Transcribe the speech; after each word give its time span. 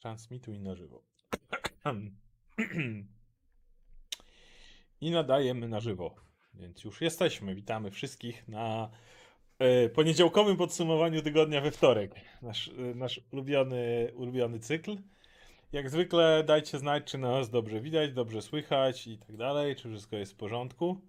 Transmituj 0.00 0.60
na 0.60 0.74
żywo. 0.74 1.02
I 5.00 5.10
nadajemy 5.10 5.68
na 5.68 5.80
żywo. 5.80 6.14
Więc 6.54 6.84
już 6.84 7.00
jesteśmy. 7.00 7.54
Witamy 7.54 7.90
wszystkich 7.90 8.48
na 8.48 8.90
e, 9.58 9.88
poniedziałkowym 9.88 10.56
podsumowaniu 10.56 11.22
tygodnia 11.22 11.60
we 11.60 11.70
wtorek. 11.70 12.14
Nasz, 12.42 12.68
e, 12.68 12.72
nasz 12.94 13.20
ulubiony, 13.32 14.12
ulubiony 14.14 14.58
cykl. 14.58 14.96
Jak 15.72 15.90
zwykle 15.90 16.44
dajcie 16.44 16.78
znać, 16.78 17.04
czy 17.04 17.18
nas 17.18 17.50
dobrze 17.50 17.80
widać, 17.80 18.12
dobrze 18.12 18.42
słychać 18.42 19.06
i 19.06 19.18
tak 19.18 19.36
dalej, 19.36 19.76
czy 19.76 19.90
wszystko 19.90 20.16
jest 20.16 20.32
w 20.32 20.36
porządku. 20.36 21.00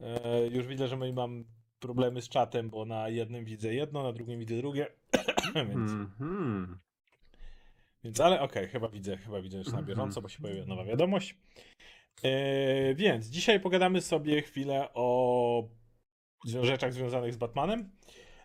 E, 0.00 0.46
już 0.46 0.66
widzę, 0.66 0.88
że 0.88 0.96
my 0.96 1.12
mam 1.12 1.44
problemy 1.80 2.22
z 2.22 2.28
czatem, 2.28 2.70
bo 2.70 2.84
na 2.84 3.08
jednym 3.08 3.44
widzę 3.44 3.74
jedno, 3.74 4.02
na 4.02 4.12
drugim 4.12 4.38
widzę 4.40 4.56
drugie. 4.56 4.86
Więc 5.68 5.90
Mhm. 5.90 6.78
Więc, 8.04 8.20
ale 8.20 8.40
okej, 8.40 8.68
chyba 8.68 8.88
widzę, 8.88 9.16
chyba 9.16 9.40
widzę 9.42 9.58
już 9.58 9.72
na 9.72 9.82
bieżąco, 9.82 10.22
bo 10.22 10.28
się 10.28 10.42
pojawiła 10.42 10.66
nowa 10.66 10.84
wiadomość. 10.84 11.36
E, 12.22 12.94
więc 12.94 13.26
dzisiaj 13.26 13.60
pogadamy 13.60 14.00
sobie 14.00 14.42
chwilę 14.42 14.88
o 14.94 15.68
rzeczach 16.44 16.92
związanych 16.92 17.34
z 17.34 17.36
Batmanem. 17.36 17.90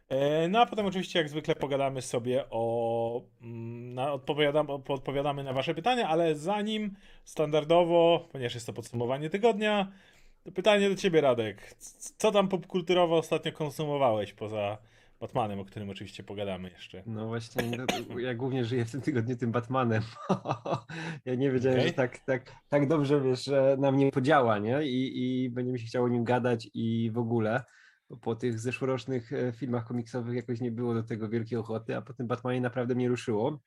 E, 0.10 0.48
no 0.48 0.62
a 0.62 0.66
potem 0.66 0.86
oczywiście 0.86 1.20
jak 1.20 1.30
zwykle 1.30 1.56
pogadamy 1.56 2.02
sobie 2.02 2.46
o... 2.50 3.22
mm, 3.42 3.94
Na, 3.94 4.14
odpowiadam, 4.14 4.70
odpowiadamy 4.70 5.44
na 5.44 5.54
wasze 5.54 5.76
pytania, 5.76 6.08
ale 6.08 6.36
zanim 6.36 6.96
standardowo, 7.24 8.30
ponieważ 8.32 8.54
jest 8.54 8.66
to 8.68 8.74
podsumowanie 8.74 9.30
tygodnia, 9.30 9.92
to 10.44 10.52
pytanie 10.52 10.90
do 10.90 10.96
ciebie 10.96 11.22
Radek. 11.22 11.76
Co 12.18 12.32
tam 12.32 12.48
popkulturowo 12.48 13.18
ostatnio 13.18 13.52
konsumowałeś 13.52 14.34
poza 14.34 14.78
Batmanem, 15.24 15.60
o 15.60 15.66
którym 15.66 15.90
oczywiście 15.90 16.24
pogadamy 16.24 16.70
jeszcze? 16.70 17.04
No 17.06 17.28
właśnie, 17.28 17.64
ja 18.18 18.36
głównie 18.36 18.66
żyję 18.66 18.86
w 18.86 18.92
tym 18.92 19.02
tygodniu 19.02 19.38
tym 19.38 19.52
Batmanem. 19.52 20.04
ja 21.26 21.36
nie 21.36 21.52
wiedziałem, 21.52 21.80
Okej. 21.80 21.90
że 21.90 21.94
tak, 21.94 22.20
tak, 22.20 22.52
tak 22.70 22.88
dobrze 22.88 23.22
wiesz, 23.22 23.44
że 23.44 23.78
na 23.80 23.92
mnie 23.92 24.12
podziała, 24.12 24.60
nie? 24.60 24.84
I, 24.84 25.44
I 25.44 25.50
będzie 25.50 25.72
mi 25.72 25.80
się 25.80 25.86
chciało 25.86 26.06
o 26.06 26.10
nim 26.10 26.24
gadać 26.24 26.70
i 26.74 27.12
w 27.14 27.18
ogóle. 27.18 27.64
Po 28.22 28.36
tych 28.36 28.60
zeszłorocznych 28.60 29.34
e, 29.34 29.52
filmach 29.52 29.88
komiksowych 29.88 30.36
jakoś 30.36 30.62
nie 30.62 30.72
było 30.72 30.94
do 30.94 31.04
tego 31.04 31.30
wielkiej 31.30 31.58
ochoty, 31.58 31.96
a 31.96 32.02
po 32.02 32.14
tym 32.14 32.28
Batmanie 32.28 32.62
naprawdę 32.62 32.96
mnie 32.96 33.10
ruszyło. 33.10 33.60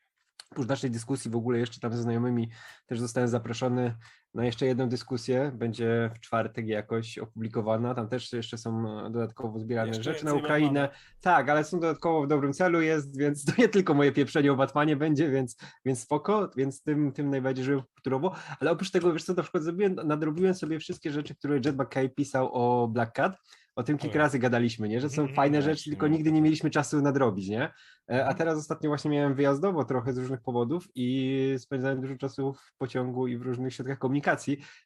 Oprócz 0.50 0.68
naszej 0.68 0.90
dyskusji 0.90 1.30
w 1.30 1.36
ogóle 1.36 1.58
jeszcze 1.58 1.80
tam 1.80 1.92
ze 1.92 2.02
znajomymi 2.02 2.50
też 2.86 3.00
zostałem 3.00 3.28
zaproszony 3.28 3.94
na 4.36 4.44
jeszcze 4.44 4.66
jedną 4.66 4.88
dyskusję. 4.88 5.52
Będzie 5.54 6.10
w 6.16 6.20
czwartek 6.20 6.66
jakoś 6.66 7.18
opublikowana. 7.18 7.94
Tam 7.94 8.08
też 8.08 8.32
jeszcze 8.32 8.58
są 8.58 9.00
e, 9.06 9.10
dodatkowo 9.10 9.58
zbierane 9.58 9.88
Jeszcze 9.88 10.12
rzeczy 10.12 10.24
na 10.24 10.34
Ukrainę. 10.34 10.88
Tak, 11.20 11.48
ale 11.48 11.64
są 11.64 11.80
dodatkowo 11.80 12.22
w 12.22 12.26
dobrym 12.28 12.52
celu 12.52 12.80
jest, 12.80 13.18
więc 13.18 13.44
to 13.44 13.52
nie 13.58 13.68
tylko 13.68 13.94
moje 13.94 14.12
pieprzenie 14.12 14.52
o 14.52 14.56
Batmanie 14.56 14.96
będzie, 14.96 15.30
więc, 15.30 15.56
więc 15.84 16.00
spoko, 16.00 16.50
więc 16.56 16.82
tym, 16.82 17.12
tym 17.12 17.30
najbardziej 17.30 17.64
żyłem 17.64 17.82
kulturowo. 17.94 18.32
Ale 18.60 18.70
oprócz 18.70 18.90
tego, 18.90 19.12
wiesz 19.12 19.24
co, 19.24 19.34
na 19.34 19.42
przykład 19.42 19.62
zrobiłem, 19.62 19.94
nadrobiłem 19.94 20.54
sobie 20.54 20.78
wszystkie 20.78 21.10
rzeczy, 21.10 21.34
które 21.34 21.54
Jet 21.64 21.78
McKay 21.78 22.08
pisał 22.10 22.50
o 22.52 22.88
Black 22.88 23.12
Cat. 23.12 23.36
O 23.76 23.82
tym 23.82 23.98
kilka 23.98 24.18
razy 24.18 24.38
gadaliśmy, 24.38 24.88
nie? 24.88 25.00
że 25.00 25.10
są 25.10 25.22
Mhm, 25.22 25.36
fajne 25.36 25.58
właśnie, 25.58 25.74
rzeczy, 25.74 25.90
tylko 25.90 26.08
no. 26.08 26.12
nigdy 26.12 26.32
nie 26.32 26.42
mieliśmy 26.42 26.70
czasu 26.70 27.02
nadrobić, 27.02 27.48
nie? 27.48 27.62
E, 27.62 27.70
A 28.08 28.12
Mhm. 28.12 28.36
teraz 28.36 28.58
ostatnio 28.58 28.90
właśnie 28.90 29.10
miałem 29.10 29.34
wyjazdowo 29.34 29.84
trochę 29.84 30.12
z 30.12 30.18
różnych 30.18 30.40
powodów 30.40 30.88
i 30.94 31.54
spędzałem 31.58 32.00
dużo 32.00 32.16
czasu 32.16 32.52
w 32.52 32.76
pociągu 32.78 33.26
i 33.26 33.36
w 33.36 33.42
różnych 33.42 33.74
środkach 33.74 33.98
komunikacji, 33.98 34.25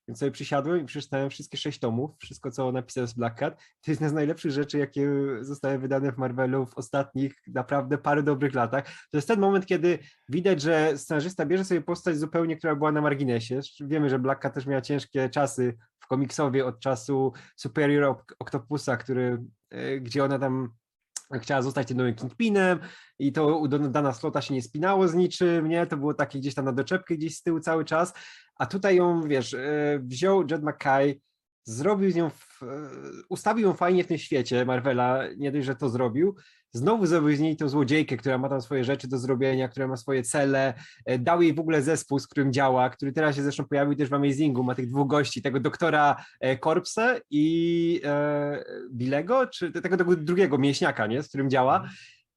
więc 0.08 0.18
sobie 0.18 0.30
przysiadłem 0.30 0.80
i 0.80 0.84
przeczytałem 0.84 1.30
wszystkie 1.30 1.58
sześć 1.58 1.78
tomów, 1.78 2.10
wszystko 2.18 2.50
co 2.50 2.72
napisał 2.72 3.06
z 3.06 3.12
Black 3.12 3.38
Cat. 3.38 3.56
To 3.56 3.90
jest 3.90 4.00
jedna 4.00 4.08
z 4.08 4.12
najlepszych 4.12 4.52
rzeczy, 4.52 4.78
jakie 4.78 5.10
zostały 5.40 5.78
wydane 5.78 6.12
w 6.12 6.18
Marvelu 6.18 6.66
w 6.66 6.74
ostatnich 6.74 7.34
naprawdę 7.46 7.98
parę 7.98 8.22
dobrych 8.22 8.54
latach. 8.54 8.84
To 9.10 9.18
jest 9.18 9.28
ten 9.28 9.40
moment, 9.40 9.66
kiedy 9.66 9.98
widać, 10.28 10.62
że 10.62 10.98
scenarzysta 10.98 11.46
bierze 11.46 11.64
sobie 11.64 11.80
postać 11.80 12.18
zupełnie, 12.18 12.56
która 12.56 12.76
była 12.76 12.92
na 12.92 13.00
marginesie. 13.00 13.60
Wiemy, 13.80 14.10
że 14.10 14.18
Black 14.18 14.42
Cat 14.42 14.54
też 14.54 14.66
miała 14.66 14.80
ciężkie 14.80 15.30
czasy 15.30 15.76
w 16.00 16.06
komiksowie 16.06 16.66
od 16.66 16.80
czasu 16.80 17.32
Superior 17.56 18.16
Octopusa, 18.38 18.96
który, 18.96 19.42
e, 19.70 20.00
gdzie 20.00 20.24
ona 20.24 20.38
tam 20.38 20.79
chciała 21.38 21.62
zostać 21.62 21.88
tym 21.88 21.96
nowym 21.96 22.14
Kingpinem 22.14 22.78
i 23.18 23.32
to 23.32 23.68
Dana 23.68 24.12
Slota 24.12 24.42
się 24.42 24.54
nie 24.54 24.62
spinało 24.62 25.08
z 25.08 25.14
niczym, 25.14 25.68
nie? 25.68 25.86
To 25.86 25.96
było 25.96 26.14
takie 26.14 26.38
gdzieś 26.38 26.54
tam 26.54 26.64
na 26.64 26.72
doczepkę 26.72 27.16
gdzieś 27.16 27.36
z 27.36 27.42
tyłu 27.42 27.60
cały 27.60 27.84
czas, 27.84 28.12
a 28.56 28.66
tutaj 28.66 28.96
ją, 28.96 29.22
wiesz, 29.22 29.54
e, 29.54 30.00
wziął 30.02 30.46
Jed 30.50 30.62
McKay, 30.62 31.20
zrobił 31.64 32.10
z 32.10 32.14
nią, 32.14 32.30
w, 32.30 32.62
e, 32.62 32.66
ustawił 33.28 33.68
ją 33.68 33.74
fajnie 33.74 34.04
w 34.04 34.06
tym 34.06 34.18
świecie 34.18 34.64
Marvela, 34.64 35.22
nie 35.36 35.52
dość, 35.52 35.66
że 35.66 35.76
to 35.76 35.88
zrobił, 35.88 36.34
znowu 36.72 37.06
zrobił 37.06 37.36
z 37.36 37.40
niej 37.40 37.56
tą 37.56 37.68
złodziejkę, 37.68 38.16
która 38.16 38.38
ma 38.38 38.48
tam 38.48 38.60
swoje 38.60 38.84
rzeczy 38.84 39.08
do 39.08 39.18
zrobienia, 39.18 39.68
która 39.68 39.88
ma 39.88 39.96
swoje 39.96 40.22
cele, 40.22 40.74
e, 41.04 41.18
dał 41.18 41.42
jej 41.42 41.54
w 41.54 41.60
ogóle 41.60 41.82
zespół, 41.82 42.18
z 42.18 42.26
którym 42.26 42.52
działa, 42.52 42.90
który 42.90 43.12
teraz 43.12 43.36
się 43.36 43.42
zresztą 43.42 43.64
pojawił 43.64 43.94
też 43.96 44.08
w 44.08 44.14
Amazingu, 44.14 44.64
ma 44.64 44.74
tych 44.74 44.88
dwóch 44.88 45.08
gości, 45.08 45.42
tego 45.42 45.60
doktora 45.60 46.16
e, 46.40 46.56
Korpse 46.58 47.20
i 47.30 48.00
e, 48.04 48.64
Bilego, 48.92 49.46
czy 49.46 49.72
tego, 49.72 49.96
tego 49.96 50.16
drugiego 50.16 50.58
mięśniaka, 50.58 51.06
nie, 51.06 51.22
z 51.22 51.28
którym 51.28 51.50
działa. 51.50 51.88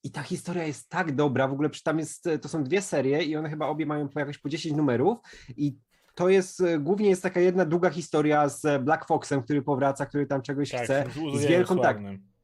I 0.05 0.11
ta 0.11 0.23
historia 0.23 0.63
jest 0.63 0.89
tak 0.89 1.15
dobra, 1.15 1.47
w 1.47 1.53
ogóle 1.53 1.69
tam 1.83 1.99
jest, 1.99 2.29
to 2.41 2.49
są 2.49 2.63
dwie 2.63 2.81
serie 2.81 3.23
i 3.23 3.35
one 3.35 3.49
chyba 3.49 3.67
obie 3.67 3.85
mają 3.85 4.09
po 4.09 4.19
jakoś 4.19 4.37
po 4.37 4.49
10 4.49 4.75
numerów 4.75 5.19
i 5.57 5.77
to 6.15 6.29
jest, 6.29 6.61
e, 6.61 6.79
głównie 6.79 7.09
jest 7.09 7.23
taka 7.23 7.39
jedna 7.39 7.65
długa 7.65 7.89
historia 7.89 8.49
z 8.49 8.65
e, 8.65 8.79
Black 8.79 9.07
Foxem, 9.07 9.43
który 9.43 9.61
powraca, 9.61 10.05
który 10.05 10.25
tam 10.25 10.41
czegoś 10.41 10.71
chce, 10.71 11.05
z, 11.35 11.45
wielką, 11.45 11.79
tak, 11.79 11.97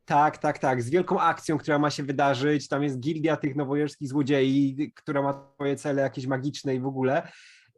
tak, 0.06 0.38
tak, 0.38 0.59
tak, 0.59 0.84
z 0.84 0.90
wielką 0.90 1.19
akcją, 1.19 1.57
która 1.57 1.79
ma 1.79 1.90
się 1.90 2.03
wydarzyć, 2.03 2.68
tam 2.68 2.84
jest 2.84 3.00
gildia 3.00 3.38
tych 3.38 3.56
nowojorskich 3.56 4.08
złodziei, 4.08 4.91
która 4.96 5.22
ma 5.22 5.52
swoje 5.56 5.75
cele 5.75 6.02
jakieś 6.02 6.28
magiczne 6.28 6.75
i 6.75 6.79
w 6.79 6.88
ogóle. 6.88 7.31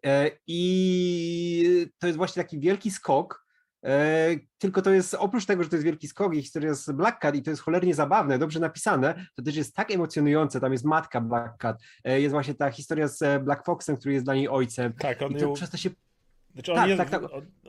E, 0.05 0.31
i 0.47 1.87
to 1.99 2.07
jest 2.07 2.17
właśnie 2.17 2.43
taki 2.43 2.59
wielki 2.59 2.91
skok, 2.91 3.45
Tylko 4.57 4.81
to 4.81 4.91
jest, 4.93 5.13
oprócz 5.13 5.45
tego, 5.45 5.63
że 5.63 5.69
to 5.69 5.75
jest 5.75 5.85
wielki 5.85 6.07
skok 6.07 6.35
i 6.35 6.41
historia 6.41 6.73
z 6.73 6.91
Black 6.91 7.19
Cat 7.19 7.35
i 7.35 7.43
to 7.43 7.49
jest 7.49 7.61
cholernie 7.61 7.95
zabawne, 7.95 8.39
dobrze 8.39 8.59
napisane, 8.59 9.25
to 9.35 9.43
też 9.43 9.55
jest 9.55 9.75
tak 9.75 9.91
emocjonujące, 9.91 10.59
tam 10.59 10.71
jest 10.71 10.85
matka 10.85 11.21
Black 11.21 11.57
Cat, 11.57 11.81
e, 12.03 12.21
jest 12.21 12.33
właśnie 12.33 12.53
ta 12.53 12.71
historia 12.71 13.07
z 13.07 13.21
e, 13.21 13.39
Black 13.39 13.65
Foxem, 13.65 13.97
który 13.97 14.13
jest 14.13 14.25
dla 14.25 14.35
niej 14.35 14.49
ojcem 14.49 14.93
Tak, 14.93 15.21
on 15.21 15.31
i 15.31 15.35
to 15.35 15.41
ją... 15.41 15.53
przez 15.53 15.69
to 15.69 15.77
się, 15.77 15.89
Znaczy 16.53 16.71
on 16.71 16.77
tak, 16.77 16.89
jest, 16.89 16.97
tak, 16.97 17.09
tak. 17.09 17.23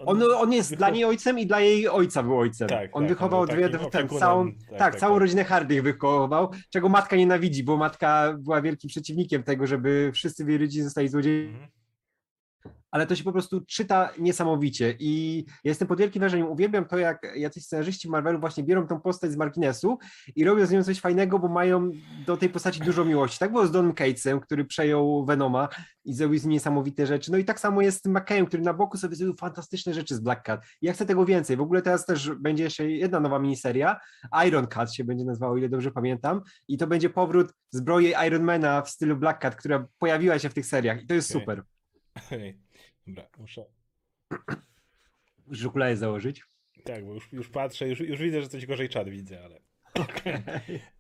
On, 0.07 0.23
on, 0.23 0.33
on 0.37 0.53
jest 0.53 0.75
dla 0.75 0.91
niej 0.91 1.05
ojcem 1.05 1.39
i 1.39 1.47
dla 1.47 1.61
jej 1.61 1.89
ojca 1.89 2.23
był 2.23 2.39
ojcem. 2.39 2.69
Tak, 2.69 2.97
on 2.97 3.03
tak, 3.03 3.09
wychował 3.09 3.47
dwie, 3.47 3.69
ten, 3.69 4.09
całą, 4.09 4.53
tak, 4.53 4.69
tak, 4.69 4.79
tak, 4.79 4.97
całą 4.97 5.15
tak. 5.15 5.21
rodzinę 5.21 5.45
Hardych 5.45 5.83
wychował, 5.83 6.51
czego 6.71 6.89
matka 6.89 7.17
nienawidzi, 7.17 7.65
bo 7.65 7.77
matka 7.77 8.35
była 8.39 8.63
wielkim 8.63 8.89
przeciwnikiem 8.89 9.43
tego, 9.43 9.67
żeby 9.67 10.11
wszyscy 10.15 10.45
w 10.45 10.49
jej 10.49 10.59
rodzinie 10.59 10.85
zostali 10.85 11.09
złodziejami 11.09 11.49
Mhm. 11.49 11.82
Ale 12.93 13.07
to 13.07 13.17
się 13.17 13.25
po 13.25 13.33
prostu 13.33 13.61
czyta 13.61 14.11
niesamowicie 14.19 14.97
i 14.99 15.45
ja 15.47 15.71
jestem 15.71 15.89
pod 15.89 15.99
wielkim 15.99 16.21
wrażeniem. 16.21 16.47
Uwielbiam 16.47 16.85
to, 16.85 16.99
jak 16.99 17.33
jacyś 17.37 17.65
scenarzyści 17.65 18.09
Marvelu 18.09 18.41
właśnie 18.41 18.65
biorą 18.65 18.87
tą 18.87 19.01
postać 19.01 19.33
z 19.33 19.37
marginesu 19.37 19.99
i 20.37 20.45
robią 20.45 20.67
z 20.67 20.71
nią 20.71 20.85
coś 20.85 21.01
fajnego, 21.01 21.39
bo 21.39 21.49
mają 21.49 21.91
do 22.27 22.37
tej 22.37 22.49
postaci 22.49 22.81
dużo 22.81 23.05
miłości. 23.05 23.39
Tak 23.39 23.53
było 23.53 23.67
z 23.67 23.71
Donem 23.71 23.93
Catesem, 23.93 24.41
który 24.41 24.65
przejął 24.65 25.25
Venoma 25.25 25.69
i 26.05 26.15
zrobił 26.15 26.39
z 26.39 26.45
nim 26.45 26.53
niesamowite 26.53 27.07
rzeczy. 27.07 27.33
No 27.33 27.39
i 27.39 27.45
tak 27.45 27.61
samo 27.61 27.83
jest 27.83 27.99
z 27.99 28.03
tym 28.03 28.13
McKayem, 28.13 28.47
który 28.47 28.63
na 28.63 28.75
boku 28.75 28.97
sobie 28.97 29.17
zrobił 29.17 29.37
fantastyczne 29.37 29.95
rzeczy 29.95 30.15
z 30.15 30.21
Black 30.21 30.43
Cat. 30.43 30.65
I 30.83 30.87
ja 30.87 30.93
chcę 30.93 31.07
tego 31.07 31.25
więcej. 31.25 31.57
W 31.57 31.61
ogóle 31.61 31.83
teraz 31.83 32.07
też 32.07 32.31
będzie 32.31 32.65
jeszcze 32.65 32.91
jedna 32.91 33.21
nowa 33.21 33.39
miniseria. 33.39 34.01
Iron 34.47 34.67
Cat 34.67 34.95
się 34.95 35.05
będzie 35.05 35.25
nazywało, 35.25 35.55
o 35.55 35.57
ile 35.57 35.69
dobrze 35.69 35.91
pamiętam. 35.91 36.41
I 36.69 36.79
to 36.79 36.87
będzie 36.87 37.11
powrót 37.11 37.53
zbroi 37.71 38.15
Ironmana 38.27 38.83
w 38.83 38.91
stylu 38.91 39.17
Black 39.17 39.41
Cat, 39.41 39.57
która 39.57 39.87
pojawiła 39.99 40.39
się 40.39 40.49
w 40.49 40.55
tych 40.55 40.67
seriach. 40.67 41.03
I 41.03 41.07
to 41.07 41.15
jest 41.15 41.31
Okej. 41.31 41.41
super. 41.41 41.63
Okej. 42.17 42.59
Dobra, 43.07 43.25
muszę... 43.39 43.65
Musisz 45.47 45.67
okulary 45.67 45.97
założyć. 45.97 46.45
Tak, 46.85 47.07
bo 47.07 47.15
już, 47.15 47.33
już 47.33 47.49
patrzę, 47.49 47.89
już, 47.89 48.01
już 48.01 48.21
widzę, 48.21 48.43
że 48.43 48.49
coś 48.49 48.67
gorzej 48.67 48.89
czat 48.89 49.09
widzę, 49.09 49.45
ale... 49.45 49.61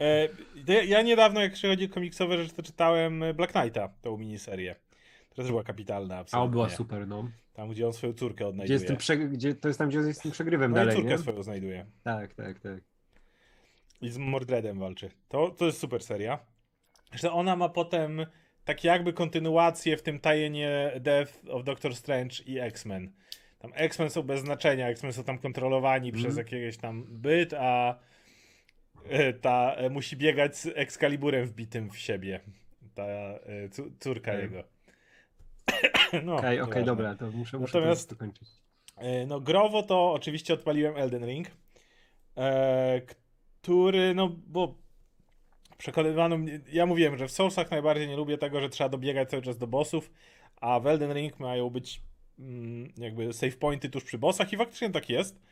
E, 0.00 0.28
ja, 0.84 1.02
niedawno, 1.02 1.40
jak 1.40 1.52
chodzi 1.60 1.84
o 1.84 1.88
komiksowe 1.88 2.36
rzeczy, 2.36 2.54
to 2.54 2.62
czytałem 2.62 3.24
Black 3.34 3.52
Knighta, 3.52 3.88
tą 3.88 4.16
miniserię. 4.16 4.76
To 5.28 5.36
też 5.36 5.46
była 5.46 5.62
kapitalna, 5.64 6.16
A 6.16 6.18
absolutnie. 6.18 6.44
on 6.44 6.50
była 6.50 6.68
super, 6.68 7.06
no. 7.08 7.30
Tam, 7.52 7.70
gdzie 7.70 7.86
on 7.86 7.92
swoją 7.92 8.12
córkę 8.12 8.34
Gdzie 8.36 8.46
odnajduje. 8.46 8.74
jest 8.74 8.86
tym 8.86 8.96
prze... 8.96 9.16
gdzie 9.16 9.54
to 9.54 9.68
jest 9.68 9.78
tam, 9.78 9.88
gdzie 9.88 9.98
on 9.98 10.06
jest 10.06 10.20
z 10.20 10.22
tym 10.22 10.32
przegrywem 10.32 10.70
no 10.70 10.76
dalej, 10.76 10.94
córkę 10.96 11.10
nie? 11.10 11.18
swoją 11.18 11.42
znajduje. 11.42 11.86
Tak, 12.02 12.34
tak, 12.34 12.60
tak. 12.60 12.80
I 14.00 14.10
z 14.10 14.18
Mordredem 14.18 14.78
walczy. 14.78 15.10
To, 15.28 15.50
to 15.50 15.66
jest 15.66 15.78
super 15.78 16.02
seria. 16.02 16.38
Zresztą 17.10 17.32
ona 17.32 17.56
ma 17.56 17.68
potem 17.68 18.26
tak 18.64 18.84
jakby 18.84 19.12
kontynuację 19.12 19.96
w 19.96 20.02
tym 20.02 20.20
tajenie 20.20 20.92
Death 21.00 21.32
of 21.50 21.64
Doctor 21.64 21.96
Strange 21.96 22.36
i 22.46 22.58
X-Men. 22.58 23.12
Tam 23.58 23.72
X-Men 23.74 24.10
są 24.10 24.22
bez 24.22 24.40
znaczenia, 24.40 24.88
X-Men 24.88 25.12
są 25.12 25.24
tam 25.24 25.38
kontrolowani 25.38 26.08
Mhm. 26.08 26.24
przez 26.24 26.36
jakiegoś 26.36 26.76
tam 26.76 27.04
byt, 27.08 27.54
a 27.54 27.98
e, 29.08 29.32
ta 29.32 29.74
e, 29.74 29.90
musi 29.90 30.16
biegać 30.16 30.56
z 30.56 30.66
Excaliburem 30.74 31.46
wbitym 31.46 31.90
w 31.90 31.98
siebie. 31.98 32.40
Ta 32.94 33.02
e, 33.02 33.38
córka 34.00 34.34
jego. 34.34 34.64
no, 36.24 36.36
Okej, 36.36 36.60
okej, 36.60 36.82
nieważne. 36.82 36.84
dobra, 36.84 37.14
to 37.14 37.30
muszę, 37.30 37.58
muszę 37.58 37.78
Natomiast- 37.78 38.08
to 38.08 38.14
dokończyć. 38.14 38.48
No, 39.26 39.40
growo 39.40 39.82
to 39.82 40.12
oczywiście 40.12 40.54
odpaliłem 40.54 40.96
Elden 40.96 41.26
Ring, 41.26 41.48
e, 42.36 43.00
który, 43.60 44.14
no, 44.14 44.28
bo 44.46 44.74
przekonywano 45.82 46.38
mnie, 46.38 46.60
ja 46.72 46.86
mówiłem, 46.86 47.16
że 47.16 47.28
w 47.28 47.32
Soulsach 47.32 47.70
najbardziej 47.70 48.08
nie 48.08 48.16
lubię 48.16 48.38
tego, 48.38 48.60
że 48.60 48.68
trzeba 48.68 48.88
dobiegać 48.88 49.30
cały 49.30 49.42
czas 49.42 49.58
do 49.58 49.66
bossów, 49.66 50.10
a 50.60 50.80
w 50.80 50.86
Elden 50.86 51.12
Ring 51.12 51.40
mają 51.40 51.70
być 51.70 52.00
mm, 52.38 52.92
jakby 52.96 53.32
save 53.32 53.56
pointy 53.56 53.88
tuż 53.88 54.04
przy 54.04 54.18
bossach 54.18 54.52
i 54.52 54.56
faktycznie 54.56 54.90
tak 54.90 55.10
jest. 55.10 55.42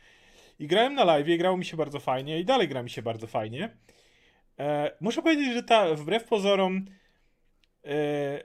I 0.59 0.67
grałem 0.67 0.93
na 0.93 1.03
live, 1.03 1.27
i 1.27 1.37
grało 1.37 1.57
mi 1.57 1.65
się 1.65 1.77
bardzo 1.77 1.99
fajnie 1.99 2.39
i 2.39 2.45
dalej 2.45 2.67
gra 2.67 2.83
mi 2.83 2.89
się 2.89 3.01
bardzo 3.01 3.27
fajnie. 3.27 3.77
E, 4.59 4.91
muszę 5.01 5.21
powiedzieć, 5.21 5.53
że 5.53 5.63
ta 5.63 5.95
wbrew 5.95 6.23
pozorom 6.23 6.85
e, 7.85 8.43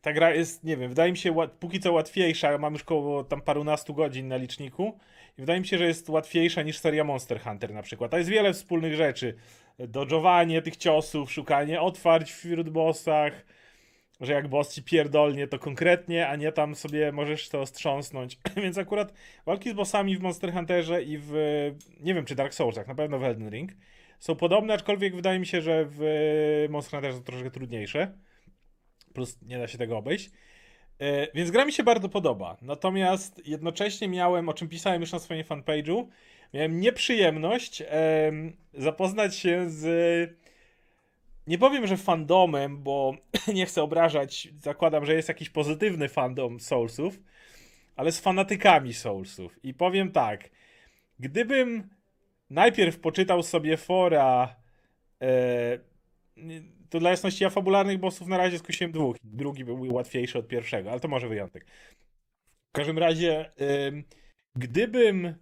ta 0.00 0.12
gra 0.12 0.34
jest, 0.34 0.64
nie 0.64 0.76
wiem, 0.76 0.88
wydaje 0.88 1.12
mi 1.12 1.18
się 1.18 1.34
póki 1.60 1.80
co 1.80 1.92
łatwiejsza, 1.92 2.58
mam 2.58 2.72
już 2.72 2.84
koło 2.84 3.24
tam 3.24 3.42
parunastu 3.42 3.94
godzin 3.94 4.28
na 4.28 4.36
liczniku 4.36 4.98
i 5.38 5.40
wydaje 5.40 5.60
mi 5.60 5.66
się, 5.66 5.78
że 5.78 5.86
jest 5.86 6.08
łatwiejsza 6.08 6.62
niż 6.62 6.78
seria 6.78 7.04
Monster 7.04 7.40
Hunter 7.40 7.74
na 7.74 7.82
przykład. 7.82 8.14
A 8.14 8.18
jest 8.18 8.30
wiele 8.30 8.52
wspólnych 8.52 8.94
rzeczy. 8.94 9.36
Dodżowanie 9.78 10.62
tych 10.62 10.76
ciosów, 10.76 11.32
szukanie 11.32 11.80
otwarć 11.80 12.32
wśród 12.32 12.70
bossach, 12.70 13.44
że 14.20 14.32
jak 14.32 14.48
boss 14.48 14.74
ci 14.74 14.82
pierdolnie, 14.82 15.46
to 15.48 15.58
konkretnie, 15.58 16.28
a 16.28 16.36
nie 16.36 16.52
tam 16.52 16.74
sobie 16.74 17.12
możesz 17.12 17.48
to 17.48 17.66
strząsnąć. 17.66 18.38
Więc 18.62 18.78
akurat 18.78 19.12
walki 19.46 19.70
z 19.70 19.72
bossami 19.72 20.16
w 20.16 20.20
Monster 20.20 20.52
Hunterze 20.52 21.02
i 21.02 21.18
w, 21.18 21.32
nie 22.00 22.14
wiem 22.14 22.24
czy 22.24 22.34
Dark 22.34 22.54
Soulsach, 22.54 22.88
na 22.88 22.94
pewno 22.94 23.18
w 23.18 23.24
Elden 23.24 23.50
Ring, 23.50 23.72
są 24.20 24.36
podobne, 24.36 24.74
aczkolwiek 24.74 25.16
wydaje 25.16 25.38
mi 25.38 25.46
się, 25.46 25.62
że 25.62 25.86
w 25.88 26.00
Monster 26.70 27.00
Hunterze 27.00 27.18
są 27.18 27.24
troszkę 27.24 27.50
trudniejsze. 27.50 28.18
Plus 29.14 29.42
nie 29.42 29.58
da 29.58 29.66
się 29.68 29.78
tego 29.78 29.98
obejść. 29.98 30.30
E, 30.98 31.28
więc 31.34 31.50
gra 31.50 31.64
mi 31.64 31.72
się 31.72 31.82
bardzo 31.82 32.08
podoba. 32.08 32.56
Natomiast 32.62 33.46
jednocześnie 33.46 34.08
miałem, 34.08 34.48
o 34.48 34.54
czym 34.54 34.68
pisałem 34.68 35.00
już 35.00 35.12
na 35.12 35.18
swoim 35.18 35.44
fanpage'u, 35.44 36.06
miałem 36.54 36.80
nieprzyjemność 36.80 37.82
e, 37.82 38.32
zapoznać 38.74 39.36
się 39.36 39.70
z. 39.70 40.36
Nie 41.46 41.58
powiem, 41.58 41.86
że 41.86 41.96
fandomem, 41.96 42.82
bo 42.82 43.14
nie 43.54 43.66
chcę 43.66 43.82
obrażać. 43.82 44.48
Zakładam, 44.60 45.06
że 45.06 45.14
jest 45.14 45.28
jakiś 45.28 45.50
pozytywny 45.50 46.08
fandom 46.08 46.60
Soulsów, 46.60 47.20
ale 47.96 48.12
z 48.12 48.20
fanatykami 48.20 48.94
Soulsów. 48.94 49.64
I 49.64 49.74
powiem 49.74 50.12
tak. 50.12 50.50
Gdybym 51.18 51.88
najpierw 52.50 53.00
poczytał 53.00 53.42
sobie 53.42 53.76
fora. 53.76 54.56
E, 55.22 55.78
to 56.90 56.98
dla 57.00 57.10
jasności 57.10 57.44
ja 57.44 57.50
fabularnych 57.50 57.98
bossów 57.98 58.28
na 58.28 58.36
razie 58.36 58.58
skusiłem 58.58 58.92
dwóch. 58.92 59.16
Drugi 59.24 59.64
był 59.64 59.94
łatwiejszy 59.94 60.38
od 60.38 60.48
pierwszego, 60.48 60.90
ale 60.90 61.00
to 61.00 61.08
może 61.08 61.28
wyjątek. 61.28 61.66
W 62.68 62.72
każdym 62.72 62.98
razie, 62.98 63.50
ym, 63.88 64.04
gdybym 64.56 65.34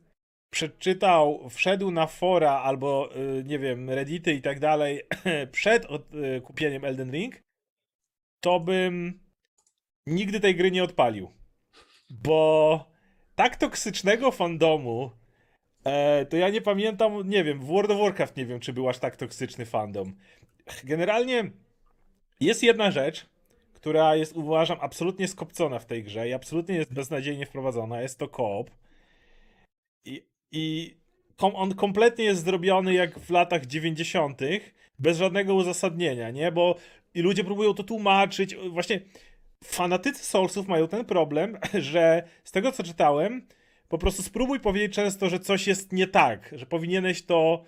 przeczytał, 0.50 1.48
wszedł 1.50 1.90
na 1.90 2.06
fora 2.06 2.52
albo, 2.52 3.16
y, 3.16 3.44
nie 3.44 3.58
wiem, 3.58 3.90
reddity 3.90 4.32
i 4.32 4.42
tak 4.42 4.60
dalej 4.60 5.02
przed 5.52 5.84
y, 5.84 6.40
kupieniem 6.40 6.84
Elden 6.84 7.10
Ring, 7.10 7.42
to 8.40 8.60
bym 8.60 9.20
nigdy 10.06 10.40
tej 10.40 10.56
gry 10.56 10.70
nie 10.70 10.84
odpalił. 10.84 11.30
Bo 12.10 12.90
tak 13.34 13.56
toksycznego 13.56 14.30
fandomu 14.30 15.10
e, 15.84 16.26
to 16.26 16.36
ja 16.36 16.48
nie 16.48 16.60
pamiętam, 16.60 17.28
nie 17.28 17.44
wiem, 17.44 17.60
w 17.60 17.64
World 17.64 17.90
of 17.90 17.98
Warcraft 17.98 18.36
nie 18.36 18.46
wiem, 18.46 18.60
czy 18.60 18.72
był 18.72 18.88
aż 18.88 18.98
tak 18.98 19.16
toksyczny 19.16 19.66
fandom. 19.66 20.16
Generalnie 20.84 21.50
jest 22.40 22.62
jedna 22.62 22.90
rzecz, 22.90 23.26
która 23.72 24.16
jest, 24.16 24.36
uważam, 24.36 24.78
absolutnie 24.80 25.28
skopcona 25.28 25.78
w 25.78 25.86
tej 25.86 26.04
grze 26.04 26.28
i 26.28 26.32
absolutnie 26.32 26.74
jest 26.74 26.94
beznadziejnie 26.94 27.46
wprowadzona. 27.46 28.02
Jest 28.02 28.18
to 28.18 28.28
koop. 28.28 28.70
I, 30.04 30.26
i 30.52 30.94
on 31.40 31.74
kompletnie 31.74 32.24
jest 32.24 32.44
zrobiony 32.44 32.94
jak 32.94 33.18
w 33.18 33.30
latach 33.30 33.66
90., 33.66 34.40
bez 34.98 35.18
żadnego 35.18 35.54
uzasadnienia, 35.54 36.30
nie? 36.30 36.52
Bo 36.52 36.76
i 37.14 37.22
ludzie 37.22 37.44
próbują 37.44 37.74
to 37.74 37.84
tłumaczyć. 37.84 38.56
Właśnie 38.56 39.00
fanatycy 39.64 40.24
Soulsów 40.24 40.68
mają 40.68 40.88
ten 40.88 41.04
problem, 41.04 41.58
że 41.92 42.22
z 42.44 42.52
tego 42.52 42.72
co 42.72 42.82
czytałem, 42.82 43.46
po 43.88 43.98
prostu 43.98 44.22
spróbuj 44.22 44.60
powiedzieć 44.60 44.94
często, 44.94 45.28
że 45.28 45.40
coś 45.40 45.66
jest 45.66 45.92
nie 45.92 46.06
tak, 46.06 46.54
że 46.56 46.66
powinieneś 46.66 47.22
to 47.22 47.64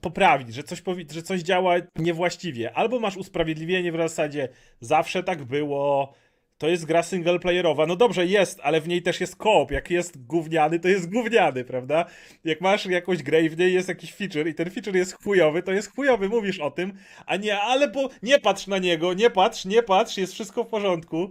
poprawić, 0.00 0.54
że 0.54 0.62
coś, 0.62 0.82
że 1.10 1.22
coś 1.22 1.40
działa 1.40 1.74
niewłaściwie. 1.96 2.72
Albo 2.72 3.00
masz 3.00 3.16
usprawiedliwienie 3.16 3.92
w 3.92 3.96
zasadzie 3.96 4.48
zawsze 4.80 5.22
tak 5.22 5.44
było, 5.44 6.14
to 6.58 6.68
jest 6.68 6.84
gra 6.84 7.02
singleplayerowa. 7.02 7.86
No 7.86 7.96
dobrze, 7.96 8.26
jest, 8.26 8.60
ale 8.62 8.80
w 8.80 8.88
niej 8.88 9.02
też 9.02 9.20
jest 9.20 9.36
koop. 9.36 9.70
Jak 9.70 9.90
jest 9.90 10.26
gówniany, 10.26 10.80
to 10.80 10.88
jest 10.88 11.10
gówniany, 11.12 11.64
prawda? 11.64 12.04
Jak 12.44 12.60
masz 12.60 12.86
jakąś 12.86 13.22
grę 13.22 13.42
i 13.42 13.48
w 13.48 13.58
niej 13.58 13.74
jest 13.74 13.88
jakiś 13.88 14.14
feature 14.14 14.48
i 14.48 14.54
ten 14.54 14.70
feature 14.70 14.96
jest 14.96 15.22
chujowy, 15.24 15.62
to 15.62 15.72
jest 15.72 15.94
chujowy, 15.94 16.28
mówisz 16.28 16.58
o 16.58 16.70
tym, 16.70 16.92
a 17.26 17.36
nie, 17.36 17.60
ale 17.60 17.88
bo 17.88 18.08
nie 18.22 18.38
patrz 18.38 18.66
na 18.66 18.78
niego, 18.78 19.14
nie 19.14 19.30
patrz, 19.30 19.64
nie 19.64 19.82
patrz, 19.82 20.16
jest 20.16 20.32
wszystko 20.32 20.64
w 20.64 20.68
porządku. 20.68 21.30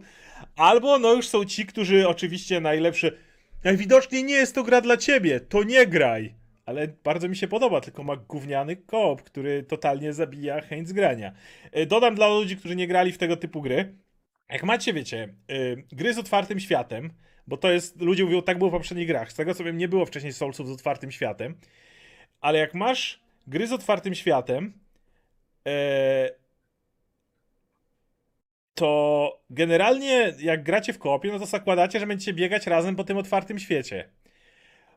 Albo 0.56 1.00
no 1.00 1.14
już 1.14 1.28
są 1.28 1.46
ci, 1.46 1.66
którzy 1.66 2.08
oczywiście 2.08 2.62
najlepsze 2.62 3.12
najwidoczniej 3.64 4.24
nie 4.24 4.34
jest 4.34 4.56
to 4.56 4.64
gra 4.64 4.82
dla 4.82 4.98
ciebie, 4.98 5.40
to 5.40 5.64
nie 5.64 5.88
graj 5.88 6.36
ale 6.66 6.88
bardzo 6.88 7.30
mi 7.30 7.36
się 7.36 7.48
podoba, 7.48 7.82
tylko 7.82 8.04
ma 8.04 8.16
gówniany 8.16 8.76
koop, 8.76 9.24
który 9.24 9.64
totalnie 9.64 10.14
zabija 10.14 10.62
chęć 10.62 10.90
zgrania. 10.90 11.32
E, 11.72 11.86
dodam 11.86 12.16
dla 12.16 12.28
ludzi, 12.28 12.58
którzy 12.58 12.76
nie 12.76 12.88
grali 12.88 13.12
w 13.12 13.18
tego 13.18 13.38
typu 13.38 13.62
gry, 13.62 13.96
jak 14.50 14.64
macie, 14.64 14.94
wiecie, 14.94 15.34
yy, 15.48 15.84
gry 15.92 16.14
z 16.14 16.18
otwartym 16.18 16.60
światem, 16.60 17.14
bo 17.48 17.58
to 17.58 17.72
jest, 17.72 18.02
ludzie 18.02 18.24
mówią, 18.24 18.42
tak 18.42 18.58
było 18.58 18.70
w 18.70 18.74
poprzednich 18.74 19.08
grach, 19.08 19.32
z 19.32 19.36
tego 19.36 19.54
co 19.54 19.64
wiem, 19.64 19.78
nie 19.78 19.88
było 19.88 20.06
wcześniej 20.06 20.34
Soulsów 20.34 20.68
z 20.68 20.72
otwartym 20.72 21.12
światem, 21.12 21.56
ale 22.42 22.60
jak 22.60 22.74
masz 22.74 23.20
gry 23.48 23.68
z 23.68 23.74
otwartym 23.74 24.16
światem, 24.16 24.74
yy, 25.66 25.72
to 28.74 29.42
generalnie 29.50 30.34
jak 30.40 30.64
gracie 30.64 30.94
w 30.94 31.00
koopie, 31.00 31.32
no 31.32 31.40
to 31.40 31.46
zakładacie, 31.46 32.00
że 32.00 32.08
będziecie 32.08 32.34
biegać 32.34 32.68
razem 32.68 32.96
po 32.96 33.04
tym 33.04 33.18
otwartym 33.18 33.60
świecie. 33.60 34.10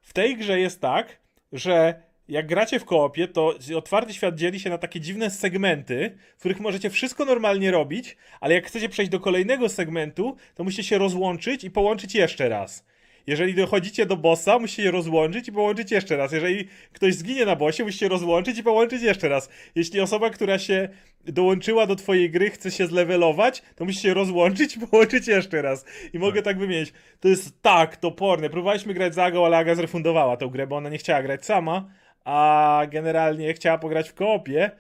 W 0.03 0.13
tej 0.13 0.37
grze 0.37 0.61
jest 0.61 0.81
tak, 0.81 1.21
że 1.53 2.03
jak 2.31 2.47
gracie 2.47 2.81
w 2.81 2.85
koopie, 2.85 3.29
to 3.29 3.55
otwarty 3.77 4.15
świat 4.15 4.35
dzieli 4.35 4.61
się 4.61 4.71
na 4.71 4.79
takie 4.79 5.01
dziwne 5.01 5.31
segmenty, 5.31 6.17
w 6.37 6.41
których 6.41 6.61
możecie 6.61 6.91
wszystko 6.91 7.25
normalnie 7.25 7.71
robić, 7.71 8.17
ale 8.41 8.55
jak 8.55 8.67
chcecie 8.67 8.89
przejść 8.89 9.11
do 9.11 9.21
kolejnego 9.21 9.69
segmentu, 9.69 10.37
to 10.55 10.65
musicie 10.65 10.85
się 10.85 10.99
rozłączyć 10.99 11.65
i 11.65 11.71
połączyć 11.71 12.15
jeszcze 12.15 12.49
raz. 12.49 12.85
Jeżeli 13.27 13.55
dochodzicie 13.55 14.07
do 14.07 14.17
bossa, 14.17 14.59
musicie 14.59 14.83
je 14.83 14.91
rozłączyć 14.91 15.49
i 15.49 15.53
połączyć 15.53 15.91
jeszcze 15.91 16.17
raz. 16.17 16.33
Jeżeli 16.33 16.69
ktoś 16.93 17.15
zginie 17.15 17.47
na 17.47 17.57
bossie, 17.57 17.85
musicie 17.85 18.09
rozłączyć 18.09 18.59
i 18.59 18.63
połączyć 18.63 19.03
jeszcze 19.03 19.29
raz. 19.29 19.49
Jeśli 19.75 20.01
osoba, 20.01 20.31
która 20.31 20.59
się 20.59 20.89
dołączyła 21.25 21.87
do 21.87 21.97
twojej 21.97 22.31
gry, 22.31 22.51
chce 22.51 22.71
się 22.71 22.87
zlevelować, 22.87 23.63
to 23.77 23.85
musicie 23.85 24.15
rozłączyć 24.15 24.77
i 24.77 24.81
połączyć 24.81 25.29
jeszcze 25.29 25.63
raz. 25.63 25.85
I 26.13 26.19
mogę 26.19 26.43
tak, 26.43 26.45
tak 26.45 26.59
wymienić. 26.59 26.93
To 27.21 27.29
jest 27.29 27.63
tak 27.63 27.97
toporne. 27.97 28.51
Próbowaliśmy 28.51 28.95
grać 28.95 29.15
z 29.15 29.19
Agą, 29.19 29.47
ale 29.47 29.57
Aga 29.57 29.75
zrefundowała 29.75 30.37
tę 30.37 30.49
grę, 30.49 30.67
bo 30.67 30.77
ona 30.77 30.89
nie 30.89 30.99
chciała 30.99 31.23
grać 31.23 31.45
sama, 31.45 31.91
a 32.25 32.83
generalnie 32.91 33.55
chciała 33.55 33.79
pograć 33.79 34.11
w 34.11 34.15
koopie. 34.15 34.71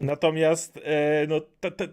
Natomiast, 0.00 0.80
e, 0.84 1.26
no, 1.26 1.40
te, 1.60 1.70
te, 1.70 1.88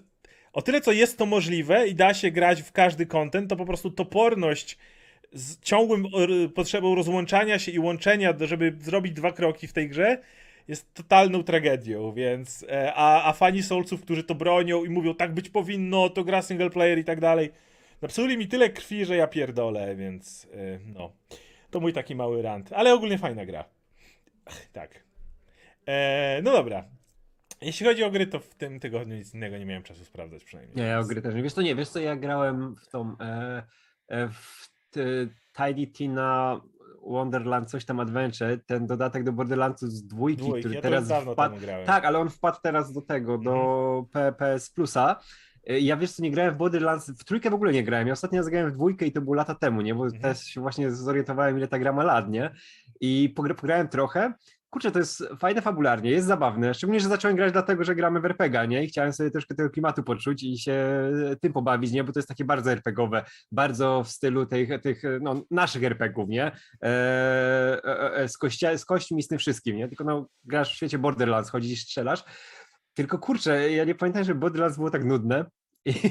o 0.54 0.62
tyle 0.62 0.82
co 0.82 0.92
jest 0.92 1.18
to 1.18 1.25
możliwe 1.25 1.88
i 1.88 1.96
da 1.96 2.14
się 2.14 2.32
grać 2.32 2.62
w 2.62 2.72
każdy 2.72 3.06
content, 3.06 3.50
to 3.50 3.56
po 3.56 3.66
prostu 3.66 3.92
toporność 3.92 4.78
z 5.34 5.60
ciągłym 5.60 6.06
potrzebą 6.56 6.96
rozłączania 6.96 7.60
się 7.60 7.72
i 7.72 7.80
łączenia, 7.80 8.34
żeby 8.40 8.75
zrobić 8.80 9.14
dwa 9.14 9.32
kroki 9.32 9.68
w 9.68 9.74
tej 9.74 9.90
grze, 9.90 10.18
jest 10.68 10.94
totalną 10.94 11.44
tragedią, 11.44 12.14
więc 12.14 12.66
e, 12.70 12.94
a, 12.94 13.30
a 13.30 13.34
fani 13.34 13.64
Soulsów, 13.64 14.02
którzy 14.02 14.24
to 14.24 14.36
bronią 14.36 14.86
i 14.86 14.90
mówią, 14.90 15.16
tak 15.16 15.34
być 15.34 15.50
powinno, 15.50 16.10
to 16.10 16.24
gra 16.24 16.42
single 16.42 16.70
player 16.70 17.00
i 17.00 17.04
tak 17.04 17.20
dalej, 17.20 17.52
napsuli 18.02 18.38
mi 18.38 18.48
tyle 18.48 18.70
krwi, 18.70 19.06
że 19.06 19.16
ja 19.16 19.28
pierdolę, 19.28 19.96
więc 19.96 20.48
e, 20.54 20.80
no. 20.86 21.12
To 21.72 21.80
mój 21.80 21.94
taki 21.94 22.16
mały 22.16 22.42
rant, 22.42 22.74
ale 22.74 22.94
ogólnie 22.94 23.18
fajna 23.18 23.46
gra. 23.46 23.75
Tak. 24.74 25.04
E, 25.88 26.42
no 26.44 26.52
dobra. 26.52 26.84
Jeśli 27.62 27.86
chodzi 27.86 28.04
o 28.04 28.12
gry, 28.12 28.28
to 28.28 28.40
w 28.40 28.56
tym 28.56 28.80
tygodniu 28.80 29.16
nic 29.16 29.34
innego 29.34 29.58
nie 29.58 29.66
miałem 29.66 29.84
czasu 29.84 30.06
sprawdzać 30.06 30.44
przynajmniej. 30.44 30.78
Nie, 30.78 30.84
ja 30.84 31.00
o 31.00 31.04
gry 31.06 31.22
też 31.22 31.36
nie. 31.36 31.44
Wiesz 31.44 31.54
co, 31.54 31.62
nie, 31.62 31.75
wiesz 31.75 31.90
co, 31.90 32.00
ja 32.00 32.16
grałem 32.16 32.75
w 32.75 32.88
tą, 32.88 33.16
e, 33.20 33.64
e, 34.08 34.28
w 34.30 34.70
Tiny 35.58 35.88
Tina 35.88 36.62
Wonderland, 37.08 37.70
coś 37.70 37.86
tam 37.86 38.00
Adventure, 38.00 38.60
ten 38.66 38.88
dodatek 38.88 39.24
do 39.24 39.32
Borderlandsów 39.34 39.92
z 39.92 40.08
dwójki, 40.08 40.42
Dwójki, 40.42 40.60
który 40.60 40.75
ja 40.75 40.82
teraz 40.82 41.08
dawno 41.08 41.34
wpadł. 41.34 41.58
grałem. 41.58 41.86
Tak, 41.86 42.06
ale 42.06 42.20
on 42.20 42.30
wpadł 42.30 42.58
teraz 42.64 42.94
do 42.94 43.02
tego, 43.02 43.38
do 43.38 44.06
PS 44.38 44.70
Plusa. 44.70 45.20
Y, 45.70 45.80
Ja 45.80 45.98
wiesz 45.98 46.12
co, 46.12 46.24
nie 46.24 46.32
grałem 46.32 46.54
w 46.54 46.58
Borderlands, 46.58 47.10
w 47.10 47.24
trójkę 47.24 47.50
w 47.50 47.54
ogóle 47.54 47.74
nie 47.74 47.84
grałem. 47.84 48.08
Ja 48.08 48.14
ostatnio 48.14 48.44
zagrałem 48.44 48.70
w 48.70 48.74
dwójkę 48.74 49.06
i 49.06 49.12
to 49.12 49.22
było 49.22 49.36
lata 49.36 49.56
temu, 49.56 49.82
nie? 49.82 49.96
Bo 49.96 50.04
Mhm. 50.04 50.22
też 50.22 50.44
się 50.44 50.62
właśnie 50.62 50.92
zorientowałem, 50.92 51.58
ile 51.58 51.68
ta 51.68 51.80
gra 51.80 51.94
ma 51.94 52.04
lat, 52.04 52.30
nie? 52.30 52.52
I 53.02 53.34
pogra- 53.38 53.56
pograłem 53.56 53.88
trochę. 53.88 54.34
Kurczę, 54.70 54.92
to 54.92 55.00
jest 55.00 55.24
fajne 55.40 55.62
fabularnie, 55.62 56.12
jest 56.12 56.28
zabawne. 56.28 56.74
Szczególnie, 56.74 57.00
że 57.00 57.10
zacząłem 57.10 57.38
grać 57.38 57.52
dlatego, 57.52 57.84
że 57.84 57.96
gramy 57.96 58.20
w 58.20 58.25
RPG, 58.25 58.68
nie? 58.68 58.84
I 58.84 58.88
chciałem 58.88 59.14
sobie 59.14 59.32
troszkę 59.32 59.56
tego 59.56 59.70
klimatu 59.70 60.04
poczuć 60.04 60.44
i 60.44 60.58
się 60.58 61.12
tym 61.42 61.54
pobawić, 61.54 61.92
nie? 61.92 62.04
Bo 62.04 62.14
to 62.14 62.20
jest 62.20 62.30
takie 62.30 62.46
bardzo 62.46 62.72
RPGowe, 62.72 63.25
bardzo 63.52 64.04
w 64.04 64.10
stylu 64.10 64.46
tych, 64.46 64.82
tych 64.82 65.02
no, 65.22 65.42
naszych 65.52 65.84
RPGów, 65.84 66.30
nie? 66.30 66.52
E, 66.84 66.88
e, 67.84 68.16
e, 68.16 68.30
z, 68.30 68.38
kościa, 68.38 68.78
z 68.78 68.86
kośćmi 68.86 69.20
i 69.20 69.24
z 69.24 69.28
tym 69.28 69.40
wszystkim, 69.40 69.78
nie? 69.78 69.88
Tylko 69.88 70.04
no, 70.04 70.28
grasz 70.44 70.74
w 70.74 70.75
świecie 70.75 70.98
Borderlands, 70.98 71.50
chodzisz 71.50 71.82
strzelasz. 71.82 72.24
Tylko 72.94 73.20
kurczę, 73.20 73.72
ja 73.72 73.84
nie 73.84 73.96
pamiętam, 73.96 74.24
że 74.24 74.36
Borderlands 74.36 74.78
było 74.78 74.92
tak 74.92 75.06
nudne. 75.06 75.46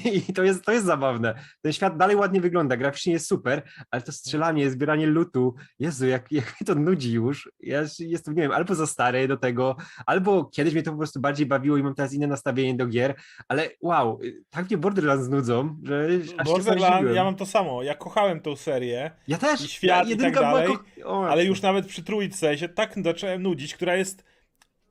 I, 0.04 0.32
to 0.34 0.42
jest, 0.42 0.64
to 0.64 0.72
jest 0.72 0.86
zabawne. 0.86 1.34
Ten 1.62 1.72
świat 1.72 1.96
dalej 1.96 2.16
ładnie 2.16 2.40
wygląda, 2.40 2.76
graficznie 2.76 3.12
jest 3.12 3.26
super, 3.28 3.62
ale 3.90 4.02
to 4.02 4.12
strzelanie, 4.12 4.70
zbieranie 4.70 5.06
lutu, 5.06 5.54
Jezu, 5.78 6.06
jak, 6.06 6.32
jak 6.32 6.44
mnie 6.44 6.66
to 6.66 6.74
nudzi 6.74 7.12
już. 7.12 7.52
Ja 7.60 7.82
jestem, 7.98 8.34
nie 8.34 8.42
wiem, 8.42 8.52
albo 8.52 8.74
za 8.74 8.86
stary 8.86 9.28
do 9.28 9.36
tego, 9.36 9.76
albo 10.06 10.44
kiedyś 10.44 10.74
mnie 10.74 10.82
to 10.82 10.90
po 10.90 10.98
prostu 10.98 11.20
bardziej 11.20 11.46
bawiło 11.46 11.76
i 11.76 11.82
mam 11.82 11.94
teraz 11.94 12.12
inne 12.12 12.26
nastawienie 12.26 12.74
do 12.74 12.86
gier, 12.86 13.14
ale 13.48 13.70
wow, 13.80 14.20
tak 14.50 14.66
mnie 14.70 14.78
Borderlands 14.78 15.28
nudzą, 15.28 15.76
że 15.82 16.08
aż 16.38 16.46
Borderlands, 16.46 17.14
ja 17.14 17.24
mam 17.24 17.36
to 17.36 17.46
samo. 17.46 17.82
Ja 17.82 17.94
kochałem 17.94 18.40
tą 18.40 18.56
serię, 18.56 19.10
Ja 19.28 19.38
też. 19.38 19.60
i 19.60 19.68
świat 19.68 20.08
ja, 20.08 20.14
i 20.14 20.18
tak 20.18 20.34
dalej, 20.34 20.68
ko- 21.02 21.28
ale 21.28 21.44
już 21.44 21.62
nawet 21.62 21.86
przy 21.86 22.02
trójce 22.02 22.58
się 22.58 22.68
tak 22.68 22.94
zacząłem 23.04 23.42
nudzić, 23.42 23.74
która 23.74 23.96
jest, 23.96 24.24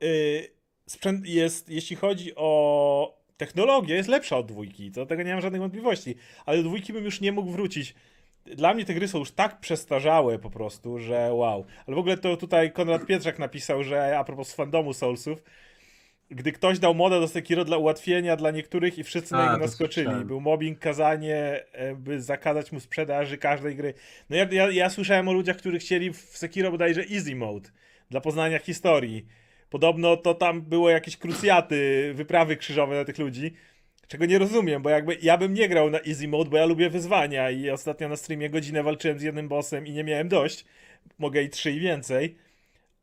yy, 0.01 0.07
sprzęt 0.89 1.27
jest, 1.27 1.69
jeśli 1.69 1.95
chodzi 1.95 2.31
o 2.35 3.22
technologię, 3.45 3.95
jest 3.95 4.09
lepsza 4.09 4.38
od 4.38 4.45
dwójki, 4.45 4.91
co 4.91 5.01
do 5.01 5.05
tego 5.05 5.23
nie 5.23 5.31
mam 5.31 5.41
żadnych 5.41 5.62
wątpliwości, 5.62 6.15
ale 6.45 6.57
do 6.57 6.63
dwójki 6.63 6.93
bym 6.93 7.05
już 7.05 7.21
nie 7.21 7.31
mógł 7.31 7.51
wrócić. 7.51 7.95
Dla 8.45 8.73
mnie 8.73 8.85
te 8.85 8.93
gry 8.93 9.07
są 9.07 9.19
już 9.19 9.31
tak 9.31 9.59
przestarzałe 9.59 10.39
po 10.39 10.50
prostu, 10.50 11.00
że 11.00 11.33
wow. 11.33 11.65
Ale 11.88 11.95
w 11.95 12.00
ogóle 12.00 12.17
to 12.17 12.38
tutaj 12.38 12.71
Konrad 12.71 13.05
Pietrzak 13.05 13.39
napisał, 13.39 13.83
że 13.83 14.17
a 14.19 14.23
propos 14.23 14.53
fandomu 14.53 14.93
Soulsów, 14.93 15.43
gdy 16.31 16.51
ktoś 16.51 16.79
dał 16.79 16.95
modę 16.95 17.19
do 17.19 17.27
Sekiro 17.27 17.65
dla 17.65 17.77
ułatwienia 17.77 18.35
dla 18.35 18.51
niektórych 18.51 18.97
i 18.97 19.03
wszyscy 19.03 19.33
na 19.33 19.45
niego 19.45 19.57
naskoczyli. 19.57 20.25
Był 20.25 20.41
mobbing, 20.41 20.79
kazanie, 20.79 21.63
e, 21.71 21.95
by 21.95 22.21
zakazać 22.21 22.71
mu 22.71 22.79
sprzedaży 22.79 23.38
każdej 23.38 23.75
gry. 23.75 23.93
No 24.29 24.35
ja, 24.35 24.47
ja, 24.51 24.71
ja 24.71 24.89
słyszałem 24.89 25.27
o 25.27 25.33
ludziach, 25.33 25.57
którzy 25.57 25.79
chcieli 25.79 26.13
w 26.13 26.17
Sekiro 26.17 26.71
bodajże 26.71 27.01
easy 27.01 27.35
mode 27.35 27.69
dla 28.09 28.21
poznania 28.21 28.59
historii. 28.59 29.25
Podobno 29.73 30.17
to 30.17 30.33
tam 30.33 30.61
było 30.61 30.89
jakieś 30.89 31.17
krucjaty, 31.17 32.11
wyprawy 32.13 32.57
krzyżowe 32.57 32.95
na 32.95 33.05
tych 33.05 33.17
ludzi. 33.17 33.53
Czego 34.07 34.25
nie 34.25 34.39
rozumiem, 34.39 34.81
bo 34.81 34.89
jakby 34.89 35.17
ja 35.21 35.37
bym 35.37 35.53
nie 35.53 35.69
grał 35.69 35.89
na 35.89 35.99
easy 35.99 36.27
mode, 36.27 36.49
bo 36.49 36.57
ja 36.57 36.65
lubię 36.65 36.89
wyzwania 36.89 37.51
i 37.51 37.69
ostatnio 37.69 38.09
na 38.09 38.15
streamie 38.15 38.49
godzinę 38.49 38.83
walczyłem 38.83 39.19
z 39.19 39.21
jednym 39.21 39.47
bossem 39.47 39.87
i 39.87 39.91
nie 39.91 40.03
miałem 40.03 40.27
dość. 40.29 40.65
Mogę 41.19 41.43
i 41.43 41.49
trzy 41.49 41.71
i 41.71 41.79
więcej. 41.79 42.35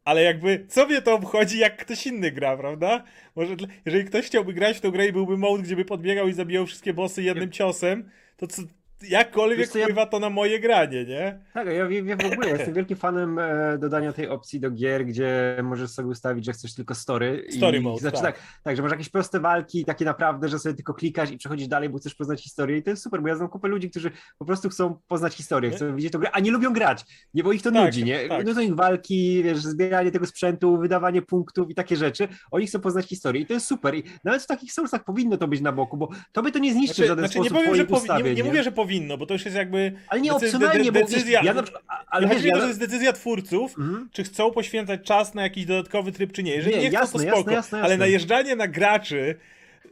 Ale 0.05 0.23
jakby, 0.23 0.67
co 0.69 0.87
mnie 0.87 1.03
to 1.03 1.15
obchodzi, 1.15 1.59
jak 1.59 1.77
ktoś 1.77 2.07
inny 2.07 2.31
gra, 2.31 2.57
prawda? 2.57 3.05
Może, 3.37 3.57
jeżeli 3.85 4.05
ktoś 4.05 4.27
chciałby 4.27 4.53
grać 4.53 4.77
w 4.77 4.81
tą 4.81 4.91
grę 4.91 5.07
i 5.07 5.13
byłby 5.13 5.39
mode, 5.39 5.63
gdzie 5.63 5.77
by 5.77 5.85
podbiegał 5.85 6.29
i 6.29 6.33
zabijał 6.33 6.67
wszystkie 6.67 6.95
bossy 6.95 7.23
jednym 7.23 7.51
ciosem, 7.51 8.11
to 8.37 8.47
co, 8.47 8.63
jakkolwiek 9.09 9.59
Wiesz 9.59 9.69
co, 9.69 9.79
ja- 9.79 9.85
wpływa 9.85 10.07
to 10.07 10.19
na 10.19 10.31
moje 10.31 10.61
granie, 10.61 11.05
nie? 11.05 11.39
Tak, 11.55 11.67
ja, 11.67 11.73
ja, 11.73 12.17
w 12.17 12.33
ogóle 12.33 12.49
jestem 12.49 12.75
wielkim 12.75 12.97
fanem 12.97 13.39
e, 13.39 13.79
dodania 13.79 14.13
tej 14.13 14.29
opcji 14.29 14.61
do 14.61 14.71
gier, 14.71 15.07
gdzie 15.07 15.57
możesz 15.63 15.91
sobie 15.91 16.09
ustawić, 16.09 16.45
że 16.45 16.53
chcesz 16.53 16.75
tylko 16.75 16.95
story. 16.95 17.47
Story 17.51 17.79
i, 17.79 17.81
mode, 17.81 18.01
znaczy, 18.01 18.23
tak. 18.23 18.37
tak. 18.37 18.45
tak. 18.63 18.77
że 18.77 18.83
masz 18.83 18.93
jakieś 18.93 19.09
proste 19.09 19.41
walki, 19.41 19.85
takie 19.85 20.05
naprawdę, 20.05 20.49
że 20.49 20.59
sobie 20.59 20.75
tylko 20.75 20.95
klikasz 20.95 21.31
i 21.31 21.39
przechodzisz 21.39 21.69
dalej, 21.69 21.89
bo 21.89 21.99
chcesz 21.99 22.15
poznać 22.15 22.43
historię 22.43 22.77
i 22.77 22.83
to 22.83 22.91
jest 22.91 23.03
super, 23.03 23.23
bo 23.23 23.29
ja 23.29 23.37
znam 23.37 23.49
kupę 23.49 23.69
ludzi, 23.69 23.91
którzy 23.91 24.11
po 24.39 24.45
prostu 24.45 24.69
chcą 24.69 24.99
poznać 25.09 25.35
historię, 25.35 25.71
chcą 25.71 25.97
widzieć 25.97 26.13
tą 26.13 26.19
grę, 26.19 26.31
a 26.33 26.41
nie 26.41 26.51
lubią 26.51 26.73
grać, 26.73 27.05
nie, 27.35 27.43
bo 27.43 27.53
ich 27.53 27.63
to 27.63 27.71
Tak, 27.71 27.85
nudzi, 27.85 28.05
nie? 28.05 28.29
tak. 28.29 28.47
No 28.47 28.55
to 28.55 28.61
ich 28.61 28.75
walki, 28.75 29.43
wiesz, 29.43 29.59
zbieranie 29.59 30.11
tego 30.11 30.27
sprzętu, 30.27 30.79
wydawanie 30.79 31.23
punktów 31.23 31.71
i 31.71 31.75
takie 31.75 31.97
rzeczy, 31.97 32.29
oni 32.51 32.67
chcą 32.67 32.81
poznać 32.81 33.07
historię 33.07 33.43
i 33.43 33.47
to 33.47 33.53
jest 33.53 33.67
super 33.67 33.95
i 33.95 34.05
nawet 34.25 34.43
w 34.43 34.47
takich 34.47 34.73
sourcach 34.73 35.05
powinno 35.05 35.37
to 35.37 35.49
być 35.49 35.61
na 35.61 35.73
boku, 35.73 35.97
bo 35.97 36.09
to 36.33 36.43
by 36.43 36.53
to 36.53 36.59
nie 36.59 36.73
zniszczy 36.73 37.03
w 37.03 37.07
żaden 37.07 37.25
znaczy 37.25 37.39
nie 37.39 37.49
sposób 37.49 37.65
powiem, 37.65 37.77
że 37.77 37.85
nie, 37.85 37.97
ustawień, 37.99 38.37
nie 38.37 38.45
mówię, 38.45 38.63
że 38.63 38.73
powinno, 38.73 38.90
bo 39.19 39.27
to 39.27 39.35
już 39.35 39.45
jest 39.45 39.57
jakby. 39.57 39.93
Ale 40.09 40.21
nie 40.21 40.31
decy- 40.31 40.45
opcjonalnie, 40.47 40.85
de- 40.85 40.93
bo 41.01 41.07
decyzja. 41.07 41.41
ja 41.45 41.55
na 41.55 41.63
przykład, 41.63 41.85
ale 41.89 42.05
Ale 42.27 42.29
wiesz, 42.37 42.45
ja... 42.45 42.59
to, 42.59 42.67
jest 42.67 42.81
decyzja 42.81 43.13
twórców, 43.13 43.79
Mhm. 43.79 44.09
czy 44.13 44.25
chcą 44.25 44.51
poświęcać 44.51 45.01
czas 45.03 45.35
na 45.35 45.43
jakiś 45.43 45.65
dodatkowy 45.67 46.13
tryb, 46.13 46.33
czy 46.33 46.43
nie. 46.43 46.53
Jeżeli 46.55 46.77
nie, 46.77 46.83
Nie, 46.83 46.89
chcą, 46.89 46.99
jasne, 47.01 47.25
to 47.25 47.37
spoko. 47.37 47.51
jasne, 47.51 47.79
Ale 47.79 47.89
jasne. 47.89 47.99
najeżdżanie 48.07 48.57
na 48.57 48.69
graczy 48.69 49.35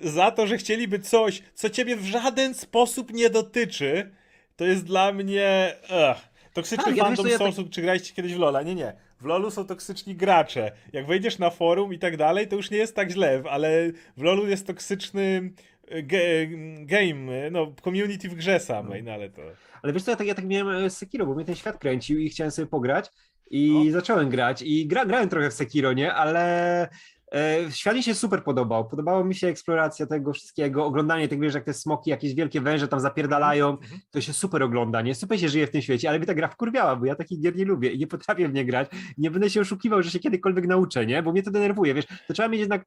za 0.00 0.30
to, 0.30 0.46
że 0.46 0.58
chcieliby 0.58 0.98
coś, 0.98 1.42
co 1.54 1.70
ciebie 1.70 1.96
w 1.96 2.04
żaden 2.04 2.54
sposób 2.54 3.12
nie 3.12 3.30
dotyczy, 3.30 4.10
to 4.56 4.64
jest 4.64 4.84
dla 4.84 5.12
mnie. 5.12 5.74
Ugh. 5.84 6.18
Toksyczny 6.52 6.84
Tak, 6.84 6.96
ja 6.96 7.04
fandom 7.04 7.26
wiesz 7.26 7.34
co, 7.38 7.44
ja 7.44 7.52
Soulsów, 7.52 7.70
czy 7.70 7.82
graliście 7.82 8.14
kiedyś 8.14 8.34
w 8.34 8.38
Lola? 8.38 8.62
Nie, 8.62 8.74
nie. 8.74 8.92
W 9.20 9.24
LoLu 9.24 9.50
są 9.50 9.64
toksyczni 9.66 10.14
gracze. 10.14 10.72
Jak 10.92 11.06
wejdziesz 11.06 11.38
na 11.38 11.50
forum 11.50 11.94
i 11.94 11.98
tak 11.98 12.16
dalej, 12.16 12.48
to 12.48 12.56
już 12.56 12.70
nie 12.70 12.78
jest 12.78 12.96
tak 12.96 13.10
źle, 13.10 13.42
ale 13.50 13.70
w 14.16 14.22
LoLu 14.22 14.46
jest 14.48 14.66
toksyczny 14.66 15.50
ge- 15.90 16.86
game, 16.86 17.50
no, 17.50 17.74
community 17.84 18.28
w 18.28 18.34
grze 18.34 18.60
samej, 18.60 19.02
no 19.02 19.12
ale 19.12 19.30
to... 19.30 19.42
Ale 19.82 19.92
wiesz 19.92 20.02
co, 20.02 20.10
ja 20.10 20.16
tak, 20.16 20.26
ja 20.26 20.34
tak 20.34 20.44
miałem 20.44 20.84
e, 20.84 20.90
z 20.90 20.96
Sekiro, 20.96 21.26
bo 21.26 21.34
mnie 21.34 21.44
ten 21.44 21.54
świat 21.54 21.78
kręcił 21.78 22.18
i 22.18 22.28
chciałem 22.30 22.50
sobie 22.50 22.66
pograć 22.68 23.10
i 23.50 23.82
No. 23.86 23.92
zacząłem 23.92 24.28
grać 24.28 24.62
i 24.62 24.86
gra, 24.86 25.06
grałem 25.06 25.28
trochę 25.28 25.50
w 25.50 25.54
Sekiro, 25.54 25.92
nie? 25.92 26.14
Ale 26.14 26.88
e, 27.34 27.56
świat 27.70 27.94
mi 27.94 28.02
się 28.02 28.14
super 28.14 28.44
podobał. 28.44 28.88
Podobała 28.88 29.24
mi 29.24 29.34
się 29.34 29.46
eksploracja 29.48 30.06
tego 30.06 30.32
wszystkiego, 30.32 30.86
oglądanie 30.86 31.28
tego, 31.28 31.42
wiesz, 31.42 31.54
jak 31.54 31.64
te 31.64 31.74
smoki, 31.74 32.10
jakieś 32.10 32.34
wielkie 32.34 32.60
węże 32.60 32.88
tam 32.88 33.00
zapierdalają, 33.00 33.70
Mhm. 33.70 34.00
to 34.10 34.20
się 34.20 34.32
super 34.32 34.62
ogląda, 34.62 35.02
nie? 35.02 35.14
Super 35.14 35.40
się 35.40 35.48
żyje 35.48 35.66
w 35.66 35.70
tym 35.70 35.82
świecie, 35.82 36.08
ale 36.08 36.18
mnie 36.18 36.26
ta 36.26 36.34
gra 36.34 36.48
wkurwiała, 36.48 36.96
bo 36.96 37.06
ja 37.06 37.14
takich 37.14 37.40
gier 37.40 37.56
nie 37.56 37.64
lubię 37.64 37.90
i 37.90 37.98
nie 37.98 38.06
potrafię 38.06 38.48
w 38.48 38.52
nie 38.54 38.64
grać. 38.64 38.88
Nie 39.18 39.30
będę 39.30 39.50
się 39.50 39.60
oszukiwał, 39.60 40.02
że 40.02 40.10
się 40.10 40.18
kiedykolwiek 40.18 40.66
nauczę, 40.66 41.06
nie? 41.06 41.22
Bo 41.22 41.32
mnie 41.32 41.42
to 41.42 41.50
denerwuje, 41.50 41.94
wiesz, 41.94 42.06
to 42.26 42.34
trzeba 42.34 42.48
mieć 42.48 42.60
jednak 42.60 42.84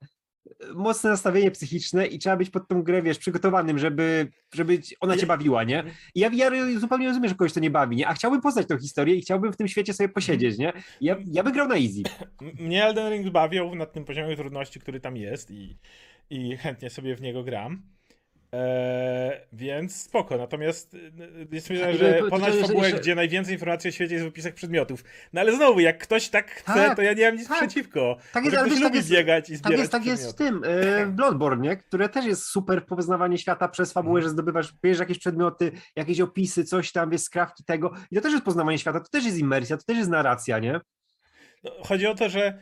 mocne 0.75 1.09
nastawienie 1.09 1.51
psychiczne 1.51 2.07
i 2.07 2.19
trzeba 2.19 2.37
być 2.37 2.49
pod 2.49 2.67
tą 2.67 2.83
grę, 2.83 3.01
wiesz, 3.01 3.17
przygotowanym, 3.17 3.79
żeby, 3.79 4.27
żeby 4.53 4.79
ona 4.99 5.17
cię 5.17 5.25
bawiła, 5.27 5.63
nie? 5.63 5.83
I 6.15 6.19
ja, 6.19 6.29
ja 6.33 6.51
zupełnie 6.79 7.07
rozumiem, 7.07 7.29
że 7.29 7.35
kogoś 7.35 7.53
to 7.53 7.59
nie 7.59 7.69
bawi, 7.69 7.95
nie? 7.95 8.07
A 8.07 8.13
chciałbym 8.13 8.41
poznać 8.41 8.67
tą 8.67 8.77
historię 8.77 9.15
i 9.15 9.21
chciałbym 9.21 9.53
w 9.53 9.57
tym 9.57 9.67
świecie 9.67 9.93
sobie 9.93 10.09
posiedzieć, 10.09 10.57
nie? 10.57 10.73
Ja, 11.01 11.15
ja 11.31 11.43
bym 11.43 11.53
grał 11.53 11.67
na 11.67 11.75
easy. 11.75 12.03
Mnie 12.59 12.85
Elden 12.85 13.13
Ring 13.13 13.29
bawią 13.29 13.75
na 13.75 13.85
tym 13.85 14.05
poziomie 14.05 14.35
trudności, 14.35 14.79
który 14.79 14.99
tam 14.99 15.17
jest 15.17 15.51
i, 15.51 15.77
i 16.29 16.57
chętnie 16.57 16.89
sobie 16.89 17.15
w 17.15 17.21
niego 17.21 17.43
gram. 17.43 17.83
Eee, 18.53 19.31
więc 19.53 19.95
spoko, 19.95 20.37
natomiast 20.37 20.93
y, 20.93 20.99
jest 21.51 21.69
mi 21.69 21.81
Ale 21.83 21.97
że 21.97 22.05
jeszcze- 22.19 22.61
fabułę, 22.67 22.83
jeszcze- 22.85 22.99
gdzie 23.01 23.15
najwięcej 23.15 23.53
informacji 23.53 23.87
o 23.87 23.91
świecie 23.91 24.13
jest 24.13 24.25
w 24.25 24.29
opisach 24.29 24.53
przedmiotów. 24.53 25.03
No 25.33 25.41
ale 25.41 25.55
znowu, 25.55 25.79
jak 25.79 25.97
ktoś 25.97 26.29
tak 26.29 26.51
chce, 26.51 26.73
Tak, 26.73 26.95
to 26.95 27.01
ja 27.01 27.13
nie 27.13 27.25
mam 27.25 27.35
nic 27.37 27.47
tak. 27.47 27.57
przeciwko. 27.57 28.17
Tak 28.33 28.45
jest, 28.45 28.55
ktoś 28.57 28.69
wiesz, 28.69 28.79
tak 28.79 28.83
lubi 28.83 28.97
jest- 28.97 29.09
biegać 29.09 29.49
i 29.49 29.51
Tak 29.53 29.57
zbierać 29.59 29.79
jest, 29.79 29.91
tak 29.91 30.05
jest 30.05 30.31
w 30.31 30.33
tym, 30.33 30.63
e, 30.65 31.05
w 31.05 31.11
Bloodborne, 31.11 31.77
które 31.77 32.09
też 32.09 32.25
jest 32.25 32.43
super 32.45 32.85
poznawanie 32.85 33.37
świata 33.37 33.67
przez 33.67 33.93
fabułę, 33.93 34.21
że 34.21 34.29
zdobywasz, 34.29 34.73
bierzesz 34.83 34.99
jakieś 34.99 35.19
przedmioty, 35.19 35.71
jakieś 35.95 36.21
opisy, 36.21 36.63
coś 36.65 36.91
tam, 36.91 37.09
wiesz, 37.09 37.21
skrawki 37.21 37.63
tego 37.63 37.91
i 38.11 38.15
to 38.15 38.21
też 38.21 38.31
jest 38.31 38.45
poznawanie 38.45 38.77
świata, 38.77 38.99
to 38.99 39.09
też 39.09 39.25
jest 39.25 39.37
imersja, 39.37 39.77
to 39.77 39.83
też 39.83 39.97
jest 39.97 40.09
narracja, 40.09 40.59
nie? 40.59 40.79
No, 41.63 41.71
chodzi 41.83 42.07
o 42.07 42.15
to, 42.15 42.29
że 42.29 42.57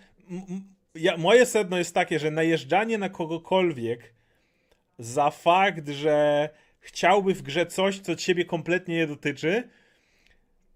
ja, 0.95 1.17
moje 1.17 1.45
sedno 1.45 1.77
jest 1.77 1.93
takie, 1.95 2.19
że 2.19 2.31
najeżdżanie 2.31 2.97
na 2.97 3.09
kogokolwiek 3.09 4.13
za 4.99 5.31
fakt, 5.31 5.89
że 5.89 6.49
chciałby 6.79 7.33
w 7.33 7.41
grze 7.41 7.65
coś, 7.65 7.99
co 7.99 8.15
ciebie 8.15 8.45
kompletnie 8.45 8.95
nie 8.95 9.07
dotyczy, 9.07 9.69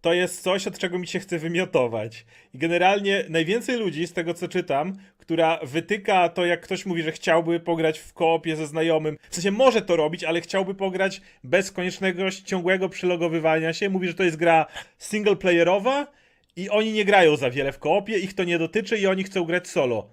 to 0.02 0.14
jest 0.14 0.42
coś, 0.42 0.68
od 0.68 0.78
czego 0.78 1.00
mi 1.00 1.08
się 1.08 1.20
chce 1.20 1.40
wymiotować. 1.40 2.26
I 2.54 2.58
generalnie 2.58 3.26
najwięcej 3.30 3.78
ludzi, 3.78 4.08
z 4.08 4.14
tego 4.14 4.34
co 4.34 4.48
czytam, 4.48 4.98
która 5.18 5.60
wytyka 5.64 6.30
to, 6.30 6.46
jak 6.46 6.62
ktoś 6.62 6.86
mówi, 6.86 7.04
że 7.04 7.12
chciałby 7.12 7.60
pograć 7.60 8.00
w 8.00 8.14
koopie 8.14 8.56
ze 8.56 8.68
znajomym, 8.68 9.18
w 9.30 9.36
sensie 9.36 9.52
może 9.52 9.82
to 9.82 9.96
robić, 9.96 10.24
ale 10.24 10.42
chciałby 10.42 10.76
pograć 10.76 11.22
bez 11.44 11.72
koniecznego 11.72 12.32
ciągłego 12.46 12.90
przylogowywania 12.90 13.74
się, 13.74 13.90
mówi, 13.90 14.08
że 14.08 14.14
to 14.14 14.24
jest 14.24 14.38
gra 14.38 14.66
singleplayerowa 14.98 16.08
i 16.56 16.70
oni 16.70 16.94
nie 16.94 17.06
grają 17.06 17.36
za 17.36 17.50
wiele 17.50 17.72
w 17.72 17.80
koopie, 17.80 18.20
ich 18.20 18.34
to 18.34 18.44
nie 18.44 18.60
dotyczy 18.60 18.98
i 18.98 19.08
oni 19.08 19.24
chcą 19.24 19.44
grać 19.44 19.68
solo. 19.68 20.10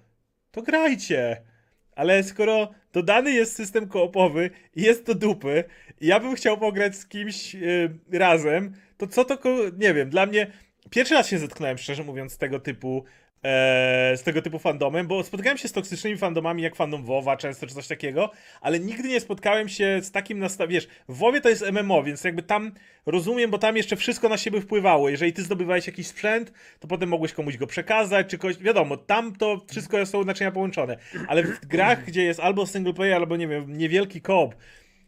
To 0.51 0.61
grajcie! 0.61 1.50
Ale 1.95 2.23
skoro 2.23 2.71
dodany 2.93 3.31
jest 3.31 3.55
system 3.55 3.87
koopowy 3.87 4.49
i 4.75 4.81
jest 4.81 5.05
to 5.05 5.15
dupy, 5.15 5.63
i 6.01 6.07
ja 6.07 6.19
bym 6.19 6.35
chciał 6.35 6.57
pograć 6.57 6.95
z 6.95 7.07
kimś 7.07 7.53
yy, 7.53 7.99
razem, 8.11 8.73
to 8.97 9.07
co 9.07 9.25
to, 9.25 9.37
nie 9.77 9.93
wiem, 9.93 10.09
dla 10.09 10.25
mnie 10.25 10.51
pierwszy 10.89 11.13
raz 11.13 11.27
się 11.27 11.39
zetknąłem, 11.39 11.77
szczerze 11.77 12.03
mówiąc, 12.03 12.33
z 12.33 12.37
tego 12.37 12.59
typu 12.59 13.03
e, 13.43 14.17
z 14.17 14.23
tego 14.23 14.41
typu 14.41 14.59
fandomem, 14.59 15.07
bo 15.07 15.23
spotkałem 15.23 15.57
się 15.57 15.67
z 15.67 15.71
toksycznymi 15.71 16.17
fandomami 16.17 16.63
jak 16.63 16.75
fandom 16.75 17.03
WoWa 17.03 17.37
często 17.37 17.67
czy 17.67 17.73
coś 17.73 17.87
takiego, 17.87 18.31
ale 18.61 18.79
nigdy 18.79 19.09
nie 19.09 19.19
spotkałem 19.19 19.69
się 19.69 19.99
z 20.03 20.11
takim 20.11 20.39
nastawieniem, 20.39 20.81
wiesz, 20.81 20.87
w 21.09 21.17
WoWie 21.17 21.41
to 21.41 21.49
jest 21.49 21.65
MMO, 21.71 22.03
więc 22.03 22.23
jakby 22.23 22.43
tam 22.43 22.71
rozumiem, 23.05 23.51
bo 23.51 23.57
tam 23.57 23.77
jeszcze 23.77 23.95
wszystko 23.95 24.29
na 24.29 24.37
siebie 24.37 24.61
wpływało, 24.61 25.09
jeżeli 25.09 25.33
ty 25.33 25.43
zdobywałeś 25.43 25.87
jakiś 25.87 26.07
sprzęt, 26.07 26.53
to 26.79 26.87
potem 26.87 27.09
mogłeś 27.09 27.33
komuś 27.33 27.57
go 27.57 27.67
przekazać, 27.67 28.27
czy 28.27 28.37
kogoś, 28.37 28.57
wiadomo, 28.57 28.97
tam 28.97 29.35
to 29.35 29.61
wszystko 29.69 30.05
są 30.05 30.23
naczynia 30.23 30.51
połączone, 30.51 30.97
ale 31.27 31.43
w 31.43 31.65
grach, 31.65 32.05
gdzie 32.05 32.23
jest 32.23 32.39
albo 32.39 32.65
single 32.65 32.93
player, 32.93 33.15
albo 33.15 33.37
nie 33.37 33.47
wiem, 33.47 33.77
niewielki 33.77 34.21
koop, 34.21 34.55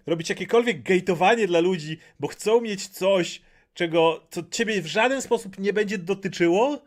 robić 0.08 0.30
jakiekolwiek 0.30 0.82
gejtowanie 0.82 1.48
dla 1.48 1.60
ludzi, 1.60 1.98
bo 2.20 2.28
chcą 2.28 2.62
mieć 2.62 2.88
coś, 2.88 3.42
czego, 3.74 4.28
co 4.30 4.44
ciebie 4.52 4.82
w 4.82 4.88
żaden 4.88 5.22
sposób 5.22 5.60
nie 5.60 5.74
będzie 5.74 5.98
dotyczyło, 5.98 6.82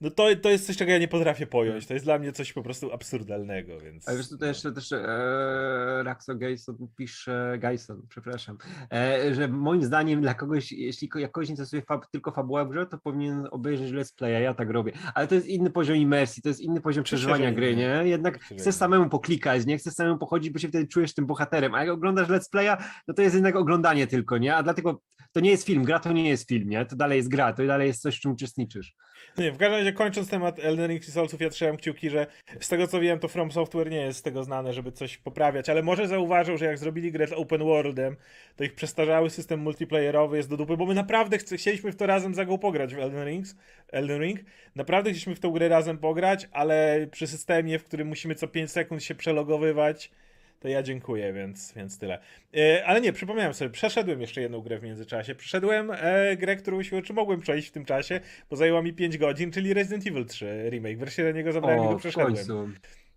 no 0.00 0.10
to, 0.10 0.26
to 0.42 0.50
jest 0.50 0.66
coś, 0.66 0.76
czego 0.76 0.92
ja 0.92 0.98
nie 0.98 1.08
potrafię 1.08 1.46
pojąć. 1.46 1.86
To 1.86 1.94
jest 1.94 2.06
dla 2.06 2.18
mnie 2.18 2.32
coś 2.32 2.52
po 2.52 2.62
prostu 2.62 2.92
absurdalnego, 2.92 3.80
więc... 3.80 4.08
Ale 4.08 4.16
wiesz, 4.16 4.28
to 4.28 4.36
też, 4.38 4.62
to 4.62 4.72
też 4.72 4.92
e, 4.92 6.02
Raxo 6.04 6.34
Gayson 6.34 6.76
pisze, 6.96 7.56
Gayson, 7.58 8.02
przepraszam, 8.08 8.58
e, 8.92 9.34
że 9.34 9.48
moim 9.48 9.82
zdaniem 9.84 10.20
dla 10.20 10.34
kogoś, 10.34 10.72
jeśli 10.72 11.08
ko- 11.08 11.18
jak 11.18 11.32
kogoś 11.32 11.48
interesuje 11.48 11.82
fab, 11.82 12.06
tylko 12.06 12.32
fabuła 12.32 12.64
w 12.64 12.70
grze, 12.70 12.86
to 12.86 12.98
powinien 12.98 13.48
obejrzeć 13.50 13.92
let's 13.92 14.14
playa, 14.16 14.42
ja 14.42 14.54
tak 14.54 14.70
robię. 14.70 14.92
Ale 15.14 15.26
to 15.26 15.34
jest 15.34 15.46
inny 15.46 15.70
poziom 15.70 15.96
imersji, 15.96 16.42
to 16.42 16.48
jest 16.48 16.60
inny 16.60 16.80
poziom 16.80 17.04
przeżywania 17.04 17.52
gry, 17.52 17.76
nie? 17.76 18.00
Jednak 18.04 18.40
chcesz 18.58 18.74
samemu 18.74 19.08
poklikać, 19.08 19.66
nie? 19.66 19.78
Chcesz 19.78 19.94
samemu 19.94 20.18
pochodzić, 20.18 20.50
bo 20.52 20.58
się 20.58 20.68
wtedy 20.68 20.86
czujesz 20.88 21.14
tym 21.14 21.26
bohaterem, 21.26 21.74
a 21.74 21.80
jak 21.80 21.94
oglądasz 21.94 22.28
let's 22.28 22.50
playa, 22.50 22.76
no 23.08 23.14
to 23.14 23.22
jest 23.22 23.34
jednak 23.34 23.56
oglądanie 23.56 24.06
tylko, 24.06 24.38
nie? 24.38 24.56
A 24.56 24.62
dlatego 24.62 25.00
to 25.32 25.40
nie 25.40 25.50
jest 25.50 25.66
film, 25.66 25.84
gra 25.84 25.98
to 25.98 26.12
nie 26.12 26.28
jest 26.28 26.48
film, 26.48 26.68
nie? 26.68 26.86
To 26.86 26.96
dalej 26.96 27.16
jest 27.16 27.28
gra, 27.28 27.52
to 27.52 27.66
dalej 27.66 27.86
jest 27.86 28.02
coś, 28.02 28.16
w 28.16 28.20
czym 28.20 28.32
uczestniczysz. 28.32 28.94
Nie, 29.38 29.52
w 29.52 29.56
każdym 29.56 29.78
razie 29.78 29.92
kończąc 29.92 30.30
temat 30.30 30.58
Elden 30.58 30.90
Ring 30.90 31.08
i 31.08 31.10
Soulsów, 31.10 31.40
ja 31.40 31.50
trzymam 31.50 31.76
kciuki, 31.76 32.10
że 32.10 32.26
z 32.60 32.68
tego 32.68 32.86
co 32.86 33.00
wiem, 33.00 33.18
to 33.18 33.28
From 33.28 33.52
Software 33.52 33.90
nie 33.90 34.00
jest 34.00 34.18
z 34.18 34.22
tego 34.22 34.44
znane, 34.44 34.72
żeby 34.72 34.92
coś 34.92 35.16
poprawiać, 35.16 35.68
ale 35.68 35.82
może 35.82 36.08
zauważył, 36.08 36.58
że 36.58 36.64
jak 36.64 36.78
zrobili 36.78 37.12
grę 37.12 37.26
z 37.26 37.32
open 37.32 37.64
worldem, 37.64 38.16
to 38.56 38.64
ich 38.64 38.74
przestarzały 38.74 39.30
system 39.30 39.60
multiplayerowy 39.60 40.36
jest 40.36 40.50
do 40.50 40.56
dupy, 40.56 40.76
bo 40.76 40.86
my 40.86 40.94
naprawdę 40.94 41.38
chcieliśmy 41.38 41.92
w 41.92 41.96
to 41.96 42.06
razem 42.06 42.34
za 42.34 42.44
go 42.44 42.58
pograć 42.58 42.94
w 42.94 42.98
Elden, 42.98 43.24
Rings, 43.24 43.56
Elden 43.92 44.22
Ring. 44.22 44.40
Naprawdę 44.74 45.10
chcieliśmy 45.10 45.34
w 45.34 45.40
tą 45.40 45.50
grę 45.50 45.68
razem 45.68 45.98
pograć, 45.98 46.48
ale 46.52 47.06
przy 47.10 47.26
systemie, 47.26 47.78
w 47.78 47.84
którym 47.84 48.08
musimy 48.08 48.34
co 48.34 48.48
5 48.48 48.70
sekund 48.70 49.02
się 49.02 49.14
przelogowywać, 49.14 50.10
to 50.60 50.68
ja 50.68 50.82
dziękuję, 50.82 51.32
więc, 51.32 51.72
więc 51.72 51.98
tyle. 51.98 52.18
E, 52.56 52.86
ale 52.86 53.00
nie, 53.00 53.12
przypomniałem 53.12 53.54
sobie, 53.54 53.70
przeszedłem 53.70 54.20
jeszcze 54.20 54.40
jedną 54.40 54.60
grę 54.60 54.78
w 54.78 54.82
międzyczasie. 54.82 55.34
Przeszedłem 55.34 55.90
e, 55.94 56.36
grę, 56.36 56.56
którą 56.56 56.82
siłą 56.82 57.02
czy 57.02 57.12
mogłem 57.12 57.40
przejść 57.40 57.68
w 57.68 57.72
tym 57.72 57.84
czasie, 57.84 58.20
bo 58.50 58.56
zajęła 58.56 58.82
mi 58.82 58.92
5 58.92 59.18
godzin, 59.18 59.52
czyli 59.52 59.74
Resident 59.74 60.06
Evil 60.06 60.26
3 60.26 60.68
remake. 60.70 60.98
Wreszcie 60.98 61.24
do 61.24 61.32
niego 61.32 61.52
zabrałem 61.52 61.84
i 61.84 61.88
go 61.88 61.96
przeszedłem. 61.96 62.34
końcu. 62.34 62.68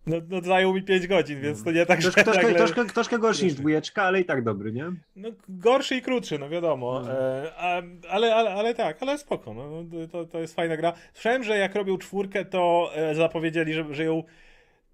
No, 0.08 0.18
no 0.30 0.42
zajął 0.42 0.74
mi 0.74 0.84
5 0.84 1.08
godzin, 1.08 1.42
więc 1.42 1.64
to 1.64 1.72
nie 1.72 1.86
tak, 1.86 2.02
że 2.02 2.12
Troszkę, 2.12 2.24
troszkę, 2.24 2.44
nagle... 2.44 2.58
troszkę, 2.58 2.86
troszkę 2.86 3.20
gorszy 3.20 3.46
niż 3.46 3.54
dwójeczka, 3.54 4.04
ale 4.04 4.20
i 4.20 4.26
tak 4.26 4.44
dobry, 4.44 4.72
nie? 4.72 4.86
No, 5.16 5.30
gorszy 5.50 5.96
i 5.96 6.02
krótszy, 6.02 6.40
no 6.40 6.50
wiadomo. 6.50 7.02
No. 7.02 7.12
E, 7.12 7.52
a, 7.58 7.82
ale, 8.10 8.36
ale, 8.36 8.50
ale 8.50 8.76
tak, 8.76 8.98
ale 9.02 9.18
spoko. 9.18 9.54
No, 9.54 9.84
to, 10.12 10.26
to 10.26 10.40
jest 10.40 10.56
fajna 10.56 10.78
gra. 10.78 10.94
Słyszałem, 11.14 11.44
że 11.44 11.58
jak 11.58 11.76
robią 11.76 11.98
czwórkę, 11.98 12.46
to 12.46 12.92
e, 12.96 13.16
zapowiedzieli, 13.16 13.74
że, 13.74 13.86
że 13.92 14.04
ją. 14.04 14.24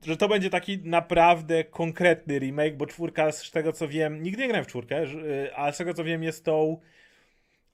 Że 0.06 0.18
to 0.18 0.28
będzie 0.28 0.50
taki 0.50 0.80
naprawdę 0.84 1.64
konkretny 1.64 2.40
remake, 2.40 2.78
bo 2.78 2.86
czwórka, 2.86 3.32
z 3.32 3.52
tego 3.52 3.74
co 3.74 3.88
wiem, 3.88 4.24
nigdy 4.24 4.42
nie 4.42 4.48
grałem 4.48 4.66
w 4.66 4.68
czwórkę, 4.68 5.06
ale 5.56 5.74
z 5.74 5.78
tego 5.78 5.94
co 5.94 6.04
wiem, 6.04 6.24
jest 6.24 6.46
tą 6.46 6.80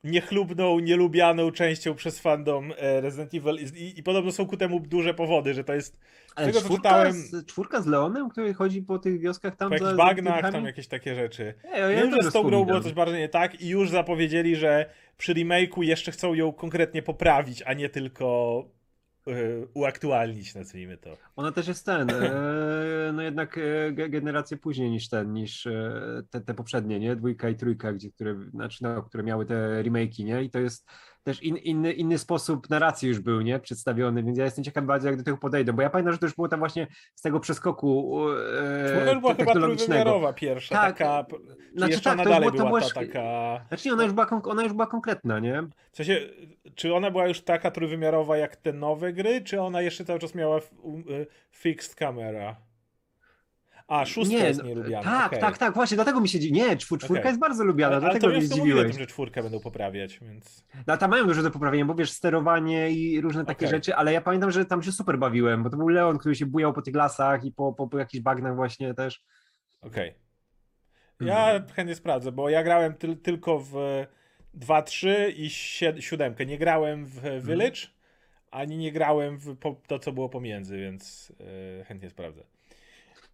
niechlubną, 0.03 0.79
nielubianą 0.79 1.51
częścią 1.51 1.95
przez 1.95 2.19
fandom 2.19 2.73
e, 2.77 3.01
Resident 3.01 3.33
Evil. 3.33 3.55
I, 3.75 3.99
i, 3.99 4.03
podobno 4.03 4.31
są 4.31 4.45
ku 4.45 4.57
temu 4.57 4.79
duże 4.79 5.13
powody, 5.13 5.53
że 5.53 5.63
to 5.63 5.73
jest 5.73 5.99
Ale 6.35 6.47
tego, 6.47 6.59
czwórka, 6.59 6.89
czytałem- 6.89 7.13
z, 7.13 7.45
czwórka 7.45 7.81
z 7.81 7.85
Leonem, 7.85 8.29
który 8.29 8.53
chodzi 8.53 8.81
po 8.81 8.99
tych 8.99 9.19
wioskach 9.19 9.55
tam 9.55 9.71
po 9.71 9.77
za 9.77 9.95
bagnach, 9.95 10.51
tam 10.51 10.65
jakieś 10.65 10.87
takie 10.87 11.15
rzeczy. 11.15 11.53
Nie, 11.63 11.79
ja 11.79 11.89
Wiem, 11.89 12.11
że 12.21 12.29
z 12.29 12.33
tą 12.33 12.43
grą 12.43 12.65
było 12.65 12.81
coś 12.81 12.93
bardzo 12.93 13.17
nie 13.17 13.29
tak 13.29 13.61
i 13.61 13.69
już 13.69 13.89
zapowiedzieli, 13.89 14.55
że 14.55 14.85
przy 15.17 15.33
remake'u 15.33 15.81
jeszcze 15.81 16.11
chcą 16.11 16.33
ją 16.33 16.53
konkretnie 16.53 17.01
poprawić, 17.01 17.63
a 17.65 17.73
nie 17.73 17.89
tylko 17.89 18.65
uaktualnić, 19.73 20.55
nazwijmy 20.55 20.97
to. 20.97 21.17
Ona 21.35 21.51
też 21.51 21.67
jest 21.67 21.85
ten, 21.85 22.09
e, 22.09 23.11
no 23.13 23.21
jednak 23.21 23.57
e, 23.57 23.61
ge- 23.91 24.09
generację 24.09 24.57
później 24.57 24.91
niż 24.91 25.09
ten, 25.09 25.33
niż 25.33 25.67
e, 25.67 26.23
te, 26.29 26.41
te 26.41 26.53
poprzednie, 26.53 26.99
nie? 26.99 27.15
Dwójka 27.15 27.49
i 27.49 27.55
trójka, 27.55 27.93
gdzie, 27.93 28.11
które, 28.11 28.35
znaczy, 28.53 28.83
no, 28.83 29.03
które 29.03 29.23
miały 29.23 29.45
te 29.45 29.83
remake'i, 29.83 30.23
nie? 30.23 30.43
I 30.43 30.49
to 30.49 30.59
jest 30.59 30.89
też 31.23 31.43
in, 31.43 31.57
inny, 31.57 31.93
inny 31.93 32.17
sposób 32.17 32.69
narracji 32.69 33.09
już 33.09 33.19
był, 33.19 33.41
nie? 33.41 33.59
Przedstawiony, 33.59 34.23
więc 34.23 34.37
ja 34.37 34.45
jestem 34.45 34.63
ciekaw 34.63 34.85
bardzo, 34.85 35.07
jak 35.07 35.17
do 35.17 35.23
tego 35.23 35.37
podejdą, 35.37 35.73
bo 35.73 35.81
ja 35.81 35.89
pamiętam, 35.89 36.13
że 36.13 36.19
to 36.19 36.25
już 36.25 36.35
było 36.35 36.47
tam 36.47 36.59
właśnie 36.59 36.87
z 37.15 37.21
tego 37.21 37.39
przeskoku 37.39 38.19
e, 38.29 39.11
już 39.11 39.19
była 39.19 39.33
chyba 39.33 39.53
trójwymiarowa 39.53 40.33
pierwsza, 40.33 40.75
Tak, 40.75 40.97
taka... 40.97 41.25
Czy 41.29 41.77
znaczy 41.77 42.01
tak, 42.01 42.13
ona 42.13 42.23
to 42.23 42.29
dalej 42.29 42.49
było- 42.49 42.61
to 42.63 42.67
była 42.67 42.81
ta 42.81 42.87
taka... 42.89 43.65
Znaczy 43.67 43.87
nie, 43.87 43.93
ona 43.93 44.03
już 44.03 44.13
była, 44.13 44.27
ona 44.43 44.63
już 44.63 44.73
była 44.73 44.87
konkretna, 44.87 45.39
nie? 45.39 45.63
W 45.91 45.95
sensie, 45.97 46.19
czy 46.75 46.93
ona 46.93 47.11
była 47.11 47.27
już 47.27 47.41
taka 47.41 47.71
trójwymiarowa 47.71 48.37
jak 48.37 48.55
te 48.55 48.73
nowe 48.73 49.13
gry, 49.13 49.41
czy 49.41 49.61
ona 49.61 49.81
jeszcze 49.81 50.05
cały 50.05 50.19
czas 50.19 50.35
miała 50.35 50.57
y, 50.57 50.61
fixed 51.51 51.95
camera? 51.95 52.55
A, 53.91 54.05
szóstka 54.05 54.37
jest 54.37 54.59
no, 54.61 54.67
nielubiana. 54.67 55.03
Tak, 55.03 55.27
okej. 55.27 55.39
tak, 55.39 55.57
tak, 55.57 55.73
właśnie, 55.73 55.95
dlatego 55.95 56.21
mi 56.21 56.29
się 56.29 56.39
dziwi. 56.39 56.53
Nie, 56.53 56.77
czwór, 56.77 56.99
czwórka 56.99 57.19
Okej. 57.21 57.29
jest 57.29 57.39
bardzo 57.39 57.63
lubiana, 57.63 57.95
Ale, 57.95 58.05
ale 58.05 58.05
dlatego 58.11 58.27
mnie 58.27 58.37
mnie 58.37 58.47
zdziwiłeś. 58.47 58.91
tym, 58.91 58.99
że 58.99 59.07
czwórkę 59.07 59.43
będą 59.43 59.59
poprawiać, 59.59 60.19
więc... 60.19 60.65
No, 60.87 60.97
tam 60.97 61.09
mają 61.11 61.27
dużo 61.27 61.43
do 61.43 61.51
poprawienia, 61.51 61.85
bo 61.85 61.95
wiesz, 61.95 62.11
sterowanie 62.11 62.91
i 62.91 63.21
różne 63.21 63.45
takie 63.45 63.65
Okej. 63.65 63.77
rzeczy, 63.77 63.95
ale 63.95 64.13
ja 64.13 64.21
pamiętam, 64.21 64.51
że 64.51 64.65
tam 64.65 64.83
się 64.83 64.91
super 64.91 65.17
bawiłem, 65.19 65.63
bo 65.63 65.69
to 65.69 65.77
był 65.77 65.87
Leon, 65.87 66.17
który 66.17 66.35
się 66.35 66.45
bujał 66.45 66.73
po 66.73 66.81
tych 66.81 66.95
lasach 66.95 67.45
i 67.45 67.51
po, 67.51 67.73
po, 67.73 67.87
po 67.87 67.97
jakichś 67.97 68.21
bagnach 68.23 68.55
właśnie 68.55 68.93
też. 68.93 69.23
Okej. 69.81 70.13
Ja 71.21 71.51
Mhm. 71.51 71.69
chętnie 71.73 71.95
sprawdzę, 71.95 72.31
bo 72.31 72.49
ja 72.49 72.63
grałem 72.63 72.93
tyl- 72.93 73.21
tylko 73.21 73.59
w 73.59 73.75
2-3 74.59 75.09
i 75.35 75.49
7. 76.01 76.35
Nie 76.47 76.57
grałem 76.57 77.05
w 77.05 77.17
Mhm. 77.17 77.41
Village, 77.41 77.81
ani 78.51 78.77
nie 78.77 78.91
grałem 78.91 79.37
w 79.37 79.55
to, 79.87 79.99
co 79.99 80.11
było 80.11 80.29
pomiędzy, 80.29 80.77
więc 80.77 81.33
e, 81.79 81.83
chętnie 81.83 82.09
sprawdzę. 82.09 82.43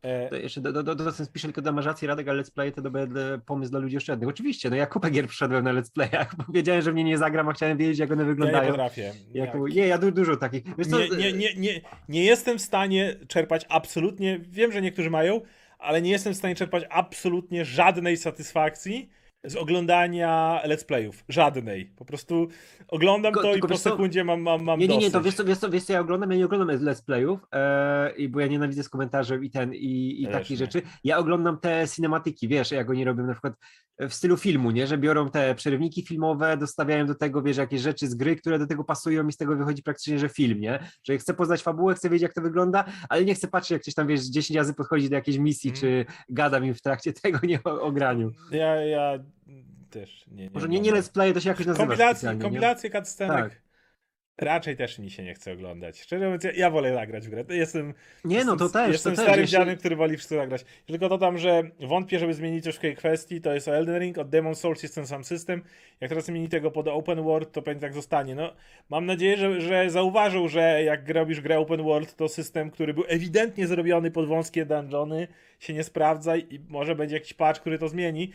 E, 0.02 0.30
To 0.30 0.36
jeszcze 0.36 0.62
do, 0.62 0.74
do, 0.74 0.84
do, 0.84 0.96
do 0.96 1.12
pisze 1.34 1.52
tylko, 1.54 1.72
masz 1.72 1.86
rację 1.86 2.08
Radek, 2.08 2.28
ale 2.28 2.44
let's 2.44 2.52
play 2.52 2.72
to 2.72 2.82
będzie 2.92 3.40
pomysł 3.46 3.72
dla 3.72 3.80
ludzi 3.80 3.98
oszczędnych. 3.98 4.30
Oczywiście, 4.30 4.70
no 4.70 4.76
ja 4.76 4.86
kupę 4.86 5.10
gier 5.10 5.28
przyszedłem 5.28 5.64
na 5.64 5.74
let's 5.74 5.92
playach, 5.94 6.36
bo 6.38 6.44
wiedziałem, 6.54 6.82
że 6.82 6.94
mnie 6.94 7.04
nie 7.04 7.18
zagram, 7.18 7.50
a 7.50 7.54
chciałem 7.54 7.78
wiedzieć, 7.78 8.00
jak 8.00 8.12
one 8.12 8.22
ja 8.22 8.28
nie 8.30 8.34
wyglądają. 8.36 8.70
potrafię. 8.70 9.14
Jak, 9.34 9.54
Jak- 9.54 9.76
nie, 9.76 9.88
ja 9.88 9.98
du, 9.98 10.12
dużo 10.12 10.38
takich. 10.38 10.64
Nie, 10.78 11.10
nie, 11.18 11.34
nie, 11.34 11.54
nie, 11.56 11.82
nie 12.10 12.24
jestem 12.24 12.58
w 12.58 12.62
stanie 12.62 13.16
czerpać 13.28 13.66
absolutnie, 13.70 14.40
wiem, 14.50 14.72
że 14.72 14.82
niektórzy 14.82 15.10
mają, 15.10 15.42
ale 15.80 16.02
nie 16.02 16.12
jestem 16.12 16.34
w 16.34 16.38
stanie 16.38 16.56
czerpać 16.56 16.84
absolutnie 16.90 17.66
żadnej 17.66 18.18
satysfakcji 18.18 19.10
z 19.44 19.56
oglądania 19.56 20.62
let's 20.66 20.86
playów. 20.86 21.24
Żadnej. 21.30 21.86
Po 21.86 22.06
prostu 22.06 22.48
oglądam 22.88 23.34
Tylko- 23.34 23.48
to 23.50 23.56
i 23.56 23.60
po 23.60 23.78
sekundzie 23.78 24.24
mam, 24.24 24.42
mam, 24.42 24.64
mam 24.64 24.80
Nie, 24.80 24.88
nie, 24.88 24.98
nie, 24.98 25.12
to 25.12 25.22
wiesz 25.22 25.36
co, 25.36 25.44
wiesz 25.46 25.58
co, 25.58 25.70
wiesz 25.70 25.84
co 25.84 25.94
ja 25.94 26.00
oglądam? 26.00 26.32
Ja 26.32 26.38
nie 26.38 26.46
oglądam 26.46 26.78
let's 26.78 27.06
playów, 27.06 27.40
e, 27.54 28.14
bo 28.30 28.40
ja 28.40 28.48
nienawidzę 28.48 28.84
z 28.84 28.90
komentarzem 28.90 29.44
i 29.44 29.50
ten, 29.50 29.74
i, 29.74 30.22
i 30.22 30.28
nie. 30.50 30.58
rzeczy. 30.58 30.82
Ja 31.04 31.18
oglądam 31.18 31.58
te 31.60 31.86
cinematyki, 31.96 32.48
wiesz, 32.48 32.72
jak 32.72 32.90
oni 32.90 33.06
robią 33.06 33.26
na 33.26 33.34
przykład 33.34 33.54
w 34.00 34.14
stylu 34.14 34.38
filmu, 34.38 34.72
nie, 34.72 34.88
że 34.88 34.98
biorą 34.98 35.30
te 35.30 35.56
przerywniki 35.56 36.02
filmowe, 36.06 36.58
dostawiają 36.58 37.06
do 37.06 37.16
tego, 37.16 37.42
wiesz, 37.42 37.58
jakieś 37.58 37.82
rzeczy 37.82 38.08
z 38.08 38.16
gry, 38.16 38.36
które 38.36 38.60
do 38.60 38.68
tego 38.68 38.84
pasują 38.84 39.28
i 39.28 39.32
z 39.32 39.38
tego 39.38 39.56
wychodzi 39.56 39.84
praktycznie, 39.84 40.20
że 40.20 40.30
film, 40.30 40.60
nie, 40.60 40.80
że 41.04 41.18
chcę 41.18 41.34
poznać 41.34 41.62
fabułę, 41.64 41.94
chcę 41.96 42.10
wiedzieć, 42.10 42.22
jak 42.24 42.34
to 42.34 42.42
wygląda, 42.42 42.86
ale 43.10 43.26
nie 43.26 43.36
chcę 43.36 43.48
patrzeć, 43.48 43.72
jak 43.72 43.82
ktoś 43.82 43.94
tam, 43.94 44.08
wiesz, 44.08 44.22
10 44.26 44.58
razy 44.58 44.74
podchodzi 44.74 45.10
do 45.10 45.16
jakiejś 45.16 45.38
misji, 45.38 45.70
Mm. 45.70 45.80
czy 45.82 46.06
gadam 46.30 46.66
im 46.66 46.74
w 46.76 46.82
trakcie 46.82 47.14
tego, 47.24 47.40
nie 47.44 47.60
o, 47.64 47.82
o 47.82 47.92
graniu. 47.92 48.32
Ja, 48.52 48.76
ja 48.76 49.20
też 49.90 50.28
nie. 50.28 50.44
nie 50.44 50.50
Może 50.50 50.68
nie, 50.70 50.80
nie 50.80 50.92
let's 50.92 51.12
play, 51.12 51.34
to 51.34 51.40
się 51.40 51.50
jakoś 51.50 51.66
nazywa 51.66 51.86
Kompilacje, 51.88 52.38
kompilacje 52.42 52.90
cutscenek. 52.90 53.50
Tak. 53.50 53.62
Raczej 54.42 54.76
też 54.76 55.00
mi 55.00 55.12
się 55.12 55.24
nie 55.24 55.34
chce 55.34 55.54
oglądać. 55.54 56.02
Szczerze 56.02 56.26
mówiąc, 56.26 56.44
ja, 56.44 56.52
ja 56.52 56.70
wolę 56.70 56.92
nagrać 56.94 57.28
w 57.28 57.30
grę. 57.30 57.44
Jestem, 57.50 57.94
Nie, 58.26 58.46
no 58.46 58.58
to 58.58 58.64
jestem, 58.64 58.84
też, 58.84 58.92
Jestem 58.94 59.12
to 59.14 59.16
też. 59.16 59.26
starym 59.26 59.42
jeśli- 59.42 59.52
dziadem, 59.52 59.78
który 59.78 59.96
woli 59.96 60.18
wszystko 60.18 60.36
nagrać. 60.36 60.66
Tylko 60.86 61.10
dodam, 61.10 61.38
że 61.38 61.64
wątpię, 61.80 62.20
żeby 62.20 62.34
zmienić 62.34 62.64
coś 62.64 62.76
w 62.76 62.80
tej 62.80 62.96
kwestii. 62.96 63.42
To 63.42 63.54
jest 63.54 63.68
o 63.68 63.76
Elden 63.76 64.00
Ring, 64.00 64.18
od 64.18 64.30
Demon 64.30 64.56
Souls 64.56 64.84
jest 64.84 64.96
ten 64.96 65.08
sam 65.08 65.24
system. 65.24 65.64
Jak 66.02 66.10
teraz 66.10 66.26
zmieni 66.26 66.50
tego 66.50 66.72
pod 66.72 66.88
Open 66.88 67.24
World, 67.24 67.52
to 67.52 67.62
pewnie 67.62 67.82
tak 67.82 67.94
zostanie. 67.94 68.36
No, 68.36 68.54
mam 68.90 69.06
nadzieję, 69.06 69.38
że, 69.38 69.62
że 69.62 69.90
zauważył, 69.90 70.48
że 70.48 70.84
jak 70.84 71.10
robisz 71.10 71.42
grę 71.42 71.60
Open 71.60 71.84
World, 71.84 72.16
to 72.16 72.28
system, 72.28 72.72
który 72.72 72.94
był 72.94 73.04
ewidentnie 73.08 73.68
zrobiony 73.68 74.12
pod 74.12 74.28
wąskie 74.28 74.66
dungeony, 74.66 75.28
się 75.60 75.74
nie 75.74 75.84
sprawdza 75.84 76.38
i 76.38 76.60
może 76.68 76.96
będzie 76.96 77.16
jakiś 77.16 77.34
patch, 77.34 77.62
który 77.62 77.80
to 77.80 77.90
zmieni. 77.90 78.32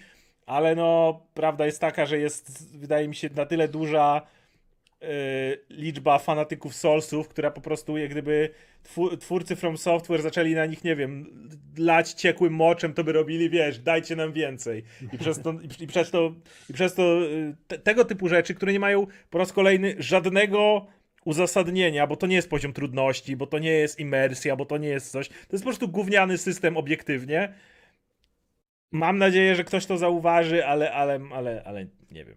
Ale 0.47 0.75
no, 0.75 1.21
prawda 1.35 1.67
jest 1.67 1.81
taka, 1.81 2.07
że 2.07 2.19
jest, 2.19 2.77
wydaje 2.79 3.09
mi 3.09 3.15
się, 3.15 3.29
na 3.37 3.47
tyle 3.47 3.69
duża 3.69 4.23
yy, 5.01 5.09
liczba 5.71 6.19
fanatyków 6.19 6.75
Soulsów, 6.75 7.29
która 7.29 7.51
po 7.51 7.61
prostu 7.61 7.97
jak 7.99 8.11
gdyby 8.11 8.51
twórcy 9.21 9.57
From 9.57 9.79
Software 9.79 10.23
zaczęli 10.23 10.55
na 10.55 10.67
nich, 10.67 10.85
nie 10.85 10.97
wiem, 10.97 11.27
lać 11.79 12.13
ciekłym 12.13 12.53
moczem, 12.55 12.95
to 12.95 13.05
by 13.05 13.13
robili, 13.13 13.51
wiesz, 13.51 13.79
dajcie 13.79 14.17
nam 14.17 14.33
więcej. 14.33 14.85
I 15.13 15.19
przez 15.19 15.43
to, 15.43 15.53
i, 15.53 15.85
i 15.85 15.87
przez 15.87 16.11
to, 16.11 16.35
i 16.71 16.73
przez 16.73 16.95
to 16.95 17.03
yy, 17.03 17.57
te, 17.67 17.79
tego 17.79 18.05
typu 18.05 18.29
rzeczy, 18.29 18.55
które 18.55 18.73
nie 18.73 18.81
mają 18.81 19.07
po 19.31 19.39
raz 19.39 19.53
kolejny 19.53 19.95
żadnego 19.99 20.87
uzasadnienia, 21.25 22.07
bo 22.07 22.17
to 22.17 22.27
nie 22.27 22.37
jest 22.37 22.51
poziom 22.51 22.73
trudności, 22.73 23.37
bo 23.37 23.47
to 23.47 23.59
nie 23.59 23.71
jest 23.71 24.01
imersja, 24.01 24.57
bo 24.57 24.65
to 24.65 24.79
nie 24.79 24.89
jest 24.89 25.11
coś. 25.11 25.29
To 25.29 25.35
jest 25.53 25.65
po 25.65 25.71
prostu 25.71 25.89
gówniany 25.89 26.39
system 26.39 26.77
obiektywnie. 26.77 27.55
Mam 28.93 29.19
nadzieję, 29.19 29.55
że 29.55 29.65
ktoś 29.65 29.87
to 29.87 29.99
zauważy, 29.99 30.67
ale, 30.67 30.93
ale, 30.93 31.21
ale, 31.33 31.63
ale 31.65 31.87
nie 32.11 32.25
wiem. 32.25 32.37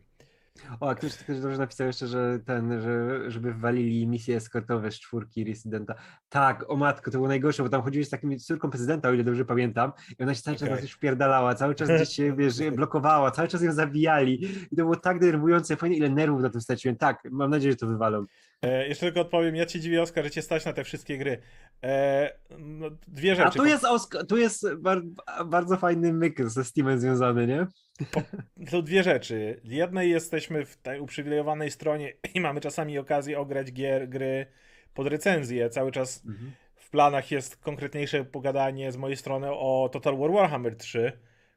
O, 0.80 0.89
a 0.89 0.96
ktoś, 0.96 1.18
ktoś 1.18 1.39
dobrze 1.39 1.58
napisał 1.58 1.88
jeszcze, 1.88 2.08
że 2.08 2.39
ten, 2.46 2.82
że, 2.82 3.32
żeby 3.32 3.54
wwalili 3.54 4.08
misje 4.08 4.36
eskortowe 4.36 4.91
z 4.91 5.00
czwórki 5.00 5.44
Residenta. 5.44 5.96
Tak, 6.30 6.70
o 6.70 6.76
matko, 6.76 7.12
to 7.12 7.18
było 7.18 7.28
najgorsze, 7.28 7.63
bo 7.63 7.70
tam 7.70 7.82
chodziłeś 7.82 8.08
z 8.08 8.10
takim 8.10 8.39
córką 8.39 8.70
prezydenta, 8.70 9.10
o 9.10 9.13
ile 9.13 9.24
dobrze 9.24 9.46
pamiętam, 9.46 9.91
i 10.20 10.24
ona 10.24 10.36
się 10.36 10.41
cały 10.41 10.58
czas 10.58 10.70
nas 10.70 10.82
już 10.82 10.91
wpierdalała, 10.91 11.56
cały 11.56 11.76
czas 11.76 11.89
gdzieś 11.89 12.10
się, 12.10 12.34
wiesz, 12.38 12.70
blokowała, 12.72 13.32
cały 13.32 13.48
czas 13.48 13.62
ją 13.62 13.74
zabijali. 13.74 14.44
I 14.72 14.76
to 14.76 14.84
było 14.84 14.96
tak 14.96 15.20
denerwujące, 15.20 15.76
fajnie 15.76 15.98
ile 15.98 16.10
nerwów 16.10 16.41
na 16.41 16.50
tym 16.50 16.62
straciłem. 16.62 16.98
Tak, 16.98 17.24
mam 17.32 17.50
nadzieję, 17.50 17.72
że 17.72 17.78
to 17.78 17.88
wywalą. 17.88 18.26
E, 18.62 18.88
jeszcze 18.88 19.06
tylko 19.06 19.22
odpowiem, 19.22 19.56
ja 19.56 19.65
ci 19.65 19.80
dziwię, 19.80 20.02
Oskar, 20.02 20.24
że 20.24 20.32
cię 20.32 20.41
stać 20.41 20.65
na 20.65 20.74
te 20.74 20.84
wszystkie 20.84 21.18
gry. 21.18 21.38
E, 21.84 22.34
no, 22.60 22.89
dwie 23.08 23.36
rzeczy. 23.36 23.48
A 23.48 23.52
tu 23.52 23.65
jest, 23.65 23.84
Osk- 23.84 24.26
tu 24.26 24.38
jest 24.38 24.76
bar- 24.76 25.04
bardzo 25.46 25.78
fajny 25.78 26.13
myk 26.13 26.50
ze 26.50 26.63
Steamem 26.63 27.00
związany, 27.00 27.48
nie? 27.48 27.68
To 28.72 28.82
dwie 28.82 29.04
rzeczy. 29.04 29.62
Jednej 29.63 30.10
jesteśmy 30.10 30.65
w 30.65 30.78
tej 30.78 31.00
uprzywilejowanej 31.00 31.72
stronie 31.72 32.13
i 32.36 32.41
mamy 32.41 32.62
czasami 32.62 32.98
okazję 32.98 33.39
ograć 33.39 33.72
gier, 33.72 34.10
gry 34.10 34.46
pod 34.94 35.08
recenzję. 35.08 35.70
Cały 35.70 35.91
czas 35.91 36.24
w 36.76 36.89
planach 36.89 37.32
jest 37.32 37.58
konkretniejsze 37.58 38.26
pogadanie 38.26 38.91
z 38.91 38.98
mojej 38.98 39.18
strony 39.18 39.48
o 39.52 39.89
Total 39.91 40.18
War 40.18 40.32
Warhammer 40.32 40.76
3, 40.76 41.12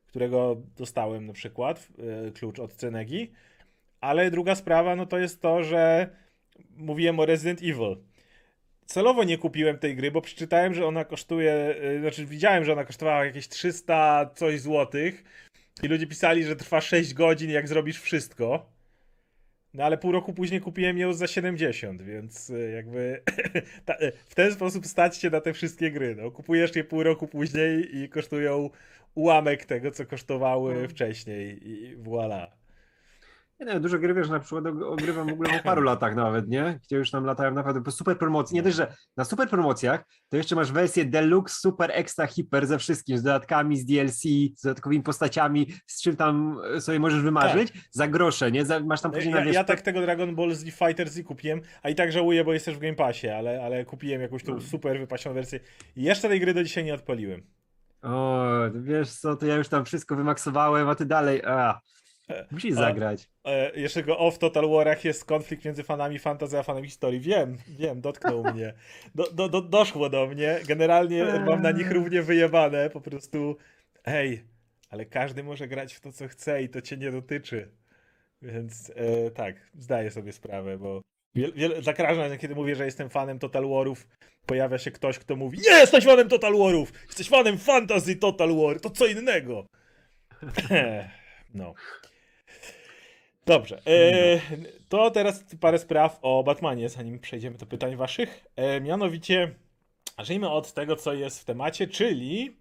którego 0.07 0.57
dostałem 0.77 1.27
na 1.27 1.33
przykład, 1.33 1.89
e, 2.29 2.31
klucz 2.31 2.59
od 2.59 2.73
Cenegi. 2.73 3.33
Ale 4.01 4.31
druga 4.31 4.55
sprawa, 4.55 4.97
no 4.97 5.07
to 5.07 5.19
jest 5.19 5.43
to, 5.43 5.63
że 5.63 6.11
mówiłem 6.77 7.21
o 7.21 7.27
Resident 7.27 7.61
Evil. 7.63 7.97
Celowo 8.87 9.25
nie 9.25 9.39
kupiłem 9.39 9.79
tej 9.79 9.97
gry, 9.97 10.11
bo 10.11 10.21
przeczytałem, 10.21 10.75
że 10.75 10.87
ona 10.87 11.05
kosztuje, 11.05 11.53
e, 11.53 12.01
znaczy 12.01 12.27
widziałem, 12.27 12.65
że 12.65 12.73
ona 12.73 12.85
kosztowała 12.85 13.25
jakieś 13.25 13.49
300 13.49 14.31
coś 14.35 14.61
złotych 14.61 15.25
i 15.83 15.89
ludzie 15.89 16.07
pisali, 16.07 16.45
że 16.45 16.57
trwa 16.57 16.81
6 16.81 17.15
godzin, 17.15 17.51
jak 17.51 17.69
zrobisz 17.69 18.01
wszystko. 18.01 18.67
No 19.75 19.85
ale 19.85 19.99
pół 19.99 20.13
roku 20.13 20.33
później 20.33 20.61
kupiłem 20.61 20.99
ją 20.99 21.13
za 21.13 21.27
70, 21.27 22.03
więc 22.03 22.51
y, 22.51 22.71
jakby 22.75 23.23
ta, 23.87 23.95
y, 23.95 24.13
w 24.27 24.35
ten 24.35 24.53
sposób 24.53 24.87
stać 24.87 25.17
się 25.17 25.31
na 25.31 25.41
te 25.41 25.53
wszystkie 25.53 25.91
gry. 25.91 26.17
No. 26.17 26.31
Kupujesz 26.31 26.77
je 26.77 26.85
pół 26.85 27.03
roku 27.03 27.29
później 27.29 27.97
i 27.97 28.09
kosztują 28.09 28.71
ułamek 29.15 29.65
tego, 29.65 29.91
co 29.91 30.07
kosztowały 30.07 30.83
No. 30.83 30.89
wcześniej 30.89 31.69
i 31.69 31.97
voilà. 31.97 32.47
Nie 33.61 33.67
wiem, 33.67 33.83
dużo 33.83 33.99
gier, 33.99 34.15
wiesz, 34.15 34.29
na 34.29 34.41
przykład 34.41 34.65
og- 34.65 34.83
ogrywam 34.87 35.29
w 35.29 35.33
ogóle 35.33 35.51
po 35.59 35.65
paru 35.65 35.83
latach 35.83 36.15
nawet, 36.17 36.49
nie? 36.49 36.81
Gdzie 36.85 36.97
już 36.97 37.11
tam 37.11 37.25
latają 37.25 37.55
naprawdę 37.55 37.83
po 37.83 37.91
super 37.91 38.19
promocji. 38.19 38.55
Nie 38.55 38.63
dość, 38.63 38.77
że 38.77 38.95
na 39.17 39.25
super 39.25 39.49
promocjach 39.49 40.05
to 40.29 40.37
jeszcze 40.37 40.55
masz 40.57 40.73
wersję 40.73 41.05
Deluxe, 41.05 41.55
Super, 41.61 41.91
Extra, 41.95 42.27
Hyper 42.27 42.67
ze 42.67 42.79
wszystkim, 42.79 43.19
z 43.19 43.23
dodatkami, 43.23 43.77
z 43.77 43.85
DLC, 43.87 44.23
z 44.57 44.63
dodatkowymi 44.63 45.03
postaciami, 45.03 45.67
z 45.87 46.03
czym 46.03 46.17
tam 46.17 46.59
e, 46.77 46.81
sobie 46.81 46.99
możesz 46.99 47.23
wymarzyć, 47.23 47.73
za 47.91 48.09
grosze, 48.09 48.53
nie? 48.53 48.65
Za, 48.65 48.81
masz 48.81 49.01
tam 49.01 49.13
później 49.13 49.35
na 49.35 49.41
Ja, 49.41 49.45
wiesz, 49.47 49.55
ja 49.55 49.65
tak 49.65 49.81
tego 49.81 50.01
Dragon 50.01 50.35
Ball 50.37 50.55
Z 50.55 50.65
Fighter 50.65 51.09
Z 51.11 51.23
kupiłem, 51.27 51.61
a 51.83 51.89
i 51.91 51.95
tak 51.95 52.13
żałuję, 52.13 52.45
bo 52.45 52.53
jest 52.53 52.65
też 52.67 52.77
w 52.77 52.81
Game 52.81 52.95
Passie, 52.95 53.29
ale, 53.29 53.63
ale 53.65 53.85
kupiłem 53.85 54.21
jakąś 54.21 54.45
tą 54.45 54.55
No. 54.55 54.61
super 54.61 54.99
wypasioną 54.99 55.35
wersję. 55.35 55.61
I 55.97 56.03
jeszcze 56.03 56.29
tej 56.29 56.41
gry 56.41 56.55
do 56.55 56.65
dzisiaj 56.65 56.85
nie 56.85 56.95
odpaliłem. 56.95 57.43
O, 58.03 58.45
wiesz 58.75 59.11
co, 59.11 59.37
to 59.37 59.47
ja 59.47 59.57
już 59.57 59.69
tam 59.69 59.85
wszystko 59.85 60.17
wymaksowałem, 60.17 60.89
a 60.89 60.95
ty 60.95 61.07
dalej, 61.07 61.43
a, 61.45 61.81
musisz 62.51 62.73
a- 62.73 62.77
zagrać. 62.77 63.29
E, 63.45 63.81
jeszcze 63.81 64.03
go 64.03 64.19
o 64.19 64.31
w 64.31 64.39
Total 64.39 64.71
Warach 64.71 65.05
jest 65.05 65.25
konflikt 65.25 65.65
między 65.65 65.83
fanami 65.83 66.19
fantasy 66.19 66.59
a 66.59 66.63
fanami 66.63 66.87
historii. 66.87 67.21
Wiem, 67.21 67.59
wiem, 67.69 68.01
dotknął 68.01 68.45
mnie. 68.55 68.75
Do, 69.15 69.31
do, 69.33 69.49
do, 69.49 69.63
doszło 69.63 70.11
do 70.11 70.27
mnie. 70.27 70.61
Generalnie 70.67 71.25
mam 71.47 71.63
na 71.63 71.71
nich 71.71 71.91
równie 71.91 72.23
wyjebane. 72.23 72.91
Po 72.91 73.01
prostu, 73.01 73.57
hej, 74.05 74.45
ale 74.91 75.07
każdy 75.07 75.43
może 75.43 75.69
grać 75.69 75.95
w 75.95 76.01
to, 76.01 76.13
co 76.13 76.29
chce 76.29 76.63
i 76.63 76.69
to 76.69 76.81
cię 76.83 76.97
nie 76.97 77.11
dotyczy. 77.11 77.69
Więc 78.43 78.93
e, 78.97 79.31
tak, 79.31 79.57
zdaję 79.79 80.11
sobie 80.11 80.33
sprawę, 80.33 80.79
bo 80.79 81.01
wiel, 81.35 81.53
wiel, 81.55 81.83
za 81.83 81.93
każdym 81.93 82.23
razem, 82.23 82.39
kiedy 82.39 82.55
mówię, 82.55 82.77
że 82.77 82.85
jestem 82.85 83.11
fanem 83.11 83.39
Total 83.39 83.69
Warów, 83.69 84.09
pojawia 84.47 84.79
się 84.79 84.91
ktoś, 84.91 85.19
kto 85.19 85.37
mówi 85.37 85.59
nie 85.59 85.71
jesteś 85.71 86.05
fanem 86.05 86.29
Total 86.29 86.59
Warów! 86.59 86.93
Jesteś 87.07 87.29
fanem 87.29 87.59
fantasy 87.59 88.17
Total 88.17 88.57
War! 88.57 88.81
To 88.81 88.91
co 88.91 89.07
innego! 89.07 89.67
no. 91.55 91.75
Dobrze. 93.49 93.83
E, 93.87 94.41
to 94.89 95.11
teraz 95.11 95.45
parę 95.61 95.79
spraw 95.79 96.19
o 96.23 96.43
Batmanie, 96.43 96.89
zanim 96.89 97.19
przejdziemy 97.19 97.59
do 97.59 97.67
pytań 97.67 97.97
waszych. 97.97 98.47
E, 98.57 98.81
mianowicie, 98.81 99.55
zacznijmy 100.19 100.51
od 100.51 100.73
tego, 100.73 100.97
co 100.97 101.15
jest 101.15 101.41
w 101.41 101.45
temacie, 101.45 101.87
czyli 101.87 102.57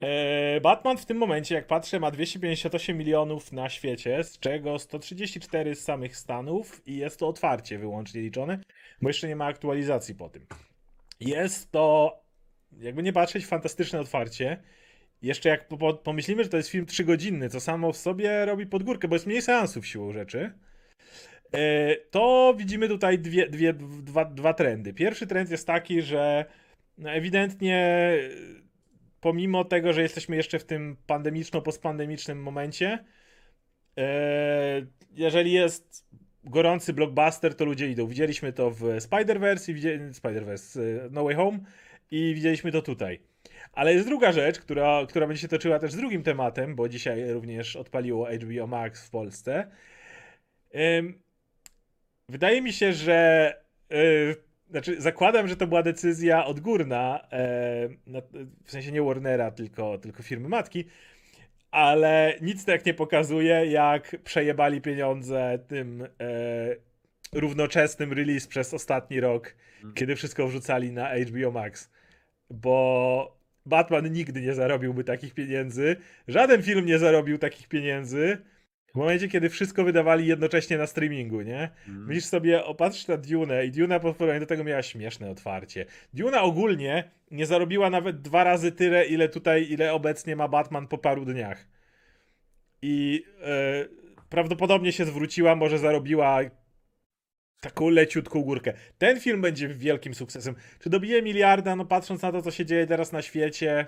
e, 0.00 0.60
Batman 0.60 0.96
w 0.98 1.06
tym 1.06 1.16
momencie, 1.16 1.54
jak 1.54 1.66
patrzę, 1.66 2.00
ma 2.00 2.10
258 2.10 2.98
milionów 2.98 3.52
na 3.52 3.68
świecie, 3.68 4.24
z 4.24 4.38
czego 4.38 4.78
134 4.78 5.74
z 5.74 5.84
samych 5.84 6.16
Stanów 6.16 6.82
i 6.86 6.96
jest 6.96 7.18
to 7.18 7.28
otwarcie 7.28 7.78
wyłącznie 7.78 8.20
liczone, 8.20 8.58
bo 9.02 9.08
jeszcze 9.08 9.28
nie 9.28 9.36
ma 9.36 9.44
aktualizacji 9.44 10.14
po 10.14 10.28
tym. 10.28 10.46
Jest 11.20 11.72
to, 11.72 12.16
jakby 12.80 13.02
nie 13.02 13.12
patrzeć, 13.12 13.46
fantastyczne 13.46 14.00
otwarcie. 14.00 14.62
Jeszcze 15.22 15.48
jak 15.48 15.68
po- 15.68 15.78
po- 15.78 15.94
pomyślimy, 15.94 16.44
że 16.44 16.50
to 16.50 16.56
jest 16.56 16.68
film 16.68 16.86
trzygodzinny, 16.86 17.48
co 17.48 17.60
samo 17.60 17.92
w 17.92 17.96
sobie 17.96 18.44
robi 18.44 18.66
podgórkę, 18.66 19.08
bo 19.08 19.14
jest 19.14 19.26
mniej 19.26 19.42
seansów 19.42 19.86
siłą 19.86 20.12
rzeczy, 20.12 20.52
e, 21.54 21.96
to 21.96 22.54
widzimy 22.58 22.88
tutaj 22.88 23.18
dwie, 23.18 23.48
dwie, 23.48 23.72
dwa, 24.02 24.24
dwa 24.24 24.54
trendy. 24.54 24.94
Pierwszy 24.94 25.26
trend 25.26 25.50
jest 25.50 25.66
taki, 25.66 26.02
że 26.02 26.44
no 26.98 27.10
ewidentnie 27.10 28.12
pomimo 29.20 29.64
tego, 29.64 29.92
że 29.92 30.02
jesteśmy 30.02 30.36
jeszcze 30.36 30.58
w 30.58 30.64
tym 30.64 30.96
pandemiczno-postpandemicznym 31.06 32.34
momencie, 32.34 33.04
e, 33.98 34.86
jeżeli 35.14 35.52
jest 35.52 36.06
gorący 36.44 36.92
blockbuster, 36.92 37.54
to 37.54 37.64
ludzie 37.64 37.88
idą. 37.90 38.06
Widzieliśmy 38.06 38.52
to 38.52 38.70
w 38.70 38.82
Spider-Verse, 38.82 39.72
i 39.72 39.74
Spider-Verse, 40.12 40.80
e, 40.80 41.08
No 41.10 41.24
Way 41.24 41.34
Home 41.34 41.58
i 42.10 42.34
widzieliśmy 42.34 42.72
to 42.72 42.82
tutaj. 42.82 43.31
Ale 43.72 43.94
jest 43.94 44.06
druga 44.06 44.32
rzecz, 44.32 44.58
która, 44.60 45.06
która 45.08 45.26
będzie 45.26 45.42
się 45.42 45.48
toczyła 45.48 45.78
też 45.78 45.92
z 45.92 45.96
drugim 45.96 46.22
tematem, 46.22 46.74
bo 46.74 46.88
dzisiaj 46.88 47.32
również 47.32 47.76
odpaliło 47.76 48.28
HBO 48.30 48.66
Max 48.66 49.06
w 49.06 49.10
Polsce. 49.10 49.70
Wydaje 52.28 52.62
mi 52.62 52.72
się, 52.72 52.92
że. 52.92 53.54
Yy, 53.90 54.36
znaczy, 54.70 55.00
zakładam, 55.00 55.48
że 55.48 55.56
to 55.56 55.66
była 55.66 55.82
decyzja 55.82 56.44
odgórna, 56.46 57.28
yy, 57.32 57.98
na- 58.06 58.22
w 58.64 58.70
sensie 58.70 58.92
nie 58.92 59.02
Warnera, 59.02 59.50
tylko, 59.50 59.98
tylko 59.98 60.22
firmy 60.22 60.48
matki, 60.48 60.84
ale 61.70 62.34
nic 62.40 62.64
tak 62.64 62.86
nie 62.86 62.94
pokazuje, 62.94 63.66
jak 63.66 64.16
przejebali 64.24 64.80
pieniądze 64.80 65.58
tym 65.68 66.00
yy, 66.00 66.10
równoczesnym 67.40 68.12
release 68.12 68.46
przez 68.46 68.74
ostatni 68.74 69.20
rok, 69.20 69.54
kiedy 69.94 70.16
wszystko 70.16 70.46
wrzucali 70.46 70.92
na 70.92 71.10
HBO 71.16 71.50
Max. 71.50 71.90
Bo 72.50 73.36
Batman 73.66 74.12
nigdy 74.12 74.40
nie 74.40 74.54
zarobiłby 74.54 75.04
takich 75.04 75.34
pieniędzy, 75.34 75.96
żaden 76.28 76.62
film 76.62 76.86
nie 76.86 76.98
zarobił 76.98 77.38
takich 77.38 77.68
pieniędzy 77.68 78.38
w 78.92 78.94
momencie, 78.94 79.28
kiedy 79.28 79.48
wszystko 79.48 79.84
wydawali 79.84 80.26
jednocześnie 80.26 80.78
na 80.78 80.86
streamingu, 80.86 81.40
nie? 81.40 81.70
Mm. 81.88 82.06
Myślisz 82.06 82.24
sobie, 82.24 82.64
opatrz 82.64 83.08
na 83.08 83.16
Dune 83.16 83.66
i 83.66 83.70
Duna 83.70 84.00
po 84.00 84.14
porównaniu 84.14 84.40
do 84.40 84.46
tego 84.46 84.64
miała 84.64 84.82
śmieszne 84.82 85.30
otwarcie. 85.30 85.86
Duna 86.14 86.42
ogólnie 86.42 87.10
nie 87.30 87.46
zarobiła 87.46 87.90
nawet 87.90 88.22
dwa 88.22 88.44
razy 88.44 88.72
tyle, 88.72 89.06
ile 89.06 89.28
tutaj, 89.28 89.66
ile 89.70 89.92
obecnie 89.92 90.36
ma 90.36 90.48
Batman 90.48 90.88
po 90.88 90.98
paru 90.98 91.24
dniach. 91.24 91.68
I 92.82 93.24
e, 93.42 93.84
prawdopodobnie 94.28 94.92
się 94.92 95.04
zwróciła, 95.04 95.56
może 95.56 95.78
zarobiła 95.78 96.40
taką 97.62 97.88
leciutką 97.88 98.42
górkę. 98.42 98.72
Ten 98.98 99.20
film 99.20 99.40
będzie 99.42 99.68
wielkim 99.68 100.14
sukcesem. 100.14 100.54
Czy 100.80 100.90
dobije 100.90 101.22
miliarda? 101.22 101.76
No 101.76 101.84
patrząc 101.84 102.22
na 102.22 102.32
to, 102.32 102.42
co 102.42 102.50
się 102.50 102.66
dzieje 102.66 102.86
teraz 102.86 103.12
na 103.12 103.22
świecie, 103.22 103.86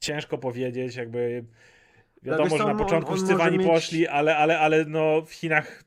ciężko 0.00 0.38
powiedzieć, 0.38 0.96
jakby 0.96 1.44
wiadomo, 2.22 2.44
wiesz 2.44 2.52
co, 2.52 2.58
że 2.58 2.72
na 2.72 2.78
początku 2.78 3.16
może 3.16 3.50
mieć- 3.50 3.66
poszli, 3.66 4.08
ale, 4.08 4.36
ale, 4.36 4.58
ale 4.58 4.84
no 4.84 5.22
w 5.26 5.32
Chinach 5.32 5.84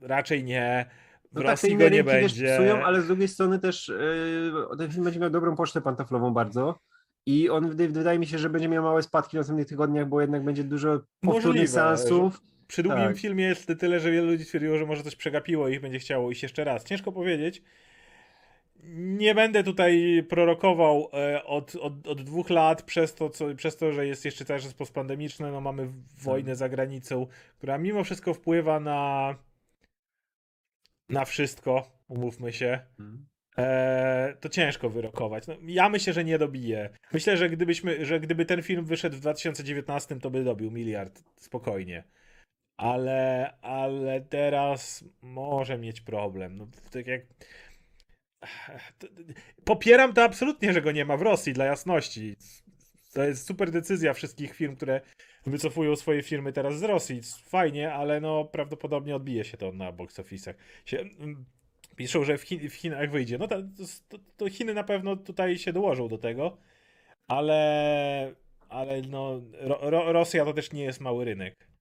raczej 0.00 0.44
nie. 0.44 0.86
W 1.30 1.34
No 1.34 1.40
tak, 1.40 1.50
Rosji 1.50 1.70
inne 1.70 1.84
go 1.84 1.90
nie 1.96 2.04
będzie. 2.04 2.54
psują, 2.54 2.84
ale 2.84 3.02
z 3.02 3.06
drugiej 3.06 3.28
strony 3.28 3.58
też 3.58 3.88
yy, 3.88 4.76
ten 4.78 4.90
film 4.90 5.04
będzie 5.04 5.20
miał 5.20 5.30
dobrą 5.30 5.56
pocztę 5.56 5.80
pantoflową 5.80 6.34
bardzo 6.34 6.78
i 7.26 7.50
on 7.50 7.76
wydaje, 7.76 8.18
mi 8.18 8.26
się, 8.26 8.38
że 8.38 8.50
będzie 8.50 8.68
miał 8.68 8.82
małe 8.82 9.02
spadki 9.02 9.36
w 9.36 9.40
następnych 9.40 9.66
tygodniach, 9.68 10.08
bo 10.08 10.20
jednak 10.20 10.44
będzie 10.44 10.64
dużo 10.64 11.00
powtórnych 11.20 11.68
seansów. 11.68 12.40
Przy 12.72 12.82
drugim 12.82 13.06
Tak. 13.06 13.18
filmie 13.18 13.44
jest 13.44 13.72
tyle, 13.78 14.00
że 14.00 14.10
wielu 14.10 14.26
ludzi 14.26 14.44
stwierdziło, 14.44 14.78
że 14.78 14.86
może 14.86 15.02
coś 15.02 15.16
przegapiło 15.16 15.68
i 15.68 15.72
ich 15.72 15.80
będzie 15.80 15.98
chciało 15.98 16.30
iść 16.30 16.42
jeszcze 16.42 16.64
raz. 16.64 16.84
Ciężko 16.84 17.12
powiedzieć. 17.12 17.62
Nie 18.94 19.34
będę 19.34 19.64
tutaj 19.64 20.22
prorokował 20.28 21.08
e, 21.12 21.44
od, 21.44 21.76
od, 21.76 22.06
od 22.06 22.22
dwóch 22.22 22.50
lat 22.50 22.82
przez 22.82 23.14
to, 23.14 23.30
co, 23.30 23.54
przez 23.54 23.76
to, 23.76 23.92
że 23.92 24.06
jest 24.06 24.24
jeszcze 24.24 24.44
cały 24.44 24.60
czas 24.60 24.74
postpandemiczne, 24.74 25.52
no 25.52 25.60
mamy 25.60 25.88
wojnę 26.22 26.56
za 26.56 26.68
granicą, 26.68 27.26
która 27.58 27.78
mimo 27.78 28.04
wszystko 28.04 28.34
wpływa 28.34 28.80
na 28.80 29.34
na 31.08 31.24
wszystko, 31.24 31.90
umówmy 32.08 32.52
się. 32.52 32.80
E, 33.58 34.36
to 34.40 34.48
ciężko 34.48 34.90
wyrokować. 34.90 35.46
No, 35.46 35.54
ja 35.62 35.88
myślę, 35.88 36.12
że 36.12 36.24
nie 36.24 36.38
dobije. 36.38 36.90
Myślę, 37.12 37.36
że 37.36 37.50
gdybyśmy, 37.50 38.04
że 38.04 38.20
gdyby 38.20 38.44
ten 38.44 38.62
film 38.62 38.84
wyszedł 38.84 39.16
w 39.16 39.20
2019, 39.20 40.20
to 40.20 40.30
by 40.30 40.44
dobił 40.44 40.70
miliard 40.70 41.22
spokojnie. 41.36 42.04
Ale, 42.82 43.52
ale 43.60 44.20
teraz 44.20 45.04
może 45.22 45.78
mieć 45.78 46.00
problem. 46.00 46.56
No, 46.56 46.66
tak 46.90 47.06
jak... 47.06 47.22
Popieram 49.64 50.12
to 50.12 50.24
absolutnie, 50.24 50.72
że 50.72 50.82
go 50.82 50.92
nie 50.92 51.04
ma 51.04 51.16
w 51.16 51.22
Rosji, 51.22 51.52
dla 51.52 51.64
jasności. 51.64 52.36
To 53.12 53.24
jest 53.24 53.46
super 53.46 53.70
decyzja 53.70 54.14
wszystkich 54.14 54.54
firm, 54.54 54.76
które 54.76 55.00
wycofują 55.46 55.96
swoje 55.96 56.22
firmy 56.22 56.52
teraz 56.52 56.78
z 56.78 56.82
Rosji. 56.82 57.20
Fajnie, 57.44 57.92
ale 57.92 58.20
no 58.20 58.44
prawdopodobnie 58.44 59.16
odbije 59.16 59.44
się 59.44 59.56
to 59.56 59.72
na 59.72 59.92
box 59.92 60.18
office'ach. 60.18 60.54
Się, 60.86 60.98
mm, 60.98 61.44
piszą, 61.96 62.24
że 62.24 62.38
w, 62.38 62.42
Chin, 62.42 62.70
w 62.70 62.74
Chinach 62.74 63.10
wyjdzie. 63.10 63.38
No 63.38 63.48
to, 63.48 63.62
to, 64.08 64.18
to 64.36 64.50
Chiny 64.50 64.74
na 64.74 64.84
pewno 64.84 65.16
tutaj 65.16 65.58
się 65.58 65.72
dołożą 65.72 66.08
do 66.08 66.18
tego, 66.18 66.58
ale, 67.28 68.34
ale 68.68 69.02
no, 69.02 69.40
Ro, 69.60 70.12
Rosja 70.12 70.44
to 70.44 70.52
też 70.52 70.72
nie 70.72 70.82
jest 70.82 71.00
mały 71.00 71.24
rynek. 71.24 71.71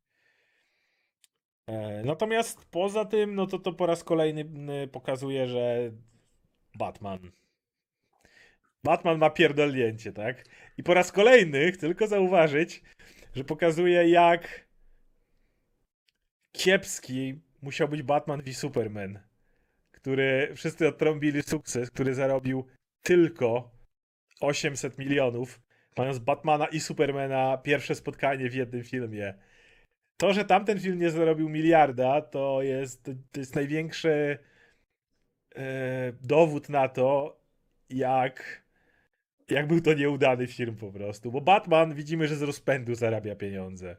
E, 1.67 2.03
natomiast 2.05 2.65
poza 2.65 3.05
tym, 3.05 3.35
no 3.35 3.47
to 3.47 3.59
to 3.59 3.73
po 3.73 3.85
raz 3.85 4.03
kolejny 4.03 4.45
pokazuje, 4.87 5.47
że 5.47 5.91
Batman. 6.75 7.31
Batman 8.83 9.17
ma 9.17 9.29
pierdolnięcie, 9.29 10.11
tak? 10.11 10.45
I 10.77 10.83
po 10.83 10.93
raz 10.93 11.11
kolejny 11.11 11.71
tylko 11.71 12.07
zauważyć, 12.07 12.81
że 13.35 13.43
pokazuje 13.43 14.09
jak 14.09 14.67
kiepski 16.51 17.41
musiał 17.61 17.87
być 17.87 18.01
Batman 18.01 18.41
v 18.41 18.53
Superman, 18.53 19.19
który 19.91 20.51
wszyscy 20.55 20.87
odtrąbili 20.87 21.43
sukces, 21.43 21.91
który 21.91 22.13
zarobił 22.13 22.67
tylko 23.01 23.71
800 24.41 24.97
milionów, 24.97 25.61
mając 25.97 26.19
Batmana 26.19 26.65
i 26.65 26.79
Supermana 26.79 27.57
pierwsze 27.57 27.95
spotkanie 27.95 28.49
w 28.49 28.55
jednym 28.55 28.83
filmie. 28.83 29.33
To, 30.21 30.33
że 30.33 30.45
tamten 30.45 30.79
film 30.79 30.99
nie 30.99 31.11
zarobił 31.11 31.49
miliarda, 31.49 32.21
to 32.21 32.61
jest, 32.61 33.11
to 33.31 33.39
jest 33.39 33.55
największy 33.55 34.37
e, 35.55 36.13
dowód 36.21 36.69
na 36.69 36.89
to, 36.89 37.39
jak, 37.89 38.63
jak 39.49 39.67
był 39.67 39.81
to 39.81 39.93
nieudany 39.93 40.47
film 40.47 40.75
po 40.75 40.91
prostu. 40.91 41.31
Bo 41.31 41.41
Batman 41.41 41.93
widzimy, 41.93 42.27
że 42.27 42.35
z 42.35 42.41
rozpędu 42.41 42.95
zarabia 42.95 43.35
pieniądze. 43.35 43.97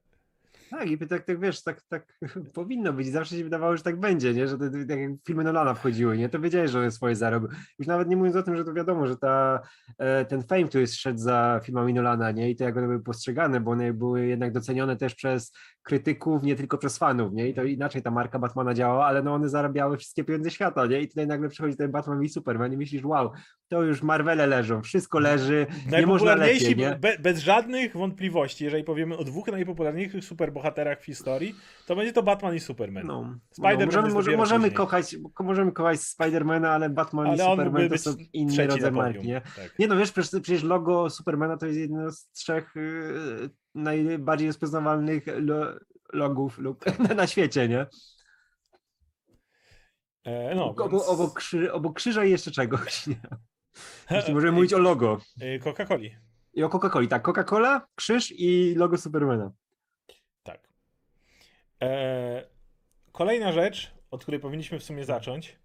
Tak, 0.72 0.90
i 0.90 0.98
tak, 0.98 1.24
tak 1.24 1.40
wiesz, 1.40 1.62
tak, 1.62 1.82
tak 1.82 2.06
powinno 2.54 2.92
być. 2.92 3.08
Zawsze 3.08 3.36
się 3.36 3.44
wydawało, 3.44 3.76
że 3.76 3.82
tak 3.82 4.00
będzie, 4.00 4.34
nie? 4.34 4.48
Że 4.48 4.58
te, 4.58 4.70
tak 4.70 4.98
jak 4.98 5.10
filmy 5.26 5.44
Nolana 5.44 5.74
wchodziły, 5.74 6.18
nie? 6.18 6.28
To 6.28 6.40
wiedziałeś, 6.40 6.70
że 6.70 6.90
swoje 6.90 7.16
zarobił. 7.16 7.48
Już 7.78 7.88
nawet 7.88 8.08
nie 8.08 8.16
mówiąc 8.16 8.36
o 8.36 8.42
tym, 8.42 8.56
że 8.56 8.64
to 8.64 8.72
wiadomo, 8.72 9.06
że 9.06 9.16
ta, 9.16 9.60
e, 9.98 10.24
ten 10.24 10.42
fame, 10.42 10.64
który 10.64 10.86
szedł 10.86 11.18
za 11.18 11.60
filmami 11.64 11.94
Nolana, 11.94 12.30
nie? 12.30 12.50
I 12.50 12.56
to 12.56 12.64
jak 12.64 12.76
one 12.76 12.86
były 12.86 13.02
postrzegane, 13.02 13.60
bo 13.60 13.70
one 13.70 13.92
były 13.92 14.26
jednak 14.26 14.52
docenione 14.52 14.96
też 14.96 15.14
przez 15.14 15.52
krytyków, 15.82 16.42
nie 16.42 16.56
tylko 16.56 16.78
przez 16.78 16.98
fanów, 16.98 17.32
nie? 17.32 17.48
I 17.48 17.54
to 17.54 17.64
inaczej 17.64 18.02
ta 18.02 18.10
marka 18.10 18.38
Batmana 18.38 18.74
działała, 18.74 19.06
ale 19.06 19.22
no 19.22 19.34
one 19.34 19.48
zarabiały 19.48 19.96
wszystkie 19.96 20.24
pieniądze 20.24 20.50
świata, 20.50 20.86
nie? 20.86 21.00
I 21.00 21.08
tutaj 21.08 21.26
nagle 21.26 21.48
przychodzi 21.48 21.76
ten 21.76 21.90
Batman 21.90 22.22
i 22.22 22.28
Superman 22.28 22.72
i 22.72 22.76
myślisz, 22.76 23.04
wow, 23.04 23.30
to 23.68 23.82
już 23.82 24.02
Marvele 24.02 24.46
leżą, 24.46 24.82
wszystko 24.82 25.18
leży, 25.18 25.66
nie 25.90 26.06
można 26.06 26.34
lepiej, 26.34 26.76
nie? 26.76 26.98
Be, 27.00 27.18
bez 27.18 27.38
żadnych 27.38 27.96
wątpliwości, 27.96 28.64
jeżeli 28.64 28.84
powiemy 28.84 29.16
o 29.16 29.24
dwóch 29.24 29.46
najpopularniejszych 29.46 30.24
superbohaterach 30.24 30.61
w 31.00 31.04
historii, 31.04 31.54
to 31.86 31.96
będzie 31.96 32.12
to 32.12 32.22
Batman 32.22 32.54
i 32.54 32.60
Superman. 32.60 33.06
No, 33.06 33.38
Spider 33.50 33.78
no, 33.78 33.86
możemy, 33.86 34.08
może, 34.08 34.36
możemy, 34.36 34.70
kochać, 34.70 35.16
możemy 35.40 35.72
kochać 35.72 36.00
Spidermana, 36.00 36.70
ale 36.70 36.90
Batman 36.90 37.26
ale 37.26 37.36
i 37.36 37.38
Superman 37.38 37.88
to 37.88 37.98
są 37.98 38.14
inne 38.32 38.66
rodzaje 38.66 38.92
marki, 38.92 39.26
nie? 39.26 39.40
Tak. 39.40 39.78
Nie 39.78 39.86
no, 39.86 39.96
wiesz, 39.96 40.12
przecież, 40.12 40.62
logo 40.62 41.10
Supermana 41.10 41.56
to 41.56 41.66
jest 41.66 41.78
jedno 41.78 42.10
z 42.10 42.30
trzech 42.30 42.72
yy, 42.74 43.50
najbardziej 43.74 44.48
rozpoznawalnych 44.48 45.24
lo, 45.36 45.66
logów 46.12 46.58
lub, 46.58 46.84
na 47.16 47.26
świecie, 47.26 47.68
nie? 47.68 47.86
E, 50.24 50.54
no, 50.54 50.70
obok, 50.70 50.92
więc... 50.92 51.08
obok, 51.08 51.38
krzy, 51.38 51.72
obok 51.72 51.96
krzyża 51.96 52.24
i 52.24 52.30
jeszcze 52.30 52.50
czegoś. 52.50 53.06
Nie? 53.06 53.20
Jeśli 54.10 54.34
możemy 54.34 54.52
mówić 54.52 54.74
o 54.74 54.78
logo. 54.78 55.18
E, 55.40 55.58
Coca-Coli. 55.58 56.10
I 56.54 56.62
o 56.62 56.68
Coca-Coli, 56.68 57.08
tak. 57.08 57.22
Coca-Cola, 57.22 57.80
krzyż 57.94 58.32
i 58.36 58.74
logo 58.74 58.98
Supermana. 58.98 59.52
E, 61.82 62.46
kolejna 63.12 63.52
rzecz, 63.52 63.94
od 64.10 64.22
której 64.22 64.40
powinniśmy 64.40 64.78
w 64.78 64.84
sumie 64.84 65.04
zacząć, 65.04 65.58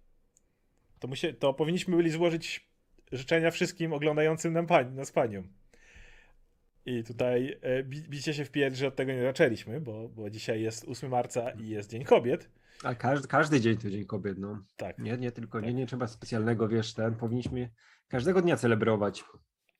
to, 0.98 1.08
musie, 1.08 1.32
to 1.32 1.54
powinniśmy 1.54 1.96
byli 1.96 2.10
złożyć 2.10 2.68
życzenia 3.12 3.50
wszystkim 3.50 3.92
oglądającym 3.92 4.52
nam 4.52 4.66
pań, 4.66 4.94
nas 4.94 5.12
paniom. 5.12 5.48
I 6.86 7.04
tutaj 7.04 7.58
e, 7.62 7.82
bicie 7.84 8.34
się 8.34 8.44
w 8.44 8.50
pierś, 8.50 8.78
że 8.78 8.86
od 8.86 8.96
tego 8.96 9.12
nie 9.12 9.22
zaczęliśmy, 9.22 9.80
bo, 9.80 10.08
bo 10.08 10.30
dzisiaj 10.30 10.62
jest 10.62 10.88
8 10.88 11.10
marca 11.10 11.50
i 11.50 11.68
jest 11.68 11.90
Dzień 11.90 12.04
Kobiet. 12.04 12.50
A 12.82 12.94
każdy, 12.94 13.28
każdy 13.28 13.60
dzień 13.60 13.76
to 13.76 13.90
Dzień 13.90 14.04
Kobiet, 14.04 14.38
no. 14.38 14.64
Tak. 14.76 14.98
Nie, 14.98 15.16
nie 15.16 15.32
tylko, 15.32 15.58
tak. 15.58 15.66
nie, 15.66 15.74
nie 15.74 15.86
trzeba 15.86 16.06
specjalnego, 16.06 16.68
wiesz, 16.68 16.94
ten, 16.94 17.14
powinniśmy 17.14 17.70
każdego 18.08 18.42
dnia 18.42 18.56
celebrować. 18.56 19.24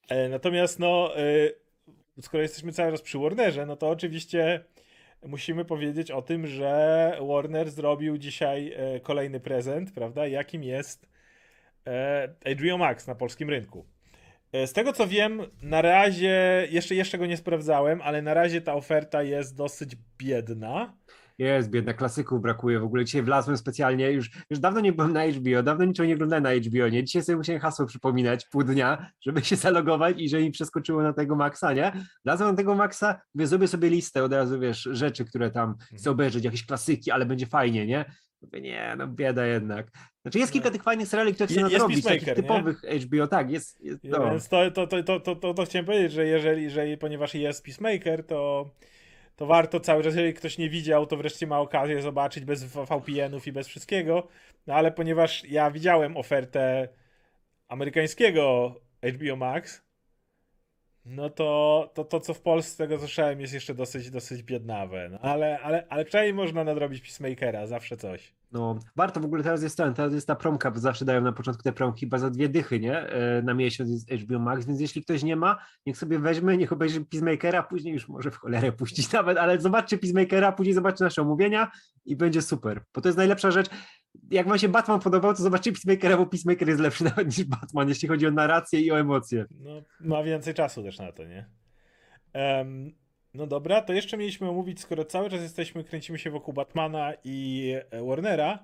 E, 0.09 0.29
natomiast, 0.29 0.79
no, 0.79 1.18
e, 1.18 1.22
skoro 2.20 2.42
jesteśmy 2.42 2.72
cały 2.72 2.92
czas 2.92 3.03
przy 3.03 3.18
Warnerze, 3.18 3.66
no 3.66 3.77
to 3.77 3.88
oczywiście 3.88 4.64
musimy 5.26 5.64
powiedzieć 5.64 6.11
o 6.11 6.22
tym, 6.22 6.46
że 6.46 7.12
Warner 7.28 7.70
zrobił 7.70 8.18
dzisiaj 8.18 8.72
e, 8.76 9.00
kolejny 9.00 9.40
prezent, 9.40 9.92
prawda, 9.92 10.26
jakim 10.26 10.62
jest 10.62 11.09
e, 11.87 12.54
HBO 12.54 12.78
Max 12.78 13.07
na 13.07 13.14
polskim 13.14 13.50
rynku. 13.50 13.87
E, 14.52 14.66
z 14.66 14.72
tego 14.72 14.92
co 14.92 15.07
wiem, 15.07 15.42
na 15.62 15.83
razie, 15.83 16.66
jeszcze, 16.70 16.94
jeszcze 16.94 17.18
go 17.18 17.26
nie 17.26 17.37
sprawdzałem, 17.37 18.02
ale 18.02 18.22
na 18.22 18.35
razie 18.35 18.61
ta 18.61 18.74
oferta 18.74 19.22
jest 19.22 19.57
dosyć 19.57 19.96
biedna. 20.18 20.96
Jest, 21.38 21.70
biedna, 21.70 21.94
klasyków 21.94 22.42
brakuje. 22.42 22.81
W 22.81 22.85
ogóle 22.85 23.05
dzisiaj 23.05 23.22
wlazłem 23.22 23.57
specjalnie, 23.57 24.12
już, 24.12 24.31
już 24.51 24.59
dawno 24.59 24.81
nie 24.81 24.92
byłem 24.92 25.12
na 25.12 25.27
HBO, 25.27 25.62
dawno 25.62 25.85
niczego 25.85 26.07
nie 26.07 26.14
oglądałem 26.14 26.42
na 26.42 26.55
HBO, 26.55 26.88
nie? 26.88 27.05
Dzisiaj 27.05 27.22
sobie 27.22 27.37
musiałem 27.37 27.61
hasło 27.61 27.87
przypominać 27.87 28.46
pół 28.46 28.64
dnia, 28.64 29.11
żeby 29.20 29.44
się 29.44 29.57
zalogować 29.57 30.20
i 30.20 30.29
że 30.29 30.40
mi 30.40 30.51
przeskoczyło 30.51 31.03
na 31.03 31.12
tego 31.12 31.37
Maxa, 31.37 31.72
nie? 31.72 31.92
Wlazłem 32.24 32.51
na 32.51 32.57
tego 32.57 32.74
Maxa, 32.74 33.20
mówię, 33.35 33.46
zrobię 33.46 33.68
sobie 33.68 33.90
listę 33.90 34.24
od 34.24 34.33
razu, 34.33 34.61
wiesz, 34.61 34.88
rzeczy, 34.92 35.24
które 35.24 35.51
tam 35.51 35.74
chcę 35.79 35.96
mhm. 35.96 36.14
obejrzeć, 36.14 36.44
jakieś 36.44 36.66
klasyki, 36.66 37.11
ale 37.11 37.27
będzie 37.27 37.46
fajnie, 37.46 37.87
nie? 37.87 38.05
Mówię, 38.42 38.61
nie, 38.61 38.94
no 38.98 39.07
bieda 39.07 39.46
jednak. 39.46 39.90
Znaczy 40.22 40.38
jest 40.38 40.53
kilka 40.53 40.70
tych 40.70 40.83
fajnych 40.83 41.09
seriali, 41.09 41.35
które 41.35 41.46
chcę 41.46 41.61
nadrobić, 41.61 42.05
takich 42.05 42.35
typowych? 42.35 42.83
HBO, 43.07 43.27
tak, 43.27 43.51
jest, 43.51 43.81
jest 43.81 44.03
to. 44.11 44.31
Więc 44.31 44.48
to, 44.48 44.70
to, 44.70 44.87
to, 44.87 45.20
to, 45.20 45.37
to, 45.37 45.55
to 45.55 45.64
chciałem 45.64 45.87
powiedzieć, 45.87 46.12
że 46.12 46.27
jeżeli, 46.27 46.62
jeżeli 46.62 46.98
ponieważ 46.98 47.35
jest 47.35 47.64
Peacemaker, 47.64 48.27
to 48.27 48.70
to 49.38 49.46
warto 49.46 49.81
cały 49.81 50.03
czas, 50.03 50.14
jeżeli 50.14 50.35
ktoś 50.35 50.59
nie 50.59 50.70
widział, 50.70 51.07
to 51.07 51.16
wreszcie 51.16 51.46
ma 51.46 51.61
okazję 51.61 52.03
zobaczyć 52.03 52.44
bez 52.44 52.64
VPN-ów 52.64 53.46
i 53.46 53.53
bez 53.53 53.68
wszystkiego. 53.68 54.29
No 54.66 54.74
ale 54.74 54.92
ponieważ 54.92 55.44
ja 55.44 55.70
widziałem 55.70 56.16
ofertę 56.16 56.88
amerykańskiego 57.68 58.74
HBO 59.03 59.37
Max, 59.37 59.83
no 61.05 61.31
to, 61.31 61.90
to 61.94 62.05
to, 62.05 62.20
co 62.20 62.35
w 62.35 62.40
Polsce, 62.40 62.85
tego 62.85 62.98
słyszałem, 62.98 63.40
jest 63.40 63.55
jeszcze 63.55 63.74
dosyć, 63.74 64.11
dosyć 64.11 64.42
biednawe. 64.42 65.09
No, 65.09 65.18
ale, 65.18 65.61
ale, 65.61 65.87
ale 65.88 66.05
przynajmniej 66.05 66.35
można 66.35 66.64
nadrobić 66.64 67.01
Peacemakera, 67.01 67.66
zawsze 67.66 67.96
coś. 67.96 68.35
No, 68.52 68.78
warto 68.96 69.20
w 69.20 69.24
ogóle 69.24 69.42
teraz 69.42 69.62
jest 69.62 69.76
ten, 69.76 69.94
teraz 69.94 70.12
jest 70.12 70.26
ta 70.26 70.34
promka, 70.34 70.70
bo 70.70 70.80
zawsze 70.80 71.04
dają 71.04 71.20
na 71.20 71.32
początku 71.32 71.62
te 71.62 71.72
promki 71.72 72.00
chyba 72.00 72.18
za 72.18 72.30
dwie 72.30 72.48
dychy, 72.48 72.80
nie? 72.80 72.98
E, 72.98 73.42
na 73.42 73.54
miesiąc 73.54 73.90
jest 73.90 74.11
HBO 74.11 74.38
Max, 74.38 74.66
więc 74.66 74.80
jeśli 74.80 75.02
ktoś 75.02 75.22
nie 75.22 75.37
ma, 75.37 75.58
niech 75.87 75.96
sobie 75.96 76.18
weźmie, 76.18 76.56
niech 76.56 76.72
obejrzy 76.72 77.04
Peacemakera, 77.04 77.62
później 77.62 77.94
już 77.94 78.08
może 78.08 78.30
w 78.30 78.37
cholerę 78.37 78.72
puścić 78.72 79.12
nawet, 79.18 79.38
ale 79.38 79.61
zobaczcie 79.61 79.98
Peacemakera, 79.98 80.52
później 80.52 80.74
zobaczcie 80.74 81.04
nasze 81.04 81.22
omówienia 81.22 81.70
i 82.04 82.16
będzie 82.16 82.42
super, 82.42 82.84
bo 82.94 83.00
to 83.00 83.08
jest 83.08 83.18
najlepsza 83.18 83.50
rzecz. 83.50 83.70
Jak 84.30 84.48
wam 84.48 84.58
się 84.58 84.68
Batman 84.68 85.00
podobał, 85.00 85.34
to 85.34 85.42
zobaczcie 85.42 85.72
Peacemakera, 85.72 86.16
bo 86.16 86.26
Peacemaker 86.26 86.68
jest 86.68 86.80
lepszy 86.80 87.04
nawet 87.16 87.26
niż 87.26 87.44
Batman, 87.44 87.88
jeśli 87.88 88.08
chodzi 88.08 88.26
o 88.26 88.30
narrację 88.30 88.80
i 88.80 88.92
o 88.92 89.00
emocje. 89.00 89.46
No, 89.50 89.82
ma 90.00 90.22
więcej 90.22 90.54
czasu 90.54 90.82
też 90.82 90.98
na 90.98 91.12
to, 91.12 91.24
nie? 91.24 91.46
Um, 92.34 92.92
no 93.38 93.46
dobra, 93.46 93.83
to 93.83 93.92
jeszcze 93.92 94.16
mieliśmy 94.16 94.48
omówić, 94.48 94.81
skoro 94.81 95.05
cały 95.05 95.31
czas 95.31 95.42
jesteśmy, 95.42 95.85
kręcimy 95.85 96.18
się 96.18 96.31
wokół 96.31 96.55
Batmana 96.55 97.12
i 97.24 97.74
e, 97.90 98.05
Warnera, 98.05 98.59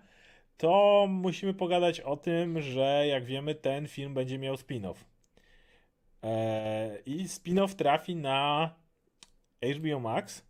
to 0.56 1.06
musimy 1.08 1.54
pogadać 1.54 2.00
o 2.00 2.16
tym, 2.16 2.60
że 2.60 3.04
jak 3.06 3.24
wiemy, 3.24 3.54
ten 3.54 3.88
film 3.88 4.14
będzie 4.14 4.38
miał 4.38 4.54
spin-off. 4.54 4.94
Eee, 6.22 7.02
I 7.06 7.24
spin-off 7.24 7.74
trafi 7.74 8.16
na 8.16 8.70
HBO 9.76 10.00
Max. 10.00 10.44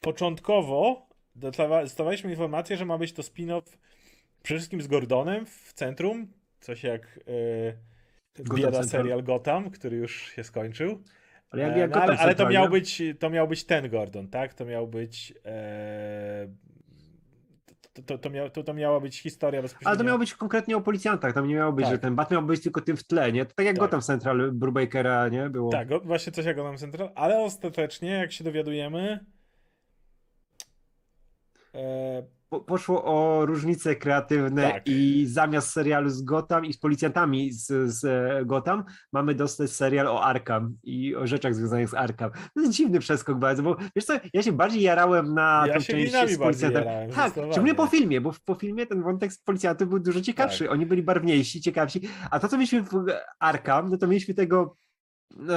Początkowo 0.00 1.08
dostawaliśmy 1.84 2.30
informację, 2.30 2.76
że 2.76 2.84
ma 2.84 2.98
być 2.98 3.12
to 3.12 3.22
spin-off 3.22 3.78
przede 4.42 4.58
wszystkim 4.58 4.82
z 4.82 4.86
Gordonem 4.86 5.46
w 5.46 5.72
centrum, 5.72 6.32
coś 6.60 6.82
jak 6.82 7.20
yy, 8.38 8.54
bieda 8.56 8.82
serial 8.82 9.22
Gotham, 9.22 9.70
który 9.70 9.96
już 9.96 10.32
się 10.32 10.44
skończył. 10.44 11.02
Ale, 11.52 11.62
jak, 11.62 11.76
jak 11.76 11.90
no, 11.90 12.02
ale, 12.02 12.18
ale 12.18 12.34
to, 12.34 12.48
miał 12.48 12.68
być, 12.68 13.02
to 13.18 13.30
miał 13.30 13.48
być 13.48 13.64
ten 13.64 13.90
Gordon, 13.90 14.28
tak? 14.28 14.54
To 14.54 14.64
miał 14.64 14.86
być. 14.86 15.34
E, 15.44 16.48
to, 17.92 18.02
to, 18.02 18.18
to, 18.18 18.30
miał, 18.30 18.50
to, 18.50 18.62
to 18.62 18.74
miała 18.74 19.00
być 19.00 19.20
historia 19.20 19.62
bezpośrednio. 19.62 19.88
Ale 19.88 19.98
to 19.98 20.04
miało 20.04 20.18
być 20.18 20.34
konkretnie 20.34 20.76
o 20.76 20.80
policjantach. 20.80 21.34
Tam 21.34 21.48
nie 21.48 21.54
miało 21.54 21.72
być, 21.72 21.84
tak. 21.84 21.94
że 21.94 21.98
ten 21.98 22.14
Batman 22.14 22.40
miał 22.40 22.46
być 22.46 22.62
tylko 22.62 22.80
tym 22.80 22.96
w 22.96 23.04
tle, 23.04 23.32
nie? 23.32 23.44
To 23.44 23.54
tak 23.54 23.66
jak 23.66 23.76
tak. 23.76 23.80
Gotham 23.80 24.00
Central 24.00 24.52
Brubakera, 24.52 25.28
nie? 25.28 25.50
Było. 25.50 25.72
Tak, 25.72 25.88
właśnie 26.04 26.32
coś 26.32 26.44
jak 26.44 26.56
Gotham 26.56 26.78
Central, 26.78 27.10
ale 27.14 27.38
ostatecznie, 27.38 28.10
jak 28.10 28.32
się 28.32 28.44
dowiadujemy, 28.44 29.24
E, 31.74 32.22
po, 32.52 32.60
poszło 32.60 33.04
o 33.04 33.46
różnice 33.46 33.96
kreatywne 33.96 34.62
Tak. 34.72 34.82
i 34.86 35.26
zamiast 35.26 35.70
serialu 35.70 36.10
z 36.10 36.22
Gotham 36.22 36.64
i 36.64 36.72
z 36.72 36.78
policjantami 36.78 37.52
z, 37.52 37.66
z 37.92 38.04
e, 38.04 38.44
Gotham 38.46 38.84
mamy 39.12 39.34
dostać 39.34 39.70
serial 39.70 40.06
o 40.06 40.24
Arkham 40.24 40.76
i 40.82 41.16
o 41.16 41.26
rzeczach 41.26 41.54
związanych 41.54 41.88
z 41.88 41.94
Arkham. 41.94 42.30
To 42.54 42.60
jest 42.60 42.72
dziwny 42.72 43.00
przeskok 43.00 43.38
bardzo, 43.38 43.62
bo 43.62 43.76
wiesz 43.96 44.04
co, 44.04 44.12
ja 44.34 44.42
się 44.42 44.52
bardziej 44.52 44.82
jarałem 44.82 45.34
na 45.34 45.64
Ja 45.66 45.74
tą 45.74 45.80
część 45.80 46.12
z 46.12 46.38
policjantem. 46.38 46.84
jarałem, 46.84 47.10
Tak, 47.10 47.32
szczególnie 47.32 47.74
po 47.74 47.86
filmie, 47.86 48.20
bo 48.20 48.32
po 48.44 48.54
filmie 48.54 48.86
ten 48.86 49.02
wątek 49.02 49.32
z 49.32 49.38
policjantów 49.38 49.88
był 49.88 49.98
dużo 50.00 50.20
ciekawszy. 50.20 50.64
Tak. 50.64 50.72
Oni 50.72 50.86
byli 50.86 51.02
barwniejsi, 51.02 51.60
ciekawsi. 51.60 52.00
A 52.30 52.38
to, 52.40 52.48
co 52.48 52.56
mieliśmy 52.56 52.82
w 52.82 52.88
Arkham, 53.40 53.90
no 53.90 53.96
to 53.98 54.06
mieliśmy 54.06 54.34
tego 54.34 54.76
no, 55.36 55.54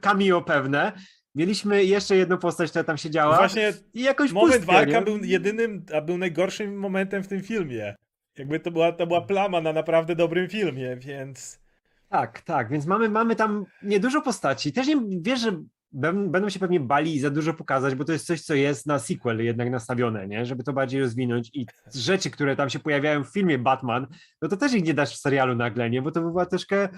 cameo 0.00 0.42
pewne. 0.42 0.92
Mieliśmy 1.38 1.84
jeszcze 1.84 2.16
jedną 2.16 2.38
postać, 2.38 2.70
która 2.70 2.84
tam 2.84 2.96
siedziała. 2.96 3.36
Właśnie 3.36 3.72
I 3.94 4.02
jakoś 4.02 4.32
moment 4.32 4.56
pustkę, 4.56 4.72
w 4.72 4.76
Arkham 4.76 5.04
nie? 5.04 5.10
był 5.10 5.24
jedynym, 5.24 5.84
a 5.94 6.00
był 6.00 6.18
najgorszym 6.18 6.78
momentem 6.78 7.22
w 7.22 7.28
tym 7.28 7.42
filmie. 7.42 7.94
Jakby 8.38 8.60
to 8.60 8.70
była, 8.70 8.92
to 8.92 9.06
była 9.06 9.20
plama 9.20 9.60
na 9.60 9.72
naprawdę 9.72 10.16
dobrym 10.16 10.48
filmie, 10.48 10.96
więc... 10.96 11.60
Tak, 12.08 12.40
tak, 12.40 12.70
więc 12.70 12.86
mamy, 12.86 13.08
mamy 13.08 13.36
tam 13.36 13.64
niedużo 13.82 14.22
postaci. 14.22 14.72
Też 14.72 14.86
nie 14.86 14.96
wiesz, 15.20 15.40
że 15.40 15.52
bę- 15.94 16.30
będą 16.30 16.48
się 16.48 16.58
pewnie 16.60 16.80
bali 16.80 17.20
za 17.20 17.30
dużo 17.30 17.54
pokazać, 17.54 17.94
bo 17.94 18.04
to 18.04 18.12
jest 18.12 18.26
coś, 18.26 18.42
co 18.42 18.54
jest 18.54 18.86
na 18.86 18.98
sequel 18.98 19.44
jednak 19.44 19.70
nastawione, 19.70 20.28
nie? 20.28 20.46
Żeby 20.46 20.64
to 20.64 20.72
bardziej 20.72 21.00
rozwinąć 21.00 21.50
i 21.54 21.66
rzeczy, 21.94 22.30
które 22.30 22.56
tam 22.56 22.70
się 22.70 22.78
pojawiają 22.78 23.24
w 23.24 23.32
filmie 23.32 23.58
Batman, 23.58 24.06
no 24.42 24.48
to 24.48 24.56
też 24.56 24.74
ich 24.74 24.84
nie 24.84 24.94
dasz 24.94 25.14
w 25.14 25.20
serialu 25.20 25.56
nagle, 25.56 25.90
nie? 25.90 26.02
Bo 26.02 26.10
to 26.10 26.20
by 26.20 26.26
była 26.28 26.46
troszkę 26.46 26.88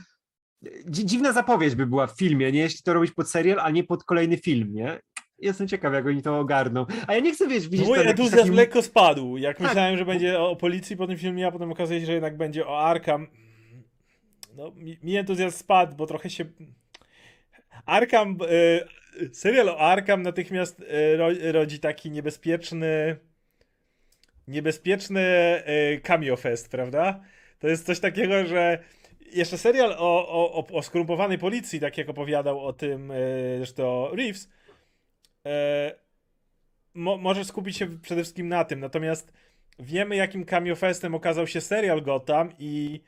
dziwna 0.86 1.32
zapowiedź 1.32 1.74
by 1.74 1.86
była 1.86 2.06
w 2.06 2.18
filmie, 2.18 2.52
nie? 2.52 2.60
Jeśli 2.60 2.82
to 2.82 2.92
robić 2.94 3.12
pod 3.12 3.30
serial, 3.30 3.60
a 3.60 3.70
nie 3.70 3.84
pod 3.84 4.04
kolejny 4.04 4.36
film, 4.36 4.74
nie? 4.74 4.98
Jestem 5.38 5.68
ciekaw, 5.68 5.94
jak 5.94 6.06
oni 6.06 6.22
to 6.22 6.38
ogarną. 6.38 6.86
A 7.06 7.14
ja 7.14 7.20
nie 7.20 7.32
chcę, 7.32 7.48
wiesz, 7.48 7.68
widzieć 7.68 7.86
Mój 7.86 7.98
entuzjazm 7.98 8.36
taki- 8.36 8.50
lekko 8.56 8.82
spadł. 8.82 9.36
Jak 9.36 9.58
Tak. 9.58 9.66
myślałem, 9.66 9.98
że 9.98 10.04
będzie 10.04 10.40
o 10.40 10.56
policji 10.56 10.96
po 10.96 11.06
tym 11.06 11.18
filmie, 11.18 11.46
a 11.46 11.52
potem 11.52 11.72
okazuje 11.72 12.00
się, 12.00 12.06
że 12.06 12.12
jednak 12.12 12.36
będzie 12.36 12.66
o 12.66 12.80
Arkham. 12.80 13.26
No, 14.56 14.72
mi, 14.76 14.98
mi 15.02 15.16
entuzjazm 15.16 15.56
spadł, 15.56 15.96
bo 15.96 16.06
trochę 16.06 16.30
się... 16.30 16.44
Arkham, 17.86 18.38
e, 19.22 19.34
serial 19.34 19.68
o 19.68 19.78
Arkham 19.78 20.22
natychmiast 20.22 20.82
e, 20.88 21.16
ro, 21.16 21.28
rodzi 21.52 21.78
taki 21.78 22.10
niebezpieczny 22.10 23.16
niebezpieczny 24.48 25.20
e, 25.20 25.98
cameo 26.00 26.36
fest, 26.36 26.70
prawda? 26.70 27.20
To 27.58 27.68
jest 27.68 27.86
coś 27.86 28.00
takiego, 28.00 28.46
że 28.46 28.78
jeszcze 29.32 29.58
serial 29.58 29.92
o, 29.98 30.28
o, 30.28 30.66
o, 30.72 30.82
skorumpowanej 30.82 31.38
policji, 31.38 31.80
tak 31.80 31.98
jak 31.98 32.08
opowiadał 32.08 32.66
o 32.66 32.72
tym 32.72 33.10
e, 33.10 33.16
zresztą 33.56 34.08
Reeves, 34.14 34.48
e, 35.46 35.94
mo, 36.94 37.16
może 37.16 37.44
skupić 37.44 37.76
się 37.76 37.98
przede 37.98 38.22
wszystkim 38.22 38.48
na 38.48 38.64
tym. 38.64 38.80
Natomiast 38.80 39.32
wiemy, 39.78 40.16
jakim 40.16 40.44
cameo 40.44 40.76
festem 40.76 41.14
okazał 41.14 41.46
się 41.46 41.60
serial 41.60 42.02
Gotham 42.02 42.52
i 42.58 43.00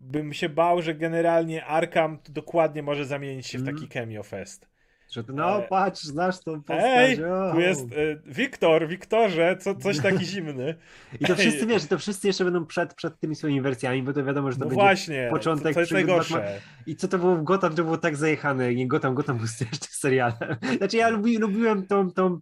bym 0.00 0.32
się 0.32 0.48
bał, 0.48 0.82
że 0.82 0.94
generalnie 0.94 1.64
Arkham 1.64 2.18
dokładnie 2.28 2.82
może 2.82 3.04
zamienić 3.04 3.46
się 3.46 3.58
w 3.58 3.60
Mhm. 3.60 3.76
taki 3.76 3.88
cameo 3.88 4.22
fest. 4.22 4.69
Że 5.10 5.24
no 5.28 5.62
patrz, 5.68 6.02
znasz 6.02 6.40
tą 6.40 6.62
postać. 6.62 6.78
Ej, 6.84 7.16
tu 7.52 7.60
jest 7.60 7.92
e, 7.92 8.16
Wiktor, 8.26 8.88
Wiktorze, 8.88 9.56
co, 9.60 9.74
coś 9.74 10.00
taki 10.08 10.24
zimny. 10.24 10.74
I 11.20 11.24
to 11.24 11.36
wszyscy, 11.36 11.60
Ej. 11.60 11.66
wiesz, 11.66 11.86
to 11.86 11.98
wszyscy 11.98 12.26
jeszcze 12.26 12.44
będą 12.44 12.66
przed, 12.66 12.94
przed 12.94 13.20
tymi 13.20 13.34
swoimi 13.34 13.60
wersjami, 13.60 14.02
bo 14.02 14.12
to 14.12 14.24
wiadomo, 14.24 14.52
że 14.52 14.58
to 14.58 14.64
No 14.64 14.68
będzie 14.68 14.82
właśnie, 14.82 15.28
początek 15.30 15.74
to, 15.74 15.86
to 15.86 15.94
najgorsze. 15.94 16.60
I 16.86 16.96
co 16.96 17.08
to 17.08 17.18
było 17.18 17.36
w 17.36 17.42
Gotham, 17.42 17.74
to 17.74 17.84
było 17.84 17.98
tak 17.98 18.16
zajechane. 18.16 18.74
Nie 18.74 18.88
Gotham, 18.88 19.14
Gotham 19.14 19.36
był 19.36 19.46
jeszcze 19.72 19.88
serialem. 19.90 20.56
Znaczy 20.76 20.96
ja 20.96 21.08
lubi, 21.08 21.38
lubiłem 21.38 21.86
tą, 21.86 22.10
tą, 22.10 22.40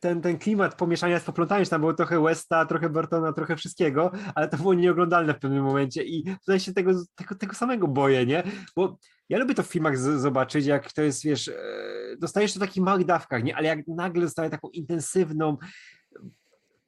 ten, 0.00 0.20
ten 0.20 0.38
klimat 0.38 0.74
pomieszania 0.74 1.20
z 1.20 1.24
poplątaniem, 1.24 1.66
tam 1.66 1.80
było 1.80 1.94
trochę 1.94 2.22
Westa, 2.22 2.66
trochę 2.66 2.88
Bartona, 2.88 3.32
trochę 3.32 3.56
wszystkiego, 3.56 4.12
ale 4.34 4.48
to 4.48 4.56
było 4.56 4.74
nieoglądalne 4.74 5.34
w 5.34 5.38
pewnym 5.38 5.64
momencie 5.64 6.02
i 6.04 6.24
tutaj 6.24 6.60
się 6.60 6.72
tego, 6.72 6.92
tego, 7.14 7.34
tego 7.34 7.54
samego 7.54 7.88
boję, 7.88 8.26
nie? 8.26 8.42
Bo 8.76 8.98
ja 9.32 9.38
lubię 9.38 9.54
to 9.54 9.62
w 9.62 9.66
filmach 9.66 9.98
z, 9.98 10.20
zobaczyć, 10.20 10.66
jak 10.66 10.92
to 10.92 11.02
jest, 11.02 11.24
wiesz, 11.24 11.48
e, 11.48 11.54
dostajesz 12.18 12.52
to 12.52 12.58
w 12.58 12.60
takich 12.60 12.82
małych 12.82 13.06
dawkach, 13.06 13.44
nie? 13.44 13.56
Ale 13.56 13.68
jak 13.68 13.88
nagle 13.88 14.22
dostaję 14.22 14.50
taką 14.50 14.68
intensywną 14.68 15.56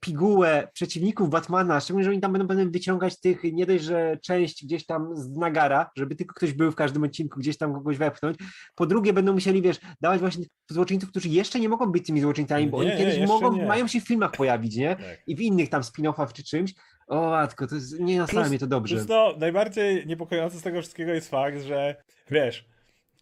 pigułę 0.05 0.69
przeciwników 0.73 1.31
Batmana, 1.31 1.81
szczególnie, 1.81 2.05
że 2.05 2.11
oni 2.11 2.21
tam 2.21 2.33
będą, 2.33 2.47
będą 2.47 2.71
wyciągać 2.73 3.21
tych, 3.21 3.45
nie 3.45 3.67
dość, 3.67 3.85
że 3.85 4.19
część 4.23 4.65
gdzieś 4.65 4.87
tam 4.87 5.17
z 5.17 5.37
nagara, 5.37 5.91
żeby 5.97 6.17
tylko 6.17 6.35
ktoś 6.35 6.53
był 6.53 6.73
w 6.73 6.75
każdym 6.75 7.05
odcinku, 7.05 7.41
gdzieś 7.41 7.59
tam 7.59 7.75
kogoś 7.75 7.97
wepchnąć. 7.97 8.39
Po 8.75 8.87
drugie 8.87 9.13
będą 9.13 9.33
musieli, 9.33 9.63
wiesz, 9.63 9.77
dawać 10.01 10.21
właśnie 10.21 10.45
złoczyńców, 10.71 11.11
którzy 11.11 11.29
jeszcze 11.29 11.61
nie 11.61 11.69
mogą 11.69 11.87
być 11.87 12.07
tymi 12.07 12.21
złoczyńcami, 12.21 12.67
bo 12.67 12.85
Nie, 12.85 12.91
oni 12.91 12.99
kiedyś 12.99 13.29
mogą, 13.29 13.57
nie. 13.57 13.67
mają 13.67 13.87
się 13.87 14.01
w 14.01 14.07
filmach 14.07 14.31
pojawić, 14.33 14.77
nie? 14.77 14.97
Tak. 14.97 15.23
I 15.27 15.37
w 15.37 15.41
innych 15.41 15.69
tam 15.69 15.83
spin-offach 15.83 16.33
czy 16.33 16.45
czymś. 16.45 16.75
O, 17.07 17.31
matko, 17.31 17.67
to 17.67 17.75
jest, 17.75 18.01
nie 18.01 18.19
nastawiam 18.19 18.43
Plus- 18.43 18.51
mnie 18.51 18.59
to 18.59 18.67
dobrze. 18.67 18.97
Plus 18.97 19.09
no, 19.09 19.35
najbardziej 19.39 20.07
niepokojące 20.07 20.59
z 20.59 20.63
tego 20.63 20.81
wszystkiego 20.81 21.13
jest 21.13 21.31
fakt, 21.31 21.63
że 21.63 21.97
wiesz, 22.31 22.69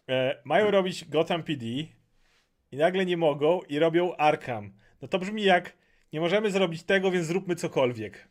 e, 0.09 0.41
mają 0.45 0.71
robić 0.71 1.05
Gotham 1.09 1.43
PD 1.43 1.65
i 1.65 2.77
nagle 2.77 3.05
nie 3.05 3.17
mogą 3.17 3.59
i 3.69 3.79
robią 3.79 4.15
Arkham. 4.15 4.73
No 5.01 5.07
to 5.07 5.19
brzmi 5.19 5.43
jak 5.43 5.73
nie 6.13 6.21
możemy 6.21 6.51
zrobić 6.51 6.83
tego, 6.83 7.11
więc 7.11 7.27
zróbmy 7.27 7.55
cokolwiek. 7.55 8.27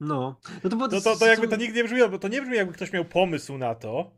No, 0.00 0.36
no 0.64 0.70
to, 0.70 0.76
było, 0.76 0.88
No 0.88 1.00
to, 1.00 1.16
to 1.16 1.26
jakby 1.26 1.48
to 1.48 1.56
nigdy 1.56 1.76
nie 1.76 1.84
brzmi, 1.84 1.98
bo 2.10 2.18
to 2.18 2.28
nie 2.28 2.42
brzmi 2.42 2.56
jakby 2.56 2.72
ktoś 2.72 2.92
miał 2.92 3.04
pomysł 3.04 3.58
na 3.58 3.74
to, 3.74 4.10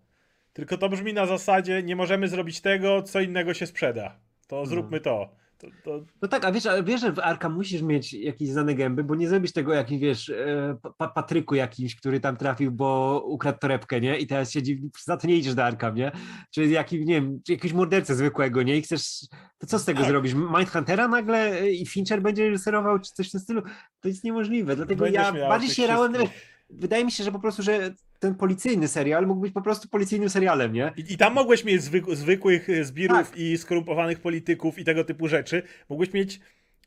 tylko 0.53 0.79
to 0.79 0.89
brzmi 0.89 1.13
na 1.13 1.27
zasadzie 1.27 1.83
nie 1.83 1.97
możemy 1.97 2.29
zrobić 2.29 2.61
tego, 2.61 3.03
co 3.03 3.21
innego 3.21 3.55
się 3.55 3.67
sprzeda. 3.67 4.17
To 4.47 4.67
zróbmy 4.67 5.01
to. 5.01 5.37
To, 5.85 6.01
to 6.01 6.07
No 6.23 6.29
tak, 6.29 6.45
a 6.45 6.53
wiesz, 6.53 6.67
ale 6.67 6.83
wiesz, 6.83 7.01
że 7.01 7.13
w 7.13 7.19
Arkham 7.19 7.55
musisz 7.55 7.83
mieć 7.83 8.13
jakieś 8.13 8.49
znane 8.49 8.75
gęby, 8.75 9.05
bo 9.05 9.15
nie 9.15 9.29
zrobisz 9.29 9.53
tego 9.53 9.75
jakiś, 9.75 9.99
wiesz, 9.99 10.29
e, 10.31 10.77
pa 10.99 11.09
Patryku 11.09 11.55
jakimś, 11.55 11.97
który 11.97 12.21
tam 12.21 12.37
trafił, 12.37 12.73
bo 12.73 13.23
ukradł 13.27 13.59
torebkę, 13.59 14.01
nie? 14.01 14.19
I 14.19 14.27
teraz 14.27 14.51
siedzi, 14.51 14.83
za 15.05 15.17
to 15.17 15.27
nie 15.27 15.37
idziesz 15.37 15.55
do 15.55 15.65
Arkham, 15.65 15.95
nie? 15.95 16.13
Czy 16.51 16.67
jakim, 16.67 17.05
nie 17.05 17.15
wiem, 17.15 17.41
czy 17.47 17.53
jakiegoś 17.53 17.73
mordercę 17.73 18.15
zwykłego, 18.15 18.63
nie? 18.63 18.77
I 18.77 18.83
chcesz, 18.83 19.21
to 19.59 19.67
co 19.67 19.79
z 19.79 19.85
tego 19.85 20.01
Tak. 20.01 20.09
zrobisz? 20.09 20.35
Mindhuntera 20.35 21.09
nagle 21.09 21.61
e, 21.61 21.71
i 21.71 21.87
Fincher 21.87 22.23
będzie 22.23 22.45
reżyserował, 22.45 22.99
czy 22.99 23.11
coś 23.13 23.29
w 23.29 23.33
tym 23.33 23.41
stylu? 23.41 23.63
To 24.01 24.09
jest 24.09 24.25
niemożliwe, 24.25 24.77
dlatego 24.77 25.05
będziesz 25.05 25.23
ja 25.23 25.49
bardziej 25.49 25.71
się 25.71 25.87
rałem, 25.87 26.15
wszystkich. 26.15 26.54
Wydaje 26.71 27.05
mi 27.05 27.13
się, 27.13 27.25
że 27.25 27.33
po 27.33 27.39
prostu, 27.39 27.63
że 27.63 27.95
ten 28.19 28.35
policyjny 28.35 28.89
serial 28.89 29.27
mógł 29.27 29.41
być 29.41 29.53
po 29.53 29.63
prostu 29.63 29.89
policyjnym 29.89 30.31
serialem, 30.31 30.73
nie? 30.73 30.93
I, 30.97 31.13
I 31.13 31.17
tam 31.17 31.35
mogłeś 31.35 31.65
mieć 31.65 31.83
zwyk, 31.83 32.05
zwykłych 32.13 32.71
e, 32.71 32.85
zbirów 32.85 33.31
Tak. 33.31 33.39
i 33.39 33.59
skorumpowanych 33.59 34.21
polityków 34.21 34.79
i 34.79 34.85
tego 34.85 35.05
typu 35.05 35.29
rzeczy. 35.29 35.63
Mogłeś 35.89 36.13
mieć 36.13 36.41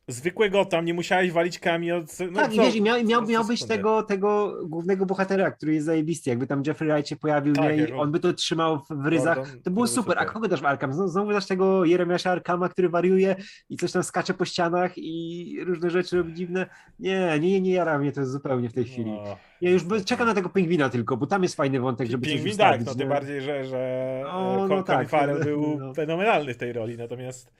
zwykłego 0.07 0.65
tam, 0.65 0.85
nie 0.85 0.93
musiałeś 0.93 1.31
walić 1.31 1.59
cameo. 1.59 2.03
co- 2.03 2.25
No 2.25 2.41
tak, 2.41 2.53
i 2.53 2.55
co? 2.55 2.61
wiesz, 2.63 2.75
i 2.75 2.81
miał, 2.81 3.03
miał, 3.03 3.25
miał 3.27 3.45
być 3.45 3.65
tego, 3.65 4.03
tego 4.03 4.57
głównego 4.65 5.05
bohatera, 5.05 5.51
który 5.51 5.73
jest 5.73 5.85
zajebisty. 5.85 6.29
Jakby 6.29 6.47
tam 6.47 6.63
Jeffrey 6.67 6.89
Wright 6.91 7.09
się 7.09 7.15
pojawił 7.15 7.53
Tak, 7.53 7.77
nie, 7.77 7.83
i 7.83 7.91
on- 7.93 8.11
by 8.11 8.19
to 8.19 8.33
trzymał 8.33 8.79
w, 8.89 9.05
ryzach. 9.05 9.37
Gordon, 9.37 9.61
To 9.61 9.71
było 9.71 9.85
był 9.85 9.93
super. 9.95 10.19
A 10.19 10.25
kogo 10.25 10.47
dasz 10.47 10.61
w 10.61 10.65
Arkham? 10.65 10.93
Znowu, 10.93 11.09
znowu 11.09 11.31
dasz 11.31 11.47
tego 11.47 11.85
Jeremiasza 11.85 12.31
Arkama, 12.31 12.69
który 12.69 12.89
wariuje 12.89 13.35
i 13.69 13.77
coś 13.77 13.91
tam 13.91 14.03
skacze 14.03 14.33
po 14.33 14.45
ścianach 14.45 14.91
i 14.97 15.57
różne 15.65 15.89
rzeczy 15.89 16.17
robi 16.17 16.33
dziwne. 16.33 16.65
Nie, 16.99 17.39
nie, 17.39 17.61
nie 17.61 17.71
jara 17.71 17.99
mnie 17.99 18.11
to 18.11 18.25
zupełnie 18.25 18.69
w 18.69 18.73
tej 18.73 18.83
chwili. 18.85 19.11
No. 19.11 19.23
Ja 19.61 19.69
już 19.71 19.83
czekam 20.05 20.27
na 20.27 20.33
tego 20.33 20.49
pingwina 20.49 20.89
tylko, 20.89 21.17
bo 21.17 21.27
tam 21.27 21.43
jest 21.43 21.55
fajny 21.55 21.79
wątek, 21.79 22.09
żeby 22.09 22.25
coś 22.25 22.33
Pingwin 22.35 22.57
tak, 22.57 22.67
ustawić. 22.67 22.85
no 22.87 22.93
nie? 22.93 22.99
tym 22.99 23.09
bardziej, 23.09 23.41
że, 23.41 23.65
że 23.65 24.21
No, 24.23 24.55
no, 24.57 24.67
no 24.67 24.75
no, 24.75 24.83
tak, 24.83 25.09
Farrell 25.09 25.39
no. 25.39 25.45
był 25.45 25.77
No. 25.79 25.93
fenomenalny 25.93 26.53
w 26.53 26.57
tej 26.57 26.73
roli, 26.73 26.97
natomiast 26.97 27.53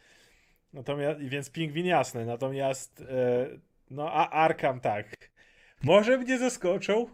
natomiast, 0.74 1.20
więc 1.20 1.50
Pingwin 1.50 1.86
jasny, 1.86 2.26
natomiast 2.26 3.02
e, 3.02 3.48
no 3.92 4.12
a 4.12 4.30
Arkham 4.30 4.80
tak. 4.80 5.30
Może 5.84 6.18
mnie 6.18 6.40
zaskoczą, 6.40 7.08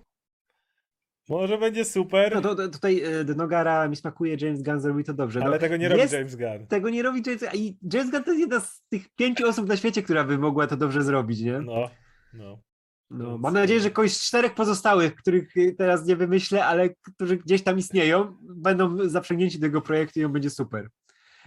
może 1.29 1.57
będzie 1.57 1.85
super, 1.85 2.35
No 2.35 2.41
to, 2.41 2.55
to 2.55 2.69
tutaj 2.69 3.01
e, 3.03 3.23
do 3.23 3.35
Nogara 3.35 3.87
mi 3.87 3.95
smakuje, 3.95 4.37
James 4.41 4.63
Gunn 4.63 4.79
zrobi 4.79 5.03
to 5.03 5.13
dobrze. 5.13 5.39
No, 5.39 5.45
ale 5.45 5.59
tego 5.59 5.77
nie 5.77 5.89
robi 5.89 6.01
jest- 6.01 6.13
James 6.13 6.35
Gunn. 6.35 6.67
Tego 6.67 6.89
nie 6.89 7.03
robi 7.03 7.21
James 7.25 7.41
Gunn. 7.41 7.51
I 7.53 7.77
James 7.93 8.11
Gunn 8.11 8.23
to 8.23 8.31
jest 8.31 8.39
jedna 8.39 8.59
z 8.59 8.81
tych 8.89 9.09
pięciu 9.15 9.47
osób 9.47 9.67
na 9.67 9.77
świecie, 9.77 10.03
która 10.03 10.23
by 10.23 10.37
mogła 10.37 10.67
to 10.67 10.77
dobrze 10.77 11.03
zrobić, 11.03 11.39
nie? 11.39 11.59
No, 11.59 11.89
no. 12.33 12.61
No, 13.09 13.37
mam 13.37 13.53
nadzieję, 13.53 13.79
że 13.79 13.91
kogoś 13.91 14.13
z 14.13 14.27
czterech 14.27 14.53
pozostałych, 14.53 15.15
których 15.15 15.57
y, 15.57 15.75
teraz 15.77 16.05
nie 16.05 16.15
wymyślę, 16.15 16.65
ale 16.65 16.89
którzy 16.89 17.37
gdzieś 17.37 17.63
tam 17.63 17.77
istnieją, 17.77 18.37
będą 18.41 19.09
zaprzęgnięci 19.09 19.59
do 19.59 19.67
tego 19.67 19.81
projektu 19.81 20.19
i 20.19 20.25
on 20.25 20.33
będzie 20.33 20.49
super. 20.49 20.87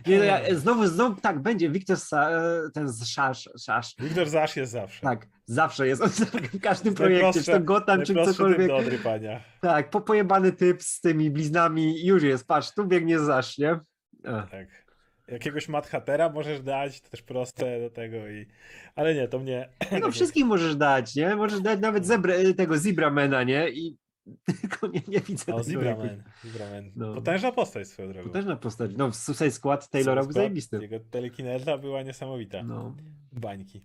Nie, 0.06 0.18
no 0.18 0.24
ja, 0.24 0.54
znowu, 0.54 0.86
znowu, 0.86 1.20
tak, 1.20 1.42
będzie 1.42 1.70
Wiktor 1.70 1.96
Sa, 1.96 2.30
e, 2.30 2.70
ten 2.74 2.88
z 2.88 3.06
Szasz, 3.08 3.48
Szasz, 3.64 3.94
Wiktor 3.98 4.28
Zasz 4.28 4.56
jest 4.56 4.72
zawsze. 4.72 5.00
tak, 5.00 5.26
zawsze 5.46 5.86
jest, 5.86 6.02
on 6.02 6.08
w 6.08 6.60
każdym 6.60 6.94
projekcie, 6.94 7.42
czy 7.42 7.52
to 7.52 7.60
Gotham, 7.60 8.02
czy 8.04 8.14
cokolwiek, 8.14 8.68
do 8.68 8.76
odrypania. 8.76 9.40
tak, 9.60 9.90
po, 9.90 10.00
pojebany 10.00 10.52
typ 10.52 10.82
z 10.82 11.00
tymi 11.00 11.30
bliznami, 11.30 12.06
już 12.06 12.22
jest, 12.22 12.46
patrz, 12.46 12.74
tu 12.74 12.86
biegnie 12.86 13.18
Zasz, 13.18 13.58
nie? 13.58 13.80
A. 14.24 14.42
Tak. 14.42 14.86
Jakiegoś 15.28 15.68
Mad 15.68 15.86
Hattera 15.86 16.28
możesz 16.28 16.60
dać, 16.60 17.00
to 17.00 17.08
też 17.08 17.22
proste 17.22 17.80
do 17.80 17.90
tego 17.90 18.28
i... 18.28 18.46
Ale 18.96 19.14
nie, 19.14 19.28
to 19.28 19.38
mnie... 19.38 19.68
No 20.00 20.10
wszystkich 20.10 20.44
możesz 20.46 20.76
dać, 20.76 21.14
nie? 21.14 21.36
Możesz 21.36 21.60
dać 21.60 21.80
nawet 21.80 22.06
zebra, 22.06 22.34
tego 22.56 22.78
Zebramana, 22.78 23.42
nie? 23.42 23.70
I 23.70 23.96
tylko 24.60 24.86
nie, 24.86 25.02
nie 25.08 25.20
widzę 25.20 25.54
O, 25.54 25.64
tego. 25.64 25.80
No. 26.96 27.14
Potężna 27.14 27.52
postać 27.52 27.88
swoją 27.88 28.12
drogą. 28.12 28.28
Potężna 28.28 28.56
postać. 28.56 28.90
No, 28.96 29.10
w 29.10 29.16
Suicide 29.16 29.50
Squad 29.50 29.90
Taylora 29.90 30.22
był 30.22 30.32
zajebisty. 30.32 30.78
Jego 30.82 31.00
telekineza 31.10 31.78
była 31.78 32.02
niesamowita. 32.02 32.62
No. 32.62 32.94
Bańki. 33.32 33.82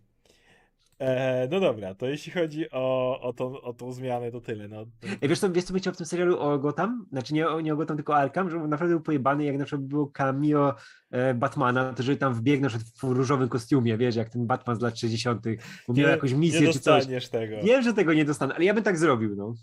E, 1.02 1.48
no 1.52 1.60
dobra, 1.60 1.96
to 1.96 2.08
jeśli 2.08 2.32
chodzi 2.32 2.72
o, 2.72 3.20
o, 3.22 3.34
tą, 3.34 3.62
o 3.62 3.74
tą 3.74 3.92
zmianę, 3.92 4.32
to 4.32 4.42
tyle. 4.42 4.68
No, 4.68 4.86
Ej, 5.22 5.30
wiesz 5.30 5.40
co, 5.40 5.52
wiesz 5.52 5.64
co 5.64 5.74
bym 5.74 5.82
chciał 5.82 5.94
w 5.94 5.98
tym 5.98 6.06
serialu 6.06 6.40
o 6.40 6.60
Gotham? 6.60 7.06
Znaczy 7.12 7.34
nie, 7.34 7.46
nie 7.64 7.74
o 7.74 7.76
Gotham, 7.76 7.98
tylko 7.98 8.14
o 8.14 8.16
Arkham, 8.16 8.50
żeby 8.50 8.68
naprawdę 8.68 8.96
był 8.96 9.04
pojebany, 9.04 9.44
jak 9.44 9.58
na 9.58 9.66
przykład 9.66 9.88
było 9.88 10.08
cameo 10.08 10.76
e, 11.12 11.34
Batmana, 11.34 11.94
to 11.94 12.04
żeby 12.04 12.18
tam 12.18 12.34
przykład 12.44 12.84
w 12.98 13.04
różowym 13.04 13.50
kostiumie, 13.50 13.98
wiesz, 13.98 14.16
jak 14.16 14.30
ten 14.30 14.48
Batman 14.48 14.76
z 14.76 14.82
lat 14.82 15.00
60., 15.00 15.46
bo 15.88 15.94
miał 15.94 16.10
jakąś 16.10 16.34
misję 16.34 16.62
nie 16.62 16.74
czy 16.74 16.80
coś. 16.80 17.00
dostaniesz 17.00 17.30
tego. 17.30 17.56
Wiem, 17.64 17.82
że 17.82 17.94
tego 17.94 18.14
nie 18.14 18.26
dostanę, 18.26 18.56
ale 18.56 18.66
ja 18.66 18.74
bym 18.74 18.84
tak 18.84 18.98
zrobił, 18.98 19.36
no. 19.36 19.54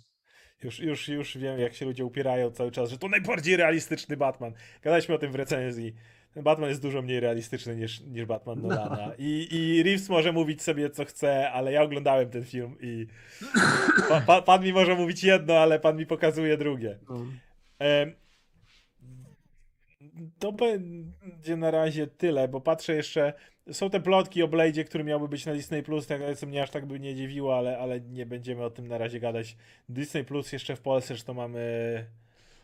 Już, 0.63 0.81
już, 0.81 1.09
już 1.09 1.39
wiem, 1.39 1.59
jak 1.59 1.75
się 1.75 1.87
ludzie 1.87 2.05
upierają 2.05 2.51
cały 2.51 2.71
czas, 2.71 2.91
że 2.91 2.99
to 2.99 3.09
najbardziej 3.09 3.57
realistyczny 3.57 4.17
Batman. 4.17 4.53
Gadaliśmy 4.83 5.15
o 5.15 5.19
tym 5.19 5.33
w 5.33 5.35
recenzji. 5.35 5.95
Ten 6.35 6.43
Batman 6.43 6.69
jest 6.69 6.83
dużo 6.83 7.03
mniej 7.03 7.21
realistyczny 7.21 7.77
niż, 7.77 8.01
niż 8.01 8.25
Batman 8.25 8.59
No. 8.63 8.69
Nolana. 8.69 9.13
I, 9.19 9.49
I 9.51 9.83
Reeves 9.83 10.09
może 10.09 10.33
mówić 10.33 10.63
sobie 10.63 10.91
co 10.91 11.05
chce, 11.05 11.51
ale 11.51 11.73
ja 11.73 11.83
oglądałem 11.83 12.31
ten 12.31 12.45
film 12.45 12.77
i 12.81 13.07
pa, 14.09 14.21
pa, 14.21 14.43
pan 14.43 14.65
mi 14.65 14.73
może 14.73 14.95
mówić 14.95 15.25
jedno, 15.25 15.59
ale 15.59 15.81
pan 15.81 15.97
mi 15.97 16.07
pokazuje 16.07 16.57
drugie. 16.57 16.99
no. 17.09 17.17
To 20.39 20.53
będzie 20.53 21.57
na 21.57 21.71
razie 21.71 22.07
tyle, 22.07 22.49
bo 22.49 22.61
patrzę 22.61 22.95
jeszcze. 22.95 23.33
Są 23.73 23.91
te 23.91 24.01
plotki 24.01 24.43
o 24.43 24.49
Blade'zie, 24.49 24.85
który 24.85 25.05
miałby 25.05 25.29
być 25.29 25.47
na 25.47 25.53
Disney 25.53 25.83
Plus, 25.83 26.07
tak 26.07 26.21
co 26.37 26.47
mnie 26.47 26.62
aż 26.62 26.71
tak 26.71 26.87
by 26.87 27.01
nie 27.01 27.14
dziwiło, 27.14 27.59
ale, 27.59 27.79
ale 27.79 28.01
nie 28.01 28.27
będziemy 28.27 28.64
o 28.64 28.71
tym 28.71 28.89
na 28.89 28.99
razie 28.99 29.21
gadać. 29.21 29.57
Disney 29.89 30.25
Plus 30.25 30.53
jeszcze 30.53 30.77
w 30.77 30.81
Polsce, 30.81 31.16
że 31.16 31.25
to 31.25 31.35
mamy. 31.35 31.61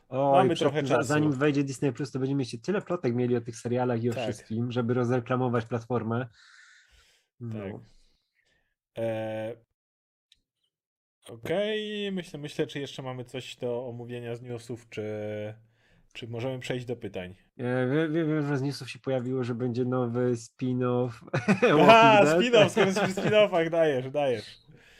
Oj, 0.09 0.33
Mamy 0.33 0.57
trochę 0.57 0.79
tym, 0.79 0.89
czasu. 0.89 1.09
Zanim 1.09 1.33
wejdzie 1.33 1.65
Disney 1.65 1.93
Plus, 1.93 2.11
to 2.11 2.19
będziemy 2.19 2.39
mieć 2.39 2.57
tyle 2.63 2.83
plotek 2.83 3.15
mieli 3.15 3.37
o 3.37 3.41
tych 3.41 3.57
serialach 3.57 4.03
i 4.03 4.11
o 4.11 4.15
Tak. 4.15 4.23
wszystkim, 4.23 4.73
żeby 4.73 4.95
rozreklamować 4.95 5.65
platformę. 5.65 6.29
No. 7.41 7.65
Tak. 7.65 7.73
E... 8.99 9.57
Okej, 11.29 12.13
myślę, 12.13 12.39
myślę, 12.39 12.67
czy 12.67 12.81
jeszcze 12.81 13.03
mamy 13.03 13.25
coś 13.25 13.57
do 13.57 13.87
omówienia 13.87 14.35
z 14.37 14.43
newsów, 14.43 14.89
czy, 14.91 15.03
czy 16.15 16.29
możemy 16.29 16.59
przejść 16.59 16.87
do 16.87 16.97
pytań. 16.97 17.35
E, 17.59 17.87
wie- 17.87 18.09
wie- 18.09 18.25
Wiem, 18.25 18.47
że 18.47 18.57
z 18.59 18.62
newsów 18.62 18.91
się 18.91 18.99
pojawiło, 18.99 19.45
że 19.45 19.55
będzie 19.55 19.85
nowy 19.85 20.33
spin-off. 20.37 21.11
Aha, 21.83 22.21
spin-off, 22.25 22.69
skoro 22.69 22.87
przy 22.87 23.21
spin-offach, 23.21 23.71
dajesz, 23.71 24.11
dajesz. 24.11 24.59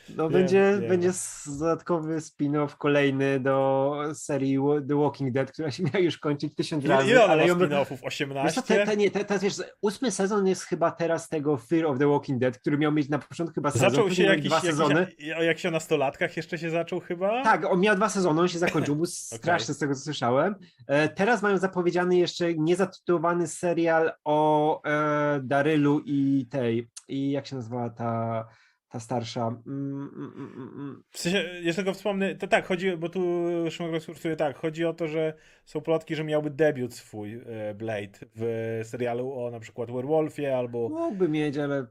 No 0.09 0.29
Wiem, 0.29 0.33
będzie, 0.33 0.77
wiem. 0.79 0.89
będzie 0.89 1.11
dodatkowy 1.59 2.17
spin-off 2.17 2.77
kolejny 2.77 3.39
do 3.39 3.93
serii 4.13 4.57
The 4.87 4.95
Walking 4.95 5.31
Dead, 5.31 5.51
która 5.51 5.71
się 5.71 5.83
miała 5.93 5.99
już 5.99 6.17
kończyć 6.17 6.55
tysiąc 6.55 6.85
razy, 6.85 7.09
ile 7.09 7.23
ale 7.23 7.47
ją... 7.47 7.55
spin-offów? 7.55 7.89
Wiesz 7.89 7.99
co, 7.99 8.07
18? 8.07 8.61
te, 8.61 8.85
te, 8.85 8.97
nie, 8.97 9.11
te, 9.11 9.25
te, 9.25 9.39
wiesz, 9.39 9.53
ósmy 9.81 10.11
sezon 10.11 10.47
jest 10.47 10.63
chyba 10.63 10.91
teraz 10.91 11.29
tego 11.29 11.57
Fear 11.57 11.85
of 11.85 11.99
the 11.99 12.07
Walking 12.07 12.39
Dead, 12.39 12.57
który 12.57 12.77
miał 12.77 12.91
mieć 12.91 13.09
na 13.09 13.19
początku 13.19 13.55
chyba 13.55 13.71
sezon, 13.71 13.89
Zaczął 13.89 14.11
się 14.11 14.23
jakiś, 14.23 14.45
dwa 14.45 14.55
jakiś, 14.55 14.69
sezony. 14.69 15.07
o 15.37 15.43
jak 15.43 15.59
się 15.59 15.67
o 15.67 15.71
nastolatkach 15.71 16.37
jeszcze 16.37 16.57
się 16.57 16.69
zaczął 16.69 16.99
chyba? 16.99 17.43
Tak, 17.43 17.65
on 17.65 17.79
miał 17.79 17.95
dwa 17.95 18.09
sezony, 18.09 18.41
on 18.41 18.47
się 18.47 18.59
zakończył, 18.59 18.95
był 18.95 19.05
straszny 19.35 19.73
z 19.73 19.77
tego 19.77 19.95
co 19.95 20.01
słyszałem. 20.01 20.55
E, 20.87 21.09
teraz 21.09 21.41
mają 21.41 21.57
zapowiedziany 21.57 22.17
jeszcze 22.17 22.53
niezatytułowany 22.53 23.47
serial 23.47 24.11
o 24.23 24.81
e, 24.83 25.39
Darylu 25.43 26.01
i 26.05 26.47
tej, 26.51 26.89
i 27.07 27.31
jak 27.31 27.47
się 27.47 27.55
nazywała 27.55 27.89
ta, 27.89 28.45
ta 28.89 28.99
starsza? 28.99 29.47
Mm, 29.47 29.61
mm, 29.67 30.33
mm, 30.35 30.53
mm, 30.55 30.69
mm. 30.75 31.03
W 31.11 31.19
sensie, 31.19 31.37
jeszcze 31.37 31.83
tylko 31.83 31.93
wspomnę, 31.93 32.35
to 32.35 32.47
tak, 32.47 32.65
chodzi, 32.65 32.97
bo 32.97 33.09
tu 33.09 33.45
Szymon 33.69 33.91
rozkursuje 33.91 34.35
tak, 34.35 34.57
chodzi 34.57 34.85
o 34.85 34.93
to, 34.93 35.07
że 35.07 35.33
są 35.65 35.81
plotki, 35.81 36.15
że 36.15 36.23
miałby 36.23 36.49
debiut 36.49 36.93
swój 36.93 37.33
e, 37.45 37.73
Blade 37.73 38.19
w 38.35 38.79
serialu 38.83 39.33
o 39.33 39.51
na 39.51 39.59
przykład 39.59 39.91
Werewolfie 39.91 40.57
albo 40.57 40.89
Mógłby 40.89 41.29
mieć, 41.29 41.57
ale 41.57 41.85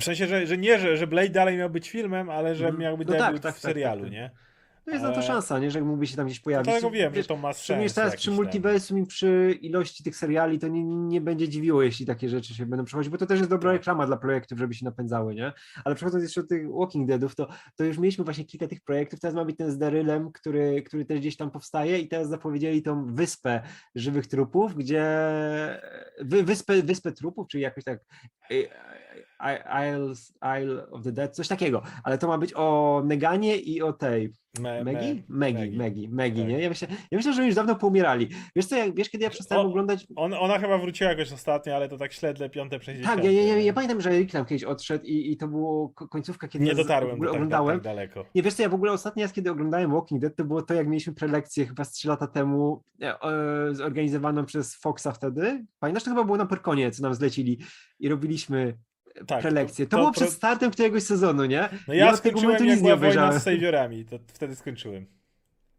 W 0.00 0.04
sensie, 0.04 0.26
że, 0.26 0.46
że 0.46 0.58
nie, 0.58 0.78
że, 0.78 0.96
że 0.96 1.06
Blade 1.06 1.28
dalej 1.28 1.56
miał 1.56 1.70
być 1.70 1.90
filmem, 1.90 2.30
ale 2.30 2.54
że 2.54 2.64
Mhm. 2.64 2.82
miałby 2.82 3.04
No 3.04 3.12
debiut 3.12 3.42
tak, 3.42 3.42
tak, 3.42 3.54
w 3.56 3.62
tak, 3.62 3.70
serialu, 3.70 4.00
tak, 4.00 4.10
tak. 4.10 4.12
nie? 4.12 4.30
To 4.84 4.90
jest 4.90 5.02
na 5.02 5.10
to 5.10 5.16
Ale- 5.16 5.26
szansa, 5.26 5.58
nie, 5.58 5.70
że 5.70 5.80
mógłby 5.80 6.06
się 6.06 6.16
tam 6.16 6.26
gdzieś 6.26 6.40
pojawić. 6.40 6.64
Dlatego 6.64 6.90
wiem, 6.90 7.12
Wiesz, 7.12 7.24
że 7.24 7.28
to 7.28 7.36
ma 7.36 7.52
sens. 7.52 7.94
Teraz 7.94 8.16
przy 8.16 8.30
multiversum 8.30 8.98
i 8.98 9.06
przy 9.06 9.58
ilości 9.60 10.04
tych 10.04 10.16
seriali 10.16 10.58
to 10.58 10.68
nie, 10.68 10.84
nie 10.84 11.20
będzie 11.20 11.48
dziwiło, 11.48 11.82
jeśli 11.82 12.06
takie 12.06 12.28
rzeczy 12.28 12.54
się 12.54 12.66
będą 12.66 12.84
przechodzić, 12.84 13.10
bo 13.10 13.18
to 13.18 13.26
też 13.26 13.38
jest 13.38 13.50
dobra 13.50 13.70
Tak. 13.70 13.78
reklama 13.80 14.06
dla 14.06 14.16
projektów, 14.16 14.58
żeby 14.58 14.74
się 14.74 14.84
napędzały, 14.84 15.34
nie? 15.34 15.52
Ale 15.84 15.94
przechodząc 15.94 16.22
jeszcze 16.22 16.40
do 16.42 16.48
tych 16.48 16.70
Walking 16.72 17.08
Deadów, 17.08 17.34
to, 17.34 17.48
to 17.76 17.84
już 17.84 17.98
mieliśmy 17.98 18.24
właśnie 18.24 18.44
kilka 18.44 18.66
tych 18.68 18.80
projektów, 18.80 19.20
teraz 19.20 19.34
ma 19.34 19.44
być 19.44 19.56
ten 19.56 19.70
z 19.70 19.78
Darylem, 19.78 20.32
który, 20.32 20.82
który 20.82 21.04
też 21.04 21.20
gdzieś 21.20 21.36
tam 21.36 21.50
powstaje 21.50 21.98
i 21.98 22.08
teraz 22.08 22.28
zapowiedzieli 22.28 22.82
tą 22.82 23.14
wyspę 23.14 23.60
żywych 23.94 24.26
trupów, 24.26 24.74
gdzie 24.74 25.04
wy, 26.20 26.42
wyspę, 26.42 26.82
wyspę 26.82 27.12
trupów, 27.12 27.48
czyli 27.48 27.62
jakoś 27.62 27.84
tak 27.84 28.00
y, 28.52 28.68
Isles, 29.90 30.32
Isle 30.62 30.90
of 30.90 31.02
the 31.04 31.12
Dead, 31.12 31.36
coś 31.36 31.48
takiego, 31.48 31.82
ale 32.04 32.18
to 32.18 32.28
ma 32.28 32.38
być 32.38 32.52
o 32.56 33.02
Neganie 33.06 33.56
i 33.56 33.82
o 33.82 33.92
tej 33.92 34.32
Me, 34.60 34.84
Maggie? 34.84 35.14
me- 35.14 35.52
Maggie, 35.52 35.78
Maggie, 35.78 36.08
Maggie, 36.08 36.42
Tak. 36.42 36.50
nie? 36.50 36.60
Ja 36.60 36.68
myślę, 36.68 36.88
ja 37.10 37.18
myślę, 37.18 37.32
że 37.32 37.46
już 37.46 37.54
dawno 37.54 37.74
poumierali. 37.74 38.28
Wiesz 38.56 38.66
co, 38.66 38.76
jak, 38.76 38.94
wiesz 38.94 39.10
kiedy 39.10 39.24
ja 39.24 39.30
przestałem 39.30 39.66
O, 39.66 39.68
oglądać... 39.68 40.06
On, 40.16 40.34
ona 40.34 40.58
chyba 40.58 40.78
wróciła 40.78 41.10
jakoś 41.10 41.32
ostatnio, 41.32 41.76
ale 41.76 41.88
to 41.88 41.96
tak 41.98 42.12
śledle 42.12 42.50
piąte 42.50 42.78
przez 42.78 43.02
Tak, 43.02 43.24
ja, 43.24 43.30
ja, 43.30 43.42
ja, 43.42 43.56
ja 43.58 43.72
pamiętam, 43.72 44.00
że 44.00 44.10
Rick 44.10 44.32
tam 44.32 44.44
kiedyś 44.44 44.64
odszedł 44.64 45.04
i, 45.04 45.32
i 45.32 45.36
to 45.36 45.48
było 45.48 45.88
ko- 45.88 46.08
końcówka, 46.08 46.48
kiedy 46.48 46.64
Nie 46.64 46.68
ja 46.70 46.74
w 46.74 46.78
dotarłem 46.78 47.14
ogóle 47.14 47.26
do 47.28 47.32
tak, 47.32 47.36
oglądałem. 47.42 47.76
tak 47.76 47.84
daleko. 47.84 48.24
Nie, 48.34 48.42
wiesz 48.42 48.54
co, 48.54 48.62
ja 48.62 48.68
w 48.68 48.74
ogóle 48.74 48.92
ostatni 48.92 49.22
raz, 49.22 49.32
kiedy 49.32 49.50
oglądałem 49.50 49.92
Walking 49.92 50.20
Dead, 50.20 50.36
to 50.36 50.44
było 50.44 50.62
to, 50.62 50.74
jak 50.74 50.88
mieliśmy 50.88 51.14
prelekcję 51.14 51.66
chyba 51.66 51.84
z 51.84 51.92
3 51.92 52.08
lata 52.08 52.26
temu, 52.26 52.82
e, 53.02 53.20
e, 53.22 53.74
zorganizowaną 53.74 54.44
przez 54.44 54.74
Foxa 54.76 55.12
wtedy. 55.14 55.64
Pamiętasz, 55.78 56.04
to 56.04 56.10
chyba 56.10 56.24
było 56.24 56.36
na 56.36 56.46
Pyrkonie, 56.46 56.90
co 56.90 57.02
nam 57.02 57.14
zlecili 57.14 57.58
i 58.00 58.08
robiliśmy 58.08 58.74
Tak, 59.26 59.40
prelekcję. 59.40 59.86
To, 59.86 59.90
to- 59.90 59.96
było 59.96 60.10
to- 60.10 60.20
przed 60.20 60.30
startem 60.30 60.70
któregoś 60.70 61.02
sezonu, 61.02 61.44
nie? 61.44 61.68
No 61.88 61.94
Ja 61.94 62.04
ja 62.04 62.12
od 62.12 62.22
tego 62.22 62.38
skończyłem 62.38 62.44
momentu 62.60 62.64
nic 62.74 62.82
nie 62.82 62.94
obejrzałem. 62.94 63.40
z 63.40 63.42
Saviorami, 63.42 64.04
to 64.04 64.18
wtedy 64.26 64.56
skończyłem. 64.56 65.06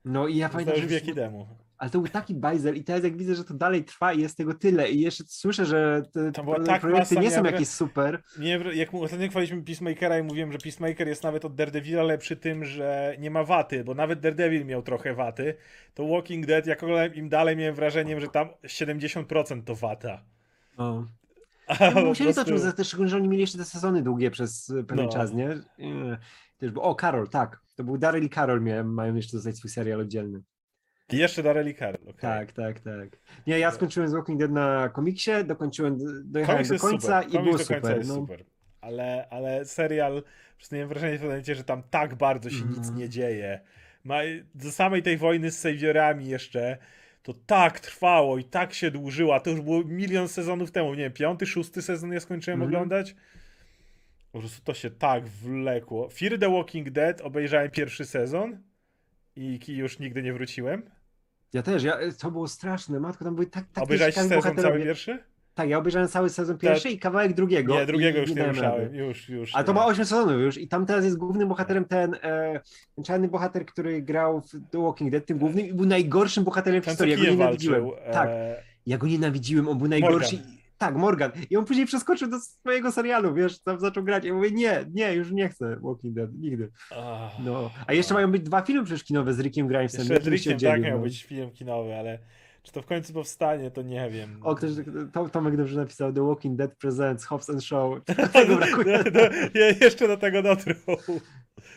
No 0.05 0.27
i 0.27 0.37
ja 0.37 0.47
To 0.49 0.53
pamiętam, 0.53 0.75
już 0.75 0.83
że 0.83 0.89
wieki 0.89 1.13
temu. 1.13 1.47
Ale 1.77 1.89
to 1.89 1.99
był 1.99 2.07
taki 2.07 2.35
bajzel 2.35 2.75
i 2.75 2.83
teraz 2.83 3.03
jak 3.03 3.17
widzę, 3.17 3.35
że 3.35 3.43
to 3.43 3.53
dalej 3.53 3.83
trwa 3.83 4.13
i 4.13 4.21
jest 4.21 4.37
tego 4.37 4.53
tyle 4.53 4.89
i 4.89 5.01
jeszcze 5.01 5.23
słyszę, 5.27 5.65
że 5.65 6.01
te, 6.13 6.31
tak 6.65 6.81
projekty 6.81 7.17
nie 7.17 7.31
są 7.31 7.43
jakieś 7.43 7.67
super. 7.67 8.21
Nie, 8.39 8.59
jak 8.73 8.93
ostatnio 8.93 9.29
chwaliliśmy 9.29 9.63
Peacemakera 9.63 10.19
i 10.19 10.23
mówiłem, 10.23 10.51
że 10.51 10.57
Peacemaker 10.57 11.07
jest 11.07 11.23
nawet 11.23 11.45
od 11.45 11.55
Daredevila 11.55 12.03
lepszy 12.03 12.35
tym, 12.35 12.65
że 12.65 13.15
nie 13.19 13.31
ma 13.31 13.43
waty, 13.43 13.83
bo 13.83 13.93
nawet 13.95 14.19
Daredevil 14.19 14.65
miał 14.65 14.81
trochę 14.81 15.13
waty, 15.13 15.55
to 15.93 16.07
Walking 16.07 16.45
Dead, 16.45 16.67
jak 16.67 16.81
im 17.15 17.29
dalej, 17.29 17.57
miałem 17.57 17.75
wrażeniem, 17.75 18.19
że 18.19 18.27
tam 18.27 18.49
70% 18.63 19.63
to 19.63 19.75
wata. 19.75 20.23
No. 21.95 22.01
Musieli 22.05 22.33
to 22.33 22.45
czuć, 22.45 22.61
też 22.77 22.95
że 23.05 23.17
oni 23.17 23.27
mieli 23.27 23.41
jeszcze 23.41 23.57
te 23.57 23.65
sezony 23.65 24.01
długie 24.01 24.31
przez 24.31 24.73
pewien 24.87 25.05
No. 25.05 25.11
czas, 25.11 25.33
nie? 25.33 25.49
Też, 26.57 26.71
bo, 26.71 26.81
o, 26.81 26.95
Karol, 26.95 27.29
tak. 27.29 27.59
To 27.75 27.83
był 27.83 27.97
Daryl 27.97 28.23
i 28.23 28.29
Karol 28.29 28.61
miałem, 28.61 28.93
mają 28.93 29.15
jeszcze 29.15 29.37
dostać 29.37 29.57
swój 29.57 29.69
serial 29.71 29.99
oddzielny. 30.01 30.41
I 31.09 31.17
jeszcze 31.17 31.43
Darrell 31.43 31.75
Carl. 31.75 31.97
Okay. 32.03 32.13
Tak, 32.21 32.51
tak, 32.51 32.79
tak. 32.79 33.09
Nie, 33.47 33.59
ja 33.59 33.71
skończyłem 33.71 34.09
z 34.09 34.13
Walking 34.13 34.39
Dead 34.39 34.51
na 34.51 34.89
komiksie, 34.89 35.31
dokończyłem, 35.45 35.97
dojechałem 36.23 36.63
Komiks 36.65 36.81
do 36.83 36.89
końca 36.89 37.21
i 37.21 37.31
było 37.31 37.43
do 37.43 37.51
końca 37.51 37.75
super. 37.75 37.97
jest 37.97 38.09
No. 38.09 38.15
super. 38.15 38.45
Ale, 38.81 39.27
ale 39.29 39.65
serial, 39.65 40.23
miałem 40.71 40.89
wrażenie 40.89 41.17
w 41.17 41.23
momencie, 41.23 41.55
że 41.55 41.63
tam 41.63 41.83
tak 41.89 42.15
bardzo 42.15 42.49
się 42.49 42.65
nic 42.65 42.77
Mhm. 42.77 42.97
nie 42.97 43.09
dzieje. 43.09 43.61
Ma, 44.03 44.17
do 44.55 44.71
samej 44.71 45.03
tej 45.03 45.17
wojny 45.17 45.51
z 45.51 45.59
Saviorami 45.59 46.27
jeszcze, 46.27 46.77
to 47.23 47.33
tak 47.33 47.79
trwało 47.79 48.37
i 48.37 48.43
tak 48.43 48.73
się 48.73 48.91
dłużyło, 48.91 49.35
a 49.35 49.39
to 49.39 49.49
już 49.49 49.61
było 49.61 49.83
milion 49.83 50.27
sezonów 50.27 50.71
temu, 50.71 50.89
nie 50.93 51.03
wiem, 51.03 51.13
piąty, 51.13 51.45
szósty 51.45 51.81
sezon 51.81 52.11
ja 52.13 52.19
skończyłem 52.19 52.61
Mhm. 52.61 52.69
oglądać. 52.75 53.15
Po 54.31 54.39
prostu 54.39 54.61
to 54.63 54.73
się 54.73 54.89
tak 54.89 55.27
wlekło. 55.27 56.09
Fear 56.09 56.39
the 56.39 56.49
Walking 56.51 56.89
Dead 56.89 57.21
obejrzałem 57.21 57.71
pierwszy 57.71 58.05
sezon 58.05 58.57
i 59.35 59.59
już 59.67 59.99
nigdy 59.99 60.23
nie 60.23 60.33
wróciłem. 60.33 60.83
Ja 61.53 61.63
też, 61.63 61.83
ja, 61.83 61.97
to 62.19 62.31
było 62.31 62.47
straszne, 62.47 62.99
matko, 62.99 63.25
tam 63.25 63.35
były 63.35 63.47
tak, 63.47 63.65
tak 63.73 63.83
Obejrzałeś 63.83 64.15
sezon 64.15 64.29
cały 64.29 64.41
bohaterowie. 64.41 64.83
pierwszy? 64.83 65.23
Tak, 65.53 65.69
ja 65.69 65.77
obejrzałem 65.77 66.07
cały 66.07 66.29
sezon 66.29 66.57
pierwszy 66.57 66.89
i 66.89 66.99
kawałek 66.99 67.33
drugiego. 67.33 67.73
Nie, 67.73 67.85
drugiego 67.85 68.17
i 68.17 68.21
już 68.21 68.35
nie 68.35 68.45
ruszałem. 68.45 68.95
Już, 68.95 69.29
już. 69.29 69.55
A 69.55 69.63
to 69.63 69.73
ma 69.73 69.85
8 69.85 70.05
sezonów 70.05 70.41
już 70.41 70.57
i 70.57 70.67
tam 70.67 70.85
teraz 70.85 71.05
jest 71.05 71.17
głównym 71.17 71.47
bohaterem 71.47 71.85
ten, 71.85 72.15
e, 72.23 72.59
ten 72.95 73.03
czarny 73.03 73.27
bohater, 73.27 73.65
który 73.65 74.01
grał 74.01 74.41
w 74.41 74.69
The 74.71 74.83
Walking 74.83 75.11
Dead, 75.11 75.25
tym 75.25 75.37
głównym 75.37 75.65
i 75.65 75.73
był 75.73 75.85
najgorszym 75.85 76.43
bohaterem 76.43 76.81
w 76.81 76.85
Ten, 76.85 76.91
historii. 76.91 77.13
Ja 77.13 77.19
go 77.19 77.31
nienawidziłem. 77.31 77.83
walczył. 77.83 78.13
Tak, 78.13 78.29
e, 78.29 78.63
ja 78.85 78.97
go 78.97 79.07
nienawidziłem, 79.07 79.67
on 79.67 79.77
był 79.77 79.87
najgorszy. 79.87 80.35
Morgan. 80.35 80.61
Tak, 80.81 80.95
Morgan. 80.95 81.31
I 81.49 81.57
on 81.57 81.65
później 81.65 81.85
przeskoczył 81.85 82.29
do 82.29 82.39
swojego 82.39 82.91
serialu, 82.91 83.33
wiesz, 83.33 83.59
tam 83.59 83.79
zaczął 83.79 84.03
grać. 84.03 84.25
Ja 84.25 84.33
mówię, 84.33 84.51
nie, 84.51 84.85
nie, 84.93 85.13
już 85.13 85.31
nie 85.31 85.49
chcę 85.49 85.77
Walking 85.81 86.15
Dead, 86.15 86.29
nigdy. 86.33 86.71
No. 87.45 87.71
A 87.87 87.93
jeszcze 87.93 88.13
mają 88.13 88.31
być 88.31 88.41
dwa 88.43 88.61
filmy 88.61 88.85
przecież 88.85 89.03
kinowe 89.03 89.33
z 89.33 89.39
Rickiem 89.39 89.67
Grimesem. 89.67 89.99
Jeszcze 89.99 90.23
z 90.23 90.27
Rickiem 90.27 90.59
tak 90.59 90.81
miał 90.81 90.97
no. 90.97 91.03
być 91.03 91.23
film 91.23 91.51
kinowy, 91.51 91.95
ale 91.95 92.19
czy 92.63 92.71
to 92.71 92.81
w 92.81 92.85
końcu 92.85 93.13
powstanie, 93.13 93.71
to 93.71 93.81
nie 93.81 94.09
wiem. 94.09 94.39
O, 94.43 94.55
ktoś, 94.55 94.71
Tom, 95.13 95.29
Tomek 95.29 95.57
dobrze 95.57 95.79
napisał 95.79 96.13
The 96.13 96.27
Walking 96.27 96.57
Dead 96.57 96.75
Presents, 96.77 97.25
Hobbs 97.25 97.49
and 97.49 97.63
Show. 97.63 97.99
Tego 98.33 98.55
brakuje. 98.55 99.03
No, 99.13 99.21
no, 99.53 99.59
je- 99.59 99.75
jeszcze 99.81 100.07
do 100.07 100.17
tego 100.17 100.41
dotrą. 100.43 100.73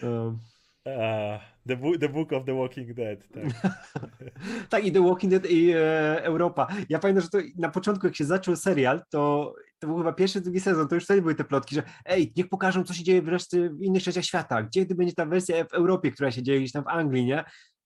Um, 0.02 0.38
Ah, 0.86 1.40
the, 1.66 1.76
Bo- 1.76 1.98
the 1.98 2.08
Book 2.08 2.32
of 2.32 2.44
the 2.44 2.54
Walking 2.54 2.92
Dead. 2.94 3.28
Tak. 3.28 3.44
Tak, 4.68 4.84
i 4.84 4.92
The 4.92 5.02
Walking 5.08 5.30
Dead 5.30 5.46
i 5.50 5.70
e, 5.70 6.22
Europa. 6.24 6.66
Ja 6.88 6.98
pamiętam, 6.98 7.22
że 7.22 7.28
to 7.30 7.38
na 7.58 7.68
początku, 7.70 8.06
jak 8.06 8.16
się 8.16 8.24
zaczął 8.24 8.56
serial, 8.56 9.02
to 9.10 9.54
to 9.78 9.86
był 9.86 9.98
chyba 9.98 10.12
pierwszy, 10.12 10.40
drugi 10.40 10.60
sezon, 10.60 10.88
to 10.88 10.94
już 10.94 11.04
wtedy 11.04 11.22
były 11.22 11.34
te 11.34 11.44
plotki, 11.44 11.74
że 11.74 11.82
ej, 12.04 12.32
niech 12.36 12.48
pokażą, 12.48 12.84
co 12.84 12.94
się 12.94 13.04
dzieje 13.04 13.22
wreszcie 13.22 13.70
w 13.70 13.82
innych 13.82 14.02
częściach 14.02 14.24
świata, 14.24 14.62
gdzie 14.62 14.86
będzie 14.86 15.14
ta 15.14 15.26
wersja 15.26 15.64
w 15.64 15.72
Europie, 15.72 16.10
która 16.12 16.30
się 16.30 16.42
dzieje 16.42 16.58
gdzieś 16.60 16.72
tam 16.72 16.84
w 16.84 16.88
Anglii, 16.88 17.24
nie? 17.24 17.44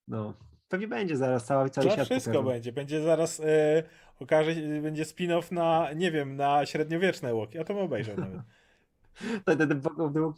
No, 0.09 0.35
pewnie 0.69 0.89
będzie 0.89 1.17
zaraz, 1.17 1.45
cały, 1.45 1.71
cały 1.71 1.87
To 1.87 1.93
świat 1.93 2.09
wszystko 2.09 2.43
będzie. 2.43 2.73
Będzie 2.73 3.03
zaraz, 3.03 3.41
e, 3.41 3.83
okaże 4.21 4.55
będzie 4.83 5.05
spin-off 5.05 5.53
na, 5.53 5.93
nie 5.97 6.11
wiem, 6.11 6.37
na 6.37 6.67
średniowieczne 6.67 7.35
łoki. 7.35 7.59
Ja 7.59 7.65
to 7.65 7.75
bym 7.75 7.83
obejrzał 7.83 8.17
nawet. 8.21 8.41
Ten, 9.45 9.59
ten, 9.59 9.69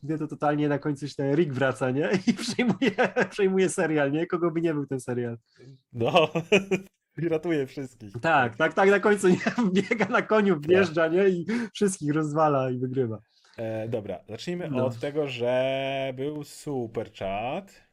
ten, 0.08 0.18
to 0.18 0.26
totalnie 0.26 0.68
na 0.68 0.78
końcu 0.78 1.08
się 1.08 1.14
ten 1.14 1.34
Rick 1.34 1.52
wraca, 1.52 1.90
nie? 1.90 2.10
I 2.26 2.32
przejmuje, 2.32 2.90
przejmuje 3.30 3.68
serial, 3.68 4.12
nie? 4.12 4.26
Kogo 4.26 4.50
by 4.50 4.60
nie 4.60 4.74
był 4.74 4.86
ten 4.86 5.00
serial. 5.00 5.38
No, 5.92 6.30
i 7.18 7.28
ratuje 7.28 7.66
wszystkich. 7.66 8.12
Tak, 8.22 8.56
tak, 8.56 8.74
tak, 8.74 8.90
na 8.90 9.00
końcu 9.00 9.28
nie 9.28 9.36
biega 9.72 10.04
na 10.06 10.22
koniu, 10.22 10.54
Tak. 10.54 10.66
wjeżdża, 10.66 11.08
nie? 11.08 11.28
I 11.28 11.46
wszystkich 11.74 12.12
rozwala 12.14 12.70
i 12.70 12.78
wygrywa. 12.78 13.18
E, 13.58 13.88
dobra, 13.88 14.18
zacznijmy 14.28 14.70
No. 14.70 14.86
od 14.86 15.00
tego, 15.00 15.28
że 15.28 16.12
był 16.16 16.44
super 16.44 17.12
chat. 17.12 17.90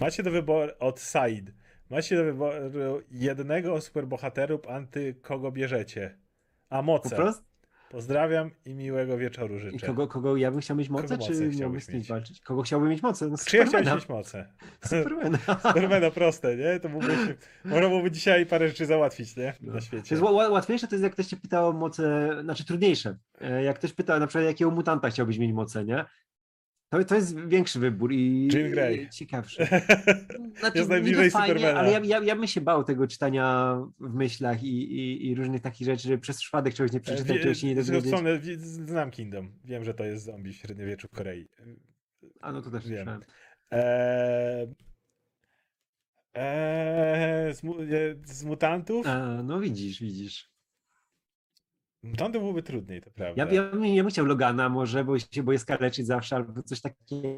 Macie 0.00 0.22
do 0.22 0.30
wyboru 0.30 0.72
od 0.78 1.00
Said. 1.00 1.52
Macie 1.90 2.16
do 2.16 2.24
wyboru 2.24 3.02
jednego 3.10 3.80
superbohatera 3.80 4.52
lub 4.52 4.66
anty 4.68 5.14
kogo 5.22 5.52
bierzecie. 5.52 6.18
A 6.70 6.82
moce. 6.82 7.32
Pozdrawiam 7.90 8.50
i 8.64 8.74
miłego 8.74 9.18
wieczoru 9.18 9.56
I 9.56 9.58
życzę. 9.58 9.86
kogo, 9.86 10.06
kogo 10.06 10.36
ja 10.36 10.50
bym 10.50 10.60
chciał 10.60 10.76
mieć 10.76 10.88
moce, 10.88 11.08
Kogo 11.18 11.26
czy 11.26 11.48
miałbym 11.60 11.80
z 11.80 11.88
mieć? 11.88 12.08
walczyć? 12.08 12.40
Kogo 12.40 12.62
chciałbym 12.62 12.88
mieć 12.90 13.02
moce? 13.02 13.28
No, 13.28 13.36
Czy 13.46 13.56
ja 13.56 13.66
Supermana. 13.66 13.96
mieć 13.96 14.08
moce? 14.08 14.52
Supermana. 14.84 15.38
Supermana 15.68 16.10
proste, 16.10 16.56
nie? 16.56 16.80
To 16.80 16.88
się, 16.88 17.34
można 17.64 17.88
byłoby 17.88 18.10
dzisiaj 18.10 18.46
parę 18.46 18.68
rzeczy 18.68 18.86
załatwić, 18.86 19.36
nie? 19.36 19.54
Na 19.60 19.72
To 19.72 19.80
świecie. 19.80 20.14
jest 20.14 20.22
ła- 20.26 20.32
ła- 20.32 20.50
łatwiejsze 20.50 20.88
to 20.88 20.94
jest 20.94 21.02
jak 21.02 21.12
ktoś 21.12 21.26
cię 21.26 21.36
pyta 21.36 21.66
o 21.68 21.72
moce, 21.72 22.30
znaczy 22.42 22.64
trudniejsze. 22.64 23.16
E, 23.40 23.62
Jak 23.62 23.76
ktoś 23.78 23.92
pyta 23.92 24.18
na 24.18 24.26
przykład 24.26 24.44
jakiego 24.46 24.70
mutanta 24.70 25.10
chciałbyś 25.10 25.38
mieć 25.38 25.52
moce, 25.52 25.84
nie? 25.84 26.04
To, 26.88 27.04
to 27.04 27.14
jest 27.14 27.40
większy 27.40 27.78
wybór 27.78 28.12
i 28.12 28.48
Jean 28.52 28.70
Grey. 28.70 29.08
ciekawszy. 29.10 29.66
Znaczy, 30.60 30.78
Jest 30.78 30.90
najbliżej 30.90 31.30
fajnie, 31.30 31.54
Supermana. 31.54 31.80
Ale 31.80 31.90
ja, 31.92 32.00
ja, 32.18 32.24
ja 32.24 32.36
bym 32.36 32.46
się 32.46 32.60
bał 32.60 32.84
tego 32.84 33.06
czytania 33.06 33.76
w 34.00 34.14
myślach 34.14 34.62
i, 34.62 34.68
i, 34.68 35.26
i 35.26 35.34
różnych 35.34 35.62
takich 35.62 35.86
rzeczy, 35.86 36.08
że 36.08 36.18
przez 36.18 36.38
przypadek 36.38 36.74
czegoś 36.74 36.92
nie 36.92 37.00
przeczytam, 37.00 37.38
czegoś 37.38 37.58
się 37.58 37.66
nie 37.66 37.74
dowiedzieć. 37.74 38.60
znam 38.60 39.10
Kingdom. 39.10 39.52
Wiem, 39.64 39.84
że 39.84 39.94
to 39.94 40.04
jest 40.04 40.24
zombie 40.24 40.52
w 40.52 40.56
średniowieczu 40.56 41.08
Korei. 41.08 41.48
A 42.40 42.52
no 42.52 42.62
to 42.62 42.70
też 42.70 42.88
wiem. 42.88 43.08
Eee, 43.70 44.74
eee, 46.34 47.54
z, 47.54 47.64
e, 47.64 48.34
z 48.34 48.44
mutantów? 48.44 49.06
A, 49.06 49.42
no 49.42 49.60
widzisz, 49.60 50.00
widzisz. 50.00 50.55
Mutantów 52.10 52.42
byłoby 52.42 52.62
trudniej, 52.62 53.00
to 53.00 53.10
prawda. 53.10 53.44
Ja, 53.44 53.52
ja, 53.52 53.70
bym, 53.70 53.86
ja 53.86 54.02
bym 54.02 54.10
chciał 54.10 54.26
Logana 54.26 54.68
może, 54.68 55.04
bo 55.04 55.18
się 55.18 55.42
boję 55.42 55.58
skaleczyć 55.58 56.06
zawsze, 56.06 56.36
albo 56.36 56.62
coś 56.62 56.80
takiego. 56.80 57.28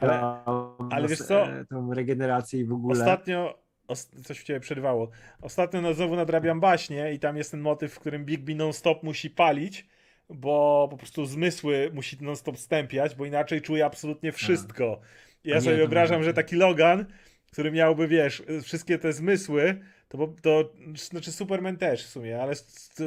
Ale- 0.00 0.42
ale 0.90 1.08
wiesz 1.08 1.18
co? 1.18 1.46
e, 1.46 1.64
Tą 1.64 1.94
regenerację 1.94 2.60
i 2.60 2.64
w 2.64 2.72
ogóle. 2.72 3.00
Ostatnio, 3.00 3.58
os, 3.88 4.10
coś 4.24 4.40
w 4.40 4.44
ciebie 4.44 4.60
przerwało. 4.60 5.10
Ostatnio 5.42 5.80
no, 5.80 5.94
znowu 5.94 6.16
nadrabiam 6.16 6.60
baśnie 6.60 7.12
i 7.12 7.18
tam 7.18 7.36
jest 7.36 7.50
ten 7.50 7.60
motyw, 7.60 7.92
w 7.94 7.98
którym 8.00 8.24
Bigby 8.24 8.54
non-stop 8.54 9.02
musi 9.02 9.30
palić, 9.30 9.86
bo 10.28 10.88
po 10.90 10.96
prostu 10.96 11.26
zmysły 11.26 11.90
musi 11.94 12.16
non-stop 12.24 12.58
stępiać, 12.58 13.14
bo 13.14 13.24
inaczej 13.26 13.60
czuje 13.62 13.86
absolutnie 13.86 14.32
wszystko. 14.32 15.00
Ja 15.44 15.54
nie, 15.54 15.60
sobie 15.60 15.76
wyobrażam, 15.76 16.22
że 16.22 16.34
taki 16.34 16.56
Logan, 16.56 17.04
który 17.52 17.72
miałby, 17.72 18.08
wiesz, 18.08 18.42
wszystkie 18.62 18.98
te 18.98 19.12
zmysły, 19.12 19.80
to, 20.18 20.34
to 20.42 20.72
znaczy 20.94 21.32
Superman 21.32 21.76
też 21.76 22.04
w 22.04 22.08
sumie, 22.08 22.42
ale 22.42 22.54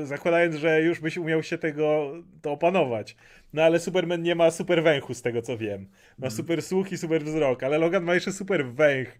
zakładając, 0.04 0.56
że 0.56 0.82
już 0.82 0.99
byś 0.99 1.18
umiał 1.18 1.43
się 1.43 1.58
tego 1.58 2.14
to 2.41 2.51
opanować. 2.51 3.16
No 3.54 3.64
ale 3.64 3.80
Superman 3.80 4.22
nie 4.22 4.36
ma 4.36 4.51
super 4.51 4.84
węchu 4.84 5.14
z 5.14 5.22
tego 5.22 5.41
co 5.41 5.58
wiem. 5.58 5.82
Ma 6.18 6.28
Mhm. 6.28 6.32
super 6.32 6.62
słuch 6.62 6.91
i 6.91 6.97
super 6.97 7.24
wzrok, 7.24 7.64
ale 7.64 7.78
Logan 7.78 8.04
ma 8.04 8.14
jeszcze 8.14 8.32
super 8.32 8.66
węch. 8.66 9.18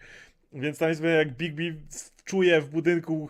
Więc 0.54 0.78
tam 0.78 0.90
jest 0.90 1.04
jak 1.04 1.32
Bigby 1.32 1.76
czuje 2.26 2.62
w 2.62 2.70
budynku 2.70 3.30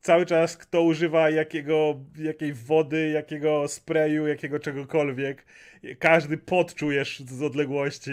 cały 0.00 0.26
czas 0.26 0.56
kto 0.56 0.82
używa 0.82 1.30
jakiego, 1.30 2.00
jakiej 2.18 2.52
wody, 2.52 3.08
jakiego 3.08 3.68
sprayu, 3.68 4.26
jakiego 4.26 4.58
czegokolwiek. 4.58 5.44
Każdy 5.98 6.38
pot 6.38 6.74
czujesz 6.74 7.20
z 7.20 7.42
odległości. 7.42 8.10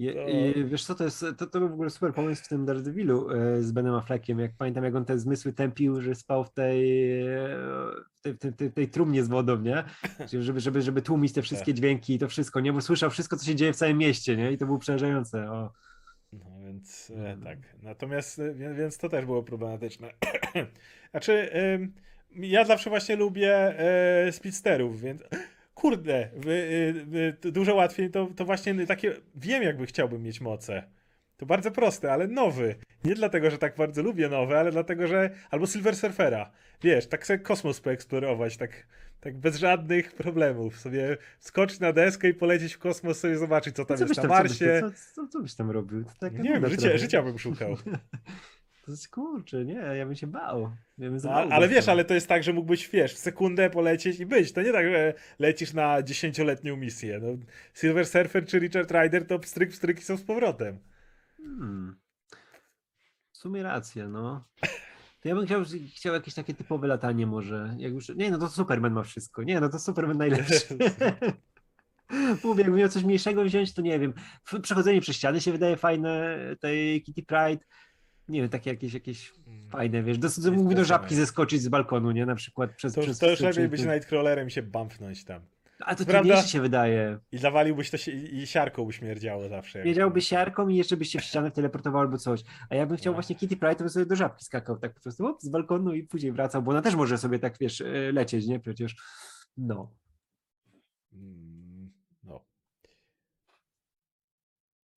Je, 0.00 0.12
To- 0.14 0.28
i 0.28 0.64
wiesz 0.64 0.84
co, 0.84 0.94
to 0.94 1.04
jest, 1.04 1.24
to, 1.38 1.46
to 1.46 1.58
był 1.60 1.68
w 1.68 1.72
ogóle 1.72 1.90
super 1.90 2.14
pomysł 2.14 2.44
w 2.44 2.48
tym 2.48 2.64
Daredevilu 2.66 3.30
e, 3.30 3.62
z 3.62 3.72
Benem 3.72 3.94
Affleckiem, 3.94 4.38
jak 4.38 4.52
pamiętam 4.58 4.84
jak 4.84 4.94
on 4.94 5.04
te 5.04 5.18
zmysły 5.18 5.52
tępił, 5.52 6.00
że 6.00 6.14
spał 6.14 6.44
w 6.44 6.50
tej, 6.52 7.20
e, 7.22 7.48
w 8.18 8.20
tej, 8.22 8.38
tej, 8.38 8.52
tej, 8.52 8.72
tej 8.72 8.88
trumnie 8.88 9.24
z 9.24 9.28
wodą, 9.28 9.60
nie? 9.60 9.84
Żeby, 10.40 10.60
żeby, 10.60 10.82
żeby 10.82 11.02
tłumić 11.02 11.32
te 11.32 11.42
wszystkie 11.42 11.74
dźwięki 11.74 12.14
i 12.14 12.18
to 12.18 12.28
wszystko, 12.28 12.60
nie? 12.60 12.72
Bo 12.72 12.80
słyszał 12.80 13.10
wszystko, 13.10 13.36
co 13.36 13.46
się 13.46 13.54
dzieje 13.54 13.72
w 13.72 13.76
całym 13.76 13.98
mieście, 13.98 14.36
nie? 14.36 14.52
I 14.52 14.58
to 14.58 14.66
było 14.66 14.78
przerażające. 14.78 15.50
O. 15.50 15.72
No 16.32 16.60
więc 16.66 17.10
e, 17.10 17.14
Mhm. 17.14 17.40
tak. 17.42 17.58
Natomiast, 17.82 18.38
e, 18.38 18.74
więc 18.74 18.98
to 18.98 19.08
też 19.08 19.24
było 19.26 19.42
problematyczne. 19.42 20.10
znaczy, 21.10 21.50
ja 22.36 22.64
zawsze 22.64 22.90
właśnie 22.90 23.16
lubię 23.16 23.54
e, 24.26 24.32
speedsterów, 24.32 25.00
więc 25.00 25.22
kurde, 25.80 26.28
y, 27.44 27.52
dużo 27.52 27.74
łatwiej 27.74 28.10
to, 28.10 28.28
to 28.36 28.44
właśnie 28.44 28.86
takie, 28.86 29.14
wiem 29.34 29.62
jakby 29.62 29.86
chciałbym 29.86 30.22
mieć 30.22 30.40
moce. 30.40 30.82
To 31.36 31.46
bardzo 31.46 31.70
proste, 31.70 32.12
ale 32.12 32.28
nowy. 32.28 32.74
Nie 33.04 33.14
dlatego, 33.14 33.50
że 33.50 33.58
tak 33.58 33.76
bardzo 33.76 34.02
lubię 34.02 34.28
nowe, 34.28 34.58
ale 34.58 34.70
dlatego, 34.72 35.06
że 35.06 35.30
albo 35.50 35.66
Silver 35.66 35.96
Surfera. 35.96 36.50
Wiesz, 36.82 37.06
tak 37.06 37.26
sobie 37.26 37.38
kosmos 37.38 37.80
poeksplorować, 37.80 38.56
tak, 38.56 38.86
tak 39.20 39.38
bez 39.38 39.56
żadnych 39.56 40.14
problemów. 40.14 40.80
Sobie 40.80 41.16
skoczyć 41.38 41.80
na 41.80 41.92
deskę 41.92 42.28
i 42.28 42.34
polecieć 42.34 42.74
w 42.74 42.78
kosmos, 42.78 43.18
sobie 43.20 43.38
zobaczyć, 43.38 43.76
co 43.76 43.84
tam 43.84 43.96
Co 43.96 44.04
jest 44.04 44.10
byś 44.10 44.16
na 44.16 44.22
tam, 44.22 44.36
co, 44.36 44.42
byś, 44.42 44.60
Marsie. 44.60 44.80
co, 44.80 44.90
co, 45.14 45.28
co 45.28 45.40
byś 45.40 45.54
tam 45.54 45.70
robił? 45.70 46.04
To 46.04 46.10
taka 46.20 46.38
Nie 46.42 46.50
wiem, 46.50 46.70
życia, 46.70 46.98
życia 46.98 47.22
bym 47.22 47.38
szukał. 47.38 47.76
Kurczę, 49.10 49.64
nie, 49.64 49.74
ja 49.74 50.06
bym 50.06 50.14
się 50.14 50.26
bał. 50.26 50.72
Ja 50.98 51.10
bym 51.10 51.20
mało 51.24 51.52
ale 51.52 51.68
wiesz, 51.68 51.88
ale 51.88 52.04
to 52.04 52.14
jest 52.14 52.28
tak, 52.28 52.42
że 52.42 52.52
mógłbyś, 52.52 52.88
wiesz, 52.88 53.14
w 53.14 53.18
sekundę 53.18 53.70
polecieć 53.70 54.20
i 54.20 54.26
być. 54.26 54.52
To 54.52 54.62
nie 54.62 54.72
tak, 54.72 54.86
że 54.86 55.14
lecisz 55.38 55.72
na 55.72 56.02
dziesięcioletnią 56.02 56.76
misję. 56.76 57.20
No, 57.22 57.28
Silver 57.74 58.06
Surfer 58.06 58.46
czy 58.46 58.58
Richard 58.58 58.90
Rider 58.90 59.26
to 59.26 59.38
pstryk, 59.38 59.70
pstryk 59.70 59.98
i 59.98 60.02
są 60.02 60.16
z 60.16 60.22
powrotem. 60.22 60.78
Hmm. 61.36 61.96
W 63.32 63.38
sumie 63.38 63.62
racja, 63.62 64.08
no. 64.08 64.44
To 65.20 65.28
ja 65.28 65.34
bym 65.34 65.46
chciał, 65.46 65.62
chciał 65.96 66.14
jakieś 66.14 66.34
takie 66.34 66.54
typowe 66.54 66.86
latanie 66.86 67.26
może. 67.26 67.74
Jak 67.78 67.92
już, 67.92 68.08
nie, 68.08 68.30
no 68.30 68.38
to 68.38 68.48
Superman 68.48 68.92
ma 68.92 69.02
wszystko. 69.02 69.42
Nie, 69.42 69.60
no 69.60 69.68
to 69.68 69.78
Superman 69.78 70.18
najlepszy. 70.18 70.78
Mówię, 72.44 72.62
jakbym 72.62 72.78
miał 72.78 72.88
coś 72.88 73.04
mniejszego 73.04 73.44
wziąć, 73.44 73.74
to 73.74 73.82
nie 73.82 73.98
wiem. 73.98 74.14
Przechodzenie 74.62 75.00
przez 75.00 75.16
ściany 75.16 75.40
się 75.40 75.52
wydaje 75.52 75.76
fajne, 75.76 76.38
tej 76.60 77.02
Kitty 77.02 77.22
Pride. 77.22 77.64
Nie 78.30 78.40
wiem, 78.40 78.50
takie 78.50 78.70
jakieś, 78.70 78.94
jakieś 78.94 79.32
fajne, 79.70 80.02
wiesz. 80.02 80.18
Dosyć 80.18 80.44
mógłby 80.44 80.74
do 80.74 80.84
żabki 80.84 81.14
zeskoczyć 81.14 81.62
z 81.62 81.68
balkonu, 81.68 82.10
nie? 82.10 82.26
Na 82.26 82.34
przykład 82.34 82.74
przez... 82.76 82.94
To, 82.94 83.00
przez 83.00 83.18
to 83.18 83.30
już 83.30 83.40
lepiej 83.40 83.68
być 83.68 83.80
Nightcrawlerem 83.84 84.48
i 84.48 84.50
się 84.50 84.62
bumpnąć 84.62 85.24
tam. 85.24 85.42
A 85.80 85.94
to 85.94 86.04
trudniejsze 86.04 86.48
się 86.48 86.60
wydaje. 86.60 87.18
I 87.32 87.38
zawaliłbyś 87.38 87.90
to 87.90 87.96
się 87.96 88.12
i 88.12 88.46
siarką 88.46 88.84
by 88.84 88.92
śmierdziało 88.92 89.48
zawsze. 89.48 89.82
Wiedziałby 89.82 90.20
siarką 90.20 90.68
i 90.68 90.76
jeszcze 90.76 90.96
byś 90.96 91.08
się 91.08 91.18
w 91.18 91.22
ścianę 91.24 91.50
teleportował 91.50 92.00
albo 92.00 92.18
coś. 92.18 92.40
A 92.70 92.74
ja 92.74 92.86
bym 92.86 92.96
chciał 92.96 93.12
No. 93.12 93.14
właśnie 93.14 93.36
Kitty 93.36 93.56
Pride, 93.56 93.74
to 93.74 93.84
bym 93.84 93.88
sobie 93.90 94.06
do 94.06 94.16
żabki 94.16 94.44
skakał 94.44 94.78
tak 94.78 94.94
po 94.94 95.00
prostu 95.00 95.26
op, 95.26 95.42
z 95.42 95.48
balkonu 95.48 95.94
i 95.94 96.02
później 96.02 96.32
wracał, 96.32 96.62
bo 96.62 96.70
ona 96.70 96.82
też 96.82 96.94
może 96.94 97.18
sobie 97.18 97.38
tak, 97.38 97.54
wiesz, 97.60 97.80
e, 97.80 98.12
lecieć, 98.12 98.46
nie? 98.46 98.60
Przecież, 98.60 98.96
no. 99.56 99.90
Mm, 101.12 101.90
No. 102.24 102.44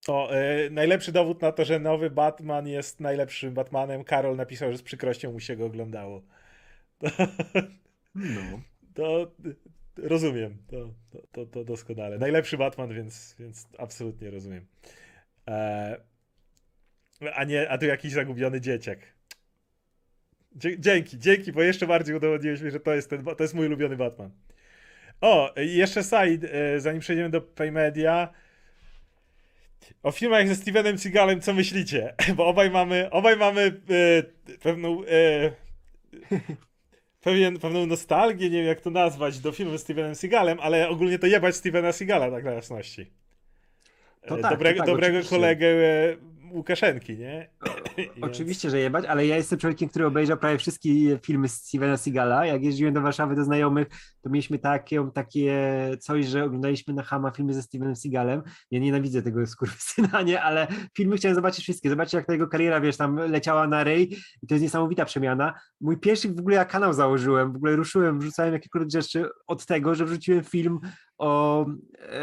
O, 0.07 0.31
e, 0.31 0.69
najlepszy 0.69 1.11
dowód 1.11 1.41
na 1.41 1.51
to, 1.51 1.65
że 1.65 1.79
nowy 1.79 2.09
Batman 2.09 2.67
jest 2.67 2.99
najlepszym 2.99 3.53
Batmanem. 3.53 4.03
Karol 4.03 4.35
napisał, 4.35 4.71
że 4.71 4.77
z 4.77 4.83
przykrością 4.83 5.31
mu 5.31 5.39
się 5.39 5.55
go 5.55 5.65
oglądało. 5.65 6.21
No. 8.15 8.61
To 8.93 9.31
rozumiem. 9.97 10.57
To, 10.67 10.93
to, 11.11 11.27
to, 11.31 11.45
to 11.45 11.63
doskonale. 11.63 12.17
Najlepszy 12.17 12.57
Batman, 12.57 12.93
więc, 12.93 13.35
więc 13.39 13.67
absolutnie 13.77 14.29
rozumiem. 14.31 14.65
E, 15.47 15.97
a 17.33 17.43
nie, 17.43 17.69
a 17.69 17.77
tu 17.77 17.85
jakiś 17.85 18.11
zagubiony 18.13 18.61
dzieciak. 18.61 18.99
Dzie- 20.55 20.79
Dzięki, 20.79 21.19
dzięki, 21.19 21.51
bo 21.51 21.61
jeszcze 21.61 21.87
bardziej 21.87 22.15
udowodniłeś 22.15 22.61
mi, 22.61 22.71
że 22.71 22.79
to 22.79 22.93
jest, 22.93 23.09
ten, 23.09 23.23
to 23.25 23.43
jest 23.43 23.53
mój 23.53 23.65
ulubiony 23.67 23.97
Batman. 23.97 24.31
O, 25.21 25.53
jeszcze 25.57 26.03
side, 26.03 26.53
e, 26.53 26.79
zanim 26.79 27.01
przejdziemy 27.01 27.29
do 27.29 27.41
Paymedia. 27.41 28.33
O 30.03 30.11
filmach 30.11 30.47
ze 30.47 30.55
Stevenem 30.55 30.97
Seagalem, 30.97 31.41
co 31.41 31.53
myślicie? 31.53 32.13
Bo 32.35 32.45
obaj 32.45 32.71
mamy, 32.71 33.09
obaj 33.11 33.37
mamy 33.37 33.81
e, 33.89 34.57
pewną 34.57 35.03
e, 35.03 35.51
pewien, 37.25 37.59
pewną 37.59 37.85
nostalgię, 37.85 38.49
nie 38.49 38.57
wiem 38.57 38.67
jak 38.67 38.81
to 38.81 38.89
nazwać, 38.89 39.39
do 39.39 39.51
filmu 39.51 39.77
z 39.77 39.81
Stevenem 39.81 40.15
Seagalem, 40.15 40.59
ale 40.59 40.89
ogólnie 40.89 41.19
to 41.19 41.27
jebać 41.27 41.55
Stevena 41.55 41.91
Seagala, 41.91 42.31
tak 42.31 42.43
na 42.43 42.51
jasności. 42.51 43.11
To 44.27 44.37
E, 44.37 44.41
tak, 44.41 44.51
dobrego 44.51 44.77
to 44.77 44.85
tak, 44.85 44.93
dobrego 44.93 45.17
oczywiście. 45.17 45.35
kolegę 45.35 45.67
Łukaszenki, 46.53 47.17
nie? 47.17 47.49
Oczywiście, 48.21 48.69
że 48.69 48.79
jebać, 48.79 49.05
ale 49.05 49.27
ja 49.27 49.37
jestem 49.37 49.59
człowiekiem, 49.59 49.89
który 49.89 50.05
obejrzał 50.05 50.37
prawie 50.37 50.57
wszystkie 50.57 50.89
filmy 51.25 51.47
Stevena 51.47 51.97
Seagala. 51.97 52.45
Jak 52.45 52.63
jeździłem 52.63 52.93
do 52.93 53.01
Warszawy 53.01 53.35
do 53.35 53.43
znajomych, 53.43 53.87
to 54.21 54.29
mieliśmy 54.29 54.59
takie, 54.59 55.09
takie 55.13 55.57
coś, 55.99 56.25
że 56.25 56.43
oglądaliśmy 56.43 56.93
na 56.93 57.03
Hama 57.03 57.31
filmy 57.31 57.53
ze 57.53 57.61
Stevenem 57.61 57.95
Seagalem. 57.95 58.41
Ja 58.71 58.79
nienawidzę 58.79 59.21
tego 59.21 59.47
skurwysyna, 59.47 60.21
nie? 60.27 60.41
Ale 60.41 60.67
filmy 60.97 61.17
chciałem 61.17 61.35
zobaczyć 61.35 61.63
wszystkie. 61.63 61.89
Zobaczyć, 61.89 62.13
jak 62.13 62.25
ta 62.25 62.33
jego 62.33 62.47
kariera, 62.47 62.81
wiesz, 62.81 62.97
tam 62.97 63.15
leciała 63.15 63.67
na 63.67 63.83
rej 63.83 64.13
i 64.41 64.47
to 64.47 64.53
jest 64.53 64.63
niesamowita 64.63 65.05
przemiana. 65.05 65.53
Mój 65.81 65.97
pierwszy 65.97 66.29
w 66.29 66.39
ogóle 66.39 66.55
ja 66.55 66.65
kanał 66.65 66.93
założyłem, 66.93 67.53
w 67.53 67.55
ogóle 67.55 67.75
ruszyłem, 67.75 68.19
wrzucałem 68.19 68.53
jakiekolwiek 68.53 68.91
rzeczy 68.91 69.29
od 69.47 69.65
tego, 69.65 69.95
że 69.95 70.05
wrzuciłem 70.05 70.43
film 70.43 70.79
o 71.21 71.65
e, 71.99 72.19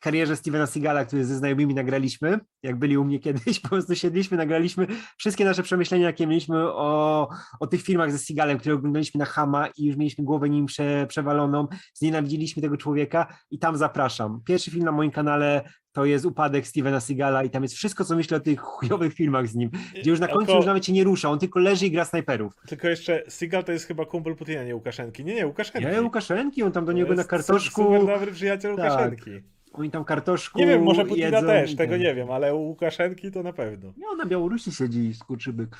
karierze 0.00 0.36
Stevena 0.36 0.66
Seagala, 0.66 1.04
który 1.04 1.24
ze 1.24 1.36
znajomymi 1.36 1.74
nagraliśmy, 1.74 2.40
jak 2.62 2.78
byli 2.78 2.98
u 2.98 3.04
mnie 3.04 3.18
kiedyś, 3.18 3.60
po 3.62 3.68
prostu 3.68 3.94
siedliśmy, 3.94 4.36
nagraliśmy 4.36 4.86
wszystkie 5.18 5.44
nasze 5.44 5.62
przemyślenia, 5.62 6.06
jakie 6.06 6.26
mieliśmy 6.26 6.58
o, 6.58 7.28
o 7.60 7.66
tych 7.66 7.82
filmach 7.82 8.12
ze 8.12 8.18
Seagalem, 8.18 8.58
które 8.58 8.74
oglądaliśmy 8.74 9.18
na 9.18 9.24
Hama 9.24 9.68
i 9.76 9.84
już 9.86 9.96
mieliśmy 9.96 10.24
głowę 10.24 10.50
nim 10.50 10.66
prze, 10.66 11.06
przewaloną, 11.06 11.66
znienawidziliśmy 11.94 12.62
tego 12.62 12.76
człowieka 12.76 13.36
i 13.50 13.58
tam 13.58 13.76
zapraszam. 13.76 14.40
Pierwszy 14.44 14.70
film 14.70 14.84
na 14.84 14.92
moim 14.92 15.10
kanale 15.10 15.62
to 15.92 16.04
jest 16.04 16.24
Upadek 16.24 16.66
Stevena 16.66 17.00
Seagala 17.00 17.44
i 17.44 17.50
tam 17.50 17.62
jest 17.62 17.74
wszystko, 17.74 18.04
co 18.04 18.16
myślę 18.16 18.36
o 18.36 18.40
tych 18.40 18.60
chujowych 18.60 19.14
filmach 19.14 19.46
z 19.48 19.54
nim, 19.54 19.70
gdzie 20.00 20.10
już 20.10 20.20
na 20.20 20.26
końcu 20.26 20.40
Tylko- 20.40 20.56
już 20.56 20.66
nawet 20.66 20.86
się 20.86 20.92
nie 20.92 21.04
rusza, 21.04 21.28
on 21.30 21.38
tylko 21.38 21.60
leży 21.60 21.86
i 21.86 21.90
gra 21.90 22.04
snajperów. 22.04 22.52
Tylko 22.68 22.88
jeszcze 22.88 23.22
Seagal 23.28 23.64
to 23.64 23.72
jest 23.72 23.86
chyba 23.86 24.06
kumpel 24.06 24.36
Putina, 24.36 24.64
nie 24.64 24.74
Łukaszenki. 24.74 25.24
Nie, 25.24 25.34
nie, 25.34 25.46
Łukaszenki. 25.46 25.88
Nie, 25.88 26.02
Łukaszenki, 26.02 26.62
on 26.62 26.72
tam 26.72 26.84
do 26.84 26.92
niego 26.92 27.14
na 27.14 27.24
kartoszku, 27.24 27.82
Super 27.82 28.06
dobry 28.06 28.32
przyjaciel 28.32 28.76
Tak. 28.76 28.90
Łukaszenki. 28.90 29.30
oni 29.72 29.90
tam 29.90 30.04
kartoszku 30.04 30.58
Nie 30.58 30.66
wiem, 30.66 30.82
może 30.82 31.04
Putina 31.04 31.26
jedzą 31.26 31.46
też, 31.46 31.76
tego 31.76 31.96
nie 31.96 32.14
wiem, 32.14 32.30
ale 32.30 32.54
u 32.54 32.60
Łukaszenki 32.60 33.30
to 33.30 33.42
na 33.42 33.52
pewno. 33.52 33.92
Nie, 33.96 34.08
on 34.08 34.18
na 34.18 34.26
Białorusi 34.26 34.72
siedzi, 34.72 35.14
skurczybyk. 35.14 35.76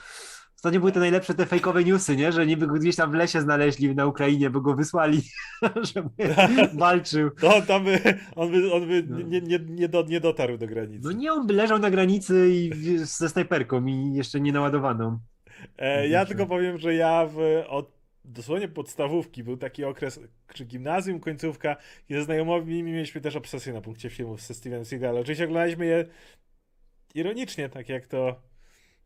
Ostatnio 0.61 0.81
były 0.81 0.93
te 0.93 1.01
najlepsze 1.01 1.35
te 1.35 1.47
fejkowe 1.47 1.85
newsy, 1.85 2.17
nie? 2.17 2.33
Że 2.33 2.47
niby 2.47 2.67
go 2.67 2.75
gdzieś 2.75 2.97
tam 2.97 3.11
w 3.11 3.15
lesie 3.15 3.41
znaleźli 3.41 3.95
na 3.95 4.07
Ukrainie, 4.07 4.51
bo 4.51 4.61
go 4.61 4.75
wysłali, 4.75 5.23
żeby 5.95 6.35
walczył. 6.75 7.31
To 7.31 7.57
on 7.57 7.63
tam 7.63 7.85
by, 7.85 8.19
on 8.37 8.51
by, 8.51 8.73
on 8.73 8.87
by 8.89 9.05
No. 9.09 9.21
nie, 9.21 9.41
nie, 9.41 9.59
nie, 9.59 9.89
do, 9.89 10.03
nie 10.03 10.21
dotarł 10.21 10.59
do 10.59 10.67
granicy. 10.67 11.01
No 11.05 11.13
nie, 11.13 11.33
on 11.33 11.47
by 11.47 11.55
leżał 11.55 11.79
na 11.79 11.91
granicy 11.91 12.51
i 12.51 12.71
ze 12.99 13.29
snajperką 13.29 13.87
i 13.87 14.13
jeszcze 14.15 14.41
nie 14.41 14.53
naładowaną. 14.53 15.19
E, 15.79 16.09
ja 16.09 16.27
tylko 16.27 16.47
powiem, 16.47 16.79
że 16.79 16.95
ja 16.95 17.27
w, 17.27 17.65
od 17.69 17.93
dosłownie 18.25 18.69
podstawówki 18.69 19.45
był 19.45 19.57
taki 19.57 19.85
okres, 19.85 20.21
czy 20.55 20.65
gimnazjum, 20.65 21.21
końcówka, 21.21 21.77
ze 22.11 22.23
znajomymi 22.25 22.83
mieliśmy 22.83 23.21
też 23.21 23.37
obsesję 23.37 23.73
na 23.73 23.81
punkcie 23.81 24.11
filmów 24.11 24.41
ze 24.43 24.55
Steven 24.55 24.85
Seagal. 24.85 25.19
Oczywiście 25.19 25.45
oglądaliśmy 25.45 25.87
je 25.87 26.05
ironicznie, 27.15 27.69
tak 27.69 27.89
jak 27.89 28.07
to 28.07 28.50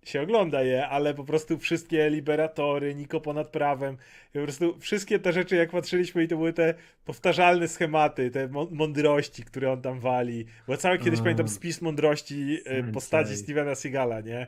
się 0.09 0.23
ogląda 0.23 0.63
je, 0.63 0.89
ale 0.89 1.15
po 1.15 1.25
prostu 1.25 1.59
wszystkie 1.59 2.11
Liberatory, 2.11 2.95
Niko 2.95 3.21
ponad 3.21 3.49
prawem, 3.49 3.97
po 4.33 4.39
prostu 4.41 4.79
wszystkie 4.79 5.19
te 5.19 5.33
rzeczy, 5.33 5.57
jak 5.57 5.71
patrzyliśmy 5.71 6.25
i 6.25 6.29
to 6.29 6.37
były 6.37 6.53
te 6.53 6.75
powtarzalne 7.05 7.69
schematy, 7.69 8.31
te 8.31 8.49
mą- 8.49 8.71
mądrości, 8.71 9.43
które 9.45 9.73
on 9.73 9.83
tam 9.83 10.01
wali. 10.01 10.45
Bo 10.69 10.77
cały 10.77 10.99
kiedyś 10.99 11.21
A. 11.21 11.23
pamiętam 11.23 11.49
spis 11.49 11.83
mądrości 11.83 12.59
Sensei. 12.65 12.93
postaci 12.93 13.37
Stevena 13.37 13.75
Seagala, 13.75 14.21
nie? 14.21 14.47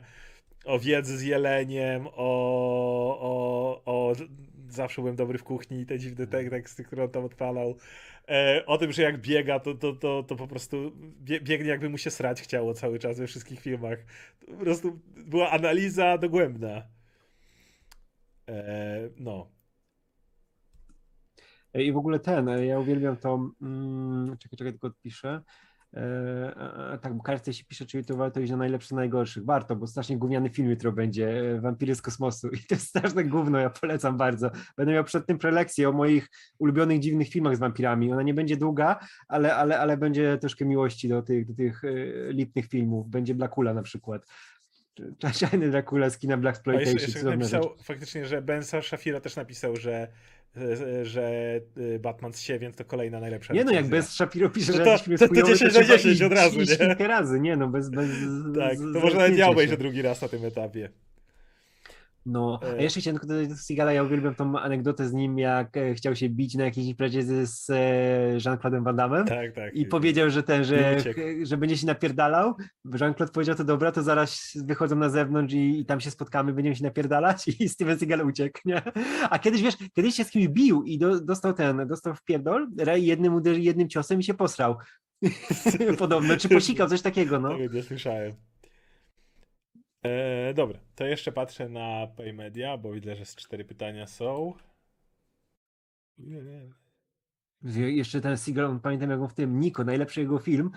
o 0.65 0.79
wiedzy 0.79 1.17
z 1.17 1.21
jeleniem, 1.21 2.07
o, 2.07 2.11
o, 3.19 3.81
o 3.85 4.13
zawsze 4.69 5.01
byłem 5.01 5.15
dobry 5.15 5.37
w 5.37 5.43
kuchni 5.43 5.79
i 5.79 5.85
te 5.85 5.99
dziwne 5.99 6.27
te- 6.27 6.49
teksty, 6.49 6.83
które 6.83 7.03
on 7.03 7.09
tam 7.09 7.25
odpalał. 7.25 7.75
E, 8.29 8.65
o 8.65 8.77
tym, 8.77 8.91
że 8.91 9.01
jak 9.01 9.21
biega, 9.21 9.59
to, 9.59 9.75
to, 9.75 9.93
to, 9.93 10.23
to 10.23 10.35
po 10.35 10.47
prostu 10.47 10.91
bie, 11.21 11.41
biegnie 11.41 11.69
jakby 11.69 11.89
mu 11.89 11.97
się 11.97 12.11
srać 12.11 12.41
chciało 12.41 12.73
cały 12.73 12.99
czas 12.99 13.19
we 13.19 13.27
wszystkich 13.27 13.59
filmach. 13.59 13.99
To 14.39 14.51
po 14.51 14.57
prostu 14.57 14.99
była 15.15 15.51
analiza 15.51 16.17
dogłębna. 16.17 16.83
E, 18.49 19.09
no. 19.17 19.51
I 21.73 21.91
w 21.91 21.97
ogóle 21.97 22.19
ten, 22.19 22.49
e, 22.49 22.65
ja 22.65 22.79
uwielbiam 22.79 23.17
to, 23.17 23.51
mm, 23.61 24.37
czekaj, 24.37 24.57
czekaj, 24.57 24.73
tylko 24.73 24.87
odpiszę. 24.87 25.41
E, 25.97 26.01
e, 26.57 26.93
e, 26.93 26.97
tak, 26.97 27.13
bo 27.13 27.23
kartce 27.23 27.53
się 27.53 27.65
pisze, 27.65 27.85
czyli 27.85 28.05
to 28.05 28.15
warto 28.15 28.39
iść 28.39 28.51
na 28.51 28.57
najlepsze 28.57 28.87
z 28.87 28.91
najgorszych. 28.91 29.45
Warto, 29.45 29.75
bo 29.75 29.87
strasznie 29.87 30.17
gówniany 30.17 30.49
film 30.49 30.69
jutro 30.69 30.91
będzie, 30.91 31.59
Wampiry 31.61 31.95
z 31.95 32.01
kosmosu 32.01 32.49
i 32.57 32.57
to 32.57 32.75
jest 32.75 32.87
straszne 32.87 33.23
gówno, 33.23 33.59
ja 33.59 33.69
polecam 33.69 34.17
bardzo. 34.17 34.51
Będę 34.77 34.93
miał 34.93 35.03
przed 35.03 35.25
tym 35.25 35.37
prelekcję 35.37 35.89
o 35.89 35.91
moich 35.91 36.29
ulubionych, 36.59 36.99
dziwnych 36.99 37.29
filmach 37.29 37.55
z 37.55 37.59
wampirami. 37.59 38.13
Ona 38.13 38.23
nie 38.23 38.33
będzie 38.33 38.57
długa, 38.57 38.99
ale, 39.27 39.55
ale, 39.55 39.79
ale 39.79 39.97
będzie 39.97 40.37
troszkę 40.37 40.65
miłości 40.65 41.09
do 41.09 41.21
tych, 41.21 41.47
do 41.47 41.53
tych 41.53 41.81
lipnych 42.29 42.67
filmów. 42.67 43.09
Będzie 43.09 43.35
Blackula 43.35 43.73
na 43.73 43.83
przykład. 43.83 44.25
Czarny 45.33 45.69
Dracula 45.69 46.09
z 46.09 46.17
kina 46.17 46.37
Black 46.37 46.57
jeszcze, 46.57 46.71
Exploitation, 46.71 47.01
jeszcze 47.01 47.19
rzecz. 47.19 47.39
napisał 47.39 47.75
faktycznie, 47.83 48.25
że 48.25 48.41
Ben 48.41 48.63
Shafira 48.63 49.19
też 49.19 49.35
napisał, 49.35 49.75
że, 49.75 50.07
że, 50.75 51.05
że 51.05 51.31
y, 51.77 51.99
Batman 51.99 52.33
się, 52.33 52.59
więc 52.59 52.75
to 52.75 52.85
kolejna 52.85 53.19
najlepsza 53.19 53.53
Nie 53.53 53.63
no, 53.63 53.71
jak 53.71 53.87
bez 53.87 54.09
Shapiro 54.11 54.49
pisze, 54.49 54.71
No 54.71 54.77
że 54.77 54.83
to- 54.83 54.97
film 54.97 55.11
jest 55.11 55.21
to- 55.23 55.27
to 55.27 55.33
chujowy, 55.33 55.51
10 55.53 55.73
na 55.73 55.81
trzeba 55.81 55.97
10 55.97 56.13
iść- 56.15 56.23
od 56.25 56.31
razu, 56.33 56.59
nie? 56.59 57.07
razy, 57.07 57.39
nie 57.39 57.57
no, 57.57 57.67
bez... 57.67 57.89
bez 57.89 58.07
Tak, 58.59 58.77
z- 58.77 58.93
to 58.93 58.99
może 58.99 59.17
nawet 59.17 59.41
obejrzę 59.49 59.73
się. 59.73 59.77
drugi 59.77 60.01
raz 60.01 60.21
na 60.21 60.27
tym 60.27 60.45
etapie. 60.45 60.89
No, 62.29 62.59
a 62.63 62.65
E. 62.65 62.83
jeszcze 62.83 62.99
chciałem 62.99 63.19
tylko 63.19 63.27
dodać 63.33 63.47
do 63.47 63.55
Sigala, 63.55 63.93
ja 63.93 64.03
uwielbiam 64.03 64.35
tą 64.35 64.59
anegdotę 64.59 65.07
z 65.07 65.13
nim, 65.13 65.39
jak 65.39 65.77
e, 65.77 65.93
chciał 65.93 66.15
się 66.15 66.29
bić 66.29 66.55
na 66.55 66.63
jakiejś 66.63 66.87
imprezie 66.87 67.23
z, 67.23 67.69
e, 67.69 67.73
Jean-Claude'em 68.37 68.83
Van 68.83 68.95
Damme. 68.95 69.25
Tak, 69.25 69.55
tak. 69.55 69.75
I 69.75 69.85
powiedział, 69.85 70.29
że 70.29 70.43
ten, 70.43 70.63
że, 70.63 70.97
że 71.43 71.57
będzie 71.57 71.77
się 71.77 71.87
napierdalał. 71.87 72.55
Jean-Claude 72.85 73.31
powiedział, 73.31 73.55
to 73.55 73.63
dobra, 73.63 73.91
to 73.91 74.03
zaraz 74.03 74.51
wychodzą 74.55 74.95
na 74.95 75.09
zewnątrz 75.09 75.53
i, 75.53 75.79
i 75.79 75.85
tam 75.85 75.99
się 75.99 76.11
spotkamy, 76.11 76.53
będziemy 76.53 76.75
się 76.75 76.83
napierdalać 76.83 77.47
i 77.59 77.69
Steven 77.69 77.99
Seagal 77.99 78.27
uciekł, 78.27 78.59
nie? 78.65 78.81
A 79.29 79.39
kiedyś, 79.39 79.61
wiesz, 79.61 79.77
kiedyś 79.93 80.15
się 80.15 80.23
z 80.23 80.31
kimś 80.31 80.47
bił 80.47 80.83
i 80.83 80.97
do, 80.97 81.19
dostał 81.19 81.53
ten, 81.53 81.87
dostał 81.87 82.15
w 82.15 82.23
pierdol, 82.23 82.67
Ray 82.77 83.05
jednym 83.05 83.33
uderzy, 83.35 83.61
jednym 83.61 83.89
ciosem 83.89 84.19
i 84.19 84.23
się 84.23 84.33
posrał. 84.33 84.75
Podobno, 85.97 86.37
czy 86.37 86.49
posikał, 86.49 86.89
coś 86.89 87.01
takiego, 87.01 87.39
no. 87.39 87.57
Tego 87.57 87.73
nie 87.73 87.83
słyszałem. 87.83 88.33
E, 90.03 90.53
dobra, 90.53 90.79
to 90.95 91.05
jeszcze 91.05 91.31
patrzę 91.31 91.69
na 91.69 92.07
Paymedia, 92.07 92.77
bo 92.77 92.91
widzę, 92.91 93.15
że 93.15 93.25
z 93.25 93.35
cztery 93.35 93.65
pytania 93.65 94.07
są. 94.07 94.53
Jeszcze 97.73 98.21
ten 98.21 98.37
Seagal, 98.37 98.79
pamiętam 98.79 99.09
jak 99.09 99.19
on 99.19 99.27
w 99.27 99.33
tym 99.33 99.59
Niko, 99.59 99.83
najlepszy 99.83 100.21
jego 100.21 100.39
film. 100.39 100.71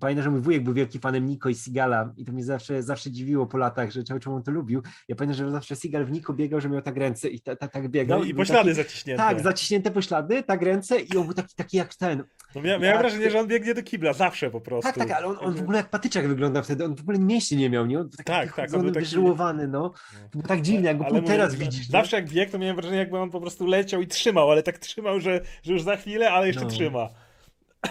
Pamiętam, 0.00 0.24
że 0.24 0.30
mój 0.30 0.40
wujek 0.40 0.64
był 0.64 0.74
wielki 0.74 0.98
fanem 0.98 1.26
Niko 1.26 1.48
i 1.48 1.54
Seagala 1.54 2.12
i 2.16 2.24
to 2.24 2.32
mnie 2.32 2.44
zawsze, 2.44 2.82
zawsze 2.82 3.10
dziwiło 3.10 3.46
po 3.46 3.58
latach, 3.58 3.90
że 3.90 4.04
czemu 4.04 4.20
czemu 4.20 4.36
on 4.36 4.42
to 4.42 4.50
lubił. 4.50 4.82
Ja 5.08 5.16
pamiętam, 5.16 5.46
że 5.46 5.50
zawsze 5.52 5.76
Seagal 5.76 6.04
w 6.04 6.10
Niko 6.12 6.32
biegał, 6.32 6.60
że 6.60 6.68
miał 6.68 6.82
tak 6.82 6.96
ręce 6.96 7.28
i 7.28 7.40
ta, 7.40 7.56
ta, 7.56 7.68
tak 7.68 7.88
biegał. 7.88 8.18
No 8.18 8.24
i 8.24 8.28
był 8.28 8.36
poślady 8.36 8.70
taki, 8.74 8.82
zaciśnięte. 8.88 9.22
Tak, 9.22 9.40
zaciśnięte 9.40 9.90
poślady, 9.90 10.42
tak 10.42 10.62
ręce 10.62 11.00
i 11.00 11.16
on 11.16 11.24
był 11.24 11.34
taki, 11.34 11.54
taki 11.54 11.76
jak 11.76 11.94
ten. 11.94 12.24
no 12.54 12.62
mia 12.62 12.78
miałem 12.78 12.98
wrażenie, 12.98 13.30
że 13.30 13.40
on 13.40 13.46
biegnie 13.46 13.74
do 13.74 13.82
kibla, 13.82 14.12
zawsze 14.12 14.50
po 14.50 14.60
prostu. 14.60 14.92
Tak, 14.92 14.98
tak, 14.98 15.10
ale 15.10 15.26
on, 15.26 15.36
on 15.40 15.54
w 15.54 15.60
ogóle 15.62 15.78
jak 15.78 15.90
patyczak 15.90 16.28
wyglądał 16.28 16.62
wtedy, 16.62 16.84
on 16.84 16.96
w 16.96 17.00
ogóle 17.00 17.18
mięśni 17.18 17.56
nie 17.56 17.70
miał, 17.70 17.86
nie? 17.86 18.00
On 18.00 18.10
taki 18.10 18.24
Tak, 18.24 18.56
tak, 18.56 18.74
on 18.74 18.80
był 18.82 18.90
taki- 18.90 19.04
wyżyłowany, 19.04 19.68
no. 19.68 19.90
To 19.90 20.28
było 20.38 20.44
tak 20.48 20.62
dziwne, 20.62 20.88
jak 20.88 20.98
go 20.98 21.04
pół 21.04 21.22
teraz 21.22 21.52
mówię, 21.52 21.64
widzisz. 21.64 21.88
nie? 21.88 21.92
Zawsze 21.92 22.16
jak 22.16 22.28
biegł, 22.30 22.52
to 22.52 22.58
miałem 22.58 22.76
wrażenie, 22.76 22.98
jakby 22.98 23.18
on 23.18 23.30
po 23.30 23.40
prostu 23.40 23.66
leciał 23.66 24.02
i 24.02 24.06
trzymał, 24.06 24.50
ale 24.50 24.62
tak 24.62 24.78
trzymał, 24.78 25.20
że, 25.20 25.40
że 25.62 25.72
już 25.72 25.82
za 25.82 25.96
chwilę, 25.96 26.30
ale 26.30 26.46
jeszcze 26.46 26.62
No. 26.64 26.70
trzyma. 26.70 27.08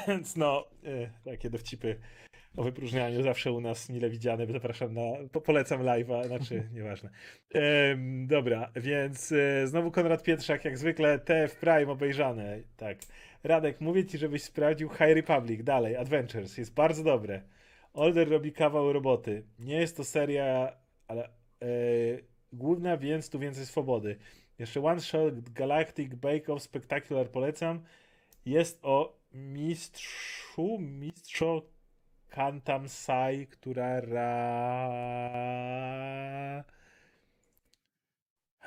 Więc 0.07 0.35
no, 0.35 0.67
e, 0.85 1.09
takie 1.31 1.49
dowcipy 1.49 1.99
o 2.57 2.63
wypróżnianiu 2.63 3.23
zawsze 3.23 3.51
u 3.51 3.61
nas 3.61 3.89
mile 3.89 4.09
widziane. 4.09 4.47
Zapraszam 4.47 4.93
na, 4.93 5.01
po, 5.31 5.41
polecam 5.41 5.81
live'a, 5.83 6.27
znaczy 6.27 6.63
nieważne. 6.73 7.09
Em, 7.53 8.27
dobra, 8.27 8.71
więc 8.75 9.31
e, 9.31 9.67
znowu 9.67 9.91
Konrad 9.91 10.23
Pietrzak, 10.23 10.65
jak 10.65 10.77
zwykle 10.77 11.19
TF 11.19 11.55
Prime 11.55 11.91
obejrzane. 11.91 12.59
Tak. 12.77 12.97
Radek, 13.43 13.81
mówię 13.81 14.05
ci, 14.05 14.17
żebyś 14.17 14.43
sprawdził 14.43 14.89
High 14.89 15.15
Republic, 15.15 15.63
dalej, 15.63 15.95
Adventures, 15.95 16.57
jest 16.57 16.73
bardzo 16.73 17.03
dobre. 17.03 17.41
Older 17.93 18.29
robi 18.29 18.53
kawał 18.53 18.93
roboty. 18.93 19.43
Nie 19.59 19.75
jest 19.75 19.97
to 19.97 20.03
seria, 20.03 20.77
ale 21.07 21.25
e, 21.25 21.29
główna, 22.53 22.97
więc 22.97 23.29
tu 23.29 23.39
więcej 23.39 23.65
swobody. 23.65 24.17
Jeszcze 24.59 24.83
One 24.83 25.01
Shot 25.01 25.49
Galactic 25.49 26.15
Bake 26.15 26.53
Off 26.53 26.63
Spectacular 26.63 27.29
polecam. 27.29 27.83
Jest 28.45 28.79
o 28.83 29.20
mistrzu, 29.33 30.77
mistrzu 30.79 31.61
Kantam 32.29 32.89
Sai, 32.89 33.47
która 33.47 34.01
ra... 34.01 34.83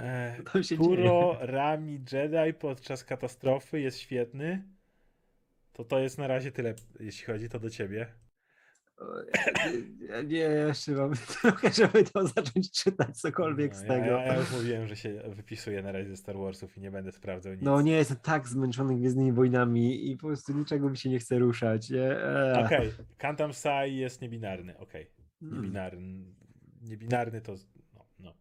E, 0.00 0.36
Kuro 0.76 1.36
Rami 1.40 2.00
Jedi 2.12 2.54
podczas 2.54 3.04
katastrofy 3.04 3.80
jest 3.80 3.98
świetny. 3.98 4.64
To 5.72 5.84
to 5.84 5.98
jest 5.98 6.18
na 6.18 6.26
razie 6.26 6.52
tyle, 6.52 6.74
jeśli 7.00 7.24
chodzi 7.24 7.48
to 7.48 7.60
do 7.60 7.70
ciebie. 7.70 8.23
Nie, 10.26 10.36
jeszcze 10.38 10.92
mam 10.92 11.12
trochę, 11.40 11.70
żeby 11.72 12.04
to 12.04 12.26
zacząć 12.26 12.70
czytać 12.70 13.16
cokolwiek 13.20 13.72
No, 13.72 13.78
z 13.78 13.82
tego. 13.82 14.06
ja, 14.06 14.24
ja 14.24 14.36
już 14.38 14.52
mówiłem, 14.52 14.86
że 14.86 14.96
się 14.96 15.22
wypisuję 15.28 15.82
na 15.82 15.92
razie 15.92 16.08
ze 16.10 16.16
Star 16.16 16.36
Warsów 16.36 16.76
i 16.76 16.80
nie 16.80 16.90
będę 16.90 17.12
sprawdzał 17.12 17.52
nic. 17.54 17.62
No 17.62 17.82
nie, 17.82 17.92
jestem 17.92 18.16
tak 18.22 18.48
zmęczony 18.48 18.96
Gwiezdnymi 18.96 19.32
Wojnami 19.32 20.10
i 20.10 20.16
po 20.16 20.26
prostu 20.26 20.52
niczego 20.52 20.90
mi 20.90 20.96
się 20.96 21.10
nie 21.10 21.18
chce 21.18 21.38
ruszać. 21.38 21.92
Eee. 21.92 22.64
Okej, 22.64 22.90
Kantam 23.18 23.52
Sai 23.52 23.96
jest 23.96 24.20
niebinarny, 24.22 24.78
okej. 24.78 25.10
Mm. 25.42 25.54
Niebinarny. 25.56 26.24
niebinarny 26.82 27.40
to. 27.40 27.54
No, 27.94 28.04
no. 28.18 28.34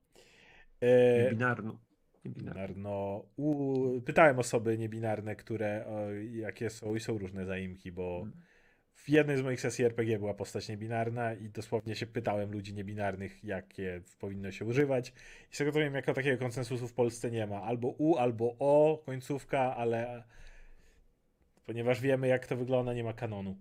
E, 0.81 1.29
Binarno. 1.31 1.79
Binarno. 2.25 2.53
Binarno. 2.53 3.25
U, 3.37 4.01
pytałem 4.01 4.39
osoby 4.39 4.77
niebinarne, 4.77 5.35
które 5.35 5.85
o, 5.87 6.11
jakie 6.31 6.69
są 6.69 6.95
i 6.95 6.99
są 6.99 7.17
różne 7.17 7.45
zaimki, 7.45 7.91
bo 7.91 8.21
Mhm. 8.25 8.43
W 8.95 9.09
jednej 9.09 9.37
z 9.37 9.41
moich 9.41 9.61
sesji 9.61 9.85
RPG 9.85 10.19
była 10.19 10.33
postać 10.33 10.69
niebinarna 10.69 11.33
i 11.33 11.49
dosłownie 11.49 11.95
się 11.95 12.07
pytałem 12.07 12.51
ludzi 12.51 12.73
niebinarnych, 12.73 13.43
jakie 13.43 14.01
powinno 14.19 14.51
się 14.51 14.65
używać. 14.65 15.13
I 15.51 15.55
z 15.55 15.57
tego 15.57 15.71
co 15.71 15.79
wiem, 15.79 15.95
jako 15.95 16.13
takiego 16.13 16.37
konsensusu 16.37 16.87
w 16.87 16.93
Polsce 16.93 17.31
nie 17.31 17.47
ma. 17.47 17.61
Albo 17.61 17.87
U, 17.87 18.15
albo 18.17 18.55
O, 18.59 19.03
końcówka, 19.05 19.75
ale 19.75 20.23
ponieważ 21.65 22.01
wiemy, 22.01 22.27
jak 22.27 22.47
to 22.47 22.55
wygląda, 22.55 22.93
nie 22.93 23.03
ma 23.03 23.13
kanonu. 23.13 23.57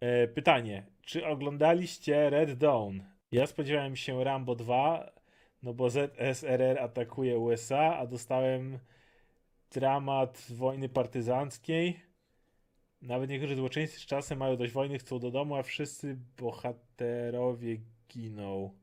E, 0.00 0.28
pytanie, 0.28 0.86
czy 1.02 1.26
oglądaliście 1.26 2.30
Red 2.30 2.52
Dawn? 2.52 3.00
Ja 3.32 3.46
spodziewałem 3.46 3.96
się 3.96 4.24
Rambo 4.24 4.54
2, 4.54 5.12
no 5.62 5.74
bo 5.74 5.90
ZSRR 5.90 6.78
atakuje 6.78 7.38
USA, 7.38 7.98
a 7.98 8.06
dostałem 8.06 8.78
dramat 9.70 10.46
wojny 10.50 10.88
partyzanckiej. 10.88 12.07
Nawet 13.02 13.30
niektórzy 13.30 13.56
złoczyńcy 13.56 14.00
z 14.00 14.06
czasem 14.06 14.38
mają 14.38 14.56
dość 14.56 14.72
wojny, 14.72 14.98
chcą 14.98 15.18
do 15.18 15.30
domu, 15.30 15.56
a 15.56 15.62
wszyscy 15.62 16.18
bohaterowie 16.38 17.80
giną. 18.08 18.78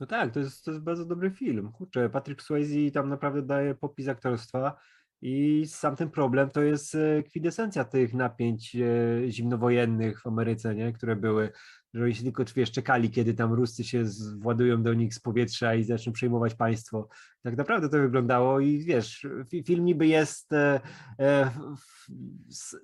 No 0.00 0.06
tak, 0.06 0.32
to 0.34 0.40
jest, 0.40 0.64
to 0.64 0.70
jest 0.70 0.82
bardzo 0.82 1.04
dobry 1.04 1.30
film. 1.30 1.72
Kurczę, 1.72 2.10
Patrick 2.10 2.42
Swayze 2.42 2.90
tam 2.92 3.08
naprawdę 3.08 3.42
daje 3.42 3.74
popis 3.74 4.08
aktorstwa 4.08 4.76
i 5.22 5.64
sam 5.66 5.96
ten 5.96 6.10
problem 6.10 6.50
to 6.50 6.62
jest 6.62 6.94
e, 6.94 7.22
kwintesencja 7.22 7.84
tych 7.84 8.14
napięć 8.14 8.76
e, 8.76 9.30
zimnowojennych 9.30 10.20
w 10.20 10.26
Ameryce, 10.26 10.74
nie? 10.74 10.92
które 10.92 11.16
były, 11.16 11.52
że 11.94 12.04
oni 12.04 12.14
się 12.14 12.22
tylko 12.22 12.44
wiesz, 12.56 12.70
czekali, 12.70 13.10
kiedy 13.10 13.34
tam 13.34 13.52
Ruscy 13.52 13.84
się 13.84 14.04
władują 14.38 14.82
do 14.82 14.94
nich 14.94 15.14
z 15.14 15.20
powietrza 15.20 15.74
i 15.74 15.84
zaczną 15.84 16.12
przejmować 16.12 16.54
państwo. 16.54 17.08
Tak 17.44 17.56
naprawdę 17.56 17.88
to 17.88 17.98
wyglądało 17.98 18.60
i 18.60 18.78
wiesz, 18.78 19.26
fi- 19.50 19.62
film 19.66 19.84
niby 19.84 20.06
jest 20.06 20.52
e, 20.52 20.80
e, 21.20 21.50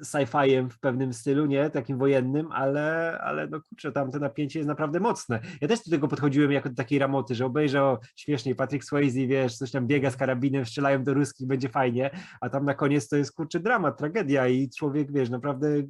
sci-fiem 0.04 0.68
w 0.70 0.80
pewnym 0.80 1.12
stylu, 1.12 1.46
nie? 1.46 1.70
Takim 1.70 1.98
wojennym, 1.98 2.52
ale, 2.52 3.18
ale 3.20 3.46
no 3.46 3.60
kurczę, 3.60 3.92
tam 3.92 4.10
to 4.10 4.18
napięcie 4.18 4.58
jest 4.58 4.68
naprawdę 4.68 5.00
mocne. 5.00 5.40
Ja 5.60 5.68
też 5.68 5.78
do 5.84 5.90
tego 5.90 6.08
podchodziłem 6.08 6.52
jako 6.52 6.68
do 6.68 6.74
takiej 6.74 6.98
ramoty, 6.98 7.34
że 7.34 7.46
obejrzę 7.46 7.96
śmiesznie 8.16 8.54
Patrick 8.54 8.84
Swayze, 8.84 9.26
wiesz, 9.26 9.56
coś 9.56 9.70
tam 9.70 9.86
biega 9.86 10.10
z 10.10 10.16
karabinem, 10.16 10.64
strzelają 10.64 11.04
do 11.04 11.14
ruskich, 11.14 11.46
będzie 11.46 11.68
fajnie, 11.68 12.10
a 12.40 12.50
tam 12.50 12.64
na 12.64 12.74
koniec 12.74 13.08
to 13.08 13.16
jest 13.16 13.32
kurczę 13.32 13.60
dramat, 13.60 13.98
tragedia 13.98 14.48
i 14.48 14.70
człowiek, 14.70 15.12
wiesz, 15.12 15.30
naprawdę 15.30 15.68
y, 15.68 15.86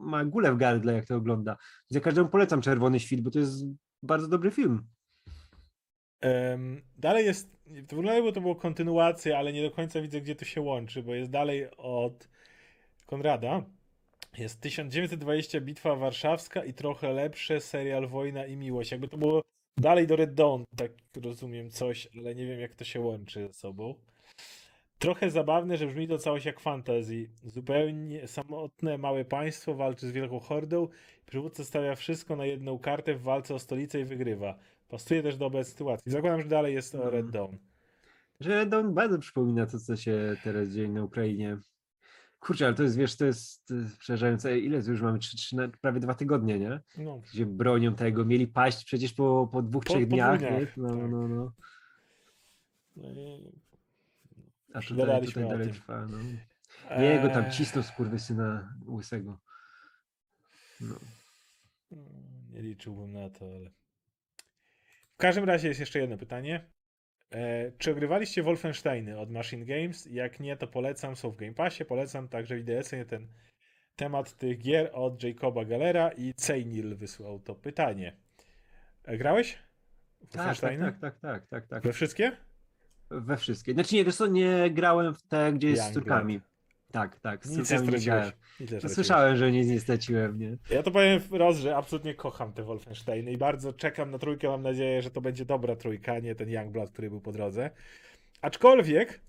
ma 0.00 0.24
gulę 0.24 0.52
w 0.52 0.56
gardle, 0.56 0.92
jak 0.92 1.06
to 1.06 1.16
ogląda. 1.16 1.56
Ja 1.90 2.00
każdemu 2.00 2.28
polecam 2.28 2.60
Czerwony 2.60 3.00
Świt, 3.00 3.20
bo 3.20 3.30
to 3.30 3.38
jest 3.38 3.64
bardzo 4.02 4.28
dobry 4.28 4.50
film. 4.50 4.82
Em, 6.20 6.82
dalej 6.98 7.26
jest, 7.26 7.50
to 7.66 7.96
wygląda 7.96 8.14
jakby 8.14 8.32
to 8.32 8.40
było 8.40 8.56
kontynuacja, 8.56 9.38
ale 9.38 9.52
nie 9.52 9.62
do 9.62 9.70
końca 9.70 10.00
widzę, 10.00 10.20
gdzie 10.20 10.34
to 10.34 10.44
się 10.44 10.60
łączy, 10.60 11.02
bo 11.02 11.14
jest 11.14 11.30
dalej 11.30 11.76
od 11.76 12.28
Konrada. 13.06 13.64
Jest 14.38 14.60
1920 14.60 15.60
Bitwa 15.60 15.96
Warszawska 15.96 16.64
i 16.64 16.74
trochę 16.74 17.12
lepsze 17.12 17.60
serial 17.60 18.06
Wojna 18.08 18.46
i 18.46 18.56
Miłość. 18.56 18.90
Jakby 18.90 19.08
to 19.08 19.18
było 19.18 19.42
dalej 19.78 20.06
do 20.06 20.16
Red 20.16 20.34
Dawn, 20.34 20.62
tak 20.76 20.92
rozumiem 21.22 21.70
coś, 21.70 22.08
ale 22.16 22.34
nie 22.34 22.46
wiem 22.46 22.60
jak 22.60 22.74
to 22.74 22.84
się 22.84 23.00
łączy 23.00 23.46
ze 23.46 23.52
sobą. 23.52 23.94
Trochę 24.98 25.30
zabawne, 25.30 25.76
że 25.76 25.86
brzmi 25.86 26.08
to 26.08 26.18
całość 26.18 26.46
jak 26.46 26.60
fantasy. 26.60 27.30
Zupełnie 27.44 28.28
samotne 28.28 28.98
małe 28.98 29.24
państwo 29.24 29.74
walczy 29.74 30.08
z 30.08 30.12
wielką 30.12 30.40
hordą. 30.40 30.88
Przywódca 31.26 31.64
stawia 31.64 31.94
wszystko 31.94 32.36
na 32.36 32.46
jedną 32.46 32.78
kartę 32.78 33.14
w 33.14 33.22
walce 33.22 33.54
o 33.54 33.58
stolicę 33.58 34.00
i 34.00 34.04
wygrywa. 34.04 34.58
Pasuje 34.88 35.22
też 35.22 35.36
do 35.36 35.46
obecnej 35.46 35.72
sytuacji. 35.72 36.12
Zakładam, 36.12 36.40
że 36.42 36.48
dalej 36.48 36.74
jest 36.74 36.94
o 36.94 37.10
Red. 37.10 37.30
Dawn. 37.30 37.56
Że 38.40 38.66
Dawn 38.66 38.94
bardzo 38.94 39.18
przypomina 39.18 39.66
to, 39.66 39.78
co 39.78 39.96
się 39.96 40.36
teraz 40.44 40.68
dzieje 40.68 40.88
na 40.88 41.04
Ukrainie. 41.04 41.58
Kurczę, 42.40 42.66
ale 42.66 42.74
to 42.74 42.82
jest, 42.82 42.96
wiesz, 42.96 43.16
to 43.16 43.26
jest 43.26 43.72
przerażające. 43.98 44.58
Ile 44.58 44.78
już 44.78 45.00
mamy? 45.02 45.18
Trzy, 45.18 45.36
trzy, 45.36 45.56
prawie 45.80 46.00
dwa 46.00 46.14
tygodnie, 46.14 46.58
nie? 46.58 46.80
No, 46.98 47.20
Gdzie 47.32 47.46
bronią 47.46 47.94
tego, 47.94 48.24
mieli 48.24 48.46
paść 48.46 48.84
przecież 48.84 49.12
po, 49.12 49.48
po 49.52 49.62
dwóch, 49.62 49.84
Po- 49.84 49.90
trzech 49.92 50.08
po 50.08 50.14
dniach. 50.14 50.38
dniach, 50.38 50.76
No, 50.76 50.88
tak. 50.88 50.96
no, 51.10 51.28
no. 51.28 51.52
no 52.96 53.08
i- 53.12 53.52
A 54.74 54.80
tutaj, 54.80 55.26
tutaj 55.26 55.48
dalej 55.48 55.72
trwa. 55.72 56.06
No. 56.06 56.18
Nie, 56.98 57.04
jego 57.04 57.28
tam 57.28 57.44
Eee, 57.44 57.52
cisnął 57.52 57.82
skurwysyna 57.84 58.74
łysego. 58.88 59.38
No. 60.80 60.94
Nie 62.50 62.62
liczyłbym 62.62 63.12
na 63.12 63.30
to, 63.30 63.44
ale. 63.56 63.70
W 65.18 65.20
każdym 65.20 65.44
razie 65.44 65.68
jest 65.68 65.80
jeszcze 65.80 65.98
jedno 65.98 66.16
pytanie. 66.18 66.64
E, 67.34 67.72
czy 67.78 67.90
ogrywaliście 67.90 68.42
Wolfensteiny 68.42 69.18
od 69.18 69.30
Machine 69.30 69.64
Games? 69.64 70.08
Jak 70.10 70.40
nie, 70.40 70.56
to 70.56 70.66
polecam. 70.66 71.16
Są 71.16 71.30
w 71.30 71.36
Game 71.36 71.54
Passie. 71.54 71.84
Polecam 71.84 72.28
także 72.28 72.56
w 72.56 72.58
IDS-ie 72.58 73.04
ten 73.04 73.28
temat 73.96 74.36
tych 74.36 74.58
gier 74.58 74.90
od 74.92 75.22
Jacoba 75.22 75.64
Galera 75.64 76.08
i 76.08 76.34
Cejnil 76.34 76.96
wysłał 76.96 77.40
to 77.40 77.54
pytanie. 77.54 78.16
E, 79.04 79.18
grałeś? 79.18 79.58
Tak, 80.20 80.30
tak, 80.30 80.36
Wolfensteiny? 80.36 80.84
tak, 80.84 81.00
tak, 81.00 81.20
tak, 81.20 81.46
tak, 81.46 81.66
tak. 81.66 81.82
We 81.82 81.92
wszystkie? 81.92 82.32
We 83.10 83.36
wszystkie. 83.36 83.72
Znaczy 83.74 83.94
nie, 83.94 84.04
wiesz 84.04 84.16
co, 84.16 84.26
nie 84.26 84.70
grałem 84.70 85.14
w 85.14 85.22
te, 85.22 85.52
gdzie 85.52 85.70
jest 85.70 85.82
z 85.82 85.84
Youngblood. 85.84 86.04
córkami. 86.04 86.40
Tak, 86.92 87.20
tak, 87.20 87.46
Nic 87.46 87.56
nie 87.58 87.64
straciłeś. 87.78 88.32
nie 88.60 88.66
No, 88.82 88.88
słyszałem, 88.88 89.36
że 89.36 89.52
nic 89.52 89.68
nie 89.68 89.80
straciłem, 89.80 90.38
nie? 90.38 90.56
Ja 90.70 90.82
to 90.82 90.90
powiem 90.90 91.20
wprost, 91.20 91.58
że 91.60 91.76
absolutnie 91.76 92.14
kocham 92.14 92.52
te 92.52 92.62
Wolfensteiny 92.62 93.32
i 93.32 93.38
bardzo 93.38 93.72
czekam 93.72 94.10
na 94.10 94.18
trójkę. 94.18 94.48
Mam 94.48 94.62
nadzieję, 94.62 95.02
że 95.02 95.10
to 95.10 95.20
będzie 95.20 95.44
dobra 95.44 95.76
trójka, 95.76 96.12
a 96.12 96.18
nie 96.18 96.34
ten 96.34 96.50
Youngblood, 96.50 96.90
który 96.90 97.10
był 97.10 97.20
po 97.20 97.32
drodze. 97.32 97.70
Aczkolwiek 98.42 99.20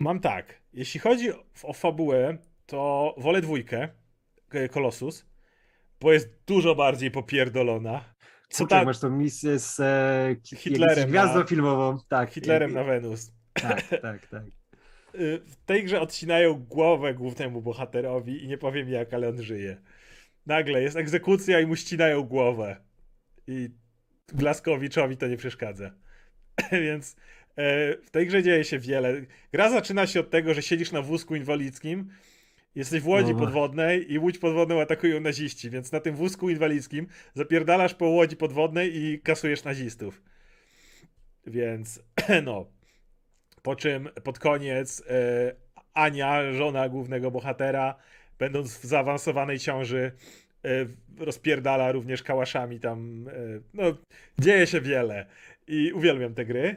mam 0.00 0.20
tak. 0.20 0.60
Jeśli 0.72 1.00
chodzi 1.00 1.30
o, 1.62 1.72
fabułę, 1.72 2.38
to 2.66 3.14
wolę 3.18 3.40
dwójkę 3.40 3.88
e, 4.50 4.68
Colossus, 4.68 5.26
bo 6.00 6.12
jest 6.12 6.28
dużo 6.46 6.74
bardziej 6.74 7.10
popierdolona. 7.10 8.04
Co 8.48 8.64
Kurczę, 8.64 8.76
ta 8.78 8.84
masz 8.84 8.98
tą 9.00 9.10
misję 9.10 9.58
z 9.58 9.80
e, 9.80 10.36
Hitlerem 10.56 11.08
gwiazdą 11.10 11.38
na- 11.38 11.44
filmową. 11.46 11.98
Tak. 12.08 12.30
Hitlerem 12.30 12.70
i- 12.70 12.74
na 12.74 12.84
Wenus. 12.84 13.32
Tak, 13.52 13.82
tak, 14.02 14.26
tak. 14.26 14.44
Y, 15.14 15.40
W 15.46 15.56
tej 15.56 15.84
grze 15.84 16.00
odcinają 16.00 16.54
głowę 16.54 17.14
głównemu 17.14 17.62
bohaterowi 17.62 18.44
i 18.44 18.48
nie 18.48 18.58
powiem 18.58 18.88
jak, 18.88 19.14
ale 19.14 19.28
on 19.28 19.42
żyje. 19.42 19.76
Nagle 20.46 20.82
jest 20.82 20.96
egzekucja 20.96 21.60
i 21.60 21.66
mu 21.66 21.76
ścinają 21.76 22.22
głowę. 22.22 22.76
I 23.46 23.68
Blaskowiczowi 24.32 25.16
to 25.16 25.26
nie 25.26 25.36
przeszkadza. 25.36 25.90
Więc 26.84 27.16
e, 27.56 27.96
w 27.96 28.10
tej 28.10 28.26
grze 28.26 28.42
dzieje 28.42 28.64
się 28.64 28.78
wiele. 28.78 29.22
Gra 29.52 29.70
zaczyna 29.70 30.06
się 30.06 30.20
od 30.20 30.30
tego, 30.30 30.54
że 30.54 30.62
siedzisz 30.62 30.92
na 30.92 31.02
wózku 31.02 31.36
inwalidzkim, 31.36 32.08
jesteś 32.74 33.00
w 33.00 33.08
łodzi 33.08 33.32
O. 33.32 33.36
podwodnej 33.36 34.12
i 34.12 34.18
łódź 34.18 34.38
podwodną 34.38 34.80
atakują 34.80 35.20
naziści, 35.20 35.70
więc 35.70 35.92
na 35.92 36.00
tym 36.00 36.16
wózku 36.16 36.50
inwalidzkim 36.50 37.06
zapierdalasz 37.34 37.94
po 37.94 38.06
łodzi 38.06 38.36
podwodnej 38.36 38.96
i 38.96 39.20
kasujesz 39.20 39.64
nazistów. 39.64 40.22
Więc 41.46 42.02
no. 42.44 42.73
Po 43.64 43.76
czym 43.76 44.08
pod 44.24 44.38
koniec 44.38 45.02
e, 45.08 45.54
Ania, 45.94 46.52
żona 46.52 46.88
głównego 46.88 47.30
bohatera, 47.30 47.94
będąc 48.38 48.78
w 48.78 48.84
zaawansowanej 48.84 49.58
ciąży, 49.58 50.12
e, 50.64 50.68
rozpierdala 51.18 51.92
również 51.92 52.22
kałaszami 52.22 52.80
tam. 52.80 53.28
E, 53.28 53.32
no, 53.74 53.82
dzieje 54.38 54.66
się 54.66 54.80
wiele 54.80 55.26
i 55.66 55.92
uwielbiam 55.92 56.34
te 56.34 56.44
gry. 56.44 56.76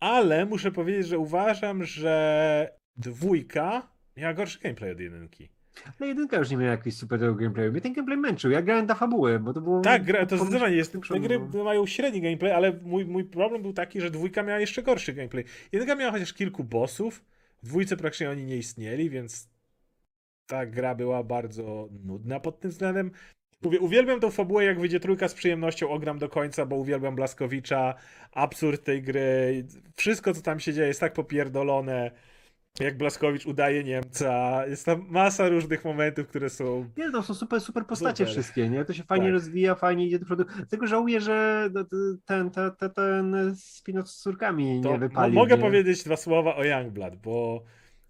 Ale 0.00 0.46
muszę 0.46 0.72
powiedzieć, 0.72 1.06
że 1.06 1.18
uważam, 1.18 1.84
że 1.84 2.78
dwójka 2.96 3.88
miała 4.16 4.34
gorszy 4.34 4.58
gameplay 4.58 4.90
od 4.90 5.00
jedynki. 5.00 5.48
Ale 6.00 6.08
jedynka 6.08 6.36
już 6.36 6.50
nie 6.50 6.56
miała 6.56 6.70
jakiejś 6.70 6.96
super 6.96 7.20
tego 7.20 7.34
gameplayu. 7.34 7.72
Mnie 7.72 7.80
ten 7.80 7.92
gameplay 7.92 8.18
męczył. 8.18 8.50
Ja 8.50 8.62
grałem 8.62 8.86
na 8.86 8.94
fabułę, 8.94 9.38
bo 9.38 9.52
to 9.52 9.60
było... 9.60 9.80
Tak, 9.80 10.04
gra, 10.04 10.26
to 10.26 10.36
zdecydowanie 10.36 10.76
jest. 10.76 10.96
Te 11.08 11.20
gry 11.20 11.40
no. 11.54 11.64
mają 11.64 11.86
średni 11.86 12.20
gameplay, 12.20 12.52
ale 12.52 12.72
mój, 12.82 13.04
mój 13.04 13.24
problem 13.24 13.62
był 13.62 13.72
taki, 13.72 14.00
że 14.00 14.10
dwójka 14.10 14.42
miała 14.42 14.60
jeszcze 14.60 14.82
gorszy 14.82 15.12
gameplay. 15.12 15.44
Jedynka 15.72 15.94
miała 15.94 16.12
chociaż 16.12 16.32
kilku 16.32 16.64
bossów, 16.64 17.24
w 17.62 17.66
dwójce 17.66 17.96
praktycznie 17.96 18.30
oni 18.30 18.44
nie 18.44 18.56
istnieli, 18.56 19.10
więc 19.10 19.48
ta 20.46 20.66
gra 20.66 20.94
była 20.94 21.22
bardzo 21.24 21.88
nudna 22.04 22.40
pod 22.40 22.60
tym 22.60 22.70
względem. 22.70 23.10
Mówię, 23.62 23.80
uwielbiam 23.80 24.20
tą 24.20 24.30
fabułę, 24.30 24.64
jak 24.64 24.80
wyjdzie 24.80 25.00
trójka 25.00 25.28
z 25.28 25.34
przyjemnością, 25.34 25.90
ogram 25.90 26.18
do 26.18 26.28
końca, 26.28 26.66
bo 26.66 26.76
uwielbiam 26.76 27.14
Blaskowicza, 27.14 27.94
absurd 28.32 28.84
tej 28.84 29.02
gry, 29.02 29.64
wszystko 29.96 30.34
co 30.34 30.42
tam 30.42 30.60
się 30.60 30.72
dzieje 30.72 30.88
jest 30.88 31.00
tak 31.00 31.12
popierdolone, 31.12 32.10
jak 32.80 32.96
Blaskowicz 32.98 33.46
udaje 33.46 33.84
Niemca, 33.84 34.62
jest 34.66 34.86
tam 34.86 35.06
masa 35.08 35.48
różnych 35.48 35.84
momentów, 35.84 36.26
które 36.28 36.50
są 36.50 36.88
Nie, 36.96 37.10
to 37.10 37.22
są 37.22 37.34
super, 37.34 37.60
super 37.60 37.86
postacie 37.86 38.16
Super. 38.24 38.32
wszystkie, 38.32 38.68
nie? 38.68 38.84
To 38.84 38.92
się 38.92 39.02
fajnie 39.02 39.26
Tak. 39.26 39.32
rozwija, 39.32 39.74
fajnie 39.74 40.06
idzie 40.06 40.18
do 40.18 40.24
przodu. 40.24 40.44
Tylko 40.70 40.86
żałuję, 40.86 41.20
że 41.20 41.68
no, 41.74 41.84
ten, 42.24 42.50
ten, 42.50 42.70
ten, 42.78 42.90
ten 42.90 43.54
spin 43.56 44.02
z 44.06 44.16
córkami 44.16 44.80
To 44.82 44.92
nie 44.92 44.98
wypalił. 44.98 45.34
mogę 45.34 45.56
nie? 45.56 45.62
powiedzieć 45.62 46.04
dwa 46.04 46.16
słowa 46.16 46.56
o 46.56 46.64
Youngblood, 46.64 47.16
bo 47.16 47.64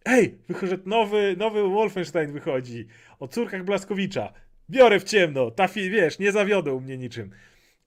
ej, 0.04 0.38
wychodzi 0.48 0.74
nowy, 0.86 1.36
nowy 1.38 1.62
Wolfenstein 1.62 2.32
wychodzi 2.32 2.86
o 3.18 3.28
córkach 3.28 3.64
Blaskowicza. 3.64 4.32
biorę 4.70 5.00
w 5.00 5.04
ciemno, 5.04 5.50
ta 5.50 5.68
wiesz, 5.68 6.18
nie 6.18 6.32
zawiodą 6.32 6.80
mnie 6.80 6.98
niczym. 6.98 7.30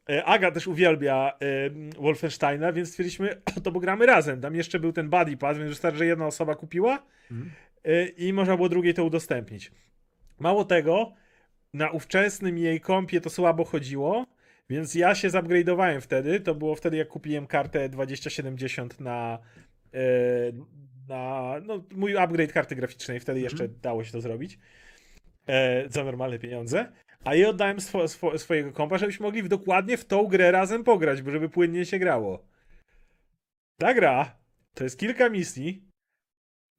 E, 0.09 0.25
Aga 0.25 0.51
też 0.51 0.67
uwielbia 0.67 1.33
e, 1.41 1.99
Wolfensteina, 2.01 2.71
więc 2.73 2.89
stwierdziliśmy, 2.89 3.41
to 3.63 3.71
bo 3.71 3.79
gramy 3.79 4.05
razem. 4.05 4.41
Tam 4.41 4.55
jeszcze 4.55 4.79
był 4.79 4.93
ten 4.93 5.09
Buddy 5.09 5.37
Pass, 5.37 5.57
więc 5.57 5.69
wystarczy, 5.69 5.97
że 5.97 6.05
jedna 6.05 6.27
osoba 6.27 6.55
kupiła 6.55 7.03
Mhm. 7.31 7.51
e, 7.83 8.05
i 8.05 8.33
można 8.33 8.55
było 8.55 8.69
drugiej 8.69 8.93
to 8.93 9.03
udostępnić. 9.03 9.71
Mało 10.39 10.65
tego, 10.65 11.13
na 11.73 11.89
ówczesnym 11.91 12.57
jej 12.57 12.79
kompie 12.81 13.21
to 13.21 13.29
słabo 13.29 13.65
chodziło, 13.65 14.25
więc 14.69 14.95
ja 14.95 15.15
się 15.15 15.29
zupgrade'owałem 15.29 16.01
wtedy. 16.01 16.39
To 16.39 16.55
było 16.55 16.75
wtedy, 16.75 16.97
jak 16.97 17.07
kupiłem 17.07 17.47
kartę 17.47 17.89
2070 17.89 18.99
na, 18.99 19.39
na 21.07 21.53
no, 21.63 21.83
mój 21.91 22.17
upgrade 22.17 22.51
karty 22.53 22.75
graficznej. 22.75 23.19
Wtedy 23.19 23.39
jeszcze 23.39 23.63
Mhm. 23.63 23.81
dało 23.81 24.03
się 24.03 24.11
to 24.11 24.21
zrobić 24.21 24.59
za 25.87 26.03
normalne 26.03 26.39
pieniądze. 26.39 26.91
A 27.25 27.35
jej 27.35 27.45
oddałem 27.45 27.81
swo, 27.81 28.07
swo, 28.07 28.37
swojego 28.37 28.71
kompa, 28.71 28.97
żebyśmy 28.97 29.25
mogli 29.25 29.49
dokładnie 29.49 29.97
w 29.97 30.05
tą 30.05 30.27
grę 30.27 30.51
razem 30.51 30.83
pograć, 30.83 31.21
bo 31.21 31.31
żeby 31.31 31.49
płynnie 31.49 31.85
się 31.85 31.99
grało. 31.99 32.47
Ta 33.77 33.93
gra 33.93 34.37
to 34.73 34.83
jest 34.83 34.99
kilka 34.99 35.29
misji, 35.29 35.87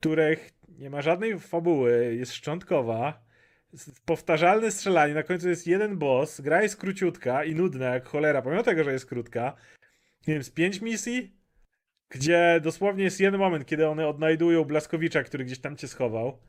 których 0.00 0.50
nie 0.68 0.90
ma 0.90 1.02
żadnej 1.02 1.38
fabuły, 1.38 2.14
jest 2.14 2.32
szczątkowa, 2.32 3.26
powtarzalne 4.04 4.70
strzelanie, 4.70 5.14
na 5.14 5.22
końcu 5.22 5.48
jest 5.48 5.66
jeden 5.66 5.98
boss, 5.98 6.40
gra 6.40 6.62
jest 6.62 6.76
króciutka 6.76 7.44
i 7.44 7.54
nudna 7.54 7.86
jak 7.86 8.06
cholera, 8.06 8.42
pomimo 8.42 8.62
tego, 8.62 8.84
że 8.84 8.92
jest 8.92 9.06
krótka. 9.06 9.56
Nie 10.26 10.34
wiem, 10.34 10.42
z 10.42 10.50
pięć 10.50 10.80
misji, 10.80 11.36
gdzie 12.10 12.60
dosłownie 12.62 13.04
jest 13.04 13.20
jeden 13.20 13.40
moment, 13.40 13.66
kiedy 13.66 13.88
one 13.88 14.08
odnajdują 14.08 14.64
Blaskowicza, 14.64 15.22
który 15.22 15.44
gdzieś 15.44 15.58
tam 15.58 15.76
cię 15.76 15.88
schował, 15.88 16.42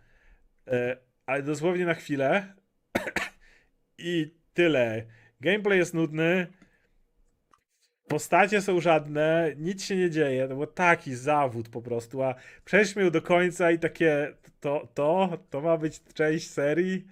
e, 0.68 0.98
ale 1.26 1.44
dosłownie 1.44 1.86
na 1.86 1.94
chwilę 1.94 2.56
i 3.98 4.36
tyle. 4.54 5.06
Gameplay 5.42 5.78
jest 5.78 5.94
nudny, 5.94 6.48
postacie 8.08 8.62
są 8.62 8.80
żadne, 8.80 9.52
nic 9.58 9.84
się 9.84 9.96
nie 9.96 10.10
dzieje, 10.10 10.48
to 10.48 10.56
był 10.56 10.68
taki 10.68 11.16
zawód 11.16 11.70
po 11.70 11.82
prostu, 11.82 12.24
a 12.24 12.36
ją 12.96 13.12
do 13.12 13.22
końca 13.22 13.72
i 13.72 13.80
takie, 13.80 14.34
to, 14.60 14.88
to, 14.94 15.38
to 15.50 15.62
ma 15.62 15.78
być 15.78 16.04
część 16.14 16.50
serii, 16.50 17.08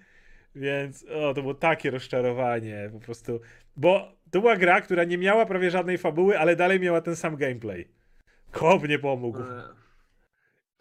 więc 0.54 1.04
o, 1.04 1.34
to 1.34 1.42
było 1.42 1.54
takie 1.54 1.90
rozczarowanie 1.90 2.90
po 2.92 3.00
prostu, 3.00 3.40
bo 3.76 4.16
to 4.30 4.40
była 4.40 4.56
gra, 4.56 4.80
która 4.80 5.04
nie 5.04 5.18
miała 5.18 5.46
prawie 5.46 5.70
żadnej 5.70 5.98
fabuły, 5.98 6.38
ale 6.38 6.56
dalej 6.56 6.80
miała 6.80 7.00
ten 7.00 7.16
sam 7.16 7.36
gameplay. 7.36 7.88
Koop 8.50 8.88
nie 8.88 8.98
pomógł. 8.98 9.38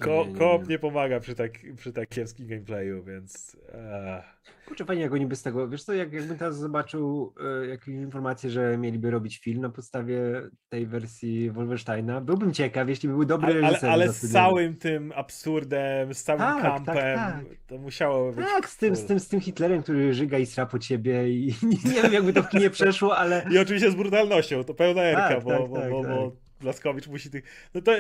Ko 0.02 0.26
koop 0.38 0.68
nie. 0.68 0.80
pomaga 0.80 1.20
przy 1.20 1.36
tak, 1.36 1.52
przy 1.78 1.94
tak 1.94 2.10
kiepskim 2.10 2.48
gameplayu, 2.48 3.04
więc... 3.04 3.58
e, 3.74 4.24
Kurczę, 4.66 4.86
fajnie 4.86 5.04
jak 5.04 5.14
oni 5.14 5.26
bez 5.26 5.42
tego, 5.42 5.68
wiesz 5.68 5.84
co, 5.84 5.94
jak, 5.94 6.14
jakbym 6.14 6.38
teraz 6.38 6.58
zobaczył 6.58 7.34
e, 7.64 7.68
jakieś 7.68 7.88
informacje, 7.88 8.50
że 8.50 8.78
mieliby 8.78 9.12
robić 9.12 9.40
film 9.40 9.62
na 9.62 9.70
podstawie 9.70 10.42
tej 10.70 10.88
wersji 10.88 11.52
Wolfensteina, 11.52 12.22
byłbym 12.22 12.54
ciekaw, 12.54 12.90
jeśli 12.90 13.10
by 13.10 13.16
był 13.16 13.26
dobry 13.26 13.66
ale, 13.66 13.80
ale, 13.80 13.92
ale 13.92 14.14
z 14.14 14.32
całym 14.32 14.76
tym 14.76 15.14
absurdem, 15.16 16.14
z 16.14 16.24
całym 16.24 16.40
Tak, 16.42 16.62
tak, 16.62 16.74
kampem, 16.74 17.16
tak. 17.16 17.44
to 17.68 17.78
musiało 17.78 18.32
być... 18.32 18.46
Tak, 18.46 18.70
z 18.70 18.78
tym, 18.78 18.96
z, 18.96 19.06
tym, 19.06 19.20
z 19.20 19.28
tym 19.28 19.42
Hitlerem, 19.42 19.84
który 19.84 20.14
żyga 20.14 20.38
i 20.38 20.46
sra 20.46 20.66
po 20.66 20.80
ciebie 20.80 21.30
i 21.30 21.46
nie 21.86 22.02
wiem 22.02 22.14
jakby 22.14 22.34
to 22.34 22.44
w 22.44 22.50
kinie 22.50 22.70
przeszło, 22.70 23.18
ale 23.18 23.46
I 23.52 23.60
oczywiście 23.60 23.92
z 23.92 23.96
brutalnością, 23.96 24.64
to 24.64 24.74
pełna 24.74 25.02
erka, 25.04 25.30
Tak, 25.30 25.44
bo, 25.44 25.50
tak, 25.50 25.70
bo, 25.70 25.80
tak, 25.80 25.90
bo, 25.92 26.02
tak. 26.02 26.12
bo 26.12 26.32
Blaskowicz 26.62 27.08
musi 27.08 27.30
tych... 27.30 27.70
No 27.74 27.82
to 27.82 27.92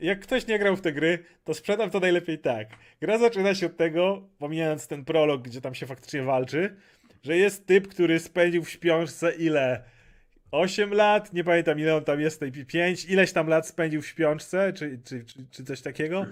jak 0.00 0.20
ktoś 0.20 0.46
nie 0.46 0.58
grał 0.58 0.76
w 0.76 0.80
te 0.80 0.92
gry, 0.92 1.18
to 1.44 1.54
sprzedam 1.54 1.90
to 1.90 2.00
najlepiej 2.00 2.38
tak. 2.38 2.68
Gra 3.00 3.18
zaczyna 3.18 3.54
się 3.54 3.66
od 3.66 3.76
tego, 3.76 4.28
pomijając 4.38 4.86
ten 4.86 5.04
prolog, 5.04 5.42
gdzie 5.42 5.60
tam 5.60 5.74
się 5.74 5.86
faktycznie 5.86 6.22
walczy, 6.22 6.76
że 7.22 7.36
jest 7.36 7.66
typ, 7.66 7.88
który 7.88 8.18
spędził 8.18 8.64
w 8.64 8.70
śpiączce 8.70 9.34
ile? 9.34 9.82
8 10.50 10.94
lat, 10.94 11.32
nie 11.32 11.44
pamiętam 11.44 11.80
ile 11.80 11.96
on 11.96 12.04
tam 12.04 12.20
jest, 12.20 12.40
tej 12.40 12.52
5, 12.52 13.04
ileś 13.04 13.32
tam 13.32 13.48
lat 13.48 13.66
spędził 13.66 14.02
w 14.02 14.06
śpiączce, 14.06 14.72
czy, 14.72 15.00
czy, 15.04 15.24
czy, 15.24 15.46
czy 15.50 15.64
coś 15.64 15.80
takiego. 15.80 16.26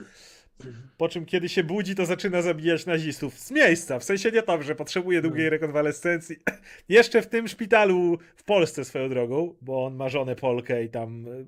Po 0.97 1.09
czym 1.09 1.27
kiedy 1.27 1.49
się 1.49 1.65
budzi, 1.65 1.95
to 1.95 2.07
zaczyna 2.07 2.43
zabijać 2.43 2.87
nazistów 2.87 3.39
z 3.39 3.51
miejsca. 3.51 3.99
W 3.99 4.05
sensie 4.05 4.31
nie 4.31 4.43
tam, 4.43 4.63
że 4.63 4.75
potrzebuje 4.75 5.23
długiej 5.23 5.51
rekonwalescencji. 5.51 6.37
Jeszcze 6.89 7.23
w 7.23 7.27
tym 7.27 7.49
szpitalu 7.49 8.19
w 8.37 8.45
Polsce 8.45 8.85
swoją 8.85 9.09
drogą, 9.09 9.55
bo 9.61 9.85
on 9.85 9.97
ma 9.97 10.09
żonę 10.09 10.37
Polkę 10.37 10.85
i 10.85 10.89
tam, 10.89 11.27
y, 11.27 11.47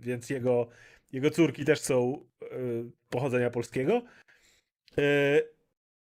więc 0.00 0.30
jego, 0.30 0.68
jego 1.12 1.30
córki 1.30 1.64
też 1.64 1.80
są 1.80 2.26
y, 2.42 2.46
pochodzenia 3.10 3.50
polskiego. 3.50 4.02
Y, 4.98 5.02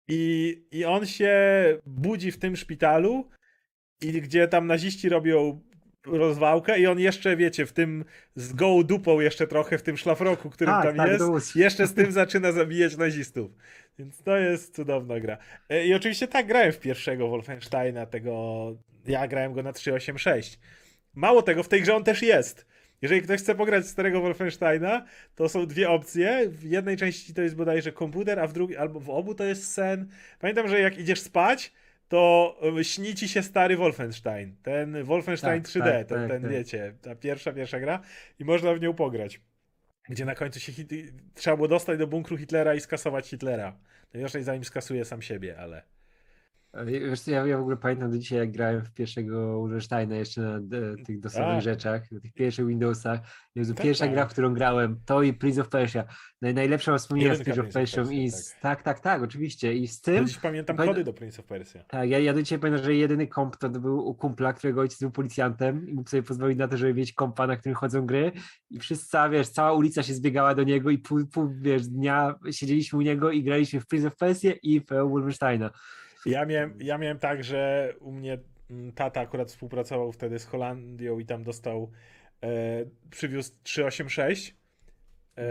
I, 0.08 0.58
I 0.72 0.86
on 0.86 1.06
się 1.06 1.34
budzi 1.86 2.32
w 2.32 2.40
tym 2.40 2.56
szpitalu, 2.56 3.30
i 4.02 4.22
gdzie 4.22 4.48
tam 4.48 4.68
naziści 4.68 5.10
robią 5.10 5.62
rozwałkę 6.06 6.80
i 6.80 6.88
on 6.88 7.00
jeszcze, 7.00 7.38
wiecie, 7.38 7.66
w 7.66 7.74
tym 7.74 8.06
z 8.36 8.54
gołą 8.54 8.84
dupą 8.84 9.20
jeszcze 9.20 9.48
trochę 9.48 9.78
w 9.78 9.82
tym 9.82 9.98
szlafroku, 9.98 10.50
którym 10.50 10.74
Tak, 10.74 10.84
tam 10.84 10.96
tak, 10.96 11.10
jest, 11.12 11.56
jeszcze 11.56 11.88
z 11.88 11.94
tym 11.94 12.12
zaczyna 12.12 12.52
zabijać 12.52 12.98
nazistów. 12.98 13.52
Więc 14.00 14.24
to 14.24 14.38
jest 14.38 14.76
cudowna 14.76 15.20
gra. 15.20 15.38
E, 15.70 15.86
I 15.86 15.94
oczywiście 15.94 16.28
tak 16.28 16.48
grałem 16.48 16.72
w 16.72 16.80
pierwszego 16.80 17.28
Wolfensteina, 17.28 18.06
tego 18.06 18.76
ja 19.06 19.28
grałem 19.28 19.54
go 19.54 19.64
na 19.64 19.74
386. 19.74 20.60
Mało 21.14 21.42
tego, 21.42 21.64
w 21.64 21.68
tej 21.68 21.82
grze 21.82 21.96
on 21.96 22.04
też 22.04 22.22
jest. 22.22 22.66
Jeżeli 23.02 23.22
ktoś 23.22 23.40
chce 23.40 23.56
pograć 23.56 23.88
starego 23.88 24.22
Wolfensteina, 24.22 25.06
to 25.36 25.50
są 25.50 25.66
dwie 25.66 25.90
opcje. 25.90 26.50
W 26.50 26.64
jednej 26.64 26.98
części 26.98 27.34
to 27.34 27.42
jest 27.42 27.56
bodajże 27.56 27.92
komputer, 27.92 28.40
a 28.40 28.48
w 28.48 28.54
drugiej, 28.54 28.78
albo 28.78 29.00
w 29.00 29.10
obu 29.10 29.36
to 29.36 29.44
jest 29.44 29.74
sen. 29.74 30.08
Pamiętam, 30.40 30.68
że 30.68 30.80
jak 30.80 30.98
idziesz 30.98 31.22
spać, 31.22 31.74
to 32.08 32.56
y, 32.80 32.84
śni 32.84 33.16
ci 33.16 33.28
się 33.28 33.44
stary 33.44 33.78
Wolfenstein. 33.78 34.56
Ten 34.64 35.04
Wolfenstein 35.04 35.62
Tak, 35.62 35.72
3D, 35.72 35.84
tak, 35.84 36.08
ten, 36.08 36.20
tak, 36.20 36.30
ten 36.30 36.42
tak. 36.42 36.52
wiecie, 36.52 36.94
ta 37.02 37.16
pierwsza, 37.16 37.54
pierwsza 37.54 37.80
gra 37.80 38.02
i 38.40 38.46
można 38.46 38.74
w 38.74 38.82
nią 38.82 38.94
pograć. 38.94 39.42
Gdzie 40.10 40.26
na 40.26 40.36
końcu 40.36 40.60
się 40.60 40.72
hit... 40.72 40.90
trzeba 41.34 41.56
było 41.56 41.68
dostać 41.68 42.00
do 42.00 42.08
bunkru 42.08 42.38
Hitlera 42.38 42.76
i 42.76 42.80
skasować 42.80 43.28
Hitlera. 43.28 43.78
Najgorzej 44.14 44.44
zanim 44.44 44.64
skasuje 44.64 45.06
sam 45.06 45.22
siebie, 45.22 45.58
ale... 45.60 45.84
Wiesz 46.86 47.22
co, 47.22 47.32
ja, 47.32 47.46
ja 47.48 47.58
w 47.58 47.62
ogóle 47.62 47.78
pamiętam 47.78 48.12
do 48.12 48.18
dzisiaj, 48.18 48.40
jak 48.40 48.52
grałem 48.52 48.82
w 48.82 48.94
pierwszego 48.94 49.60
Wolfensteina 49.60 50.16
jeszcze 50.16 50.42
na 50.42 50.78
e, 50.78 50.96
tych 51.06 51.20
dosowych 51.20 51.48
Tak. 51.48 51.62
rzeczach, 51.62 52.12
na 52.12 52.20
tych 52.20 52.34
pierwszych 52.34 52.68
Windowsach. 52.68 53.20
Jezu, 53.56 53.74
Tak, 53.74 53.84
pierwsza 53.84 54.06
tak. 54.06 54.14
gra, 54.14 54.26
w 54.26 54.30
którą 54.32 54.54
grałem, 54.54 55.00
to 55.06 55.24
i 55.24 55.34
Prince 55.34 55.60
of 55.60 55.70
Persia. 55.70 56.04
Naj, 56.42 56.54
najlepsza 56.54 56.98
wspomnienia 56.98 57.36
z 57.36 57.44
Prince 57.44 57.60
of 57.60 57.74
Persia 57.74 58.02
i 58.12 58.30
z, 58.30 58.56
tak, 58.62 58.84
tak, 58.84 59.00
tak, 59.00 59.22
oczywiście. 59.22 59.74
I 59.74 59.88
z 59.88 60.02
tym, 60.02 60.28
dziś 60.28 60.38
pamiętam 60.38 60.76
Pamię- 60.78 60.88
kody 60.88 61.04
do 61.04 61.14
Prince 61.14 61.40
of 61.40 61.46
Persia. 61.46 61.84
tak, 61.84 62.10
ja, 62.10 62.20
ja 62.20 62.34
do 62.34 62.42
dzisiaj 62.44 62.60
pamiętam, 62.60 62.86
że 62.86 62.96
jedyny 62.96 63.28
komp 63.28 63.58
to 63.58 63.70
był 63.70 64.08
u 64.08 64.16
kumpla, 64.16 64.54
którego 64.54 64.82
ojciec 64.82 65.00
był 65.00 65.12
policjantem 65.12 65.90
i 65.90 65.94
mógł 65.94 66.10
sobie 66.10 66.24
pozwolić 66.24 66.58
na 66.60 66.68
to, 66.68 66.78
żeby 66.78 66.94
mieć 66.94 67.14
kompa, 67.14 67.48
na 67.48 67.56
którym 67.58 67.76
chodzą 67.76 68.06
gry 68.06 68.32
i 68.70 68.80
wszyscy, 68.80 69.18
wiesz, 69.32 69.50
cała 69.50 69.74
ulica 69.74 70.04
się 70.04 70.14
zbiegała 70.14 70.56
do 70.56 70.64
niego 70.64 70.90
i 70.90 70.98
pół, 70.98 71.28
pół 71.28 71.50
wiesz, 71.62 71.88
dnia 71.88 72.36
siedzieliśmy 72.52 73.00
u 73.00 73.02
niego 73.02 73.32
i 73.32 73.44
graliśmy 73.44 73.80
w 73.80 73.88
Prince 73.88 74.06
of 74.06 74.16
Persia 74.16 74.52
i 74.64 74.80
w 74.80 74.86
Wolfensteina. 75.10 75.70
Ja 76.26 76.46
miałem, 76.46 76.78
ja 76.82 76.98
miałem 76.98 77.20
tak, 77.20 77.44
że 77.44 77.94
u 78.00 78.12
mnie 78.12 78.38
mm, 78.70 78.92
tata 78.92 79.22
akurat 79.22 79.50
współpracował 79.50 80.12
wtedy 80.12 80.40
z 80.40 80.46
Holandią 80.46 81.20
i 81.20 81.26
tam 81.26 81.44
dostał, 81.44 81.92
e, 82.44 82.50
przywiózł 83.10 83.52
386, 83.64 84.56
e, 85.38 85.44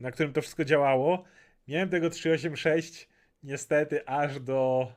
na 0.00 0.10
którym 0.10 0.32
to 0.32 0.42
wszystko 0.42 0.64
działało. 0.64 1.24
Miałem 1.68 1.88
tego 1.88 2.10
386 2.10 3.08
niestety 3.42 4.06
aż 4.06 4.40
do, 4.40 4.92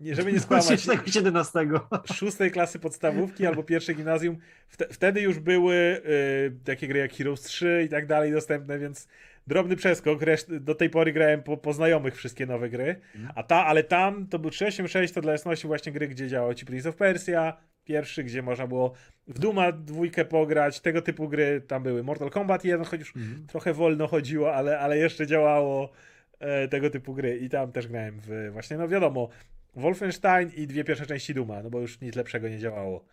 nie, 0.00 0.14
żeby 0.14 0.32
nie 0.32 0.40
skłamać, 0.50 0.80
17. 1.06 1.58
szóstej 2.14 2.50
klasy 2.50 2.78
podstawówki 2.78 3.46
albo 3.46 3.62
pierwszej 3.62 3.96
gimnazjum. 3.96 4.38
Wte, 4.68 4.88
wtedy 4.88 5.20
już 5.20 5.38
były 5.38 5.74
y, 5.74 6.64
takie 6.64 6.88
gry 6.88 6.98
jak 6.98 7.12
Heroes 7.12 7.40
3 7.40 7.82
i 7.86 7.88
tak 7.88 8.06
dalej 8.06 8.32
dostępne, 8.32 8.78
więc 8.78 9.08
drobny 9.48 9.76
przeskok. 9.76 10.22
Reszt, 10.22 10.56
do 10.56 10.74
tej 10.74 10.90
pory 10.90 11.12
grałem 11.12 11.42
po, 11.42 11.56
po 11.56 11.72
znajomych 11.72 12.16
wszystkie 12.16 12.46
nowe 12.46 12.68
gry. 12.68 13.00
A 13.34 13.42
ta, 13.42 13.66
ale 13.66 13.84
tam 13.84 14.26
to 14.26 14.38
był 14.38 14.50
386, 14.50 15.14
to 15.14 15.20
dla 15.20 15.32
jasności 15.32 15.66
właśnie 15.66 15.92
gry, 15.92 16.08
gdzie 16.08 16.28
działał 16.28 16.54
ci 16.54 16.66
Prince 16.66 16.86
of 16.86 16.96
Persia, 16.96 17.56
pierwszy, 17.84 18.24
gdzie 18.24 18.42
można 18.42 18.66
było 18.66 18.92
w 19.26 19.38
Duma 19.38 19.72
dwójkę 19.72 20.24
pograć, 20.24 20.80
tego 20.80 21.02
typu 21.02 21.28
gry 21.28 21.60
tam 21.66 21.82
były. 21.82 22.02
Mortal 22.02 22.30
Kombat 22.30 22.64
1, 22.64 22.86
choć 22.86 23.00
już 23.00 23.14
trochę 23.46 23.74
wolno 23.74 24.06
chodziło, 24.06 24.54
ale, 24.54 24.78
ale 24.78 24.98
jeszcze 24.98 25.26
działało 25.26 25.90
e, 26.38 26.68
tego 26.68 26.90
typu 26.90 27.14
gry 27.14 27.36
i 27.36 27.48
tam 27.48 27.72
też 27.72 27.86
grałem 27.86 28.20
w 28.20 28.48
właśnie, 28.52 28.76
no 28.76 28.88
wiadomo, 28.88 29.28
Wolfenstein 29.76 30.50
i 30.56 30.66
dwie 30.66 30.84
pierwsze 30.84 31.06
części 31.06 31.34
Duma, 31.34 31.62
no 31.62 31.70
bo 31.70 31.80
już 31.80 32.00
nic 32.00 32.14
lepszego 32.14 32.48
nie 32.48 32.58
działało. 32.58 33.04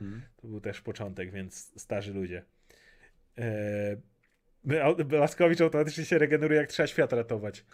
To 0.41 0.47
był 0.47 0.61
też 0.61 0.81
początek, 0.81 1.31
więc 1.31 1.81
starzy 1.81 2.13
ludzie. 2.13 2.43
E, 3.37 3.97
Blaskowicz 5.05 5.61
automatycznie 5.61 6.05
się 6.05 6.17
regeneruje, 6.17 6.59
jak 6.59 6.69
trzeba 6.69 6.87
świat 6.87 7.13
ratować. 7.13 7.65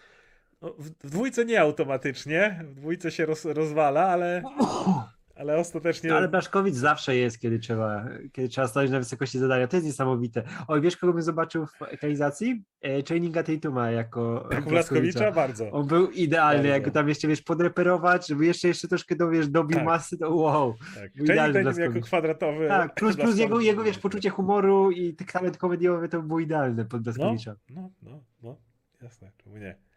No, 0.62 0.74
w, 0.78 0.90
w 0.90 1.10
dwójce 1.10 1.46
nie 1.46 1.62
automatycznie, 1.62 2.60
w 2.64 2.76
dwójce 2.76 3.12
się 3.12 3.26
roz, 3.26 3.46
rozwala, 3.46 4.08
ale, 4.08 4.44
ale 5.42 5.58
ostatecznie... 5.58 6.10
No, 6.10 6.16
ale 6.16 6.28
Blaszkowicz 6.28 6.76
zawsze 6.76 7.16
jest, 7.16 7.40
kiedy 7.40 7.60
trzeba, 7.60 8.06
kiedy 8.32 8.50
trzeba 8.50 8.68
stanąć 8.68 8.92
na 8.92 9.00
wysokości 9.00 9.40
zadania. 9.40 9.68
To 9.68 9.78
jest 9.78 9.88
niesamowite. 9.88 10.44
Oj, 10.68 10.82
wiesz, 10.82 10.98
kogo 10.98 11.14
bym 11.14 11.22
zobaczył 11.22 11.66
w 11.66 11.82
ekranizacji? 11.82 12.64
E, 12.82 13.04
Channinga 13.04 13.44
Tatuma 13.44 13.92
jako 13.92 14.50
Jak 14.52 14.66
u 14.68 14.70
Blaszkowicza? 14.70 15.32
Bardzo. 15.32 15.72
On 15.72 15.88
był 15.88 16.12
idealny, 16.12 16.58
Bardzo. 16.58 16.74
jak 16.74 16.86
go 16.86 16.92
tam 16.92 17.10
jeszcze, 17.10 17.28
wiesz, 17.28 17.42
podreperować, 17.42 18.28
żeby 18.28 18.46
jeszcze, 18.46 18.68
jeszcze 18.68 18.88
troszkę, 18.88 19.16
do, 19.16 19.30
wiesz, 19.30 19.48
dobił 19.48 19.78
Tak. 19.78 19.86
masy, 19.86 20.18
to 20.18 20.36
wow. 20.36 20.76
Tak. 20.96 21.14
Był 21.14 21.26
idealny 21.26 21.64
będzie 21.64 21.82
jako 21.82 22.02
kwadratowy. 22.02 22.68
Tak, 22.68 22.96
plus, 22.96 23.18
plus 23.18 23.38
jego, 23.38 23.60
jego, 23.60 23.84
wiesz, 23.84 24.00
poczucie 24.00 24.30
humoru 24.30 24.92
i 24.92 25.16
talent 25.16 25.58
komediowy 25.58 26.10
to 26.10 26.22
było 26.22 26.40
idealne 26.40 26.86
pod 26.86 27.02
Blaszkowicza. 27.02 27.56
No, 27.70 27.90
no, 28.02 28.24
no, 28.44 28.58
jasne, 29.02 29.32
czemu 29.44 29.58
nie. 29.58 29.91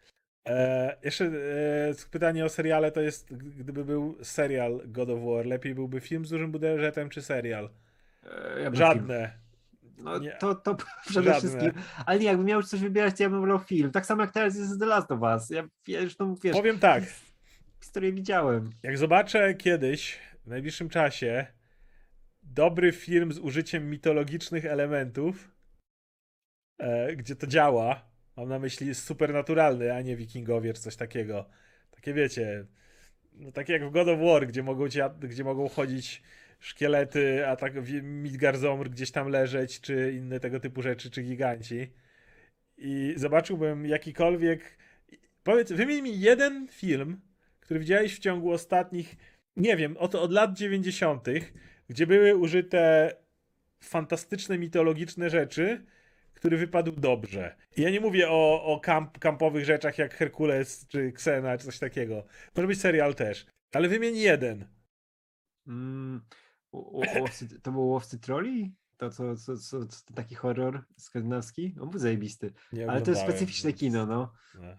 E, 0.49 0.97
jeszcze 1.03 1.25
e, 1.25 1.31
pytanie 2.11 2.45
o 2.45 2.49
seriale 2.49 2.91
to 2.91 3.01
jest, 3.01 3.33
gdyby 3.33 3.85
był 3.85 4.17
serial 4.23 4.81
God 4.85 5.09
of 5.09 5.19
War, 5.23 5.45
lepiej 5.45 5.75
byłby 5.75 6.01
film 6.01 6.25
z 6.25 6.29
dużym 6.29 6.51
budżetem 6.51 7.09
czy 7.09 7.21
serial? 7.21 7.69
E, 8.23 8.59
ja 8.59 8.63
film- 8.63 8.75
Żadne. 8.75 9.31
No, 9.97 10.19
Nie. 10.19 10.31
to, 10.31 10.55
to 10.55 10.75
przede 11.09 11.33
Żadne. 11.33 11.39
wszystkim. 11.39 11.71
Ale 12.05 12.19
nie, 12.19 12.25
jakbym 12.25 12.45
miał 12.45 12.63
coś 12.63 12.79
wybierać, 12.79 13.17
to 13.17 13.23
ja 13.23 13.29
bym 13.29 13.39
wolał 13.41 13.59
film. 13.59 13.91
Tak 13.91 14.05
samo 14.05 14.21
jak 14.21 14.31
teraz 14.31 14.55
jest 14.57 14.79
The 14.79 14.85
Last 14.85 15.11
of 15.11 15.21
Us. 15.21 15.49
Ja, 15.49 15.67
ja 15.87 15.99
zresztą, 15.99 16.35
wiesz, 16.43 16.55
Powiem 16.55 16.79
tak, 16.79 17.03
historię 17.81 18.13
widziałem. 18.13 18.69
jak 18.83 18.97
zobaczę 18.97 19.53
kiedyś, 19.53 20.19
w 20.45 20.47
najbliższym 20.47 20.89
czasie, 20.89 21.45
dobry 22.43 22.91
film 22.91 23.31
z 23.33 23.39
użyciem 23.39 23.89
mitologicznych 23.89 24.65
elementów, 24.65 25.51
e, 26.77 27.15
gdzie 27.15 27.35
to 27.35 27.47
działa, 27.47 28.01
mam 28.37 28.49
na 28.49 28.59
myśli 28.59 28.95
supernaturalny, 28.95 29.93
a 29.93 30.01
nie 30.01 30.15
wikingowie 30.15 30.73
czy 30.73 30.81
coś 30.81 30.95
takiego. 30.95 31.49
Takie 31.91 32.13
wiecie, 32.13 32.65
no 33.33 33.51
takie 33.51 33.73
jak 33.73 33.85
w 33.85 33.91
God 33.91 34.07
of 34.07 34.19
War, 34.19 34.47
gdzie 34.47 34.63
mogą, 34.63 34.89
ci, 34.89 34.99
gdzie 35.19 35.43
mogą 35.43 35.69
chodzić 35.69 36.23
szkielety, 36.59 37.47
a 37.47 37.55
tak 37.55 37.73
Midgard-Zomr 38.03 38.89
gdzieś 38.89 39.11
tam 39.11 39.27
leżeć, 39.27 39.81
czy 39.81 40.13
inne 40.17 40.39
tego 40.39 40.59
typu 40.59 40.81
rzeczy, 40.81 41.11
czy 41.11 41.23
giganci. 41.23 41.87
I 42.77 43.13
zobaczyłbym 43.17 43.85
jakikolwiek... 43.85 44.77
Powiedz, 45.43 45.71
wymień 45.71 46.01
mi 46.01 46.19
jeden 46.19 46.67
film, 46.67 47.21
który 47.59 47.79
widziałeś 47.79 48.15
w 48.15 48.19
ciągu 48.19 48.51
ostatnich, 48.51 49.15
nie 49.55 49.77
wiem, 49.77 49.97
oto 49.97 50.21
od 50.21 50.31
lat 50.31 50.57
90., 50.57 51.27
gdzie 51.89 52.07
były 52.07 52.35
użyte 52.35 53.11
fantastyczne, 53.79 54.57
mitologiczne 54.57 55.29
rzeczy, 55.29 55.85
który 56.45 56.57
wypadł 56.57 56.91
dobrze. 56.91 57.55
Ja 57.77 57.89
nie 57.89 57.99
mówię 58.01 58.29
o, 58.29 58.63
o 58.63 58.79
kamp, 58.79 59.19
kampowych 59.19 59.65
rzeczach 59.65 59.97
jak 59.97 60.13
Herkules 60.13 60.87
czy 60.87 60.99
Xena 60.99 61.57
czy 61.57 61.65
coś 61.65 61.79
takiego. 61.79 62.25
Może 62.55 62.67
być 62.67 62.81
serial 62.81 63.15
też. 63.15 63.45
Ale 63.73 63.87
wymień 63.87 64.17
jeden. 64.17 64.67
Mm, 65.67 66.21
u- 66.71 66.97
łowcy, 67.19 67.61
to 67.61 67.71
był 67.71 67.87
Łowcy 67.87 68.19
Troli? 68.19 68.75
To 68.97 69.09
co, 69.09 69.35
co, 69.35 69.57
co, 69.57 69.79
taki 70.15 70.35
horror 70.35 70.85
skandynawski? 70.97 71.75
On 71.81 71.89
był 71.89 71.99
zajebisty. 71.99 72.53
Nie 72.73 72.89
Ale 72.89 73.01
to 73.01 73.11
jest 73.11 73.23
specyficzne 73.23 73.69
więc- 73.69 73.79
kino, 73.79 74.05
no. 74.05 74.33
No. 74.55 74.77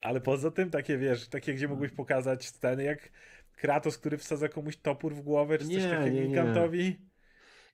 Ale 0.00 0.20
poza 0.20 0.50
tym 0.50 0.70
takie, 0.70 0.98
wiesz, 0.98 1.28
takie, 1.28 1.54
gdzie 1.54 1.68
mógłbyś 1.68 1.92
pokazać 1.92 2.46
sceny 2.46 2.82
jak 2.84 3.10
Kratos, 3.56 3.98
który 3.98 4.18
wsadza 4.18 4.48
komuś 4.48 4.76
topór 4.76 5.14
w 5.14 5.20
głowę, 5.20 5.58
czy 5.58 5.64
coś 5.64 5.74
Nie, 5.74 5.90
takiego 5.90 6.28
gigantowi. 6.28 7.09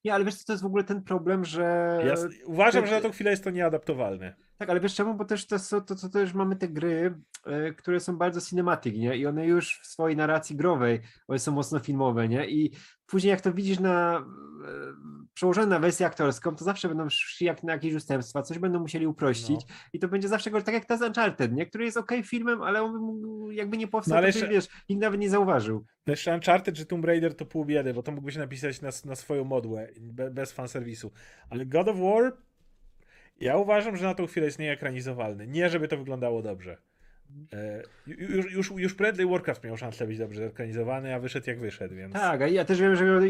Nie, 0.06 0.14
ale 0.14 0.24
wiesz 0.24 0.34
co, 0.34 0.44
to 0.46 0.52
jest 0.52 0.62
w 0.62 0.66
ogóle 0.66 0.84
ten 0.84 1.02
problem, 1.02 1.44
że... 1.44 1.98
Ja 2.06 2.12
s- 2.12 2.26
uważam, 2.44 2.86
że 2.86 2.94
na 2.94 3.00
tą 3.00 3.10
chwilę 3.10 3.30
jest 3.30 3.44
to 3.44 3.50
nieadaptowalne. 3.50 4.34
Tak, 4.58 4.70
ale 4.70 4.80
wiesz 4.80 4.94
czemu? 4.94 5.14
Bo 5.14 5.24
też 5.24 5.46
to, 5.46 5.58
są- 5.58 5.80
to, 5.80 5.94
to 5.96 6.08
też 6.08 6.34
mamy 6.34 6.56
te 6.56 6.68
gry, 6.68 7.14
e, 7.46 7.72
które 7.74 8.00
są 8.00 8.16
bardzo 8.16 8.40
cinematic, 8.40 8.96
nie? 8.96 9.16
I 9.16 9.26
one 9.26 9.46
już 9.46 9.80
w 9.82 9.86
swojej 9.86 10.16
narracji 10.16 10.56
growej, 10.56 11.00
one 11.28 11.38
są 11.38 11.52
mocno 11.52 11.78
filmowe, 11.78 12.28
nie? 12.28 12.48
I 12.50 12.72
później 13.06 13.30
jak 13.30 13.40
to 13.40 13.52
widzisz 13.52 13.80
na 13.80 14.18
e, 14.18 14.22
przełożone 15.34 15.66
na 15.66 15.78
wersję 15.78 16.06
aktorską, 16.06 16.54
to 16.56 16.64
zawsze 16.64 16.88
będą 16.88 17.08
szli 17.10 17.46
jak 17.46 17.62
na 17.62 17.72
jakieś 17.72 17.94
ustępstwa, 17.94 18.42
coś 18.42 18.58
będą 18.58 18.80
musieli 18.80 19.06
uprościć 19.06 19.60
No. 19.68 19.74
i 19.92 19.98
to 19.98 20.08
będzie 20.08 20.28
zawsze 20.28 20.50
tak 20.50 20.74
jak 20.74 20.84
ta 20.84 20.96
z 20.96 21.02
Uncharted, 21.02 21.52
nie? 21.52 21.66
Który 21.66 21.84
jest 21.84 21.96
okej 21.96 22.22
filmem, 22.22 22.62
ale 22.62 22.82
on 22.82 23.00
jakby 23.50 23.76
nie 23.76 23.88
powstał, 23.88 24.12
No, 24.14 24.18
ale 24.18 24.32
to 24.32 24.38
jeszcze- 24.38 24.52
wiesz, 24.54 24.68
nikt 24.88 25.02
nawet 25.02 25.20
nie 25.20 25.30
zauważył. 25.30 25.84
Jeszcze 26.06 26.34
Uncharted 26.34 26.74
czy 26.76 26.86
Tomb 26.86 27.04
Raider 27.04 27.34
to 27.36 27.46
pół 27.46 27.64
biedy, 27.64 27.94
bo 27.94 28.02
to 28.02 28.12
mógłbyś 28.12 28.36
napisać 28.36 28.80
na, 28.82 28.88
na 29.04 29.14
swoją 29.14 29.44
modłę, 29.44 29.88
be, 30.00 30.30
bez 30.30 30.52
fanserwisu. 30.52 31.12
Ale 31.50 31.66
God 31.66 31.88
of 31.88 31.96
War, 31.98 32.32
ja 33.40 33.56
uważam, 33.56 33.96
że 33.96 34.04
na 34.04 34.14
tą 34.14 34.26
chwilę 34.26 34.46
jest 34.46 34.58
nieekranizowalny. 34.58 35.46
Nie, 35.46 35.68
żeby 35.68 35.88
to 35.88 35.96
wyglądało 35.96 36.42
dobrze. 36.42 36.76
E, 37.52 37.82
ju- 38.06 38.30
już, 38.36 38.52
już, 38.52 38.72
już 38.76 38.94
prędzej 38.94 39.26
Warcraft 39.26 39.64
miał 39.64 39.76
szansę 39.76 40.06
być 40.06 40.18
dobrze 40.18 40.44
ekranizowany, 40.44 41.14
a 41.14 41.20
wyszedł 41.20 41.50
jak 41.50 41.60
wyszedł, 41.60 41.94
więc... 41.94 42.12
Tak, 42.12 42.42
a 42.42 42.48
ja 42.48 42.64
też 42.64 42.80
wiem, 42.80 42.96
że 42.96 43.04
miał, 43.04 43.20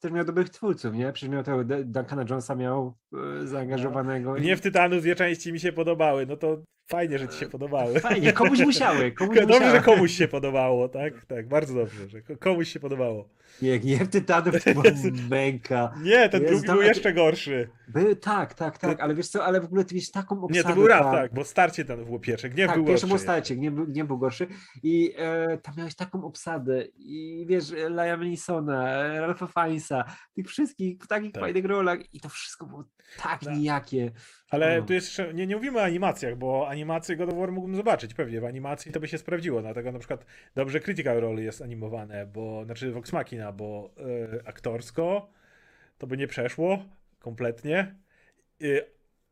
też 0.00 0.12
miał 0.12 0.24
dobrych 0.24 0.50
twórców, 0.50 0.94
nie? 0.94 1.12
Przecież 1.12 1.30
miał 1.34 1.42
tego 1.42 1.64
Duncana 1.84 2.24
Jonesa 2.30 2.54
miał 2.54 2.94
e, 3.42 3.46
zaangażowanego. 3.46 4.36
i- 4.36 4.40
Mnie 4.40 4.56
w 4.56 4.60
Tytanu 4.60 5.00
dwie 5.00 5.14
części 5.14 5.52
mi 5.52 5.60
się 5.60 5.72
podobały, 5.72 6.26
no 6.26 6.36
to 6.36 6.62
fajnie, 6.92 7.18
że 7.18 7.28
ci 7.28 7.38
się 7.38 7.46
podobały. 7.46 8.00
Fajnie, 8.00 8.32
komuś 8.32 8.60
musiały, 8.60 9.12
komuś 9.12 9.36
Dobrze, 9.38 9.54
musiały. 9.58 9.76
że 9.78 9.82
komuś 9.82 10.12
się 10.12 10.28
podobało, 10.28 10.88
tak? 10.88 11.24
Tak, 11.26 11.48
bardzo 11.48 11.74
dobrze, 11.74 12.08
że 12.08 12.22
ko- 12.22 12.36
komuś 12.36 12.68
się 12.68 12.80
podobało. 12.80 13.28
Nie, 13.62 13.78
nie 13.80 14.06
Tytanów 14.06 14.64
to 14.64 14.70
była 14.72 14.84
męka. 15.30 15.94
Nie, 16.02 16.28
ten 16.28 16.42
Jezu, 16.42 16.52
drugi 16.54 16.66
tam- 16.66 16.76
był 16.76 16.86
jeszcze 16.86 17.12
gorszy. 17.12 17.68
By, 17.88 18.16
tak, 18.16 18.54
tak, 18.54 18.78
tak, 18.78 19.00
ale 19.00 19.14
wiesz 19.14 19.28
co, 19.28 19.44
ale 19.44 19.60
w 19.60 19.64
ogóle 19.64 19.84
ty 19.84 19.94
mieć 19.94 20.10
taką 20.10 20.44
obsadę 20.44 20.58
Nie, 20.58 20.64
to 20.64 20.74
był 20.74 20.86
raz, 20.88 21.02
tam. 21.02 21.12
tak, 21.14 21.34
bo 21.34 21.44
starcie 21.44 21.84
ten 21.84 22.04
było 22.04 22.18
pierwsze, 22.18 22.48
gniew 22.48 22.66
Tak, 22.66 22.76
był 22.76 22.86
pierwszy 22.86 23.06
gorszy. 23.06 23.14
był 23.16 23.22
starcie, 23.22 23.56
nie 23.56 23.70
był, 23.70 23.86
nie 23.88 24.04
był 24.04 24.18
gorszy. 24.18 24.46
I 24.82 25.14
e, 25.18 25.58
tam 25.58 25.74
miałeś 25.76 25.94
taką 25.94 26.24
obsadę 26.24 26.84
i 26.96 27.44
wiesz, 27.48 27.64
Liam 27.90 28.24
Neesona, 28.30 29.08
Ralpha 29.20 29.46
Fiennesa, 29.46 30.04
tych 30.34 30.46
wszystkich 30.48 30.98
w 31.02 31.06
takich 31.06 31.32
Tak. 31.32 31.42
fajnych 31.42 31.64
rolach 31.64 31.98
i 32.14 32.20
to 32.20 32.28
wszystko 32.28 32.66
było 32.66 32.84
tak 33.22 33.42
No. 33.42 33.50
nijakie. 33.50 34.10
Ale 34.52 34.80
No. 34.80 34.86
tu 34.86 34.92
jeszcze, 34.92 35.34
nie, 35.34 35.46
nie 35.46 35.56
mówimy 35.56 35.78
o 35.78 35.82
animacjach, 35.82 36.36
bo 36.36 36.68
animacje 36.68 37.16
God 37.16 37.30
of 37.30 37.38
War 37.38 37.52
mógłbym 37.52 37.76
zobaczyć 37.76 38.14
pewnie. 38.14 38.40
W 38.40 38.44
animacji 38.44 38.92
to 38.92 39.00
by 39.00 39.08
się 39.08 39.18
sprawdziło, 39.18 39.62
dlatego 39.62 39.92
na 39.92 39.98
przykład 39.98 40.26
dobrze 40.54 40.80
Critical 40.80 41.20
Role 41.20 41.42
jest 41.42 41.62
animowane, 41.62 42.26
bo, 42.26 42.64
znaczy 42.64 42.92
Vox 42.92 43.12
Machina, 43.12 43.52
bo 43.52 43.90
e, 44.44 44.48
aktorsko 44.48 45.30
to 45.98 46.06
by 46.06 46.16
nie 46.16 46.26
przeszło 46.26 46.84
kompletnie. 47.18 47.94
E, 48.62 48.66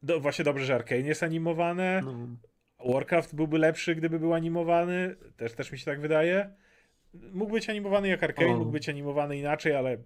do, 0.02 0.20
właśnie 0.20 0.44
dobrze, 0.44 0.64
że 0.64 0.74
Arkane 0.74 1.00
jest 1.00 1.22
animowane. 1.22 2.02
No. 2.04 2.28
Warcraft 2.92 3.34
byłby 3.34 3.58
lepszy, 3.58 3.94
gdyby 3.94 4.18
był 4.18 4.34
animowany. 4.34 5.16
Też, 5.36 5.52
też 5.52 5.72
mi 5.72 5.78
się 5.78 5.84
tak 5.84 6.00
wydaje. 6.00 6.50
Mógł 7.32 7.52
być 7.52 7.70
animowany 7.70 8.08
jak 8.08 8.22
Arkane, 8.22 8.56
mógł 8.56 8.70
być 8.70 8.88
animowany 8.88 9.38
inaczej, 9.38 9.74
ale 9.74 9.96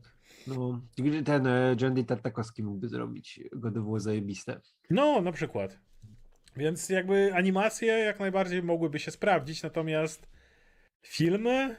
No, 0.47 0.80
ten 1.24 1.47
e, 1.47 1.76
D. 1.76 2.05
Tartakowski 2.05 2.62
mógłby 2.62 2.88
zrobić, 2.88 3.40
go 3.53 3.70
to 3.70 3.80
było 3.80 4.01
zajebiste. 4.01 4.61
No, 4.90 5.20
na 5.20 5.32
przykład. 5.32 5.78
Więc 6.57 6.88
jakby 6.88 7.34
animacje 7.34 7.92
jak 7.92 8.20
najbardziej 8.20 8.62
mogłyby 8.62 8.99
się 8.99 9.11
sprawdzić, 9.11 9.62
natomiast 9.62 10.28
filmy. 11.03 11.76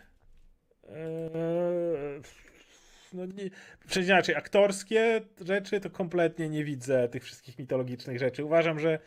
Eee, 0.90 2.22
no 3.14 3.26
nie, 3.26 3.50
przecież 3.88 4.10
inaczej, 4.10 4.36
aktorskie 4.36 5.22
rzeczy 5.46 5.80
to 5.80 5.90
kompletnie 5.90 6.50
nie 6.50 6.64
widzę 6.64 7.10
tych 7.10 7.24
wszystkich 7.24 7.60
mitologicznych 7.60 8.20
rzeczy. 8.20 8.46
Uważam, 8.46 8.80
że 8.80 9.00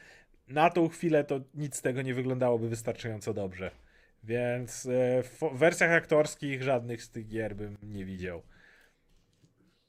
na 0.48 0.70
tą 0.70 0.88
chwilę 0.88 1.24
to 1.24 1.40
nic 1.54 1.76
z 1.76 1.82
tego 1.82 2.02
nie 2.02 2.14
wyglądałoby 2.14 2.68
wystarczająco 2.68 3.34
dobrze. 3.34 3.70
Więc 4.24 4.86
e, 4.86 5.22
w 5.22 5.58
wersjach 5.58 5.90
aktorskich 5.90 6.62
żadnych 6.62 7.02
z 7.02 7.10
tych 7.10 7.28
gier 7.28 7.56
bym 7.56 7.76
nie 7.82 8.04
widział. 8.04 8.42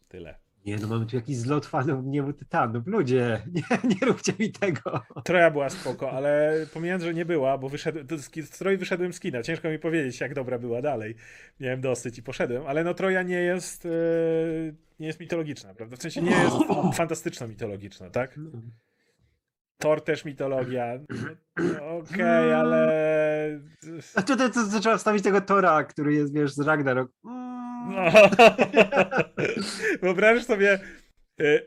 Tyle. 0.09 0.35
Nie, 0.65 0.77
no 0.77 0.87
mamy 0.87 1.05
tu 1.05 1.15
jakiś 1.15 1.37
zlot 1.37 1.65
fanów 1.65 2.05
Gniewu 2.05 2.33
Tytanów. 2.33 2.87
Ludzie, 2.87 3.41
nie, 3.55 3.89
nie 3.89 4.07
róbcie 4.07 4.33
mi 4.39 4.51
tego. 4.51 5.01
Troja 5.23 5.51
była 5.51 5.69
spoko, 5.69 6.11
ale 6.11 6.53
pomijając, 6.73 7.03
że 7.03 7.13
nie 7.13 7.25
była, 7.25 7.57
bo 7.57 7.69
wyszedłem, 7.69 8.07
to 8.07 8.17
z, 8.17 8.29
wyszedłem 8.77 9.13
z 9.13 9.19
kina. 9.19 9.43
Ciężko 9.43 9.69
mi 9.69 9.79
powiedzieć, 9.79 10.19
jak 10.19 10.33
dobra 10.33 10.59
była 10.59 10.81
dalej. 10.81 11.15
Miałem 11.59 11.81
dosyć 11.81 12.17
i 12.17 12.23
poszedłem, 12.23 12.63
ale 12.67 12.83
no 12.83 12.93
Troja 12.93 13.23
nie 13.23 13.39
jest, 13.39 13.85
e, 13.85 13.89
nie 14.99 15.07
jest 15.07 15.19
mitologiczna, 15.19 15.73
prawda? 15.73 15.97
W 15.97 16.01
sensie 16.01 16.21
nie 16.21 16.31
jest 16.31 16.55
fantastyczno-mitologiczna, 16.99 18.09
tak? 18.09 18.39
Thor 19.77 20.01
też 20.01 20.25
mitologia. 20.25 20.99
No, 21.57 21.97
Okej, 21.97 22.53
ale... 22.53 22.91
A 24.15 24.21
tutaj 24.21 24.51
to, 24.51 24.67
to 24.71 24.79
trzeba 24.79 24.97
wstawić 24.97 25.23
tego 25.23 25.41
Tora, 25.41 25.83
który 25.83 26.13
jest, 26.13 26.33
wiesz, 26.33 26.53
z 26.53 26.59
Ragnarok. 26.59 27.11
Mm. 27.25 27.38
No. 27.87 28.11
Wyobrażasz 30.01 30.43
sobie... 30.45 30.79
e, 31.39 31.61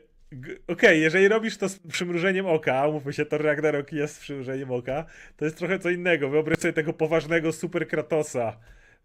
Okej, 0.67 1.01
jeżeli 1.01 1.27
robisz 1.27 1.57
to 1.57 1.69
z 1.69 1.79
przymrużeniem 1.79 2.45
oka, 2.45 2.87
umówmy 2.87 3.13
się, 3.13 3.25
Thor 3.25 3.41
Ragnarok 3.43 3.91
jest 3.91 4.15
z 4.15 4.19
przymrużeniem 4.19 4.71
oka, 4.71 5.05
to 5.37 5.45
jest 5.45 5.57
trochę 5.57 5.79
co 5.79 5.89
innego. 5.89 6.29
Wyobraź 6.29 6.57
sobie 6.59 6.73
tego 6.73 6.93
poważnego 6.93 7.51
super 7.51 7.87
Kratosa 7.87 8.57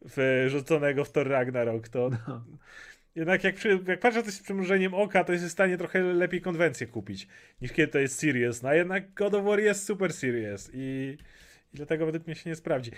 w, 0.03 0.45
rzuconego 0.49 1.05
w 1.05 1.13
Thor 1.13 1.29
Ragnarok. 1.29 1.89
To 1.89 2.11
No. 2.29 2.45
jednak 3.15 3.45
jak, 3.45 3.55
przy, 3.55 3.81
jak 3.87 4.01
patrzę 4.01 4.23
coś 4.23 4.35
z 4.35 4.43
przymrużeniem 4.43 4.95
oka, 4.95 5.25
to 5.25 5.33
jest 5.33 5.45
w 5.45 5.51
stanie 5.51 5.79
trochę 5.79 6.03
lepiej 6.03 6.41
konwencję 6.41 6.87
kupić, 6.87 7.29
niż 7.61 7.73
kiedy 7.73 7.93
to 7.93 7.99
jest 7.99 8.19
serious. 8.19 8.63
No 8.63 8.69
a 8.69 8.75
jednak 8.75 9.15
God 9.15 9.35
of 9.35 9.45
War 9.45 9.61
jest 9.61 9.85
super 9.87 10.13
serious 10.13 10.71
i, 10.75 11.17
i 11.75 11.77
dlatego 11.77 12.07
według 12.07 12.27
mnie 12.27 12.37
się 12.37 12.51
nie 12.51 12.57
sprawdzi. 12.57 12.91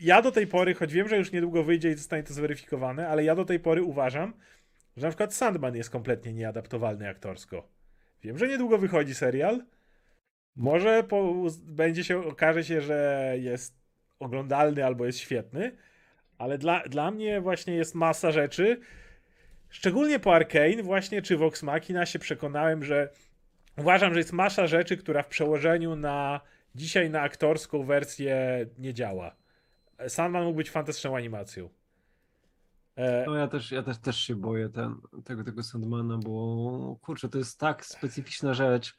Ja 0.00 0.22
do 0.22 0.32
tej 0.32 0.46
pory, 0.46 0.74
choć 0.74 0.92
wiem, 0.92 1.08
że 1.08 1.16
już 1.16 1.32
niedługo 1.32 1.62
wyjdzie 1.64 1.90
i 1.90 1.94
zostanie 1.94 2.22
to 2.22 2.34
zweryfikowane, 2.34 3.08
ale 3.08 3.24
ja 3.24 3.34
do 3.34 3.44
tej 3.44 3.60
pory 3.60 3.82
uważam, 3.82 4.34
że 4.96 5.06
na 5.06 5.10
przykład 5.10 5.34
Sandman 5.34 5.76
jest 5.76 5.90
kompletnie 5.90 6.32
nieadaptowalny 6.32 7.08
aktorsko. 7.08 7.68
Wiem, 8.22 8.38
że 8.38 8.48
niedługo 8.48 8.78
wychodzi 8.78 9.14
serial. 9.14 9.64
Może 10.56 11.04
po, 11.04 11.34
będzie 11.62 12.04
się, 12.04 12.26
okaże 12.26 12.64
się, 12.64 12.80
że 12.80 13.32
jest 13.38 13.78
oglądalny 14.18 14.84
albo 14.84 15.06
jest 15.06 15.18
świetny, 15.18 15.76
ale 16.38 16.58
dla, 16.58 16.82
dla 16.82 17.10
mnie 17.10 17.40
właśnie 17.40 17.74
jest 17.74 17.94
masa 17.94 18.32
rzeczy. 18.32 18.80
Szczególnie 19.68 20.18
po 20.18 20.34
Arkane, 20.34 20.82
właśnie 20.82 21.22
czy 21.22 21.36
Vox 21.36 21.62
Machina 21.62 22.06
się 22.06 22.18
przekonałem, 22.18 22.84
że 22.84 23.08
uważam, 23.78 24.12
że 24.12 24.20
jest 24.20 24.32
masa 24.32 24.66
rzeczy, 24.66 24.96
która 24.96 25.22
w 25.22 25.28
przełożeniu 25.28 25.96
na 25.96 26.40
dzisiaj 26.74 27.10
na 27.10 27.20
aktorską 27.20 27.82
wersję 27.82 28.66
nie 28.78 28.94
działa. 28.94 29.36
Sandman 30.08 30.44
mógł 30.44 30.56
być 30.56 30.70
fantastyczną 30.70 31.16
animacją. 31.16 31.68
E, 32.96 33.24
No 33.26 33.34
ja 33.36 33.48
też, 33.48 33.70
ja 33.72 33.82
też, 33.82 33.98
też 33.98 34.16
się 34.16 34.34
boję 34.36 34.68
ten, 34.68 34.94
tego, 35.24 35.44
tego 35.44 35.62
Sandmana, 35.62 36.18
bo 36.18 36.96
kurczę, 37.02 37.28
to 37.28 37.38
jest 37.38 37.58
tak 37.60 37.86
specyficzna 37.86 38.54
rzecz. 38.54 38.96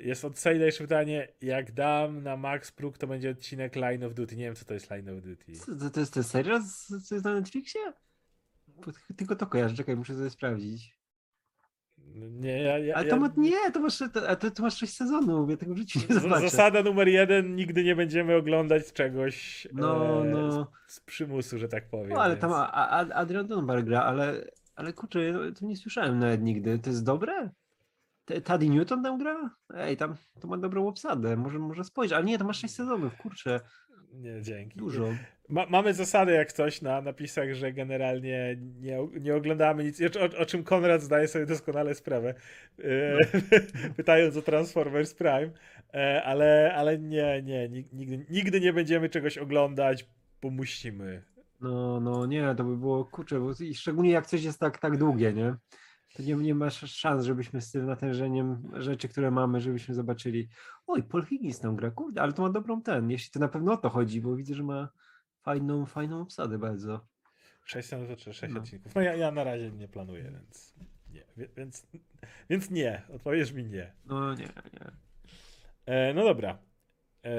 jest 0.00 0.24
od 0.24 0.38
Sejda 0.38 0.64
jeszcze 0.64 0.84
pytanie, 0.84 1.28
jak 1.40 1.72
dam 1.72 2.22
na 2.22 2.36
max 2.36 2.72
próg, 2.72 2.98
to 2.98 3.06
będzie 3.06 3.30
odcinek 3.30 3.76
Line 3.76 4.04
of 4.04 4.14
Duty. 4.14 4.36
Nie 4.36 4.44
wiem, 4.44 4.54
co 4.54 4.64
to 4.64 4.74
jest 4.74 4.90
Line 4.90 5.08
of 5.18 5.24
Duty. 5.24 5.52
Co, 5.52 5.76
to, 5.76 5.90
to 5.90 6.00
jest 6.00 6.14
ten 6.14 6.24
serial, 6.24 6.60
co 7.04 7.14
jest 7.14 7.24
na 7.24 7.34
Netflixie? 7.34 7.80
Tylko 9.16 9.36
to 9.36 9.46
kojarzę, 9.46 9.74
czekaj, 9.74 9.96
muszę 9.96 10.14
sobie 10.16 10.30
sprawdzić. 10.30 10.95
Nie, 12.16 12.62
ja, 12.62 12.78
ja, 12.78 12.94
Ale 12.94 13.08
to 13.08 13.16
ma, 13.16 13.30
nie, 13.36 13.70
to 13.72 13.80
masz, 13.80 13.98
to, 13.98 14.36
to, 14.36 14.50
to 14.50 14.62
masz 14.62 14.76
6 14.76 14.94
sezonów, 14.94 15.50
ja 15.50 15.56
tego 15.56 15.74
w 15.74 15.78
życiu 15.78 16.00
nie 16.10 16.20
zobaczę. 16.20 16.40
Zasada 16.48 16.82
numer 16.82 17.08
jeden, 17.08 17.56
nigdy 17.56 17.84
nie 17.84 17.96
będziemy 17.96 18.36
oglądać 18.36 18.92
czegoś 18.92 19.68
No, 19.72 20.22
e, 20.26 20.28
no. 20.30 20.72
Z, 20.88 20.94
z 20.94 21.00
przymusu, 21.00 21.58
że 21.58 21.68
tak 21.68 21.88
powiem. 21.88 22.08
No, 22.08 22.22
ale 22.22 22.34
więc- 22.34 22.40
tam 22.40 22.52
a, 22.52 22.72
a, 22.72 23.14
Adrian 23.14 23.46
Dunbar 23.46 23.84
gra, 23.84 24.02
ale, 24.02 24.44
ale 24.74 24.92
kurczę, 24.92 25.22
ja 25.24 25.34
to 25.58 25.66
nie 25.66 25.76
słyszałem 25.76 26.18
nawet 26.18 26.42
nigdy. 26.42 26.78
To 26.78 26.90
jest 26.90 27.04
dobre? 27.04 27.50
Taddy 28.44 28.68
Newton 28.68 29.02
tam 29.02 29.18
gra? 29.18 29.50
Ej, 29.74 29.96
tam 29.96 30.14
to 30.40 30.48
ma 30.48 30.56
dobrą 30.56 30.88
obsadę, 30.88 31.36
może, 31.36 31.58
może 31.58 31.84
spojrzeć, 31.84 32.16
ale 32.16 32.24
nie, 32.24 32.38
to 32.38 32.44
masz 32.44 32.60
6 32.60 32.74
sezonów, 32.74 33.16
kurczę, 33.16 33.60
Nie, 34.12 34.42
dzięki. 34.42 34.78
dużo. 34.78 35.04
Ma, 35.48 35.66
mamy 35.66 35.94
zasadę 35.94 36.32
jak 36.32 36.52
coś 36.52 36.82
na 36.82 37.00
napisach, 37.00 37.54
że 37.54 37.72
generalnie 37.72 38.56
nie, 38.80 38.98
nie 39.20 39.34
oglądamy 39.34 39.84
nic, 39.84 40.00
o, 40.00 40.40
o 40.40 40.46
czym 40.46 40.64
Konrad 40.64 41.02
zdaje 41.02 41.28
sobie 41.28 41.46
doskonale 41.46 41.94
sprawę, 41.94 42.34
e, 42.84 43.18
pytając 43.96 44.36
o 44.36 44.42
Transformers 44.42 45.14
Prime, 45.14 45.50
e, 45.94 46.22
ale, 46.24 46.74
ale 46.76 46.98
nie, 46.98 47.42
nie, 47.42 47.68
nig- 47.68 47.92
nigdy, 47.92 48.26
nigdy 48.30 48.60
nie 48.60 48.72
będziemy 48.72 49.08
czegoś 49.08 49.38
oglądać, 49.38 50.06
bo 50.42 50.50
musimy. 50.50 51.22
No, 51.60 52.00
no 52.00 52.26
nie, 52.26 52.54
to 52.56 52.64
by 52.64 52.76
było, 52.76 53.04
kurczę, 53.04 53.40
bo 53.40 53.50
szczególnie 53.74 54.10
jak 54.10 54.26
coś 54.26 54.44
jest 54.44 54.60
tak, 54.60 54.78
tak 54.78 54.96
długie, 54.96 55.32
nie? 55.32 55.54
To 56.16 56.22
nie, 56.22 56.34
nie 56.34 56.54
masz 56.54 56.92
szans, 56.92 57.24
żebyśmy 57.24 57.60
z 57.60 57.70
tym 57.70 57.86
natężeniem 57.86 58.70
rzeczy, 58.74 59.08
które 59.08 59.30
mamy, 59.30 59.60
żebyśmy 59.60 59.94
zobaczyli. 59.94 60.48
Oj, 60.86 61.02
Paul 61.02 61.24
Higgins 61.24 61.60
tam 61.60 61.76
gra, 61.76 61.90
kurde, 61.90 62.22
ale 62.22 62.32
to 62.32 62.42
ma 62.42 62.50
dobrą 62.50 62.82
ten, 62.82 63.10
jeśli 63.10 63.30
to 63.30 63.40
na 63.40 63.48
pewno 63.48 63.72
o 63.72 63.76
to 63.76 63.88
chodzi, 63.88 64.20
bo 64.20 64.36
widzę, 64.36 64.54
że 64.54 64.62
ma 64.62 64.88
fajną, 65.50 65.86
fajną 65.86 66.20
obsadę 66.20 66.58
bardzo. 66.58 67.06
6 67.64 67.88
sezonów 67.88 68.18
czy 68.18 68.34
6 68.34 68.54
No. 68.54 68.60
odcinków. 68.60 68.94
No 68.94 69.00
ja, 69.00 69.14
ja 69.16 69.30
na 69.30 69.44
razie 69.44 69.70
nie 69.70 69.88
planuję, 69.88 70.22
więc 70.32 70.74
nie, 71.12 71.24
więc, 71.56 71.86
więc 72.50 72.70
nie, 72.70 73.02
odpowiesz 73.14 73.52
mi 73.52 73.64
nie. 73.64 73.92
No 74.06 74.34
nie, 74.34 74.44
nie. 74.44 74.90
E, 75.86 76.14
no 76.14 76.24
dobra. 76.24 76.58
E, 77.24 77.30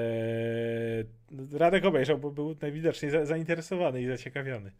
Radek 1.58 1.84
obejrzał, 1.84 2.18
bo 2.18 2.30
był 2.30 2.56
najwidoczniej 2.62 3.10
za, 3.10 3.24
zainteresowany 3.26 4.02
i 4.02 4.06
zaciekawiony. 4.06 4.72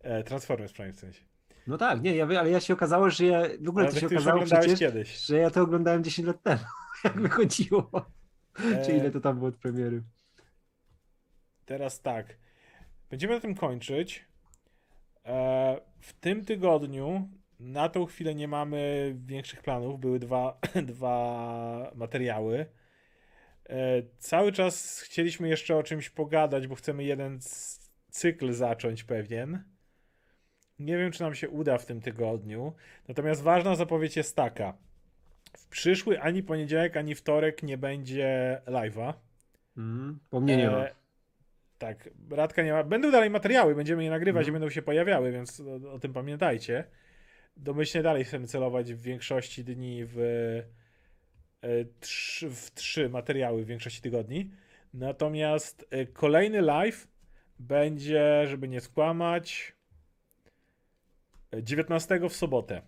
E, 0.00 0.22
Transformers 0.24 0.72
Prime 0.72 0.92
w 0.92 0.98
sensie. 0.98 1.24
No 1.66 1.78
tak, 1.78 2.02
nie, 2.02 2.16
ja, 2.16 2.24
ale 2.40 2.50
ja 2.50 2.60
się 2.60 2.74
okazało, 2.74 3.10
że 3.10 3.24
ja, 3.26 3.42
w 3.60 3.68
ogóle 3.68 3.84
Ale 3.84 3.94
to 3.94 4.00
się 4.00 4.06
okazało 4.06 4.42
przecież, 4.44 4.78
kiedyś. 4.78 5.16
że 5.18 5.36
ja 5.38 5.50
to 5.50 5.62
oglądałem 5.62 6.04
10 6.04 6.26
lat 6.28 6.42
temu, 6.42 6.62
jak 7.04 7.20
wychodziło. 7.20 7.90
Czy 8.56 8.92
E, 8.92 8.96
ile 8.96 9.10
to 9.10 9.20
tam 9.20 9.36
było 9.36 9.48
od 9.48 9.56
premiery. 9.56 10.02
Teraz 11.66 12.00
tak. 12.00 12.41
Będziemy 13.12 13.34
na 13.34 13.40
tym 13.40 13.54
kończyć. 13.54 14.24
E, 15.24 15.80
w 16.00 16.12
tym 16.12 16.44
tygodniu 16.44 17.28
na 17.60 17.88
tą 17.88 18.06
chwilę 18.06 18.34
nie 18.34 18.48
mamy 18.48 19.12
większych 19.26 19.62
planów. 19.62 20.00
Były 20.00 20.18
dwa, 20.18 20.58
dwa 20.94 21.92
materiały. 21.94 22.66
E, 23.68 24.02
cały 24.18 24.52
czas 24.52 25.00
chcieliśmy 25.00 25.48
jeszcze 25.48 25.76
o 25.76 25.82
czymś 25.82 26.10
pogadać, 26.10 26.66
bo 26.66 26.74
chcemy 26.74 27.04
jeden 27.04 27.38
cykl 28.10 28.52
zacząć 28.52 29.04
pewien. 29.04 29.64
Nie 30.78 30.98
wiem, 30.98 31.12
czy 31.12 31.22
nam 31.22 31.34
się 31.34 31.48
uda 31.48 31.78
w 31.78 31.86
tym 31.86 32.00
tygodniu. 32.00 32.72
Natomiast 33.08 33.42
ważna 33.42 33.74
zapowiedź 33.74 34.16
jest 34.16 34.36
taka. 34.36 34.76
W 35.58 35.66
przyszły 35.68 36.20
ani 36.20 36.42
poniedziałek, 36.42 36.96
ani 36.96 37.14
wtorek 37.14 37.62
nie 37.62 37.78
będzie 37.78 38.60
live'a. 38.66 39.14
Mm, 39.76 40.18
bo 40.30 40.40
mnie 40.40 40.56
nie 40.56 40.70
ma. 40.70 40.84
E, 40.84 41.01
Tak, 41.82 42.10
Radka 42.30 42.62
nie 42.62 42.72
ma. 42.72 42.84
Będą 42.84 43.10
dalej 43.10 43.30
materiały, 43.30 43.74
będziemy 43.74 44.04
je 44.04 44.10
nagrywać 44.10 44.46
i 44.46 44.48
Mhm. 44.48 44.52
będą 44.52 44.70
się 44.70 44.82
pojawiały, 44.82 45.32
więc 45.32 45.60
o, 45.60 45.92
o 45.92 45.98
tym 45.98 46.12
pamiętajcie. 46.12 46.84
Domyślnie 47.56 48.02
dalej 48.02 48.24
chcemy 48.24 48.46
celować 48.46 48.94
w 48.94 49.02
większości 49.02 49.64
dni 49.64 50.04
w, 50.04 50.18
e, 51.62 51.84
trz, 52.00 52.44
w 52.44 52.70
trzy 52.74 53.08
materiały 53.08 53.64
w 53.64 53.66
większości 53.66 54.02
tygodni. 54.02 54.50
Natomiast 54.94 55.86
e, 55.90 56.06
kolejny 56.06 56.60
live 56.60 57.08
będzie, 57.58 58.46
żeby 58.46 58.68
nie 58.68 58.80
skłamać, 58.80 59.72
e, 61.52 61.62
19 61.62 62.28
w 62.28 62.32
sobotę. 62.36 62.82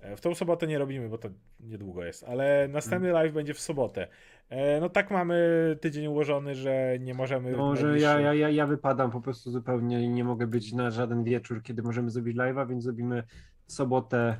E, 0.00 0.16
W 0.16 0.20
tą 0.20 0.34
sobotę 0.34 0.66
nie 0.66 0.78
robimy, 0.78 1.08
bo 1.08 1.18
to 1.18 1.28
niedługo 1.60 2.04
jest, 2.04 2.24
ale 2.24 2.68
następny 2.68 3.08
Mhm. 3.08 3.24
live 3.24 3.34
będzie 3.34 3.54
w 3.54 3.60
sobotę. 3.60 4.08
E, 4.52 4.80
No 4.80 4.88
tak 4.88 5.10
mamy 5.10 5.36
tydzień 5.80 6.06
ułożony, 6.06 6.54
że 6.54 6.96
nie 7.00 7.14
możemy. 7.14 7.50
Że 7.50 7.56
najbliższy- 7.56 7.98
ja, 8.02 8.20
ja, 8.34 8.48
ja, 8.48 8.66
wypadam 8.66 9.10
po 9.10 9.20
prostu 9.20 9.50
zupełnie 9.50 10.02
i 10.02 10.08
nie 10.08 10.24
mogę 10.24 10.46
być 10.46 10.72
na 10.72 10.90
żaden 10.90 11.24
wieczór, 11.24 11.62
kiedy 11.62 11.82
możemy 11.82 12.10
zrobić 12.10 12.36
live'a, 12.36 12.68
więc 12.68 12.82
zrobimy 12.84 13.22
sobotę 13.66 14.36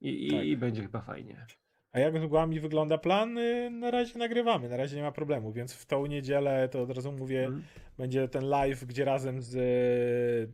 i, 0.00 0.30
Tak. 0.30 0.44
i 0.44 0.56
będzie 0.56 0.82
chyba 0.82 1.00
fajnie. 1.00 1.46
A 1.92 1.98
jak 1.98 2.18
z 2.18 2.20
mgłami 2.22 2.60
wygląda 2.60 2.98
plan? 2.98 3.38
Y, 3.38 3.70
Na 3.70 3.90
razie 3.90 4.18
nagrywamy, 4.18 4.68
na 4.68 4.76
razie 4.76 4.96
nie 4.96 5.02
ma 5.02 5.12
problemu, 5.12 5.52
więc 5.52 5.72
w 5.74 5.86
tą 5.86 6.06
niedzielę 6.06 6.68
to 6.68 6.82
od 6.82 6.90
razu 6.90 7.12
mówię, 7.12 7.44
Mm. 7.46 7.62
będzie 7.98 8.28
ten 8.28 8.44
live, 8.44 8.84
gdzie 8.84 9.04
razem 9.04 9.42
z 9.42 9.54
y, 9.56 10.52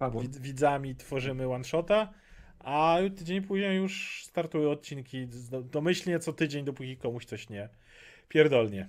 wid- 0.00 0.38
widzami 0.40 0.96
tworzymy 0.96 1.48
one 1.48 1.64
shota, 1.64 2.12
a 2.58 2.98
tydzień 3.16 3.42
później 3.42 3.76
już 3.76 4.24
startują 4.24 4.70
odcinki 4.70 5.28
domyślnie 5.64 6.18
co 6.18 6.32
tydzień, 6.32 6.64
dopóki 6.64 6.96
komuś 6.96 7.24
coś 7.24 7.48
nie 7.48 7.68
pierdolnie. 8.30 8.88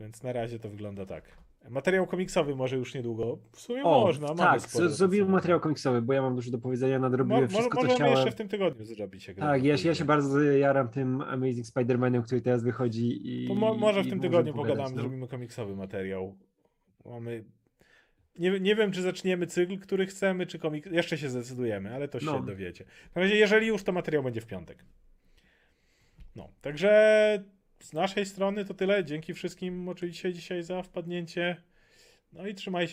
Więc 0.00 0.22
na 0.22 0.32
razie 0.32 0.58
to 0.58 0.68
wygląda 0.68 1.06
tak. 1.06 1.24
Materiał 1.70 2.06
komiksowy 2.06 2.56
może 2.56 2.76
już 2.76 2.94
niedługo. 2.94 3.38
W 3.52 3.60
sumie 3.60 3.84
O, 3.84 4.00
można. 4.00 4.34
tak, 4.34 4.60
zrobiłem 4.70 5.30
materiał 5.30 5.60
komiksowy, 5.60 6.02
bo 6.02 6.12
ja 6.12 6.22
mam 6.22 6.34
dużo 6.36 6.50
do 6.50 6.58
powiedzenia, 6.58 6.98
nadrobiłem 6.98 7.42
mo, 7.42 7.48
wszystko, 7.48 7.76
co 7.76 7.76
możemy 7.76 7.94
chciałem. 7.94 8.14
jeszcze 8.14 8.30
w 8.30 8.34
tym 8.34 8.48
tygodniu 8.48 8.84
zrobić. 8.84 9.30
Tak, 9.38 9.64
ja, 9.64 9.76
się- 9.76 9.88
ja 9.88 9.94
się 9.94 10.04
bardzo 10.04 10.40
jaram 10.42 10.88
tym 10.88 11.20
Amazing 11.20 11.66
Spider-Manem, 11.66 12.22
który 12.22 12.40
teraz 12.40 12.62
wychodzi 12.62 13.28
i 13.44 13.54
mo, 13.54 13.74
może 13.74 14.02
w 14.02 14.06
i 14.06 14.08
tym 14.10 14.18
możemy 14.18 14.30
tygodniu 14.32 14.54
pogadamy, 14.54 14.94
no. 14.96 15.00
zrobimy 15.00 15.28
komiksowy 15.28 15.76
materiał. 15.76 16.36
Mamy. 17.04 17.44
Nie, 18.38 18.60
nie 18.60 18.76
wiem, 18.76 18.92
czy 18.92 19.02
zaczniemy 19.02 19.46
cykl, 19.46 19.78
który 19.78 20.06
chcemy, 20.06 20.46
czy 20.46 20.58
komik. 20.58 20.86
Jeszcze 20.86 21.18
się 21.18 21.28
zdecydujemy, 21.28 21.94
ale 21.94 22.08
to 22.08 22.20
się 22.20 22.26
No. 22.26 22.40
dowiecie. 22.42 22.84
Na 23.14 23.22
razie, 23.22 23.36
jeżeli 23.36 23.66
już, 23.66 23.82
to 23.82 23.92
materiał 23.92 24.22
będzie 24.22 24.40
w 24.40 24.46
piątek. 24.46 24.84
No, 26.36 26.48
także 26.60 27.44
z 27.80 27.92
naszej 27.92 28.26
strony 28.26 28.64
to 28.64 28.74
tyle. 28.74 29.04
Dzięki 29.04 29.34
wszystkim 29.34 29.88
oczywiście 29.88 30.32
dzisiaj 30.32 30.62
za 30.62 30.82
wpadnięcie. 30.82 31.56
No 32.32 32.46
i 32.46 32.54
trzymajcie 32.54 32.86